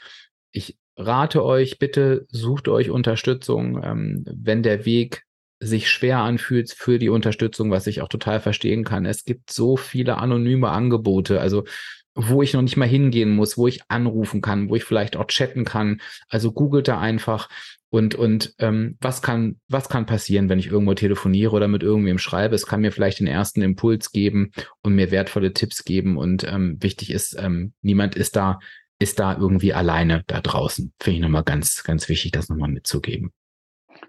ich 0.51 0.77
rate 0.97 1.43
euch, 1.43 1.79
bitte 1.79 2.25
sucht 2.29 2.67
euch 2.67 2.89
Unterstützung, 2.89 3.81
ähm, 3.83 4.25
wenn 4.25 4.61
der 4.61 4.86
Weg 4.86 5.23
sich 5.61 5.89
schwer 5.89 6.19
anfühlt 6.19 6.71
für 6.71 6.99
die 6.99 7.09
Unterstützung, 7.09 7.71
was 7.71 7.88
ich 7.88 8.01
auch 8.01 8.09
total 8.09 8.41
verstehen 8.41 8.83
kann. 8.83 9.05
Es 9.05 9.23
gibt 9.23 9.51
so 9.51 9.77
viele 9.77 10.17
anonyme 10.17 10.69
Angebote, 10.69 11.39
also 11.39 11.63
wo 12.13 12.41
ich 12.41 12.53
noch 12.53 12.61
nicht 12.61 12.77
mal 12.77 12.88
hingehen 12.88 13.33
muss, 13.33 13.57
wo 13.57 13.67
ich 13.67 13.81
anrufen 13.89 14.41
kann, 14.41 14.69
wo 14.69 14.75
ich 14.75 14.83
vielleicht 14.83 15.15
auch 15.15 15.27
chatten 15.27 15.63
kann. 15.63 16.01
Also 16.27 16.51
googelt 16.51 16.88
da 16.88 16.99
einfach 16.99 17.49
und 17.89 18.15
und 18.15 18.53
ähm, 18.59 18.97
was 18.99 19.21
kann 19.21 19.59
was 19.67 19.89
kann 19.89 20.05
passieren, 20.05 20.49
wenn 20.49 20.59
ich 20.59 20.67
irgendwo 20.67 20.93
telefoniere 20.93 21.55
oder 21.55 21.67
mit 21.67 21.83
irgendwem 21.83 22.17
schreibe? 22.17 22.55
Es 22.55 22.65
kann 22.65 22.81
mir 22.81 22.91
vielleicht 22.91 23.19
den 23.19 23.27
ersten 23.27 23.61
Impuls 23.61 24.11
geben 24.11 24.51
und 24.81 24.95
mir 24.95 25.11
wertvolle 25.11 25.53
Tipps 25.53 25.86
geben. 25.86 26.17
Und 26.17 26.43
ähm, 26.43 26.77
wichtig 26.81 27.11
ist, 27.11 27.38
ähm, 27.39 27.73
niemand 27.81 28.15
ist 28.15 28.36
da 28.36 28.59
ist 28.99 29.19
da 29.19 29.38
irgendwie 29.38 29.73
alleine 29.73 30.23
da 30.27 30.41
draußen. 30.41 30.93
Finde 31.01 31.15
ich 31.17 31.21
nochmal 31.21 31.43
ganz, 31.43 31.83
ganz 31.83 32.07
wichtig, 32.07 32.31
das 32.31 32.49
nochmal 32.49 32.69
mitzugeben. 32.69 33.31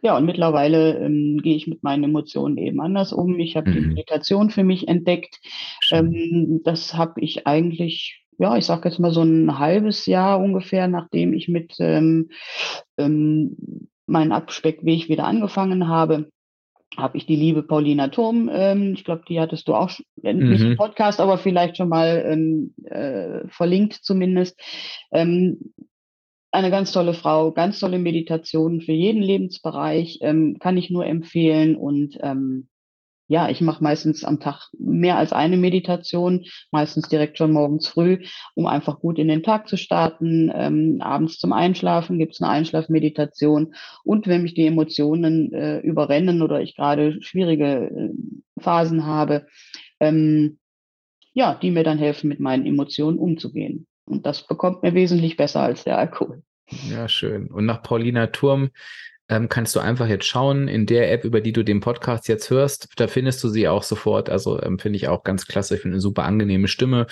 Ja, 0.02 0.16
und 0.16 0.26
mittlerweile 0.26 0.98
ähm, 0.98 1.40
gehe 1.42 1.56
ich 1.56 1.66
mit 1.66 1.82
meinen 1.82 2.04
Emotionen 2.04 2.58
eben 2.58 2.80
anders 2.80 3.12
um. 3.12 3.38
Ich 3.38 3.56
habe 3.56 3.70
mhm. 3.70 3.74
die 3.74 3.80
Meditation 3.80 4.50
für 4.50 4.64
mich 4.64 4.88
entdeckt. 4.88 5.40
Ähm, 5.90 6.60
das 6.64 6.94
habe 6.94 7.20
ich 7.20 7.46
eigentlich, 7.46 8.24
ja, 8.38 8.56
ich 8.56 8.66
sage 8.66 8.88
jetzt 8.88 8.98
mal 8.98 9.12
so 9.12 9.22
ein 9.22 9.58
halbes 9.58 10.06
Jahr 10.06 10.40
ungefähr, 10.40 10.88
nachdem 10.88 11.32
ich 11.32 11.48
mit 11.48 11.74
ähm, 11.78 12.30
ähm, 12.98 13.88
meinen 14.06 14.32
Abspeckweg 14.32 15.08
wieder 15.08 15.24
angefangen 15.24 15.88
habe, 15.88 16.30
habe 16.96 17.16
ich 17.16 17.26
die 17.26 17.36
liebe 17.36 17.62
Paulina 17.62 18.08
Turm, 18.08 18.48
ähm, 18.52 18.94
ich 18.94 19.04
glaube, 19.04 19.24
die 19.28 19.40
hattest 19.40 19.68
du 19.68 19.74
auch 19.74 19.90
mhm. 20.22 20.48
nicht 20.50 20.62
im 20.62 20.76
Podcast, 20.76 21.20
aber 21.20 21.38
vielleicht 21.38 21.76
schon 21.76 21.88
mal 21.88 22.24
ähm, 22.26 22.74
äh, 22.84 23.46
verlinkt 23.48 23.94
zumindest. 23.94 24.58
Ähm, 25.12 25.72
eine 26.52 26.70
ganz 26.70 26.92
tolle 26.92 27.12
Frau, 27.12 27.52
ganz 27.52 27.80
tolle 27.80 27.98
Meditationen 27.98 28.80
für 28.80 28.92
jeden 28.92 29.22
Lebensbereich, 29.22 30.20
ähm, 30.22 30.58
kann 30.58 30.76
ich 30.78 30.90
nur 30.90 31.04
empfehlen 31.04 31.76
und 31.76 32.16
ähm, 32.22 32.68
ja, 33.28 33.48
ich 33.48 33.60
mache 33.60 33.82
meistens 33.82 34.24
am 34.24 34.38
Tag 34.38 34.68
mehr 34.78 35.16
als 35.16 35.32
eine 35.32 35.56
Meditation, 35.56 36.44
meistens 36.70 37.08
direkt 37.08 37.38
schon 37.38 37.52
morgens 37.52 37.88
früh, 37.88 38.24
um 38.54 38.66
einfach 38.66 39.00
gut 39.00 39.18
in 39.18 39.28
den 39.28 39.42
Tag 39.42 39.68
zu 39.68 39.76
starten. 39.76 40.50
Ähm, 40.54 40.98
abends 41.00 41.38
zum 41.38 41.52
Einschlafen 41.52 42.18
gibt 42.18 42.34
es 42.34 42.42
eine 42.42 42.50
Einschlafmeditation. 42.50 43.74
Und 44.04 44.26
wenn 44.28 44.42
mich 44.42 44.54
die 44.54 44.66
Emotionen 44.66 45.52
äh, 45.52 45.80
überrennen 45.80 46.40
oder 46.42 46.60
ich 46.60 46.76
gerade 46.76 47.20
schwierige 47.22 47.90
äh, 47.90 48.60
Phasen 48.60 49.06
habe, 49.06 49.46
ähm, 49.98 50.58
ja, 51.32 51.54
die 51.54 51.70
mir 51.70 51.84
dann 51.84 51.98
helfen, 51.98 52.28
mit 52.28 52.40
meinen 52.40 52.64
Emotionen 52.64 53.18
umzugehen. 53.18 53.86
Und 54.06 54.24
das 54.24 54.46
bekommt 54.46 54.82
mir 54.82 54.94
wesentlich 54.94 55.36
besser 55.36 55.60
als 55.60 55.84
der 55.84 55.98
Alkohol. 55.98 56.42
Ja, 56.88 57.08
schön. 57.08 57.48
Und 57.48 57.66
nach 57.66 57.82
Paulina 57.82 58.28
Turm 58.28 58.70
ähm, 59.28 59.48
kannst 59.48 59.74
du 59.74 59.80
einfach 59.80 60.06
jetzt 60.06 60.26
schauen 60.26 60.68
in 60.68 60.86
der 60.86 61.12
App, 61.12 61.24
über 61.24 61.40
die 61.40 61.52
du 61.52 61.64
den 61.64 61.80
Podcast 61.80 62.28
jetzt 62.28 62.50
hörst. 62.50 62.88
Da 62.96 63.08
findest 63.08 63.42
du 63.42 63.48
sie 63.48 63.68
auch 63.68 63.82
sofort. 63.82 64.30
Also 64.30 64.62
ähm, 64.62 64.78
finde 64.78 64.96
ich 64.96 65.08
auch 65.08 65.24
ganz 65.24 65.46
klasse. 65.46 65.74
Ich 65.74 65.82
finde 65.82 65.96
eine 65.96 66.00
super 66.00 66.24
angenehme 66.24 66.68
Stimme 66.68 67.06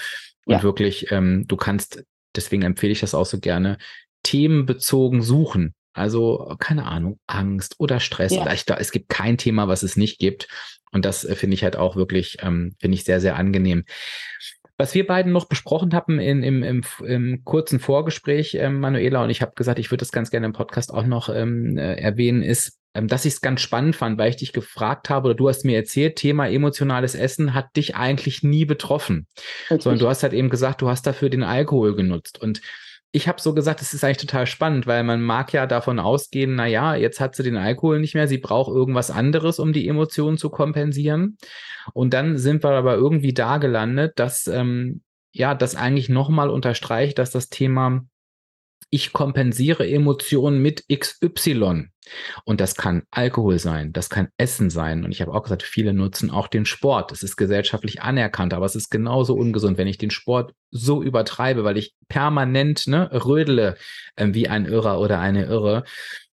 und 0.44 0.54
ja. 0.54 0.62
wirklich, 0.62 1.10
ähm, 1.10 1.46
du 1.48 1.56
kannst, 1.56 2.04
deswegen 2.36 2.62
empfehle 2.62 2.92
ich 2.92 3.00
das 3.00 3.14
auch 3.14 3.26
so 3.26 3.38
gerne, 3.40 3.78
themenbezogen 4.22 5.22
suchen. 5.22 5.74
Also, 5.92 6.56
keine 6.58 6.86
Ahnung, 6.86 7.20
Angst 7.28 7.76
oder 7.78 8.00
Stress. 8.00 8.32
Ja. 8.32 8.42
Oder 8.42 8.54
ich, 8.54 8.64
da, 8.64 8.76
es 8.76 8.90
gibt 8.90 9.08
kein 9.08 9.38
Thema, 9.38 9.68
was 9.68 9.84
es 9.84 9.96
nicht 9.96 10.18
gibt. 10.18 10.48
Und 10.90 11.04
das 11.04 11.24
äh, 11.24 11.36
finde 11.36 11.54
ich 11.54 11.62
halt 11.62 11.76
auch 11.76 11.96
wirklich, 11.96 12.38
ähm, 12.42 12.74
finde 12.80 12.96
ich 12.96 13.04
sehr, 13.04 13.20
sehr 13.20 13.36
angenehm. 13.36 13.84
Was 14.76 14.94
wir 14.94 15.06
beiden 15.06 15.32
noch 15.32 15.46
besprochen 15.46 15.94
haben 15.94 16.18
in, 16.18 16.42
im, 16.42 16.62
im, 16.62 16.82
im 17.04 17.44
kurzen 17.44 17.78
Vorgespräch, 17.78 18.54
ähm, 18.54 18.80
Manuela, 18.80 19.22
und 19.22 19.30
ich 19.30 19.40
habe 19.40 19.52
gesagt, 19.54 19.78
ich 19.78 19.90
würde 19.90 20.02
das 20.02 20.10
ganz 20.10 20.30
gerne 20.30 20.46
im 20.46 20.52
Podcast 20.52 20.92
auch 20.92 21.06
noch 21.06 21.28
ähm, 21.28 21.78
äh, 21.78 21.94
erwähnen, 21.94 22.42
ist, 22.42 22.78
ähm, 22.94 23.06
dass 23.06 23.24
ich 23.24 23.34
es 23.34 23.40
ganz 23.40 23.60
spannend 23.60 23.94
fand, 23.94 24.18
weil 24.18 24.30
ich 24.30 24.36
dich 24.36 24.52
gefragt 24.52 25.10
habe 25.10 25.28
oder 25.28 25.36
du 25.36 25.48
hast 25.48 25.64
mir 25.64 25.76
erzählt, 25.76 26.16
Thema 26.16 26.48
emotionales 26.48 27.14
Essen 27.14 27.54
hat 27.54 27.76
dich 27.76 27.94
eigentlich 27.94 28.42
nie 28.42 28.64
betroffen, 28.64 29.26
Richtig. 29.70 29.82
sondern 29.82 30.00
du 30.00 30.08
hast 30.08 30.22
halt 30.22 30.32
eben 30.32 30.50
gesagt, 30.50 30.82
du 30.82 30.88
hast 30.88 31.06
dafür 31.06 31.30
den 31.30 31.44
Alkohol 31.44 31.94
genutzt 31.94 32.40
und 32.40 32.60
ich 33.14 33.28
habe 33.28 33.40
so 33.40 33.54
gesagt, 33.54 33.80
es 33.80 33.94
ist 33.94 34.02
eigentlich 34.02 34.26
total 34.26 34.44
spannend, 34.44 34.88
weil 34.88 35.04
man 35.04 35.22
mag 35.22 35.52
ja 35.52 35.68
davon 35.68 36.00
ausgehen, 36.00 36.56
na 36.56 36.66
ja, 36.66 36.96
jetzt 36.96 37.20
hat 37.20 37.36
sie 37.36 37.44
den 37.44 37.56
Alkohol 37.56 38.00
nicht 38.00 38.16
mehr, 38.16 38.26
sie 38.26 38.38
braucht 38.38 38.74
irgendwas 38.74 39.12
anderes, 39.12 39.60
um 39.60 39.72
die 39.72 39.86
Emotionen 39.86 40.36
zu 40.36 40.50
kompensieren. 40.50 41.38
Und 41.92 42.12
dann 42.12 42.38
sind 42.38 42.64
wir 42.64 42.70
aber 42.70 42.96
irgendwie 42.96 43.32
da 43.32 43.58
gelandet, 43.58 44.18
dass 44.18 44.48
ähm, 44.48 45.02
ja, 45.30 45.54
das 45.54 45.76
eigentlich 45.76 46.08
nochmal 46.08 46.50
unterstreicht, 46.50 47.20
dass 47.20 47.30
das 47.30 47.48
Thema 47.50 48.04
ich 48.94 49.12
kompensiere 49.12 49.88
Emotionen 49.90 50.62
mit 50.62 50.84
XY. 50.88 51.88
Und 52.44 52.60
das 52.60 52.76
kann 52.76 53.02
Alkohol 53.10 53.58
sein, 53.58 53.92
das 53.92 54.08
kann 54.08 54.28
Essen 54.36 54.70
sein. 54.70 55.04
Und 55.04 55.10
ich 55.10 55.20
habe 55.20 55.32
auch 55.32 55.42
gesagt, 55.42 55.64
viele 55.64 55.92
nutzen 55.92 56.30
auch 56.30 56.46
den 56.46 56.64
Sport. 56.64 57.10
Es 57.10 57.24
ist 57.24 57.36
gesellschaftlich 57.36 58.02
anerkannt, 58.02 58.54
aber 58.54 58.66
es 58.66 58.76
ist 58.76 58.90
genauso 58.90 59.34
ungesund, 59.34 59.78
wenn 59.78 59.88
ich 59.88 59.98
den 59.98 60.12
Sport 60.12 60.52
so 60.70 61.02
übertreibe, 61.02 61.64
weil 61.64 61.76
ich 61.76 61.94
permanent 62.06 62.86
ne, 62.86 63.10
rödele 63.12 63.76
äh, 64.14 64.28
wie 64.30 64.48
ein 64.48 64.64
Irrer 64.64 65.00
oder 65.00 65.18
eine 65.18 65.46
Irre 65.46 65.82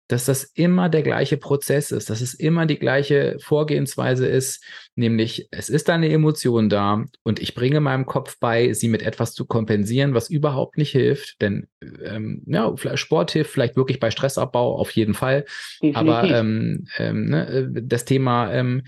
dass 0.09 0.25
das 0.25 0.45
immer 0.45 0.89
der 0.89 1.03
gleiche 1.03 1.37
Prozess 1.37 1.91
ist, 1.91 2.11
dass 2.11 2.21
es 2.21 2.35
immer 2.35 2.67
die 2.67 2.79
gleiche 2.79 3.37
Vorgehensweise 3.41 4.27
ist, 4.27 4.63
nämlich 4.95 5.49
es 5.51 5.69
ist 5.69 5.91
eine 5.91 6.09
Emotion 6.09 6.69
da 6.69 7.05
und 7.23 7.41
ich 7.41 7.55
bringe 7.55 7.81
meinem 7.81 8.07
Kopf 8.07 8.39
bei, 8.39 8.73
sie 8.73 8.89
mit 8.89 9.03
etwas 9.03 9.35
zu 9.35 9.47
kompensieren, 9.47 10.15
was 10.15 10.31
überhaupt 10.31 10.79
nicht 10.79 10.93
hilft, 10.93 11.41
denn 11.43 11.67
ähm, 12.05 12.43
ja, 12.47 12.73
Sport 12.95 13.33
hilft 13.33 13.51
vielleicht 13.51 13.77
wirklich 13.77 14.01
bei 14.01 14.11
Stressabbau 14.11 14.77
auf 14.77 14.91
jeden 14.93 15.15
Fall, 15.15 15.45
Definitiv. 15.83 15.97
aber 15.97 16.25
ähm, 16.25 16.87
ähm, 16.99 17.27
ne, 17.27 17.49
äh, 17.49 17.67
das 17.83 18.05
Thema 18.05 18.53
ähm, 18.53 18.83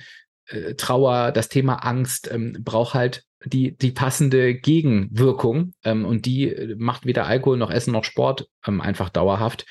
äh, 0.47 0.75
Trauer, 0.75 1.33
das 1.33 1.49
Thema 1.49 1.75
Angst 1.85 2.31
ähm, 2.33 2.57
braucht 2.61 2.95
halt 2.95 3.25
die, 3.45 3.77
die 3.77 3.93
passende 3.93 4.55
Gegenwirkung 4.55 5.73
ähm, 5.85 6.05
und 6.05 6.27
die 6.27 6.53
äh, 6.53 6.75
macht 6.77 7.07
weder 7.07 7.27
Alkohol 7.27 7.57
noch 7.57 7.71
Essen 7.71 7.93
noch 7.93 8.05
Sport 8.05 8.49
einfach 8.63 9.09
dauerhaft. 9.09 9.67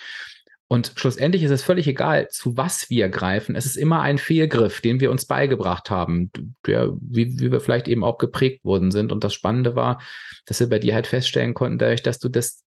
Und 0.70 0.91
schlussendlich 0.95 1.43
ist 1.43 1.51
es 1.51 1.63
völlig 1.63 1.88
egal, 1.88 2.28
zu 2.30 2.57
was 2.57 2.89
wir 2.89 3.07
greifen. 3.07 3.55
Es 3.55 3.66
ist 3.66 3.78
immer 3.78 4.01
ein 4.01 4.17
Fehlgriff, 4.17 4.82
den 4.82 5.00
wir 5.00 5.12
uns 5.12 5.25
beigebracht 5.25 5.89
haben, 5.89 6.29
der, 6.66 6.92
wie, 7.00 7.39
wie 7.39 7.51
wir 7.51 7.62
vielleicht 7.62 7.87
eben 7.87 8.04
auch 8.04 8.17
geprägt 8.17 8.66
worden 8.66 8.92
sind. 8.92 9.13
Und 9.13 9.24
das 9.24 9.33
Spannende 9.33 9.75
war, 9.75 10.01
dass 10.46 10.59
wir 10.59 10.67
bei 10.67 10.79
dir 10.79 10.93
halt 10.93 11.08
feststellen 11.08 11.54
konnten, 11.54 11.78
dadurch, 11.78 12.04
dass 12.04 12.20
du 12.20 12.28
das 12.28 12.63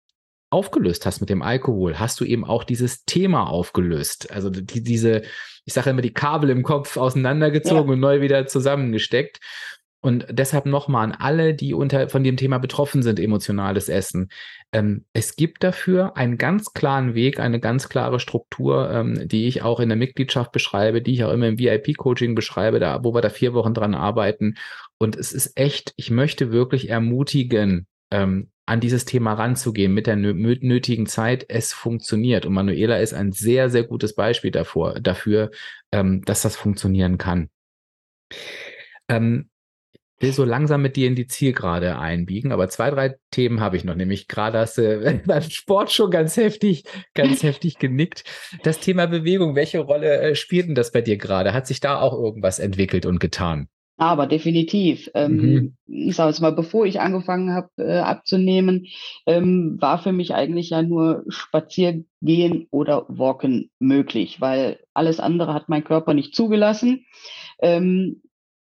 aufgelöst 0.50 1.06
hast 1.06 1.20
mit 1.20 1.30
dem 1.30 1.42
Alkohol, 1.42 1.98
hast 1.98 2.20
du 2.20 2.24
eben 2.24 2.44
auch 2.44 2.64
dieses 2.64 3.04
Thema 3.04 3.48
aufgelöst. 3.48 4.30
Also 4.30 4.50
die, 4.50 4.82
diese, 4.82 5.22
ich 5.64 5.72
sage 5.72 5.90
immer, 5.90 6.02
die 6.02 6.14
Kabel 6.14 6.50
im 6.50 6.62
Kopf 6.62 6.96
auseinandergezogen 6.96 7.88
ja. 7.88 7.92
und 7.94 8.00
neu 8.00 8.20
wieder 8.20 8.46
zusammengesteckt. 8.46 9.40
Und 10.04 10.26
deshalb 10.28 10.66
nochmal 10.66 11.02
an 11.02 11.12
alle, 11.12 11.54
die 11.54 11.72
unter, 11.72 12.10
von 12.10 12.22
dem 12.22 12.36
Thema 12.36 12.58
betroffen 12.58 13.02
sind, 13.02 13.18
emotionales 13.18 13.88
Essen. 13.88 14.28
Ähm, 14.70 15.06
es 15.14 15.34
gibt 15.34 15.64
dafür 15.64 16.14
einen 16.18 16.36
ganz 16.36 16.74
klaren 16.74 17.14
Weg, 17.14 17.40
eine 17.40 17.58
ganz 17.58 17.88
klare 17.88 18.20
Struktur, 18.20 18.90
ähm, 18.90 19.26
die 19.26 19.46
ich 19.46 19.62
auch 19.62 19.80
in 19.80 19.88
der 19.88 19.96
Mitgliedschaft 19.96 20.52
beschreibe, 20.52 21.00
die 21.00 21.14
ich 21.14 21.24
auch 21.24 21.32
immer 21.32 21.48
im 21.48 21.58
VIP-Coaching 21.58 22.34
beschreibe, 22.34 22.80
da, 22.80 23.02
wo 23.02 23.14
wir 23.14 23.22
da 23.22 23.30
vier 23.30 23.54
Wochen 23.54 23.72
dran 23.72 23.94
arbeiten. 23.94 24.56
Und 24.98 25.16
es 25.16 25.32
ist 25.32 25.56
echt, 25.56 25.94
ich 25.96 26.10
möchte 26.10 26.52
wirklich 26.52 26.90
ermutigen, 26.90 27.86
ähm, 28.10 28.50
an 28.66 28.80
dieses 28.80 29.06
Thema 29.06 29.32
ranzugehen 29.32 29.94
mit 29.94 30.06
der 30.06 30.16
nötigen 30.16 31.06
Zeit. 31.06 31.46
Es 31.48 31.72
funktioniert. 31.72 32.44
Und 32.44 32.52
Manuela 32.52 32.98
ist 32.98 33.14
ein 33.14 33.32
sehr, 33.32 33.70
sehr 33.70 33.84
gutes 33.84 34.14
Beispiel 34.14 34.50
davor, 34.50 35.00
dafür, 35.00 35.50
ähm, 35.92 36.22
dass 36.26 36.42
das 36.42 36.56
funktionieren 36.56 37.16
kann. 37.16 37.48
Ähm, 39.08 39.48
will 40.20 40.32
so 40.32 40.44
langsam 40.44 40.82
mit 40.82 40.96
dir 40.96 41.08
in 41.08 41.14
die 41.14 41.26
Zielgerade 41.26 41.98
einbiegen, 41.98 42.52
aber 42.52 42.68
zwei, 42.68 42.90
drei 42.90 43.16
Themen 43.30 43.60
habe 43.60 43.76
ich 43.76 43.84
noch, 43.84 43.94
nämlich 43.94 44.28
gerade 44.28 44.58
hast 44.58 44.78
du 44.78 45.22
beim 45.26 45.42
Sport 45.42 45.92
schon 45.92 46.10
ganz 46.10 46.36
heftig, 46.36 46.84
ganz 47.14 47.42
heftig 47.42 47.78
genickt. 47.78 48.24
Das 48.62 48.80
Thema 48.80 49.06
Bewegung, 49.06 49.54
welche 49.54 49.80
Rolle 49.80 50.20
äh, 50.20 50.34
spielt 50.34 50.68
denn 50.68 50.74
das 50.74 50.92
bei 50.92 51.00
dir 51.00 51.16
gerade? 51.16 51.52
Hat 51.52 51.66
sich 51.66 51.80
da 51.80 52.00
auch 52.00 52.12
irgendwas 52.12 52.58
entwickelt 52.58 53.06
und 53.06 53.20
getan? 53.20 53.68
Aber 53.96 54.26
definitiv. 54.26 55.08
Ähm, 55.14 55.36
mhm. 55.36 55.76
Ich 55.86 56.16
sage 56.16 56.30
jetzt 56.30 56.40
mal, 56.40 56.50
bevor 56.50 56.84
ich 56.84 57.00
angefangen 57.00 57.52
habe 57.52 57.68
äh, 57.76 57.98
abzunehmen, 57.98 58.86
ähm, 59.26 59.76
war 59.80 59.98
für 59.98 60.10
mich 60.10 60.34
eigentlich 60.34 60.70
ja 60.70 60.82
nur 60.82 61.24
Spaziergehen 61.28 62.66
oder 62.70 63.06
Walken 63.08 63.70
möglich, 63.78 64.40
weil 64.40 64.80
alles 64.94 65.20
andere 65.20 65.54
hat 65.54 65.68
mein 65.68 65.84
Körper 65.84 66.12
nicht 66.12 66.34
zugelassen. 66.34 67.06
Ähm, 67.60 68.20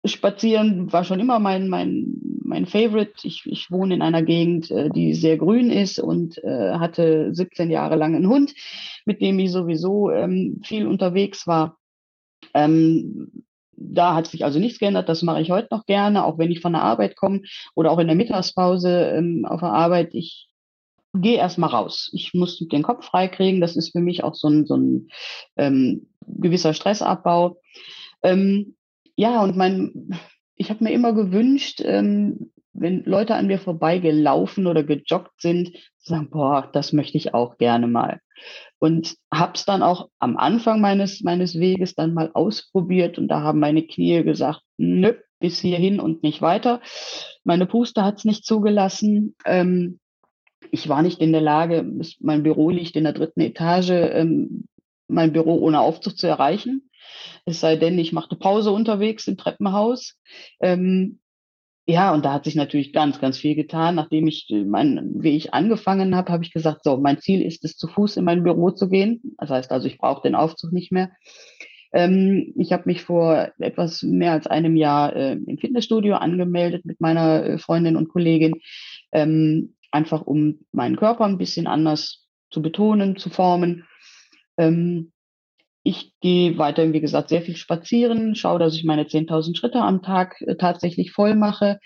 Spazieren 0.06 0.92
war 0.92 1.04
schon 1.04 1.20
immer 1.20 1.38
mein, 1.38 1.68
mein, 1.68 2.20
mein 2.42 2.66
Favorite. 2.66 3.12
Ich, 3.22 3.42
ich 3.46 3.70
wohne 3.70 3.94
in 3.94 4.02
einer 4.02 4.22
Gegend, 4.22 4.70
äh, 4.70 4.90
die 4.90 5.14
sehr 5.14 5.36
grün 5.36 5.70
ist 5.70 5.98
und 5.98 6.42
äh, 6.44 6.74
hatte 6.74 7.34
17 7.34 7.70
Jahre 7.70 7.96
lang 7.96 8.14
einen 8.14 8.28
Hund, 8.28 8.54
mit 9.04 9.20
dem 9.20 9.38
ich 9.38 9.50
sowieso 9.50 10.10
ähm, 10.10 10.60
viel 10.64 10.86
unterwegs 10.86 11.46
war. 11.46 11.78
Ähm, 12.54 13.44
da 13.72 14.14
hat 14.14 14.26
sich 14.26 14.44
also 14.44 14.58
nichts 14.58 14.78
geändert. 14.78 15.08
Das 15.08 15.22
mache 15.22 15.40
ich 15.40 15.50
heute 15.50 15.68
noch 15.70 15.86
gerne, 15.86 16.24
auch 16.24 16.38
wenn 16.38 16.50
ich 16.50 16.60
von 16.60 16.72
der 16.72 16.82
Arbeit 16.82 17.16
komme 17.16 17.42
oder 17.74 17.90
auch 17.90 17.98
in 17.98 18.06
der 18.06 18.16
Mittagspause 18.16 19.12
ähm, 19.14 19.44
auf 19.44 19.60
der 19.60 19.72
Arbeit. 19.72 20.14
Ich 20.14 20.48
gehe 21.14 21.36
erstmal 21.36 21.70
raus. 21.70 22.10
Ich 22.12 22.34
muss 22.34 22.58
den 22.58 22.82
Kopf 22.82 23.06
freikriegen. 23.06 23.60
Das 23.60 23.76
ist 23.76 23.92
für 23.92 24.00
mich 24.00 24.24
auch 24.24 24.34
so 24.34 24.48
ein, 24.48 24.66
so 24.66 24.76
ein 24.76 25.08
ähm, 25.56 26.08
gewisser 26.26 26.74
Stressabbau. 26.74 27.60
Ähm, 28.22 28.76
ja, 29.16 29.42
und 29.42 29.56
mein, 29.56 30.10
ich 30.54 30.70
habe 30.70 30.84
mir 30.84 30.92
immer 30.92 31.12
gewünscht, 31.12 31.82
ähm, 31.84 32.52
wenn 32.72 33.04
Leute 33.04 33.34
an 33.34 33.46
mir 33.46 33.58
vorbeigelaufen 33.58 34.66
oder 34.66 34.84
gejoggt 34.84 35.40
sind, 35.40 35.72
zu 35.98 36.12
sagen, 36.12 36.30
boah, 36.30 36.68
das 36.72 36.92
möchte 36.92 37.16
ich 37.16 37.34
auch 37.34 37.56
gerne 37.56 37.86
mal. 37.86 38.20
Und 38.78 39.16
habe 39.32 39.52
es 39.54 39.64
dann 39.64 39.82
auch 39.82 40.10
am 40.18 40.36
Anfang 40.36 40.80
meines, 40.80 41.22
meines 41.22 41.58
Weges 41.58 41.94
dann 41.94 42.12
mal 42.12 42.30
ausprobiert 42.34 43.18
und 43.18 43.28
da 43.28 43.40
haben 43.40 43.58
meine 43.58 43.86
Knie 43.86 44.22
gesagt, 44.22 44.60
nö, 44.76 45.14
bis 45.40 45.58
hierhin 45.60 46.00
und 46.00 46.22
nicht 46.22 46.42
weiter. 46.42 46.80
Meine 47.44 47.66
Puste 47.66 48.04
hat 48.04 48.18
es 48.18 48.24
nicht 48.24 48.44
zugelassen. 48.44 49.34
Ähm, 49.44 49.98
ich 50.70 50.88
war 50.88 51.02
nicht 51.02 51.20
in 51.20 51.32
der 51.32 51.40
Lage, 51.40 51.90
mein 52.20 52.42
Büro 52.42 52.70
liegt 52.70 52.96
in 52.96 53.04
der 53.04 53.12
dritten 53.12 53.40
Etage, 53.40 53.90
ähm, 53.90 54.66
mein 55.08 55.32
Büro 55.32 55.54
ohne 55.54 55.80
Aufzug 55.80 56.18
zu 56.18 56.26
erreichen. 56.26 56.90
Es 57.44 57.60
sei 57.60 57.76
denn, 57.76 57.98
ich 57.98 58.12
machte 58.12 58.36
Pause 58.36 58.70
unterwegs 58.70 59.26
im 59.28 59.36
Treppenhaus. 59.36 60.16
Ähm, 60.60 61.20
ja, 61.88 62.12
und 62.12 62.24
da 62.24 62.32
hat 62.32 62.44
sich 62.44 62.56
natürlich 62.56 62.92
ganz, 62.92 63.20
ganz 63.20 63.38
viel 63.38 63.54
getan. 63.54 63.94
Nachdem 63.94 64.26
ich 64.26 64.50
äh, 64.50 64.64
meinen 64.64 65.22
Weg 65.22 65.48
angefangen 65.52 66.16
habe, 66.16 66.32
habe 66.32 66.44
ich 66.44 66.52
gesagt, 66.52 66.82
so, 66.82 66.96
mein 66.96 67.20
Ziel 67.20 67.42
ist 67.42 67.64
es, 67.64 67.76
zu 67.76 67.86
Fuß 67.86 68.16
in 68.16 68.24
mein 68.24 68.42
Büro 68.42 68.72
zu 68.72 68.88
gehen. 68.88 69.20
Das 69.38 69.50
heißt 69.50 69.70
also, 69.70 69.86
ich 69.86 69.98
brauche 69.98 70.22
den 70.22 70.34
Aufzug 70.34 70.72
nicht 70.72 70.90
mehr. 70.90 71.10
Ähm, 71.92 72.52
ich 72.56 72.72
habe 72.72 72.82
mich 72.86 73.02
vor 73.02 73.52
etwas 73.58 74.02
mehr 74.02 74.32
als 74.32 74.48
einem 74.48 74.76
Jahr 74.76 75.14
äh, 75.14 75.32
im 75.32 75.58
Fitnessstudio 75.58 76.16
angemeldet 76.16 76.84
mit 76.84 77.00
meiner 77.00 77.44
äh, 77.44 77.58
Freundin 77.58 77.96
und 77.96 78.08
Kollegin, 78.08 78.60
ähm, 79.12 79.76
einfach 79.92 80.22
um 80.22 80.66
meinen 80.72 80.96
Körper 80.96 81.24
ein 81.24 81.38
bisschen 81.38 81.68
anders 81.68 82.26
zu 82.50 82.62
betonen, 82.62 83.16
zu 83.16 83.30
formen. 83.30 83.86
Ähm, 84.58 85.12
ich 85.86 86.12
gehe 86.20 86.58
weiterhin, 86.58 86.92
wie 86.92 87.00
gesagt, 87.00 87.28
sehr 87.28 87.42
viel 87.42 87.54
spazieren, 87.54 88.34
schaue, 88.34 88.58
dass 88.58 88.74
ich 88.74 88.82
meine 88.82 89.04
10.000 89.04 89.56
Schritte 89.56 89.80
am 89.80 90.02
Tag 90.02 90.40
äh, 90.40 90.56
tatsächlich 90.56 91.12
voll 91.12 91.36
mache. 91.36 91.78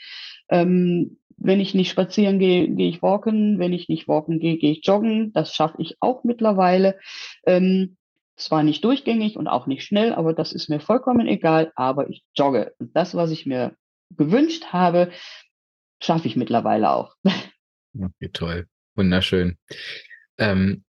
Ähm, 0.49 1.19
wenn 1.37 1.61
ich 1.61 1.75
nicht 1.75 1.91
spazieren 1.91 2.39
gehe, 2.39 2.67
gehe 2.69 2.89
ich 2.89 3.03
walken. 3.03 3.59
Wenn 3.59 3.75
ich 3.75 3.91
nicht 3.91 4.09
walken 4.09 4.41
gehe, 4.41 4.57
gehe 4.57 4.73
ich 4.73 4.87
joggen. 4.87 5.35
Das 5.35 5.55
schaffe 5.55 5.77
ich 5.81 5.99
auch 6.01 6.25
mittlerweile. 6.25 6.99
Ähm, 7.45 7.99
zwar 8.37 8.63
nicht 8.63 8.85
durchgängig 8.85 9.37
und 9.37 9.49
auch 9.49 9.67
nicht 9.67 9.85
schnell, 9.85 10.15
aber 10.15 10.33
das 10.33 10.53
ist 10.53 10.71
mir 10.71 10.81
vollkommen 10.81 11.27
egal, 11.27 11.71
aber 11.77 12.09
ich 12.09 12.25
jogge. 12.35 12.73
Und 12.79 12.97
das, 12.97 13.15
was 13.15 13.31
ich 13.31 13.45
mir 13.45 13.77
gewünscht 14.17 14.67
habe, 14.73 15.11
schaffe 16.03 16.27
ich 16.27 16.37
mittlerweile 16.37 16.91
auch. 16.91 17.15
Okay, 17.93 18.31
toll. 18.33 18.67
Wunderschön. 18.95 19.59
Ähm, 20.39 20.85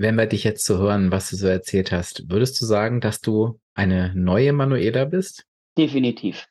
wenn 0.00 0.16
wir 0.16 0.24
dich 0.24 0.44
jetzt 0.44 0.64
zu 0.64 0.76
so 0.76 0.80
hören, 0.80 1.12
was 1.12 1.28
du 1.28 1.36
so 1.36 1.46
erzählt 1.46 1.92
hast, 1.92 2.30
würdest 2.30 2.58
du 2.60 2.64
sagen, 2.64 3.02
dass 3.02 3.20
du 3.20 3.60
eine 3.74 4.14
neue 4.14 4.54
Manuela 4.54 5.04
bist? 5.04 5.44
Definitiv. 5.76 6.46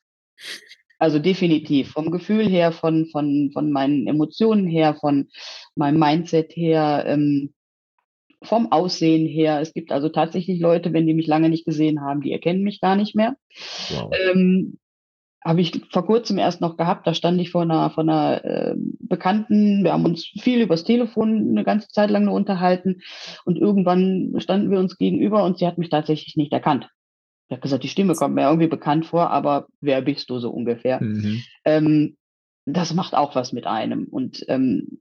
Also 1.00 1.18
definitiv. 1.18 1.92
Vom 1.92 2.12
Gefühl 2.12 2.48
her, 2.48 2.72
von, 2.72 3.08
von, 3.08 3.50
von 3.52 3.72
meinen 3.72 4.06
Emotionen 4.06 4.68
her, 4.68 4.96
von 5.00 5.30
meinem 5.74 5.98
Mindset 5.98 6.56
her, 6.56 7.06
ähm, 7.08 7.54
vom 8.44 8.72
Aussehen 8.72 9.28
her. 9.28 9.62
Es 9.62 9.74
gibt 9.74 9.92
also 9.92 10.10
tatsächlich 10.10 10.60
Leute, 10.60 10.94
wenn 10.94 11.08
die 11.08 11.16
mich 11.16 11.28
lange 11.28 11.50
nicht 11.50 11.66
gesehen 11.66 12.02
haben, 12.02 12.22
die 12.22 12.32
erkennen 12.32 12.62
mich 12.62 12.80
gar 12.80 12.96
nicht 12.96 13.16
mehr. 13.16 13.36
Wow. 13.90 14.12
Ähm, 14.14 14.78
habe 15.44 15.62
ich 15.62 15.82
vor 15.92 16.06
kurzem 16.06 16.38
erst 16.38 16.62
noch 16.62 16.78
gehabt. 16.78 17.08
Da 17.08 17.14
stand 17.14 17.40
ich 17.40 17.52
vor 17.52 17.62
einer, 17.62 17.90
vor 17.92 18.04
einer 18.04 18.44
äh, 18.44 18.76
Bekannten. 19.00 19.84
Wir 19.84 19.94
haben 19.94 20.06
uns 20.06 20.26
viel 20.26 20.62
übers 20.62 20.84
Telefon 20.84 21.50
eine 21.52 21.64
ganze 21.64 21.88
Zeit 21.90 22.10
lang 22.10 22.26
nur 22.26 22.34
unterhalten. 22.34 23.02
Und 23.46 23.58
irgendwann 23.58 24.34
standen 24.40 24.70
wir 24.70 24.80
uns 24.80 24.98
gegenüber 24.98 25.44
und 25.44 25.58
sie 25.58 25.68
hat 25.68 25.78
mich 25.78 25.90
tatsächlich 25.90 26.36
nicht 26.36 26.52
erkannt. 26.52 26.90
Ich 27.48 27.54
habe 27.54 27.62
gesagt, 27.62 27.84
die 27.84 27.90
Stimme 27.90 28.14
kommt 28.14 28.36
mir 28.36 28.48
irgendwie 28.48 28.68
bekannt 28.68 29.06
vor, 29.06 29.32
aber 29.32 29.68
wer 29.82 30.02
bist 30.02 30.30
du 30.30 30.40
so 30.40 30.52
ungefähr? 30.52 31.02
Mhm. 31.02 31.42
Ähm, 31.66 32.18
das 32.66 32.94
macht 32.94 33.16
auch 33.16 33.34
was 33.34 33.54
mit 33.54 33.66
einem. 33.66 34.06
Und 34.06 34.46
ähm, 34.50 35.00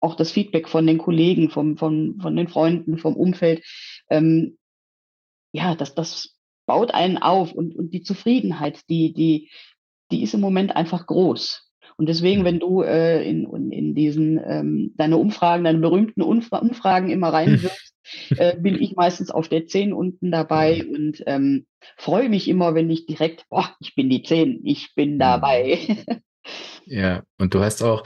auch 0.00 0.16
das 0.16 0.32
Feedback 0.32 0.68
von 0.68 0.86
den 0.86 0.98
Kollegen, 0.98 1.50
vom, 1.50 1.76
von, 1.76 2.18
von 2.20 2.34
den 2.34 2.48
Freunden, 2.48 2.98
vom 2.98 3.14
Umfeld, 3.14 3.62
ähm, 4.10 4.58
ja, 5.52 5.76
das, 5.76 5.94
das 5.94 6.33
baut 6.66 6.92
einen 6.92 7.18
auf 7.18 7.52
und, 7.52 7.74
und 7.76 7.92
die 7.92 8.02
Zufriedenheit, 8.02 8.80
die, 8.88 9.12
die, 9.12 9.50
die 10.10 10.22
ist 10.22 10.34
im 10.34 10.40
Moment 10.40 10.76
einfach 10.76 11.06
groß. 11.06 11.70
Und 11.96 12.08
deswegen, 12.08 12.40
mhm. 12.40 12.44
wenn 12.44 12.60
du 12.60 12.82
äh, 12.82 13.28
in, 13.28 13.70
in 13.70 13.94
diesen 13.94 14.40
ähm, 14.44 14.92
deine 14.96 15.16
Umfragen, 15.16 15.64
deine 15.64 15.78
berühmten 15.78 16.22
Umfra 16.22 16.58
Umfragen 16.58 17.10
immer 17.10 17.32
reinwirfst, 17.32 17.94
äh, 18.36 18.56
bin 18.58 18.80
ich 18.80 18.96
meistens 18.96 19.30
auf 19.30 19.48
der 19.48 19.66
10 19.66 19.92
unten 19.92 20.30
dabei 20.30 20.84
und 20.84 21.22
ähm, 21.26 21.66
freue 21.96 22.28
mich 22.28 22.48
immer, 22.48 22.74
wenn 22.74 22.90
ich 22.90 23.06
direkt, 23.06 23.48
boah, 23.48 23.70
ich 23.80 23.94
bin 23.94 24.10
die 24.10 24.22
10, 24.22 24.60
ich 24.64 24.94
bin 24.94 25.18
dabei. 25.18 25.78
Ja, 26.86 27.22
und 27.38 27.54
du 27.54 27.60
hast 27.60 27.82
auch, 27.82 28.02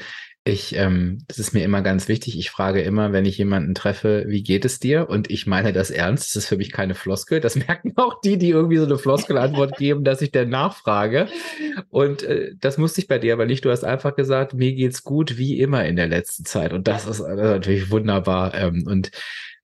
ich, 0.49 0.75
ähm, 0.75 1.25
das 1.29 1.39
ist 1.39 1.53
mir 1.53 1.63
immer 1.63 1.83
ganz 1.83 2.09
wichtig. 2.09 2.39
Ich 2.39 2.51
frage 2.51 2.81
immer, 2.81 3.13
wenn 3.13 3.27
ich 3.27 3.37
jemanden 3.39 3.75
treffe, 3.75 4.25
wie 4.29 4.43
geht 4.43 4.65
es 4.65 4.81
dir? 4.81 5.09
Und 5.09 5.31
ich 5.31 5.47
meine 5.47 5.73
das 5.73 5.91
ernst. 5.91 6.31
Das 6.31 6.45
ist 6.45 6.49
für 6.49 6.57
mich 6.57 6.73
keine 6.73 6.95
Floskel. 6.95 7.41
Das 7.41 7.55
merken 7.67 7.93
auch 7.97 8.21
die, 8.21 8.39
die 8.39 8.51
irgendwie 8.51 8.79
so 8.79 8.87
eine 8.87 8.99
Floskelantwort 8.99 9.77
geben, 9.79 10.05
dass 10.05 10.23
ich 10.23 10.33
dann 10.33 10.49
nachfrage. 10.49 11.29
Und 11.91 12.23
äh, 12.23 12.55
das 12.59 12.79
musste 12.79 13.01
ich 13.01 13.09
bei 13.09 13.19
dir 13.19 13.35
aber 13.35 13.47
nicht. 13.47 13.65
Du 13.65 13.71
hast 13.71 13.85
einfach 13.85 14.17
gesagt, 14.17 14.55
mir 14.55 14.75
geht's 14.75 15.05
gut 15.05 15.37
wie 15.37 15.61
immer 15.61 15.85
in 15.85 15.97
der 15.97 16.09
letzten 16.09 16.45
Zeit. 16.45 16.73
Und 16.73 16.89
das 16.89 17.07
ist 17.07 17.21
natürlich 17.21 17.91
wunderbar. 17.91 18.55
Ähm, 18.55 18.85
und 18.87 19.11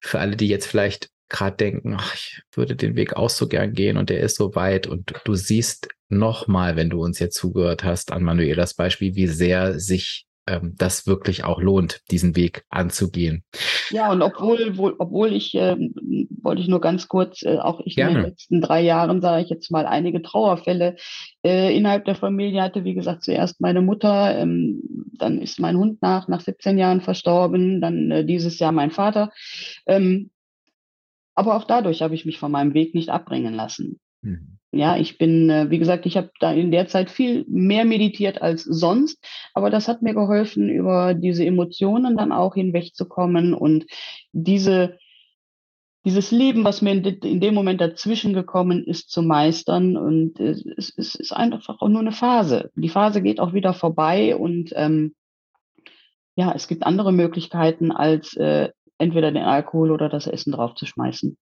für 0.00 0.20
alle, 0.20 0.36
die 0.36 0.48
jetzt 0.48 0.66
vielleicht 0.66 1.10
gerade 1.30 1.56
denken, 1.56 1.96
ach, 1.98 2.14
ich 2.14 2.42
würde 2.52 2.76
den 2.76 2.94
Weg 2.94 3.14
auch 3.14 3.30
so 3.30 3.48
gern 3.48 3.72
gehen 3.72 3.96
und 3.96 4.10
der 4.10 4.20
ist 4.20 4.36
so 4.36 4.54
weit 4.54 4.86
und 4.86 5.14
du 5.24 5.34
siehst 5.34 5.88
nochmal, 6.10 6.76
wenn 6.76 6.90
du 6.90 7.02
uns 7.02 7.18
jetzt 7.18 7.36
zugehört 7.36 7.82
hast, 7.82 8.12
an 8.12 8.22
Manuelas 8.22 8.74
Beispiel, 8.74 9.16
wie 9.16 9.26
sehr 9.26 9.80
sich 9.80 10.26
ähm, 10.46 10.74
das 10.76 11.06
wirklich 11.06 11.44
auch 11.44 11.60
lohnt, 11.60 12.00
diesen 12.10 12.36
Weg 12.36 12.64
anzugehen. 12.68 13.44
Ja, 13.90 14.10
und 14.12 14.22
obwohl, 14.22 14.76
wohl, 14.76 14.94
obwohl 14.98 15.32
ich, 15.32 15.54
äh, 15.54 15.76
wollte 16.42 16.62
ich 16.62 16.68
nur 16.68 16.80
ganz 16.80 17.08
kurz, 17.08 17.42
äh, 17.42 17.58
auch 17.58 17.80
ich 17.84 17.96
Gerne. 17.96 18.10
in 18.10 18.16
den 18.16 18.30
letzten 18.30 18.60
drei 18.60 18.82
Jahren, 18.82 19.20
sage 19.20 19.42
ich 19.42 19.50
jetzt 19.50 19.70
mal, 19.70 19.86
einige 19.86 20.22
Trauerfälle 20.22 20.96
äh, 21.44 21.76
innerhalb 21.76 22.04
der 22.04 22.14
Familie 22.14 22.62
hatte. 22.62 22.84
Wie 22.84 22.94
gesagt, 22.94 23.24
zuerst 23.24 23.60
meine 23.60 23.80
Mutter, 23.80 24.36
ähm, 24.38 24.82
dann 25.18 25.40
ist 25.40 25.60
mein 25.60 25.76
Hund 25.76 26.02
nach, 26.02 26.28
nach 26.28 26.40
17 26.40 26.78
Jahren 26.78 27.00
verstorben, 27.00 27.80
dann 27.80 28.10
äh, 28.10 28.24
dieses 28.24 28.58
Jahr 28.58 28.72
mein 28.72 28.90
Vater. 28.90 29.30
Ähm, 29.86 30.30
aber 31.34 31.56
auch 31.56 31.64
dadurch 31.64 32.02
habe 32.02 32.14
ich 32.14 32.24
mich 32.24 32.38
von 32.38 32.52
meinem 32.52 32.74
Weg 32.74 32.94
nicht 32.94 33.08
abbringen 33.08 33.54
lassen. 33.54 33.98
Mhm. 34.22 34.53
Ja, 34.74 34.96
ich 34.96 35.18
bin, 35.18 35.48
äh, 35.50 35.70
wie 35.70 35.78
gesagt, 35.78 36.04
ich 36.04 36.16
habe 36.16 36.30
da 36.40 36.52
in 36.52 36.72
der 36.72 36.88
Zeit 36.88 37.10
viel 37.10 37.44
mehr 37.48 37.84
meditiert 37.84 38.42
als 38.42 38.64
sonst, 38.64 39.24
aber 39.54 39.70
das 39.70 39.86
hat 39.86 40.02
mir 40.02 40.14
geholfen, 40.14 40.68
über 40.68 41.14
diese 41.14 41.44
Emotionen 41.44 42.16
dann 42.16 42.32
auch 42.32 42.54
hinwegzukommen 42.54 43.54
und 43.54 43.86
diese, 44.32 44.98
dieses 46.04 46.32
Leben, 46.32 46.64
was 46.64 46.82
mir 46.82 46.92
in, 46.92 47.40
dem 47.40 47.54
Moment 47.54 47.80
dazwischen 47.80 48.34
gekommen 48.34 48.84
ist, 48.84 49.10
zu 49.10 49.22
meistern. 49.22 49.96
Und 49.96 50.40
es, 50.40 50.92
es 50.96 51.14
ist 51.14 51.32
einfach 51.32 51.80
auch 51.80 51.88
nur 51.88 52.00
eine 52.00 52.12
Phase. 52.12 52.70
Die 52.74 52.88
Phase 52.88 53.22
geht 53.22 53.38
auch 53.38 53.52
wieder 53.52 53.74
vorbei 53.74 54.34
und 54.36 54.72
ähm, 54.74 55.14
ja, 56.36 56.52
es 56.52 56.66
gibt 56.66 56.84
andere 56.84 57.12
Möglichkeiten, 57.12 57.92
als 57.92 58.36
äh, 58.36 58.70
entweder 58.98 59.30
den 59.30 59.44
Alkohol 59.44 59.92
oder 59.92 60.08
das 60.08 60.26
Essen 60.26 60.52
draufzuschmeißen. 60.52 61.36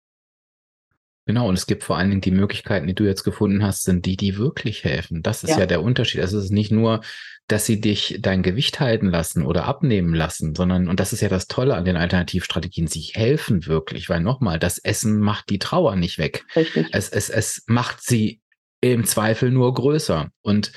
Genau, 1.24 1.48
und 1.48 1.54
es 1.54 1.66
gibt 1.66 1.84
vor 1.84 1.96
allen 1.96 2.10
Dingen 2.10 2.20
die 2.20 2.32
Möglichkeiten, 2.32 2.86
die 2.86 2.94
du 2.94 3.04
jetzt 3.04 3.22
gefunden 3.22 3.62
hast, 3.62 3.84
sind 3.84 4.06
die, 4.06 4.16
die 4.16 4.38
wirklich 4.38 4.82
helfen. 4.82 5.22
Das 5.22 5.44
ist 5.44 5.50
ja, 5.50 5.60
ja 5.60 5.66
der 5.66 5.82
Unterschied. 5.82 6.20
Also 6.20 6.38
es 6.38 6.46
ist 6.46 6.50
nicht 6.50 6.72
nur, 6.72 7.00
dass 7.46 7.64
sie 7.64 7.80
dich 7.80 8.18
dein 8.20 8.42
Gewicht 8.42 8.80
halten 8.80 9.08
lassen 9.08 9.44
oder 9.44 9.66
abnehmen 9.66 10.14
lassen, 10.14 10.54
sondern, 10.54 10.88
und 10.88 10.98
das 10.98 11.12
ist 11.12 11.20
ja 11.20 11.28
das 11.28 11.46
Tolle 11.46 11.74
an 11.74 11.84
den 11.84 11.96
Alternativstrategien, 11.96 12.88
sie 12.88 13.00
helfen 13.00 13.66
wirklich, 13.66 14.08
weil 14.08 14.20
nochmal, 14.20 14.58
das 14.58 14.78
Essen 14.78 15.20
macht 15.20 15.50
die 15.50 15.58
Trauer 15.58 15.94
nicht 15.96 16.18
weg. 16.18 16.44
Richtig. 16.56 16.88
Es, 16.92 17.08
es, 17.08 17.28
es 17.28 17.62
macht 17.66 18.02
sie 18.02 18.40
im 18.80 19.04
Zweifel 19.04 19.50
nur 19.50 19.72
größer. 19.74 20.30
Und 20.40 20.72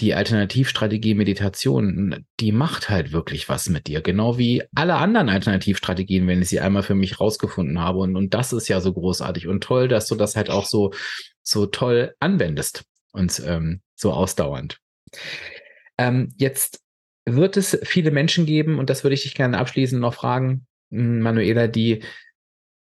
die 0.00 0.14
Alternativstrategie 0.14 1.14
Meditation, 1.14 2.24
die 2.38 2.52
macht 2.52 2.88
halt 2.88 3.10
wirklich 3.12 3.48
was 3.48 3.68
mit 3.68 3.88
dir. 3.88 4.00
Genau 4.00 4.38
wie 4.38 4.62
alle 4.74 4.94
anderen 4.94 5.28
Alternativstrategien, 5.28 6.26
wenn 6.28 6.40
ich 6.40 6.48
sie 6.48 6.60
einmal 6.60 6.84
für 6.84 6.94
mich 6.94 7.18
rausgefunden 7.18 7.80
habe. 7.80 7.98
Und, 7.98 8.14
und 8.16 8.32
das 8.32 8.52
ist 8.52 8.68
ja 8.68 8.80
so 8.80 8.92
großartig 8.92 9.48
und 9.48 9.62
toll, 9.62 9.88
dass 9.88 10.06
du 10.06 10.14
das 10.14 10.36
halt 10.36 10.50
auch 10.50 10.66
so, 10.66 10.92
so 11.42 11.66
toll 11.66 12.14
anwendest 12.20 12.84
und 13.12 13.42
ähm, 13.44 13.80
so 13.96 14.12
ausdauernd. 14.12 14.78
Ähm, 15.98 16.32
jetzt 16.36 16.80
wird 17.24 17.56
es 17.56 17.78
viele 17.82 18.12
Menschen 18.12 18.46
geben, 18.46 18.78
und 18.78 18.90
das 18.90 19.02
würde 19.02 19.14
ich 19.14 19.22
dich 19.22 19.34
gerne 19.34 19.58
abschließend 19.58 20.00
noch 20.00 20.14
fragen, 20.14 20.66
Manuela, 20.90 21.66
die, 21.66 22.04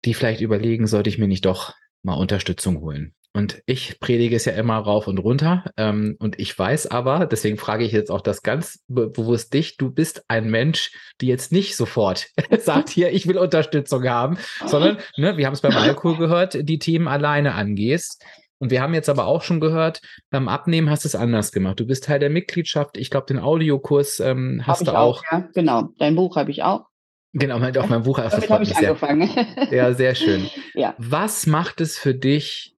die 0.05 0.15
vielleicht 0.15 0.43
überlegen, 0.43 0.87
sollte 0.87 1.09
ich 1.09 1.19
mir 1.19 1.27
nicht 1.27 1.47
doch 1.47 1.75
mal 2.03 2.15
Unterstützung 2.15 2.81
holen? 2.81 3.15
Und 3.35 3.63
ich 3.67 4.01
predige 4.01 4.37
es 4.37 4.47
ja 4.47 4.53
immer 4.53 4.79
rauf 4.79 5.07
und 5.07 5.19
runter. 5.19 5.65
Ähm, 5.77 6.17
und 6.19 6.39
ich 6.41 6.59
weiß 6.59 6.89
aber, 6.91 7.27
deswegen 7.27 7.59
frage 7.59 7.85
ich 7.85 7.93
jetzt 7.93 8.11
auch 8.11 8.21
das 8.21 8.43
ganz 8.43 8.83
be 8.89 9.09
bewusst 9.09 9.53
dich, 9.55 9.77
du 9.77 9.91
bist 9.91 10.25
ein 10.29 10.51
Mensch, 10.51 10.93
die 11.21 11.27
jetzt 11.27 11.53
nicht 11.53 11.77
sofort 11.77 12.29
sagt, 12.59 12.89
hier, 12.89 13.13
ich 13.13 13.27
will 13.27 13.39
Unterstützung 13.39 14.09
haben, 14.09 14.39
sondern, 14.67 14.99
ne, 15.17 15.37
wir 15.37 15.47
haben 15.47 15.55
es 15.55 15.61
beim 15.61 15.77
Alkohol 15.77 16.17
gehört, 16.17 16.69
die 16.69 16.79
Themen 16.79 17.07
alleine 17.07 17.55
angehst. 17.55 18.25
Und 18.61 18.71
wir 18.71 18.83
haben 18.83 18.95
jetzt 18.95 19.09
aber 19.09 19.27
auch 19.27 19.43
schon 19.43 19.61
gehört, 19.61 20.01
beim 20.31 20.49
Abnehmen 20.49 20.91
hast 20.91 21.05
du 21.05 21.09
es 21.09 21.15
anders 21.15 21.53
gemacht. 21.53 21.79
Du 21.79 21.87
bist 21.87 22.05
Teil 22.05 22.19
der 22.19 22.31
Mitgliedschaft. 22.31 22.97
Ich 22.97 23.11
glaube, 23.11 23.27
den 23.27 23.39
Audiokurs 23.39 24.19
ähm, 24.19 24.63
hast 24.67 24.87
du 24.87 24.91
auch. 24.91 25.19
auch. 25.19 25.25
Ja, 25.31 25.49
genau. 25.55 25.91
Dein 25.99 26.17
Buch 26.17 26.35
habe 26.37 26.51
ich 26.51 26.65
auch. 26.65 26.87
Genau, 27.35 27.59
meint 27.59 27.79
auch 27.79 27.89
mein 27.89 28.03
Buch. 28.03 28.19
Damit 28.19 28.51
habe 28.51 28.65
ich 28.65 28.77
angefangen. 28.77 29.31
ja, 29.71 29.93
sehr 29.93 30.15
schön. 30.15 30.49
Ja. 30.75 30.95
Was 30.99 31.47
macht 31.47 31.81
es 31.81 31.99
für 31.99 32.15
dich 32.15 32.78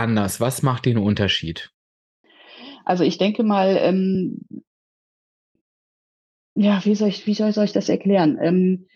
anders? 0.00 0.40
Was 0.40 0.62
macht 0.62 0.86
den 0.86 0.98
Unterschied? 0.98 1.70
Also 2.84 3.04
ich 3.04 3.18
denke 3.18 3.44
mal, 3.44 3.76
ähm, 3.78 4.40
ja, 6.56 6.84
wie 6.84 6.94
soll 6.94 7.08
ich, 7.08 7.26
wie 7.26 7.34
soll, 7.34 7.50
ich 7.64 7.72
das 7.72 7.88
erklären? 7.88 8.38
Ähm, 8.42 8.86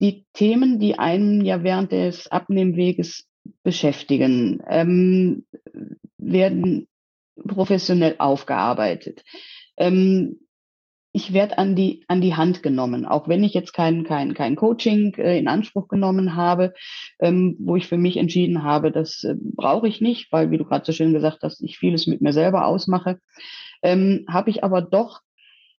die 0.00 0.26
Themen, 0.32 0.80
die 0.80 0.98
einen 0.98 1.44
ja 1.44 1.62
während 1.62 1.92
des 1.92 2.26
Abnehmweges 2.26 3.28
beschäftigen, 3.62 4.62
ähm, 4.68 5.46
werden 6.18 6.88
professionell 7.36 8.16
aufgearbeitet. 8.18 9.24
Ähm, 9.76 10.40
ich 11.16 11.32
werde 11.32 11.56
an 11.56 11.74
die, 11.74 12.04
an 12.08 12.20
die 12.20 12.34
Hand 12.34 12.62
genommen, 12.62 13.06
auch 13.06 13.26
wenn 13.26 13.42
ich 13.42 13.54
jetzt 13.54 13.72
kein, 13.72 14.04
kein, 14.04 14.34
kein 14.34 14.54
Coaching 14.54 15.14
äh, 15.14 15.38
in 15.38 15.48
Anspruch 15.48 15.88
genommen 15.88 16.36
habe, 16.36 16.74
ähm, 17.20 17.56
wo 17.58 17.74
ich 17.74 17.86
für 17.86 17.96
mich 17.96 18.18
entschieden 18.18 18.62
habe, 18.62 18.92
das 18.92 19.24
äh, 19.24 19.34
brauche 19.40 19.88
ich 19.88 20.02
nicht, 20.02 20.30
weil, 20.30 20.50
wie 20.50 20.58
du 20.58 20.66
gerade 20.66 20.84
so 20.84 20.92
schön 20.92 21.14
gesagt 21.14 21.38
hast, 21.42 21.62
ich 21.62 21.78
vieles 21.78 22.06
mit 22.06 22.20
mir 22.20 22.34
selber 22.34 22.66
ausmache, 22.66 23.18
ähm, 23.82 24.26
habe 24.28 24.50
ich 24.50 24.62
aber 24.62 24.82
doch 24.82 25.22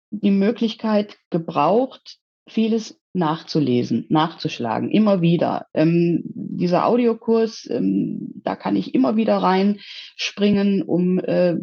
die 0.10 0.32
Möglichkeit 0.32 1.18
gebraucht, 1.30 2.18
vieles 2.50 3.00
nachzulesen, 3.14 4.08
nachzuschlagen, 4.10 4.90
immer 4.90 5.22
wieder. 5.22 5.68
Ähm, 5.76 6.24
dieser 6.26 6.88
Audiokurs, 6.88 7.70
ähm, 7.70 8.42
da 8.44 8.56
kann 8.56 8.76
ich 8.76 8.96
immer 8.96 9.18
wieder 9.18 9.38
reinspringen, 9.38 10.82
um 10.82 11.20
äh, 11.20 11.58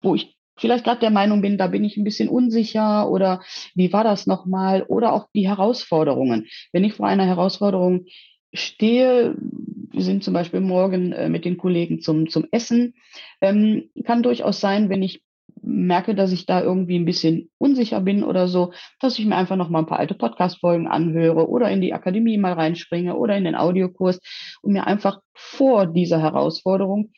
wo 0.00 0.14
ich 0.14 0.36
vielleicht 0.62 0.84
gerade 0.84 1.00
der 1.00 1.10
Meinung 1.10 1.42
bin, 1.42 1.58
da 1.58 1.66
bin 1.66 1.84
ich 1.84 1.96
ein 1.96 2.04
bisschen 2.04 2.28
unsicher 2.28 3.10
oder 3.10 3.42
wie 3.74 3.92
war 3.92 4.04
das 4.04 4.26
nochmal 4.26 4.84
oder 4.84 5.12
auch 5.12 5.26
die 5.34 5.48
Herausforderungen. 5.48 6.46
Wenn 6.72 6.84
ich 6.84 6.94
vor 6.94 7.06
einer 7.06 7.26
Herausforderung 7.26 8.06
stehe, 8.54 9.34
wir 9.36 10.02
sind 10.02 10.22
zum 10.22 10.34
Beispiel 10.34 10.60
morgen 10.60 11.12
äh, 11.12 11.28
mit 11.28 11.44
den 11.44 11.58
Kollegen 11.58 12.00
zum, 12.00 12.28
zum 12.28 12.46
Essen, 12.52 12.94
ähm, 13.40 13.90
kann 14.04 14.22
durchaus 14.22 14.60
sein, 14.60 14.88
wenn 14.88 15.02
ich 15.02 15.22
merke, 15.62 16.14
dass 16.14 16.32
ich 16.32 16.46
da 16.46 16.62
irgendwie 16.62 16.96
ein 16.96 17.04
bisschen 17.04 17.50
unsicher 17.58 18.00
bin 18.00 18.22
oder 18.22 18.46
so, 18.48 18.72
dass 19.00 19.18
ich 19.18 19.26
mir 19.26 19.36
einfach 19.36 19.56
noch 19.56 19.68
mal 19.68 19.80
ein 19.80 19.86
paar 19.86 19.98
alte 19.98 20.14
Podcast-Folgen 20.14 20.86
anhöre 20.86 21.48
oder 21.48 21.70
in 21.70 21.80
die 21.80 21.92
Akademie 21.92 22.38
mal 22.38 22.52
reinspringe 22.52 23.16
oder 23.16 23.36
in 23.36 23.44
den 23.44 23.54
Audiokurs 23.54 24.20
und 24.62 24.72
mir 24.72 24.86
einfach 24.86 25.20
vor 25.34 25.86
dieser 25.86 26.20
Herausforderung 26.20 27.10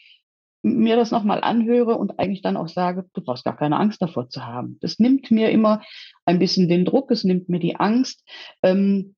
mir 0.64 0.96
das 0.96 1.10
nochmal 1.10 1.42
anhöre 1.42 1.96
und 1.96 2.18
eigentlich 2.18 2.42
dann 2.42 2.56
auch 2.56 2.68
sage, 2.68 3.04
du 3.12 3.20
brauchst 3.20 3.44
gar 3.44 3.56
keine 3.56 3.78
Angst 3.78 4.00
davor 4.00 4.28
zu 4.28 4.46
haben. 4.46 4.78
Das 4.80 4.98
nimmt 4.98 5.30
mir 5.30 5.50
immer 5.50 5.82
ein 6.24 6.38
bisschen 6.38 6.68
den 6.68 6.84
Druck, 6.84 7.10
es 7.10 7.24
nimmt 7.24 7.48
mir 7.48 7.60
die 7.60 7.76
Angst. 7.76 8.24
Ähm, 8.62 9.14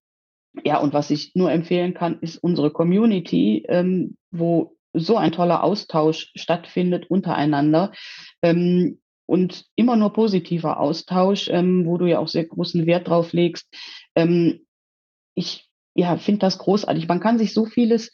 ja, 0.64 0.78
und 0.78 0.92
was 0.92 1.10
ich 1.10 1.34
nur 1.34 1.52
empfehlen 1.52 1.94
kann, 1.94 2.18
ist 2.20 2.38
unsere 2.38 2.70
Community, 2.70 3.64
ähm, 3.68 4.16
wo 4.30 4.76
so 4.92 5.16
ein 5.16 5.32
toller 5.32 5.62
Austausch 5.62 6.32
stattfindet 6.34 7.10
untereinander. 7.10 7.92
Ähm, 8.42 9.00
und 9.26 9.64
immer 9.74 9.96
nur 9.96 10.12
positiver 10.12 10.78
Austausch, 10.80 11.48
ähm, 11.48 11.84
wo 11.84 11.98
du 11.98 12.06
ja 12.06 12.20
auch 12.20 12.28
sehr 12.28 12.44
großen 12.44 12.86
Wert 12.86 13.08
drauf 13.08 13.32
legst. 13.32 13.66
Ähm, 14.14 14.66
ich 15.34 15.68
ja, 15.94 16.16
finde 16.16 16.40
das 16.40 16.58
großartig. 16.58 17.08
Man 17.08 17.20
kann 17.20 17.38
sich 17.38 17.52
so 17.52 17.64
vieles 17.64 18.12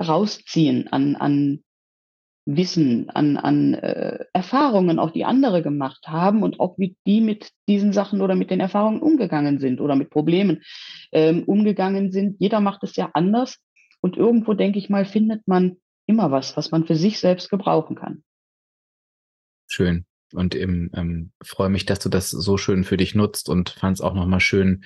rausziehen 0.00 0.88
an, 0.88 1.16
an 1.16 1.62
Wissen, 2.50 3.10
an, 3.10 3.36
an 3.36 3.74
äh, 3.74 4.24
Erfahrungen, 4.32 4.98
auch 4.98 5.10
die 5.10 5.26
andere 5.26 5.62
gemacht 5.62 6.08
haben 6.08 6.42
und 6.42 6.60
auch 6.60 6.78
wie 6.78 6.96
die 7.06 7.20
mit 7.20 7.50
diesen 7.68 7.92
Sachen 7.92 8.22
oder 8.22 8.36
mit 8.36 8.50
den 8.50 8.60
Erfahrungen 8.60 9.02
umgegangen 9.02 9.58
sind 9.58 9.82
oder 9.82 9.96
mit 9.96 10.08
Problemen 10.08 10.62
ähm, 11.12 11.44
umgegangen 11.44 12.10
sind. 12.10 12.36
Jeder 12.38 12.60
macht 12.60 12.82
es 12.84 12.96
ja 12.96 13.10
anders 13.12 13.58
und 14.00 14.16
irgendwo, 14.16 14.54
denke 14.54 14.78
ich 14.78 14.88
mal, 14.88 15.04
findet 15.04 15.46
man 15.46 15.76
immer 16.06 16.30
was, 16.30 16.56
was 16.56 16.70
man 16.70 16.86
für 16.86 16.96
sich 16.96 17.18
selbst 17.18 17.50
gebrauchen 17.50 17.96
kann. 17.96 18.24
Schön. 19.66 20.06
Und 20.32 20.54
ähm, 20.54 21.32
freue 21.42 21.68
mich, 21.68 21.84
dass 21.84 21.98
du 21.98 22.08
das 22.08 22.30
so 22.30 22.56
schön 22.56 22.84
für 22.84 22.96
dich 22.96 23.14
nutzt 23.14 23.50
und 23.50 23.70
fand 23.70 23.96
es 23.96 24.00
auch 24.00 24.14
nochmal 24.14 24.40
schön, 24.40 24.84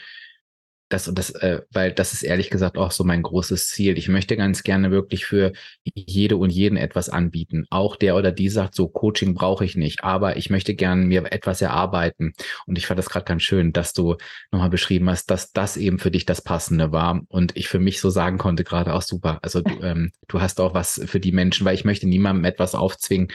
das 0.93 1.09
und 1.09 1.19
das, 1.19 1.31
äh, 1.31 1.62
weil 1.73 1.93
das 1.93 2.12
ist 2.12 2.23
ehrlich 2.23 2.51
gesagt 2.51 2.77
auch 2.77 2.90
so 2.90 3.05
mein 3.05 3.23
großes 3.23 3.69
Ziel. 3.69 3.97
Ich 3.97 4.09
möchte 4.09 4.36
ganz 4.36 4.62
gerne 4.62 4.90
wirklich 4.90 5.24
für 5.24 5.52
jede 5.94 6.36
und 6.36 6.51
jeden 6.51 6.77
etwas 6.77 7.09
anbieten. 7.09 7.66
Auch 7.70 7.97
der 7.97 8.16
oder 8.16 8.32
die 8.32 8.48
sagt, 8.48 8.74
so 8.74 8.89
Coaching 8.89 9.35
brauche 9.35 9.64
ich 9.64 9.77
nicht, 9.77 10.05
aber 10.05 10.36
ich 10.36 10.51
möchte 10.51 10.74
gerne 10.74 11.05
mir 11.05 11.32
etwas 11.32 11.62
erarbeiten. 11.62 12.32
Und 12.66 12.78
ich 12.78 12.86
fand 12.86 12.98
das 12.98 13.09
gerade 13.09 13.24
ganz 13.24 13.43
schön, 13.43 13.73
dass 13.73 13.93
du 13.93 14.16
nochmal 14.51 14.70
beschrieben 14.70 15.09
hast, 15.09 15.31
dass 15.31 15.52
das 15.52 15.77
eben 15.77 15.98
für 15.98 16.10
dich 16.10 16.27
das 16.27 16.43
Passende 16.43 16.93
war. 16.93 17.23
Und 17.28 17.56
ich 17.56 17.69
für 17.69 17.78
mich 17.78 18.01
so 18.01 18.10
sagen 18.10 18.39
konnte, 18.39 18.64
gerade 18.64 18.94
auch 18.94 19.02
super. 19.02 19.39
Also 19.43 19.62
du, 19.62 19.82
ähm, 19.82 20.12
du 20.28 20.40
hast 20.40 20.60
auch 20.60 20.74
was 20.74 21.01
für 21.06 21.20
die 21.20 21.32
Menschen, 21.32 21.64
weil 21.64 21.74
ich 21.74 21.85
möchte 21.85 22.06
niemandem 22.09 22.44
etwas 22.44 22.74
aufzwingen. 22.74 23.28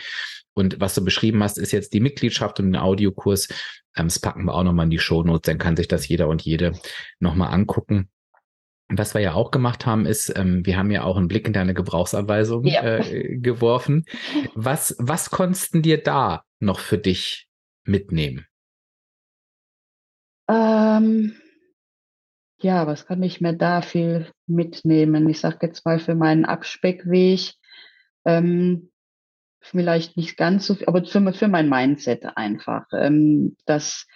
Und 0.57 0.79
was 0.79 0.95
du 0.95 1.03
beschrieben 1.03 1.43
hast, 1.43 1.59
ist 1.59 1.71
jetzt 1.71 1.93
die 1.93 1.99
Mitgliedschaft 1.99 2.59
und 2.59 2.65
den 2.67 2.75
Audiokurs. 2.75 3.47
Ähm, 3.95 4.07
das 4.07 4.17
packen 4.17 4.45
wir 4.45 4.55
auch 4.55 4.63
nochmal 4.63 4.85
in 4.85 4.89
die 4.89 4.97
Shownotes, 4.97 5.43
dann 5.43 5.59
kann 5.59 5.75
sich 5.75 5.87
das 5.87 6.07
jeder 6.07 6.27
und 6.27 6.41
jede 6.41 6.71
nochmal 7.19 7.53
angucken. 7.53 8.09
Was 8.89 9.13
wir 9.13 9.21
ja 9.21 9.33
auch 9.33 9.51
gemacht 9.51 9.85
haben, 9.85 10.05
ist, 10.05 10.33
ähm, 10.35 10.65
wir 10.65 10.77
haben 10.77 10.89
ja 10.89 11.03
auch 11.03 11.17
einen 11.17 11.27
Blick 11.27 11.45
in 11.45 11.53
deine 11.53 11.75
Gebrauchsanweisung 11.75 12.65
ja. 12.65 12.97
äh, 12.97 13.37
geworfen. 13.37 14.05
Was, 14.55 14.95
was 14.97 15.29
konntest 15.29 15.73
dir 15.73 16.01
da 16.01 16.43
noch 16.59 16.79
für 16.79 16.97
dich 16.97 17.47
mitnehmen? 17.83 18.47
Ähm, 20.49 21.35
ja, 22.61 22.87
was 22.87 23.05
kann 23.05 23.21
ich 23.21 23.41
mir 23.41 23.53
da 23.53 23.83
viel 23.83 24.31
mitnehmen? 24.47 25.29
Ich 25.29 25.39
sage 25.41 25.67
jetzt 25.67 25.85
mal 25.85 25.99
für 25.99 26.15
meinen 26.15 26.45
Abspeckweg. 26.45 27.53
Ähm, 28.25 28.89
vielleicht 29.69 30.17
nicht 30.17 30.37
ganz 30.37 30.67
so 30.67 30.75
viel, 30.75 30.87
aber 30.87 31.05
für, 31.05 31.33
für 31.33 31.47
mein 31.47 31.69
Mindset 31.69 32.25
einfach. 32.35 32.85
Ähm, 32.93 33.55
das 33.65 34.07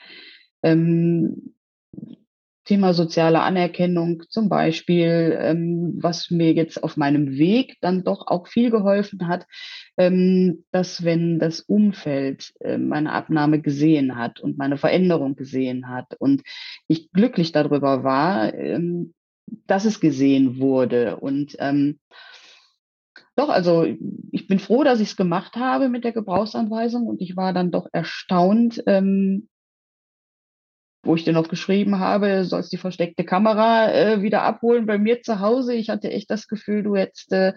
ähm, 0.64 1.54
Thema 2.64 2.94
soziale 2.94 3.42
Anerkennung 3.42 4.24
zum 4.30 4.48
Beispiel, 4.48 5.38
ähm, 5.42 5.94
was 6.00 6.30
mir 6.30 6.54
jetzt 6.54 6.84
auf 6.84 6.96
meinem 6.96 7.38
Weg 7.38 7.78
dann 7.82 8.04
doch 8.04 8.28
auch 8.28 8.48
viel 8.48 8.70
geholfen 8.70 9.28
hat, 9.28 9.48
ähm, 9.98 10.64
dass 10.72 11.04
wenn 11.04 11.40
das 11.40 11.62
Umfeld 11.62 12.54
äh, 12.60 12.78
meine 12.78 13.14
Abnahme 13.14 13.62
gesehen 13.62 14.16
hat 14.16 14.40
und 14.40 14.58
meine 14.58 14.78
Veränderung 14.78 15.36
gesehen 15.36 15.90
hat 15.90 16.14
und 16.20 16.44
ich 16.88 17.12
glücklich 17.12 17.52
darüber 17.52 18.04
war, 18.04 18.54
ähm, 18.54 19.14
dass 19.66 19.86
es 19.86 20.00
gesehen 20.00 20.60
wurde 20.60 21.18
und 21.18 21.56
ähm, 21.60 22.00
doch, 23.42 23.50
also 23.50 23.86
ich 24.32 24.48
bin 24.48 24.60
froh, 24.60 24.84
dass 24.84 25.00
ich 25.00 25.10
es 25.10 25.18
gemacht 25.18 25.56
habe 25.56 25.90
mit 25.90 26.04
der 26.04 26.12
Gebrauchsanweisung 26.12 27.08
und 27.08 27.22
ich 27.22 27.36
war 27.36 27.54
dann 27.54 27.72
doch 27.72 27.88
erstaunt, 27.92 28.84
ähm, 28.86 29.50
wo 31.04 31.16
ich 31.16 31.24
dir 31.24 31.34
noch 31.34 31.48
geschrieben 31.48 31.98
habe, 32.00 32.46
sollst 32.46 32.72
die 32.72 32.78
versteckte 32.78 33.24
Kamera 33.24 33.92
äh, 33.92 34.22
wieder 34.22 34.44
abholen 34.44 34.86
bei 34.86 35.00
mir 35.00 35.24
zu 35.24 35.40
Hause. 35.40 35.74
Ich 35.74 35.90
hatte 35.90 36.12
echt 36.12 36.30
das 36.30 36.48
Gefühl, 36.48 36.84
du 36.84 36.96
jetzt, 36.96 37.32
äh, 37.32 37.54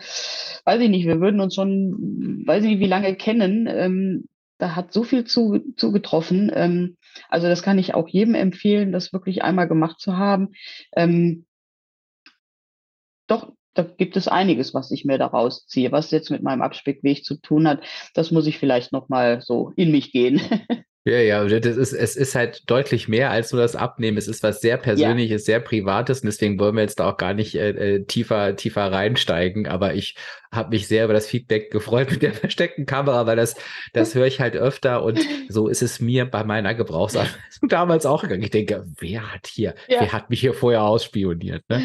weiß 0.65 0.81
ich 0.81 0.89
nicht, 0.89 1.06
wir 1.06 1.20
würden 1.20 1.40
uns 1.40 1.55
schon, 1.55 2.44
weiß 2.47 2.65
ich 2.65 2.70
nicht, 2.70 2.81
wie 2.81 2.86
lange 2.86 3.15
kennen. 3.16 3.66
Ähm, 3.69 4.28
da 4.56 4.74
hat 4.74 4.94
so 4.94 5.02
viel 5.02 5.24
zugetroffen. 5.24 6.48
Zu 6.48 6.55
ähm, 6.56 6.97
also 7.28 7.47
das 7.47 7.62
kann 7.62 7.78
ich 7.78 7.93
auch 7.93 8.09
jedem 8.09 8.35
empfehlen, 8.35 8.93
das 8.93 9.12
wirklich 9.12 9.43
einmal 9.43 9.69
gemacht 9.69 10.01
zu 10.01 10.16
haben. 10.16 10.55
Ähm, 10.97 11.44
doch 13.27 13.52
da 13.75 13.83
gibt 13.83 14.17
es 14.17 14.29
einiges, 14.29 14.73
was 14.75 14.91
ich 14.91 15.05
mir 15.05 15.19
daraus 15.19 15.67
ziehe. 15.67 15.93
Was 15.93 16.11
jetzt 16.11 16.31
mit 16.31 16.43
meinem 16.43 16.63
Abspeckweg 16.63 17.25
zu 17.25 17.37
tun 17.37 17.69
hat, 17.69 17.83
das 18.15 18.31
muss 18.31 18.47
ich 18.47 18.59
vielleicht 18.59 18.93
nochmal 18.93 19.41
so 19.43 19.73
in 19.77 19.91
mich 19.91 20.13
gehen. 20.13 20.41
Ja, 21.07 21.19
ja, 21.19 21.45
das 21.45 21.77
ist, 21.77 21.93
es 21.93 22.17
ist 22.17 22.35
halt 22.35 22.63
deutlich 22.65 23.09
mehr 23.09 23.31
als 23.31 23.53
nur 23.53 23.61
das 23.61 23.77
Abnehmen. 23.77 24.17
Es 24.17 24.27
ist 24.27 24.43
was 24.43 24.63
sehr 24.63 24.79
Persönliches, 24.79 25.43
ja. 25.43 25.45
sehr 25.45 25.61
Privates 25.61 26.21
und 26.21 26.27
deswegen 26.29 26.59
wollen 26.59 26.77
wir 26.77 26.81
jetzt 26.81 26.99
da 26.99 27.11
auch 27.11 27.19
gar 27.19 27.35
nicht 27.35 27.57
äh, 27.57 27.97
äh 27.97 28.05
tiefer, 28.07 28.57
tiefer 28.57 28.91
reinsteigen. 28.91 29.69
Aber 29.69 29.93
ich 29.93 30.17
habe 30.51 30.71
mich 30.71 30.89
sehr 30.89 31.05
über 31.05 31.13
das 31.13 31.27
Feedback 31.27 31.71
gefreut 31.71 32.11
mit 32.11 32.23
der 32.23 32.33
versteckten 32.33 32.87
Kamera, 32.87 33.27
weil 33.27 33.37
das, 33.37 33.55
das 33.93 34.15
höre 34.15 34.27
ich 34.27 34.41
halt 34.41 34.57
öfter 34.57 35.03
und 35.03 35.21
so 35.51 35.69
ist 35.69 35.83
es 35.83 36.01
mir 36.01 36.25
bei 36.25 36.43
meiner 36.43 36.75
Gebrauchsanweisung 36.75 37.37
damals 37.69 38.07
auch 38.07 38.23
gegangen. 38.23 38.43
Ich 38.43 38.51
denke, 38.51 38.87
wer 38.99 39.31
hat 39.31 39.47
hier, 39.47 39.75
ja. 39.89 40.01
wer 40.01 40.13
hat 40.15 40.31
mich 40.31 40.41
hier 40.41 40.55
vorher 40.55 40.85
ausspioniert? 40.85 41.65
Ne? 41.69 41.83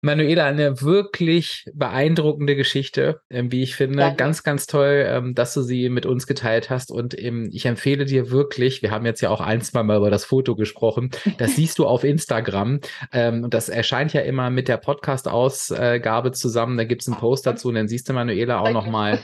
Manuela, 0.00 0.46
eine 0.46 0.80
wirklich 0.80 1.64
beeindruckende 1.74 2.54
Geschichte, 2.54 3.20
ähm, 3.30 3.50
wie 3.50 3.62
ich 3.62 3.74
finde. 3.74 3.98
Danke. 3.98 4.16
Ganz, 4.16 4.42
ganz 4.42 4.66
toll, 4.66 5.04
ähm, 5.08 5.34
dass 5.34 5.54
du 5.54 5.62
sie 5.62 5.88
mit 5.88 6.06
uns 6.06 6.26
geteilt 6.26 6.70
hast. 6.70 6.90
Und 6.90 7.20
ähm, 7.20 7.50
ich 7.52 7.66
empfehle 7.66 8.04
dir 8.04 8.30
wirklich, 8.30 8.82
wir 8.82 8.90
haben 8.90 9.06
jetzt 9.06 9.20
ja 9.20 9.30
auch 9.30 9.40
ein, 9.40 9.60
zwei 9.60 9.82
Mal 9.82 9.96
über 9.96 10.10
das 10.10 10.24
Foto 10.24 10.54
gesprochen, 10.54 11.10
das 11.38 11.56
siehst 11.56 11.78
du 11.78 11.86
auf 11.86 12.04
Instagram. 12.04 12.80
Und 13.12 13.54
das 13.54 13.68
erscheint 13.68 14.12
ja 14.12 14.20
immer 14.20 14.50
mit 14.50 14.68
der 14.68 14.76
Podcast-Ausgabe 14.76 16.32
zusammen. 16.32 16.76
Da 16.76 16.84
gibt 16.84 17.02
es 17.02 17.08
einen 17.08 17.16
Post 17.16 17.46
dazu 17.46 17.68
und 17.68 17.74
dann 17.74 17.88
siehst 17.88 18.08
du 18.08 18.12
Manuela 18.12 18.60
auch 18.60 18.70
nochmal 18.70 19.18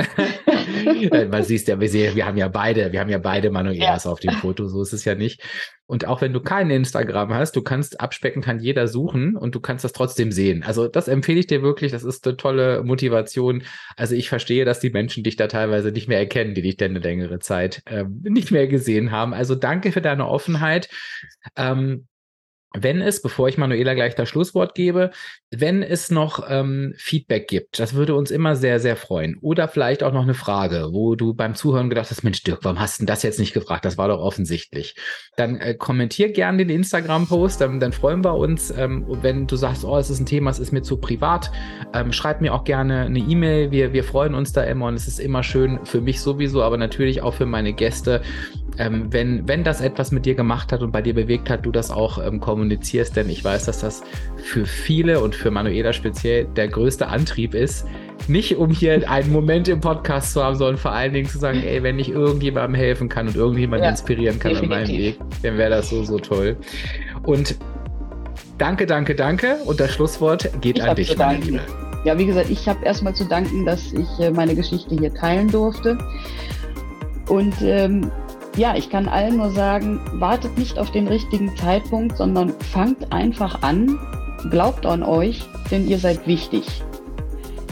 Man 1.30 1.42
siehst 1.42 1.68
ja, 1.68 1.80
wir, 1.80 1.92
wir, 1.92 2.26
haben 2.26 2.36
ja 2.36 2.48
beide, 2.48 2.92
wir 2.92 3.00
haben 3.00 3.10
ja 3.10 3.18
beide 3.18 3.50
Manuelas 3.50 4.04
ja. 4.04 4.10
auf 4.10 4.20
dem 4.20 4.32
Foto, 4.32 4.66
so 4.68 4.82
ist 4.82 4.92
es 4.92 5.04
ja 5.04 5.14
nicht. 5.14 5.42
Und 5.86 6.06
auch 6.06 6.20
wenn 6.20 6.32
du 6.32 6.40
kein 6.40 6.70
Instagram 6.70 7.34
hast, 7.34 7.56
du 7.56 7.62
kannst 7.62 8.00
abspecken, 8.00 8.42
kann 8.42 8.60
jeder 8.60 8.86
suchen 8.86 9.36
und 9.36 9.54
du 9.54 9.60
kannst 9.60 9.84
das 9.84 9.92
trotzdem 9.92 10.30
sehen. 10.30 10.62
Also 10.62 10.86
das 10.86 11.08
empfehle 11.08 11.40
ich 11.40 11.48
dir 11.48 11.62
wirklich, 11.62 11.90
das 11.90 12.04
ist 12.04 12.26
eine 12.26 12.36
tolle 12.36 12.84
Motivation. 12.84 13.64
Also 13.96 14.14
ich 14.14 14.28
verstehe, 14.28 14.64
dass 14.64 14.78
die 14.78 14.90
Menschen 14.90 15.24
dich 15.24 15.36
da 15.36 15.48
teilweise 15.48 15.90
nicht 15.90 16.06
mehr 16.06 16.18
erkennen, 16.18 16.54
die 16.54 16.62
dich 16.62 16.76
denn 16.76 16.92
eine 16.92 17.00
längere 17.00 17.40
Zeit 17.40 17.82
ähm, 17.86 18.20
nicht 18.22 18.52
mehr 18.52 18.68
gesehen 18.68 19.10
haben. 19.10 19.34
Also 19.34 19.56
danke 19.56 19.90
für 19.90 20.00
deine 20.00 20.28
Offenheit. 20.28 20.88
Ähm, 21.56 22.06
wenn 22.72 23.00
es, 23.00 23.20
bevor 23.20 23.48
ich 23.48 23.58
Manuela 23.58 23.94
gleich 23.94 24.14
das 24.14 24.28
Schlusswort 24.28 24.74
gebe, 24.74 25.10
wenn 25.50 25.82
es 25.82 26.10
noch 26.10 26.48
ähm, 26.48 26.94
Feedback 26.96 27.48
gibt, 27.48 27.80
das 27.80 27.94
würde 27.94 28.14
uns 28.14 28.30
immer 28.30 28.54
sehr, 28.54 28.78
sehr 28.78 28.96
freuen. 28.96 29.36
Oder 29.40 29.66
vielleicht 29.66 30.04
auch 30.04 30.12
noch 30.12 30.22
eine 30.22 30.34
Frage, 30.34 30.88
wo 30.92 31.16
du 31.16 31.34
beim 31.34 31.56
Zuhören 31.56 31.88
gedacht 31.88 32.10
hast, 32.10 32.22
Mensch, 32.22 32.44
Dirk, 32.44 32.60
warum 32.62 32.78
hast 32.78 33.00
du 33.00 33.06
das 33.06 33.24
jetzt 33.24 33.40
nicht 33.40 33.54
gefragt? 33.54 33.84
Das 33.84 33.98
war 33.98 34.06
doch 34.06 34.20
offensichtlich. 34.20 34.94
Dann 35.36 35.56
äh, 35.56 35.74
kommentier 35.74 36.30
gerne 36.30 36.58
den 36.58 36.70
Instagram-Post, 36.70 37.60
dann, 37.60 37.80
dann, 37.80 37.92
freuen 37.92 38.22
wir 38.24 38.36
uns. 38.36 38.70
Ähm, 38.70 39.04
wenn 39.22 39.48
du 39.48 39.56
sagst, 39.56 39.84
oh, 39.84 39.98
es 39.98 40.08
ist 40.08 40.20
ein 40.20 40.26
Thema, 40.26 40.50
es 40.50 40.60
ist 40.60 40.72
mir 40.72 40.82
zu 40.82 40.98
privat, 40.98 41.50
ähm, 41.92 42.12
schreib 42.12 42.40
mir 42.40 42.54
auch 42.54 42.62
gerne 42.62 43.02
eine 43.02 43.18
E-Mail. 43.18 43.72
Wir, 43.72 43.92
wir 43.92 44.04
freuen 44.04 44.34
uns 44.34 44.52
da 44.52 44.62
immer 44.62 44.86
und 44.86 44.94
es 44.94 45.08
ist 45.08 45.18
immer 45.18 45.42
schön 45.42 45.84
für 45.84 46.00
mich 46.00 46.20
sowieso, 46.20 46.62
aber 46.62 46.76
natürlich 46.76 47.22
auch 47.22 47.34
für 47.34 47.46
meine 47.46 47.72
Gäste, 47.72 48.22
ähm, 48.78 49.06
wenn, 49.10 49.46
wenn 49.48 49.64
das 49.64 49.80
etwas 49.80 50.12
mit 50.12 50.26
dir 50.26 50.34
gemacht 50.34 50.72
hat 50.72 50.82
und 50.82 50.92
bei 50.92 51.02
dir 51.02 51.14
bewegt 51.14 51.50
hat, 51.50 51.66
du 51.66 51.70
das 51.70 51.90
auch 51.90 52.24
ähm, 52.24 52.40
kommunizierst, 52.40 53.16
denn 53.16 53.28
ich 53.28 53.44
weiß, 53.44 53.66
dass 53.66 53.80
das 53.80 54.02
für 54.36 54.66
viele 54.66 55.20
und 55.20 55.34
für 55.34 55.50
Manuela 55.50 55.92
speziell 55.92 56.44
der 56.44 56.68
größte 56.68 57.08
Antrieb 57.08 57.54
ist, 57.54 57.86
nicht 58.28 58.56
um 58.56 58.70
hier 58.70 59.10
einen 59.10 59.32
Moment 59.32 59.68
im 59.68 59.80
Podcast 59.80 60.32
zu 60.32 60.42
haben, 60.42 60.56
sondern 60.56 60.78
vor 60.78 60.92
allen 60.92 61.12
Dingen 61.12 61.28
zu 61.28 61.38
sagen, 61.38 61.62
ey, 61.62 61.82
wenn 61.82 61.98
ich 61.98 62.10
irgendjemandem 62.10 62.74
helfen 62.74 63.08
kann 63.08 63.28
und 63.28 63.36
irgendjemanden 63.36 63.84
ja, 63.84 63.90
inspirieren 63.90 64.38
kann 64.38 64.52
definitiv. 64.52 64.76
an 64.76 64.82
meinem 64.82 64.98
Weg, 64.98 65.18
dann 65.42 65.58
wäre 65.58 65.70
das 65.70 65.90
so, 65.90 66.02
so 66.04 66.18
toll. 66.18 66.56
Und 67.24 67.56
danke, 68.58 68.86
danke, 68.86 69.14
danke. 69.14 69.56
Und 69.64 69.80
das 69.80 69.92
Schlusswort 69.92 70.50
geht 70.60 70.78
ich 70.78 70.84
an 70.84 70.96
dich, 70.96 71.16
meine 71.16 71.44
Liebe. 71.44 71.60
Ja, 72.04 72.18
wie 72.18 72.24
gesagt, 72.24 72.48
ich 72.48 72.66
habe 72.66 72.84
erstmal 72.84 73.14
zu 73.14 73.24
danken, 73.24 73.66
dass 73.66 73.92
ich 73.92 74.08
äh, 74.20 74.30
meine 74.30 74.54
Geschichte 74.54 74.94
hier 74.94 75.12
teilen 75.12 75.48
durfte. 75.48 75.98
Und 77.28 77.54
ähm, 77.62 78.10
ja, 78.56 78.74
ich 78.76 78.90
kann 78.90 79.08
allen 79.08 79.36
nur 79.36 79.50
sagen, 79.50 80.00
wartet 80.14 80.58
nicht 80.58 80.78
auf 80.78 80.90
den 80.90 81.06
richtigen 81.08 81.56
Zeitpunkt, 81.56 82.16
sondern 82.16 82.50
fangt 82.72 83.12
einfach 83.12 83.62
an, 83.62 83.98
glaubt 84.50 84.86
an 84.86 85.02
euch, 85.02 85.42
denn 85.70 85.88
ihr 85.88 85.98
seid 85.98 86.26
wichtig. 86.26 86.82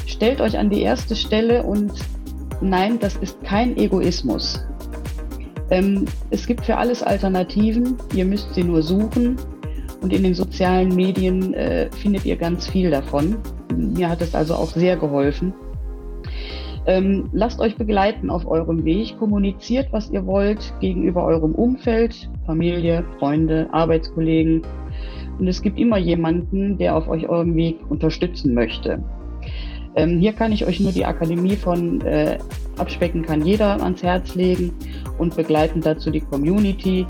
Stellt 0.06 0.40
euch 0.40 0.56
an 0.56 0.70
die 0.70 0.82
erste 0.82 1.16
Stelle 1.16 1.62
und 1.62 1.92
nein, 2.60 2.98
das 2.98 3.16
ist 3.16 3.42
kein 3.44 3.76
Egoismus. 3.76 4.64
Ähm, 5.70 6.06
es 6.30 6.46
gibt 6.46 6.64
für 6.64 6.76
alles 6.76 7.02
Alternativen, 7.02 7.96
ihr 8.14 8.24
müsst 8.24 8.54
sie 8.54 8.64
nur 8.64 8.82
suchen 8.82 9.36
und 10.00 10.12
in 10.12 10.22
den 10.22 10.34
sozialen 10.34 10.94
Medien 10.94 11.54
äh, 11.54 11.90
findet 11.90 12.24
ihr 12.24 12.36
ganz 12.36 12.68
viel 12.68 12.90
davon. 12.90 13.36
Mir 13.76 14.08
hat 14.08 14.22
es 14.22 14.34
also 14.34 14.54
auch 14.54 14.70
sehr 14.70 14.96
geholfen. 14.96 15.52
Ähm, 16.86 17.28
lasst 17.32 17.60
euch 17.60 17.76
begleiten 17.76 18.30
auf 18.30 18.46
eurem 18.46 18.84
Weg, 18.84 19.18
kommuniziert, 19.18 19.88
was 19.90 20.10
ihr 20.10 20.24
wollt 20.26 20.72
gegenüber 20.80 21.24
eurem 21.24 21.54
Umfeld, 21.54 22.30
Familie, 22.46 23.04
Freunde, 23.18 23.68
Arbeitskollegen. 23.72 24.62
Und 25.38 25.46
es 25.46 25.62
gibt 25.62 25.78
immer 25.78 25.98
jemanden, 25.98 26.78
der 26.78 26.96
auf 26.96 27.08
euch 27.08 27.28
eurem 27.28 27.54
Weg 27.54 27.78
unterstützen 27.88 28.54
möchte. 28.54 29.02
Ähm, 29.96 30.18
hier 30.18 30.32
kann 30.32 30.52
ich 30.52 30.66
euch 30.66 30.80
nur 30.80 30.92
die 30.92 31.04
Akademie 31.04 31.56
von 31.56 32.00
äh, 32.02 32.38
Abspecken 32.78 33.22
kann 33.22 33.44
jeder 33.44 33.82
ans 33.82 34.02
Herz 34.02 34.34
legen 34.34 34.72
und 35.18 35.34
begleiten 35.36 35.80
dazu 35.80 36.10
die 36.10 36.20
Community, 36.20 37.06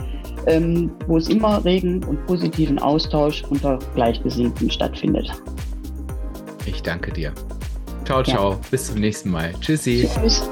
ähm, 0.47 0.91
wo 1.07 1.19
es 1.19 1.29
immer 1.29 1.65
regen 1.65 2.03
und 2.05 2.25
positiven 2.27 2.79
Austausch 2.79 3.45
unter 3.51 3.79
Gleichgesinnten 3.95 4.71
stattfindet. 4.71 5.31
Ich 6.67 6.83
danke 6.83 7.13
dir. 7.13 7.33
Ciao, 8.09 8.23
ciao. 8.23 8.53
Ja. 8.53 8.59
Bis 8.71 8.87
zum 8.87 9.01
nächsten 9.01 9.29
Mal. 9.31 9.53
Tschüssi. 9.61 10.09
Tschüss. 10.15 10.49